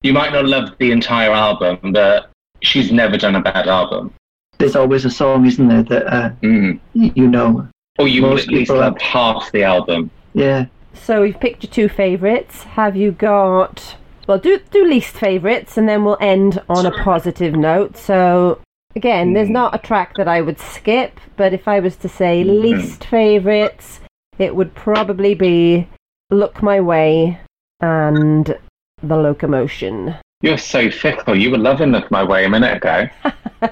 You 0.03 0.13
might 0.13 0.31
not 0.31 0.45
love 0.45 0.69
the 0.79 0.91
entire 0.91 1.31
album, 1.31 1.91
but 1.91 2.29
she's 2.61 2.91
never 2.91 3.17
done 3.17 3.35
a 3.35 3.41
bad 3.41 3.67
album. 3.67 4.13
There's 4.57 4.75
always 4.77 5.03
a 5.03 5.09
song, 5.09 5.45
isn't 5.45 5.67
there, 5.67 5.83
that 5.83 6.07
uh, 6.07 6.29
Mm. 6.41 6.79
you 6.93 7.27
know. 7.27 7.67
Or 7.99 8.07
you 8.07 8.21
will 8.23 8.31
Most 8.31 8.43
at 8.47 8.53
least 8.53 8.59
people 8.71 8.77
love 8.77 8.93
have- 8.93 9.01
half 9.01 9.51
the 9.51 9.63
album. 9.63 10.09
Yeah. 10.33 10.65
So 10.93 11.21
we've 11.23 11.39
picked 11.39 11.63
your 11.63 11.71
two 11.71 11.89
favourites. 11.89 12.63
Have 12.63 12.95
you 12.95 13.11
got? 13.11 13.95
Well, 14.27 14.37
do 14.39 14.59
do 14.71 14.85
least 14.85 15.13
favourites, 15.15 15.77
and 15.77 15.87
then 15.89 16.05
we'll 16.05 16.17
end 16.21 16.61
on 16.69 16.85
a 16.85 16.91
positive 17.03 17.53
note. 17.53 17.97
So 17.97 18.59
again, 18.95 19.33
there's 19.33 19.47
hmm. 19.47 19.53
not 19.53 19.75
a 19.75 19.79
track 19.79 20.15
that 20.15 20.27
I 20.27 20.41
would 20.41 20.59
skip, 20.59 21.19
but 21.35 21.53
if 21.53 21.67
I 21.67 21.79
was 21.79 21.95
to 21.97 22.09
say 22.09 22.43
hmm. 22.43 22.49
least 22.49 23.05
favourites, 23.05 23.99
it 24.37 24.55
would 24.55 24.73
probably 24.75 25.35
be 25.35 25.87
"Look 26.29 26.61
My 26.61 26.79
Way" 26.79 27.39
and 27.81 28.57
"The 29.03 29.17
Locomotion." 29.17 30.15
You're 30.41 30.57
so 30.57 30.91
fickle. 30.91 31.35
You 31.35 31.51
were 31.51 31.57
loving 31.57 31.91
Look 31.91 32.11
My 32.11 32.23
Way 32.23 32.45
a 32.45 32.49
minute 32.49 32.77
ago. 32.77 33.07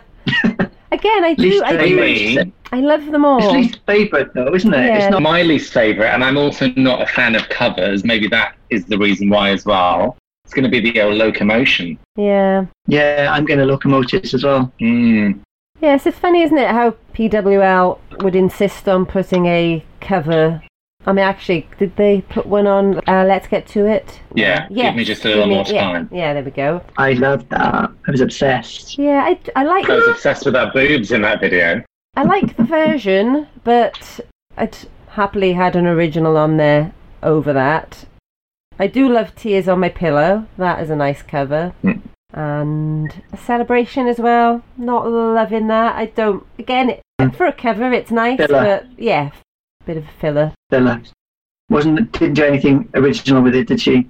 Again, 0.91 1.23
I 1.23 1.33
do, 1.33 1.43
Least 1.43 1.63
I 1.63 1.87
do, 1.87 2.51
I 2.71 2.79
love 2.79 3.05
them 3.07 3.25
all. 3.25 3.43
It's 3.43 3.51
least 3.51 3.79
favourite, 3.87 4.33
though, 4.33 4.53
isn't 4.53 4.73
it? 4.73 4.85
Yeah. 4.85 4.97
It's 4.97 5.11
not. 5.11 5.21
my 5.23 5.41
least 5.41 5.73
favourite, 5.73 6.09
and 6.09 6.23
I'm 6.23 6.37
also 6.37 6.67
not 6.75 7.01
a 7.01 7.07
fan 7.07 7.35
of 7.35 7.49
covers. 7.49 8.03
Maybe 8.03 8.27
that 8.29 8.55
is 8.69 8.85
the 8.85 8.97
reason 8.97 9.29
why 9.29 9.49
as 9.49 9.65
well. 9.65 10.17
It's 10.53 10.53
going 10.61 10.69
to 10.69 10.81
be 10.81 10.91
the 10.91 11.01
old 11.01 11.15
locomotion. 11.15 11.97
Yeah. 12.15 12.65
Yeah, 12.87 13.29
I'm 13.31 13.45
going 13.45 13.59
to 13.59 13.65
locomotives 13.65 14.33
as 14.33 14.43
well. 14.43 14.71
Mm. 14.79 15.39
Yes, 15.81 16.05
it's 16.05 16.19
funny, 16.19 16.43
isn't 16.43 16.57
it, 16.57 16.69
how 16.69 16.95
PWL 17.13 17.99
would 18.21 18.35
insist 18.35 18.87
on 18.87 19.05
putting 19.05 19.45
a 19.47 19.83
cover. 19.99 20.61
I 21.05 21.11
mean, 21.11 21.25
actually, 21.25 21.67
did 21.77 21.95
they 21.95 22.21
put 22.21 22.45
one 22.45 22.67
on 22.67 22.97
uh, 23.09 23.25
Let's 23.25 23.47
Get 23.47 23.67
To 23.69 23.85
It? 23.85 24.21
Yeah, 24.35 24.67
yeah. 24.69 24.89
give 24.89 24.95
me 24.95 25.03
just 25.03 25.25
a 25.25 25.29
little 25.29 25.47
me- 25.47 25.55
more 25.55 25.65
yeah, 25.67 25.81
time. 25.81 26.09
Yeah, 26.11 26.33
there 26.33 26.43
we 26.43 26.51
go. 26.51 26.81
I 26.97 27.13
loved 27.13 27.49
that. 27.49 27.91
I 28.07 28.11
was 28.11 28.21
obsessed. 28.21 28.97
Yeah, 28.97 29.23
I, 29.25 29.39
I 29.55 29.63
like 29.63 29.89
I 29.89 29.95
was 29.95 30.07
obsessed 30.07 30.45
with 30.45 30.53
her 30.53 30.71
boobs 30.73 31.11
in 31.11 31.21
that 31.23 31.41
video. 31.41 31.83
I 32.15 32.23
like 32.23 32.55
the 32.55 32.63
version, 32.63 33.47
but 33.63 34.19
I'd 34.55 34.77
happily 35.09 35.53
had 35.53 35.75
an 35.75 35.87
original 35.87 36.37
on 36.37 36.57
there 36.57 36.93
over 37.21 37.51
that. 37.53 38.05
I 38.79 38.87
do 38.87 39.07
love 39.09 39.35
Tears 39.35 39.67
on 39.67 39.79
My 39.79 39.89
Pillow. 39.89 40.47
That 40.57 40.81
is 40.81 40.89
a 40.89 40.95
nice 40.95 41.21
cover. 41.21 41.69
Hmm. 41.81 41.91
And 42.33 43.13
a 43.31 43.37
celebration 43.37 44.07
as 44.07 44.17
well. 44.19 44.63
Not 44.77 45.07
loving 45.09 45.67
that. 45.67 45.95
I 45.95 46.07
don't. 46.07 46.45
Again, 46.57 46.89
it, 46.89 47.01
for 47.35 47.45
a 47.45 47.53
cover, 47.53 47.91
it's 47.93 48.09
nice, 48.11 48.37
Filler. 48.37 48.63
but 48.89 48.99
yeah, 48.99 49.29
bit 49.85 49.97
of 49.97 50.05
a 50.05 50.11
filler. 50.19 50.53
Stella. 50.69 51.01
Wasn't 51.69 52.11
didn't 52.11 52.33
do 52.33 52.43
anything 52.43 52.89
original 52.95 53.41
with 53.43 53.55
it, 53.55 53.67
did 53.67 53.79
she? 53.79 54.07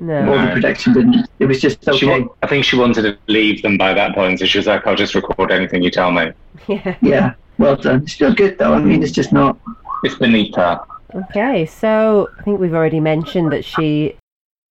No. 0.00 0.24
No. 0.24 0.32
All 0.38 0.46
the 0.46 0.52
production 0.52 0.92
didn't. 0.94 1.28
It 1.38 1.46
was 1.46 1.60
just 1.60 1.82
She 1.84 2.06
okay. 2.06 2.22
wa- 2.22 2.34
I 2.42 2.46
think 2.46 2.64
she 2.64 2.76
wanted 2.76 3.02
to 3.02 3.18
leave 3.26 3.62
them 3.62 3.76
by 3.78 3.92
that 3.94 4.14
point, 4.14 4.38
so 4.40 4.46
she 4.46 4.58
was 4.58 4.66
like, 4.66 4.86
I'll 4.86 4.96
just 4.96 5.14
record 5.14 5.50
anything 5.52 5.82
you 5.82 5.90
tell 5.90 6.10
me. 6.10 6.32
Yeah. 6.68 6.96
Yeah, 7.02 7.34
well 7.58 7.76
done. 7.76 8.06
Still 8.08 8.34
good 8.34 8.58
though. 8.58 8.72
I 8.72 8.80
mean, 8.80 9.02
it's 9.02 9.12
just 9.12 9.32
not. 9.32 9.58
It's 10.02 10.14
beneath 10.16 10.54
her. 10.56 10.80
Okay, 11.16 11.64
so 11.64 12.28
I 12.38 12.42
think 12.42 12.60
we've 12.60 12.74
already 12.74 13.00
mentioned 13.00 13.50
that 13.52 13.64
she 13.64 14.16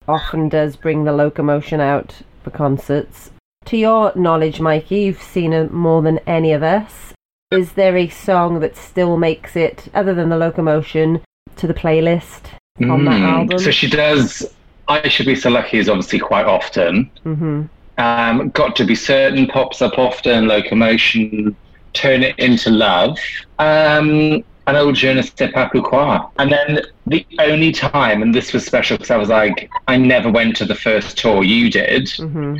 often 0.08 0.48
does 0.48 0.76
bring 0.76 1.04
the 1.04 1.12
locomotion 1.12 1.80
out 1.82 2.14
for 2.44 2.52
concerts. 2.52 3.32
To 3.66 3.78
your 3.78 4.12
knowledge, 4.16 4.60
Mikey, 4.62 4.98
you've 4.98 5.22
seen 5.22 5.54
her 5.54 5.68
more 5.70 6.04
than 6.04 6.20
any 6.28 6.52
of 6.54 6.62
us. 6.62 7.14
Is 7.52 7.74
there 7.74 7.98
a 7.98 8.10
song 8.10 8.60
that 8.60 8.76
still 8.78 9.18
makes 9.18 9.56
it, 9.56 9.88
other 9.96 10.14
than 10.14 10.30
the 10.30 10.38
locomotion, 10.38 11.22
to 11.56 11.66
the 11.68 11.74
playlist 11.74 12.42
on 12.80 13.06
that 13.06 13.22
Mm. 13.22 13.28
album? 13.28 13.60
So 13.60 13.72
she 13.72 13.90
does. 13.90 14.46
I 14.88 15.08
should 15.08 15.26
be 15.26 15.36
so 15.36 15.50
lucky 15.50 15.80
is 15.80 15.90
obviously 15.90 16.20
quite 16.20 16.46
often. 16.46 17.10
hmm 17.24 17.64
Um, 17.98 18.50
Got 18.50 18.76
to 18.76 18.84
be 18.84 18.94
certain 18.94 19.48
pops 19.48 19.82
up 19.82 19.98
often. 19.98 20.48
Locomotion, 20.48 21.56
turn 21.94 22.22
it 22.22 22.38
into 22.38 22.70
love. 22.70 23.18
Um, 23.58 24.44
an 24.68 24.76
old 24.76 24.96
Je 24.96 25.14
ne 25.14 25.22
sais 25.22 25.52
pas 25.52 25.70
pourquoi. 25.70 26.32
And 26.38 26.52
then 26.52 26.82
the 27.08 27.26
only 27.40 27.72
time, 27.72 28.22
and 28.22 28.34
this 28.34 28.54
was 28.54 28.66
special 28.66 28.98
because 28.98 29.12
I 29.12 29.18
was 29.18 29.30
like, 29.30 29.70
I 29.88 29.98
never 29.98 30.32
went 30.32 30.56
to 30.58 30.66
the 30.66 30.76
first 30.76 31.18
tour 31.18 31.44
you 31.44 31.70
did. 31.70 32.10
hmm 32.12 32.58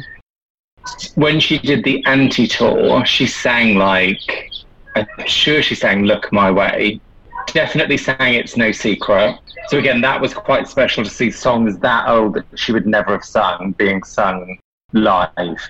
When 1.16 1.40
she 1.40 1.58
did 1.58 1.84
the 1.84 2.04
anti 2.06 2.48
tour, 2.48 3.06
she 3.06 3.26
sang 3.26 3.78
like, 3.78 4.52
I'm 4.96 5.08
sure 5.26 5.62
she 5.62 5.76
sang 5.76 6.04
Look 6.04 6.32
My 6.32 6.52
Way. 6.52 7.02
Definitely 7.48 7.98
sang 7.98 8.34
It's 8.36 8.56
No 8.56 8.72
Secret. 8.72 9.38
So 9.68 9.78
again, 9.80 10.02
that 10.02 10.22
was 10.22 10.34
quite 10.34 10.68
special 10.68 11.04
to 11.04 11.10
see 11.10 11.32
songs 11.32 11.78
that 11.80 12.08
old 12.08 12.36
that 12.36 12.46
she 12.56 12.72
would 12.72 12.86
never 12.86 13.12
have 13.14 13.26
sung 13.26 13.74
being 13.78 14.04
sung 14.04 14.58
live. 14.94 15.70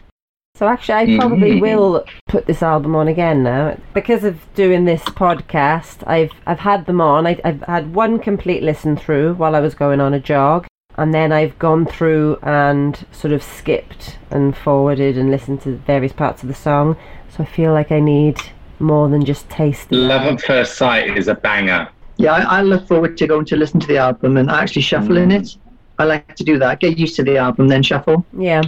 So 0.55 0.67
actually, 0.69 0.95
I 1.15 1.17
probably 1.19 1.51
Mhm. 1.59 1.61
will 1.61 2.05
put 2.27 2.45
this 2.45 2.63
album 2.63 2.95
on 2.95 3.09
again 3.09 3.43
now 3.43 3.75
because 3.93 4.23
of 4.23 4.37
doing 4.55 4.85
this 4.85 5.03
podcast. 5.03 5.97
I've 6.07 6.31
I've 6.47 6.59
had 6.59 6.85
them 6.85 7.01
on. 7.01 7.27
I, 7.27 7.37
I've 7.43 7.61
had 7.63 7.93
one 7.93 8.19
complete 8.19 8.63
listen 8.63 8.95
through 8.95 9.33
while 9.33 9.53
I 9.55 9.59
was 9.59 9.75
going 9.75 9.99
on 9.99 10.13
a 10.13 10.19
jog, 10.19 10.65
and 10.97 11.13
then 11.13 11.33
I've 11.33 11.59
gone 11.59 11.85
through 11.85 12.37
and 12.41 13.05
sort 13.11 13.33
of 13.33 13.43
skipped 13.43 14.17
and 14.31 14.55
forwarded 14.55 15.17
and 15.17 15.29
listened 15.29 15.59
to 15.63 15.75
various 15.85 16.13
parts 16.13 16.41
of 16.41 16.47
the 16.47 16.55
song. 16.55 16.95
So 17.27 17.43
I 17.43 17.45
feel 17.45 17.73
like 17.73 17.91
I 17.91 17.99
need 17.99 18.37
more 18.79 19.09
than 19.09 19.25
just 19.25 19.49
taste. 19.49 19.91
it. 19.91 19.95
Love 19.97 20.21
at 20.21 20.39
First 20.41 20.77
Sight 20.77 21.17
is 21.17 21.27
a 21.27 21.35
banger. 21.35 21.89
Yeah, 22.15 22.31
I, 22.31 22.59
I 22.59 22.61
look 22.61 22.87
forward 22.87 23.17
to 23.17 23.27
going 23.27 23.43
to 23.47 23.57
listen 23.57 23.81
to 23.81 23.87
the 23.87 23.97
album 23.97 24.37
and 24.37 24.49
actually 24.49 24.83
shuffling 24.83 25.31
Mm. 25.31 25.41
it. 25.41 25.57
I 25.99 26.05
like 26.05 26.33
to 26.37 26.45
do 26.45 26.57
that. 26.59 26.79
Get 26.79 26.97
used 26.97 27.17
to 27.17 27.23
the 27.23 27.35
album, 27.37 27.67
then 27.67 27.83
shuffle. 27.83 28.25
Yeah. 28.37 28.61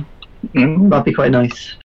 Mm. 0.54 0.90
That'd 0.90 1.06
be 1.06 1.14
quite 1.14 1.32
nice. 1.32 1.76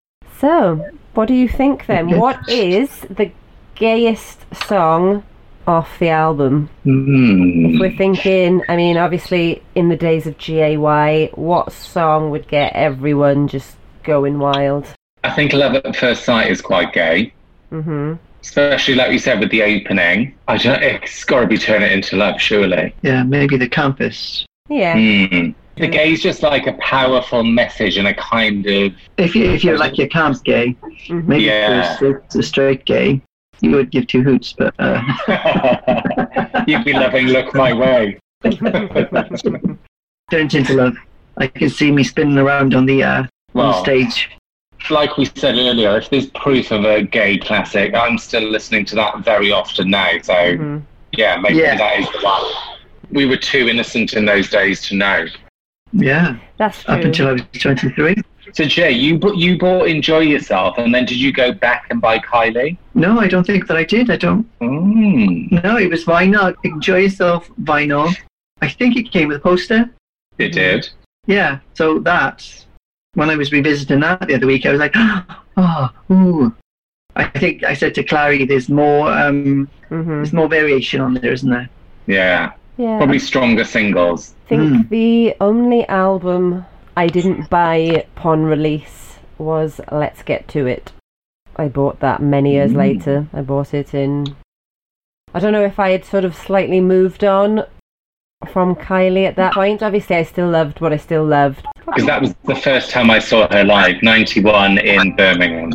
So, 0.42 0.84
what 1.14 1.28
do 1.28 1.34
you 1.34 1.48
think 1.48 1.86
then? 1.86 2.08
Okay. 2.08 2.18
What 2.18 2.48
is 2.48 3.02
the 3.02 3.30
gayest 3.76 4.44
song 4.66 5.22
off 5.68 5.96
the 6.00 6.08
album? 6.08 6.68
Hmm. 6.82 7.66
If 7.66 7.80
we're 7.80 7.96
thinking, 7.96 8.60
I 8.68 8.74
mean, 8.74 8.96
obviously, 8.96 9.62
in 9.76 9.88
the 9.88 9.96
days 9.96 10.26
of 10.26 10.36
GAY, 10.38 11.30
what 11.36 11.70
song 11.70 12.32
would 12.32 12.48
get 12.48 12.72
everyone 12.72 13.46
just 13.46 13.76
going 14.02 14.40
wild? 14.40 14.84
I 15.22 15.30
think 15.30 15.52
Love 15.52 15.76
at 15.76 15.94
First 15.94 16.24
Sight 16.24 16.50
is 16.50 16.60
quite 16.60 16.92
gay, 16.92 17.32
hmm 17.70 18.14
especially 18.42 18.96
like 18.96 19.12
you 19.12 19.20
said 19.20 19.38
with 19.38 19.52
the 19.52 19.62
opening. 19.62 20.34
I 20.48 20.56
don't. 20.56 20.82
It's 20.82 21.22
got 21.22 21.42
to 21.42 21.46
be 21.46 21.56
Turn 21.56 21.84
It 21.84 21.92
Into 21.92 22.16
Love, 22.16 22.40
surely. 22.40 22.92
Yeah, 23.02 23.22
maybe 23.22 23.56
the 23.56 23.68
campus. 23.68 24.44
Yeah. 24.68 24.94
Hmm. 25.28 25.50
The 25.76 25.88
gay 25.88 26.12
is 26.12 26.20
just 26.22 26.42
like 26.42 26.66
a 26.66 26.74
powerful 26.74 27.42
message 27.42 27.96
and 27.96 28.06
a 28.06 28.14
kind 28.14 28.66
of 28.66 28.92
If 29.16 29.34
you 29.34 29.44
if 29.50 29.64
you're 29.64 29.78
like 29.78 29.96
your 29.98 30.08
camp's 30.08 30.40
gay, 30.40 30.76
Mhm. 31.08 31.26
maybe 31.26 31.44
Yeah. 31.44 31.94
if 31.94 32.00
you're 32.00 32.22
a, 32.34 32.38
a 32.38 32.42
straight 32.42 32.84
gay, 32.84 33.22
you 33.60 33.70
would 33.70 33.90
give 33.90 34.06
two 34.06 34.22
hoots. 34.22 34.52
But 34.56 34.74
uh, 34.78 35.02
you'd 36.66 36.84
be 36.84 36.92
loving 36.92 37.28
Look 37.28 37.54
My 37.54 37.72
Way. 37.82 38.18
turns 40.30 40.54
into 40.54 40.74
love. 40.74 40.94
I 41.38 41.46
can 41.46 41.70
see 41.70 41.90
me 41.90 42.04
spinning 42.04 42.38
around 42.38 42.74
on 42.74 42.84
the 42.86 43.02
uh, 43.02 43.18
on 43.22 43.28
Well, 43.54 43.72
the 43.72 43.80
stage. 43.80 44.30
like 44.90 45.16
we 45.16 45.24
said 45.24 45.54
earlier, 45.56 45.96
if 45.96 46.10
there's 46.10 46.26
proof 46.30 46.70
of 46.70 46.84
a 46.84 47.02
gay 47.02 47.38
classic, 47.38 47.94
I'm 47.94 48.18
still 48.18 48.42
listening 48.42 48.84
to 48.86 48.94
that 48.96 49.20
very 49.24 49.50
often 49.52 49.90
now. 49.90 50.10
So 50.22 50.34
Mhm. 50.34 50.82
yeah, 51.12 51.36
maybe 51.36 51.56
Yeah. 51.60 51.76
that 51.76 52.00
is 52.00 52.08
the 52.10 52.18
one. 52.20 52.44
We 53.10 53.24
were 53.26 53.36
too 53.38 53.68
innocent 53.68 54.12
in 54.14 54.24
those 54.26 54.50
days 54.50 54.86
to 54.88 54.94
know. 54.96 55.26
Yeah, 55.92 56.36
That's 56.58 56.84
true. 56.84 56.94
up 56.94 57.04
until 57.04 57.28
I 57.28 57.32
was 57.32 57.42
23. 57.52 58.16
So 58.54 58.64
Jay, 58.64 58.90
you 58.92 59.18
bu- 59.18 59.36
you 59.36 59.58
bought 59.58 59.88
Enjoy 59.88 60.20
Yourself, 60.20 60.78
and 60.78 60.94
then 60.94 61.04
did 61.06 61.16
you 61.18 61.32
go 61.32 61.52
back 61.52 61.86
and 61.90 62.00
buy 62.00 62.18
Kylie? 62.18 62.76
No, 62.94 63.18
I 63.20 63.28
don't 63.28 63.46
think 63.46 63.66
that 63.68 63.76
I 63.76 63.84
did. 63.84 64.10
I 64.10 64.16
don't. 64.16 64.46
Mm, 64.60 65.62
No, 65.64 65.76
it 65.78 65.90
was 65.90 66.04
vinyl. 66.04 66.54
Enjoy 66.64 66.98
yourself, 66.98 67.48
vinyl. 67.62 68.14
I 68.60 68.68
think 68.68 68.96
it 68.96 69.10
came 69.12 69.28
with 69.28 69.38
a 69.38 69.40
poster. 69.40 69.90
it 70.38 70.52
did. 70.52 70.88
Yeah, 71.26 71.60
so 71.74 71.98
that 72.00 72.66
when 73.14 73.30
I 73.30 73.36
was 73.36 73.52
revisiting 73.52 74.00
that 74.00 74.26
the 74.26 74.34
other 74.34 74.46
week, 74.46 74.66
I 74.66 74.70
was 74.70 74.80
like, 74.80 74.94
oh, 75.56 75.90
ooh. 76.10 76.54
I 77.14 77.24
think 77.28 77.62
I 77.64 77.74
said 77.74 77.94
to 77.96 78.02
Clary, 78.02 78.44
"There's 78.46 78.68
more, 78.70 79.12
um, 79.12 79.68
hmm 79.88 80.08
there's 80.08 80.32
more 80.32 80.48
variation 80.48 81.00
on 81.02 81.12
there, 81.14 81.32
isn't 81.32 81.48
there?" 81.50 81.68
Yeah, 82.06 82.52
Yeah. 82.78 82.96
probably 82.96 83.18
stronger 83.18 83.64
singles. 83.64 84.34
I 84.46 84.48
think 84.48 84.62
Mm. 84.72 84.88
the 84.88 85.34
only 85.40 85.86
album 85.88 86.64
I 86.96 87.06
didn't 87.06 87.48
buy 87.50 88.04
upon 88.16 88.44
release 88.44 89.18
was 89.38 89.80
Let's 89.90 90.22
Get 90.22 90.48
To 90.48 90.66
It. 90.66 90.92
I 91.56 91.68
bought 91.68 92.00
that 92.00 92.20
many 92.22 92.52
years 92.52 92.72
Mm. 92.72 92.76
later. 92.76 93.26
I 93.34 93.42
bought 93.42 93.74
it 93.74 93.94
in. 93.94 94.26
I 95.34 95.38
don't 95.38 95.52
know 95.52 95.64
if 95.64 95.78
I 95.78 95.90
had 95.90 96.04
sort 96.04 96.24
of 96.24 96.34
slightly 96.34 96.80
moved 96.80 97.24
on 97.24 97.64
from 98.48 98.74
Kylie 98.74 99.26
at 99.26 99.36
that 99.36 99.54
point. 99.54 99.82
Obviously, 99.82 100.16
I 100.16 100.22
still 100.24 100.48
loved 100.48 100.80
what 100.80 100.92
I 100.92 100.96
still 100.96 101.24
loved. 101.24 101.66
Because 101.86 102.06
that 102.06 102.20
was 102.22 102.34
the 102.44 102.54
first 102.54 102.90
time 102.90 103.10
I 103.10 103.18
saw 103.18 103.48
her 103.52 103.64
live, 103.64 104.02
91 104.02 104.78
in 104.78 105.14
Birmingham. 105.16 105.72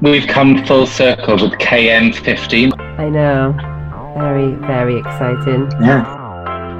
We've 0.00 0.26
come 0.26 0.64
full 0.64 0.86
circle 0.86 1.34
with 1.36 1.52
KM15, 1.58 2.72
I 2.98 3.08
know. 3.08 3.54
Very, 4.18 4.52
very 4.66 4.98
exciting. 4.98 5.70
Yeah. 5.80 6.23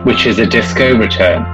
Which 0.05 0.27
is 0.27 0.39
a 0.39 0.47
disco 0.47 0.97
return. 0.97 1.54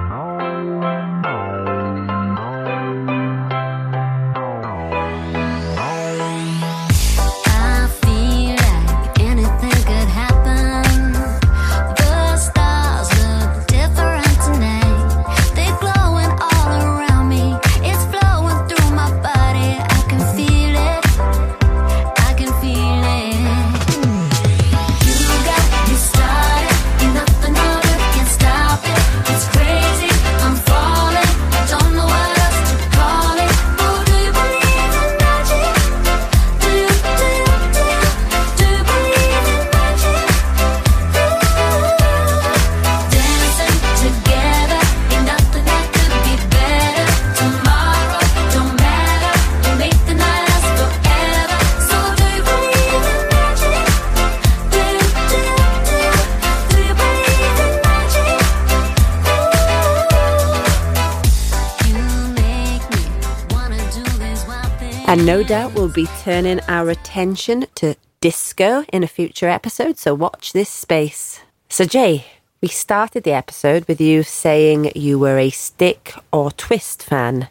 And 65.21 65.27
no 65.27 65.43
doubt 65.43 65.75
we'll 65.75 65.93
be 65.93 66.07
turning 66.23 66.61
our 66.67 66.89
attention 66.89 67.67
to 67.75 67.95
disco 68.23 68.87
in 68.91 69.05
a 69.05 69.07
future 69.07 69.51
episode, 69.51 69.99
so 69.99 70.15
watch 70.15 70.55
this 70.55 70.71
space. 70.71 71.43
So, 71.69 71.85
Jay, 71.85 72.25
we 72.63 72.69
started 72.69 73.25
the 73.25 73.35
episode 73.35 73.87
with 73.87 74.01
you 74.01 74.23
saying 74.23 74.93
you 74.95 75.19
were 75.19 75.37
a 75.37 75.51
stick 75.51 76.15
or 76.33 76.51
twist 76.51 77.03
fan. 77.03 77.49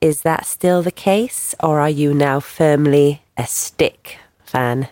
Is 0.00 0.22
that 0.22 0.46
still 0.46 0.82
the 0.82 0.90
case, 0.90 1.54
or 1.60 1.78
are 1.78 1.88
you 1.88 2.12
now 2.12 2.40
firmly 2.40 3.22
a 3.36 3.46
stick 3.46 4.18
fan? 4.44 4.88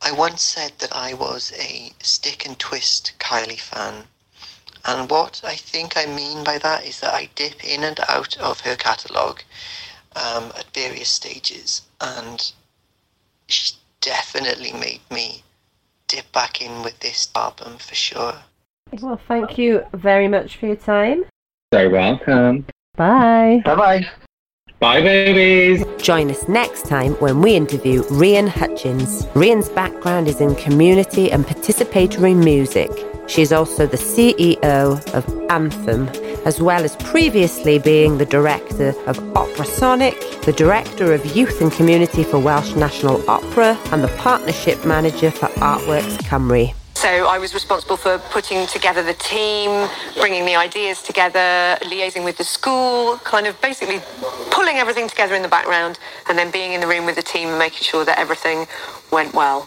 I 0.00 0.12
once 0.12 0.40
said 0.40 0.72
that 0.78 0.96
I 0.96 1.12
was 1.12 1.52
a 1.60 1.92
stick 2.02 2.46
and 2.46 2.58
twist 2.58 3.12
Kylie 3.18 3.60
fan. 3.60 4.04
And 4.86 5.10
what 5.10 5.42
I 5.44 5.56
think 5.56 5.92
I 5.94 6.06
mean 6.06 6.42
by 6.42 6.56
that 6.56 6.86
is 6.86 7.00
that 7.00 7.12
I 7.12 7.28
dip 7.34 7.62
in 7.62 7.84
and 7.84 8.00
out 8.08 8.38
of 8.38 8.60
her 8.60 8.76
catalogue 8.76 9.42
um, 10.16 10.52
at 10.56 10.66
various 10.74 11.08
stages. 11.08 11.82
And 12.00 12.52
she 13.46 13.74
definitely 14.00 14.72
made 14.72 15.00
me 15.10 15.42
dip 16.08 16.30
back 16.32 16.60
in 16.60 16.82
with 16.82 16.98
this 17.00 17.30
album 17.34 17.76
for 17.78 17.94
sure. 17.94 18.34
Well, 19.00 19.20
thank 19.28 19.56
you 19.56 19.84
very 19.94 20.28
much 20.28 20.56
for 20.56 20.66
your 20.66 20.76
time. 20.76 21.24
So 21.72 21.88
welcome. 21.88 22.66
Bye. 22.96 23.62
Bye 23.64 23.74
bye. 23.74 24.06
Bye, 24.78 25.00
babies. 25.00 25.84
Join 26.02 26.28
us 26.28 26.48
next 26.48 26.86
time 26.86 27.12
when 27.14 27.40
we 27.40 27.54
interview 27.54 28.02
Rian 28.04 28.48
Hutchins. 28.48 29.26
Rian's 29.26 29.68
background 29.68 30.26
is 30.26 30.40
in 30.40 30.56
community 30.56 31.30
and 31.30 31.46
participatory 31.46 32.36
music. 32.36 32.90
She 33.28 33.40
is 33.40 33.52
also 33.52 33.86
the 33.86 33.96
CEO 33.96 35.14
of 35.14 35.50
Anthem, 35.50 36.08
as 36.44 36.60
well 36.60 36.84
as 36.84 36.96
previously 36.96 37.78
being 37.78 38.18
the 38.18 38.26
director 38.26 38.94
of 39.06 39.18
Opera 39.36 39.64
Sonic, 39.64 40.20
the 40.42 40.52
director 40.52 41.12
of 41.14 41.24
youth 41.36 41.60
and 41.60 41.72
community 41.72 42.24
for 42.24 42.38
Welsh 42.38 42.74
National 42.74 43.28
Opera, 43.30 43.78
and 43.92 44.02
the 44.02 44.14
partnership 44.18 44.84
manager 44.84 45.30
for 45.30 45.46
Artworks 45.60 46.18
Cymru. 46.22 46.74
So 46.94 47.08
I 47.08 47.38
was 47.38 47.52
responsible 47.52 47.96
for 47.96 48.18
putting 48.30 48.66
together 48.66 49.02
the 49.02 49.14
team, 49.14 49.88
bringing 50.16 50.44
the 50.44 50.54
ideas 50.54 51.02
together, 51.02 51.76
liaising 51.82 52.24
with 52.24 52.36
the 52.36 52.44
school, 52.44 53.16
kind 53.24 53.46
of 53.46 53.60
basically 53.60 54.00
pulling 54.50 54.76
everything 54.76 55.08
together 55.08 55.34
in 55.34 55.42
the 55.42 55.48
background 55.48 55.98
and 56.28 56.38
then 56.38 56.50
being 56.50 56.74
in 56.74 56.80
the 56.80 56.86
room 56.86 57.04
with 57.04 57.16
the 57.16 57.22
team 57.22 57.48
and 57.48 57.58
making 57.58 57.82
sure 57.82 58.04
that 58.04 58.18
everything 58.18 58.66
went 59.10 59.34
well. 59.34 59.66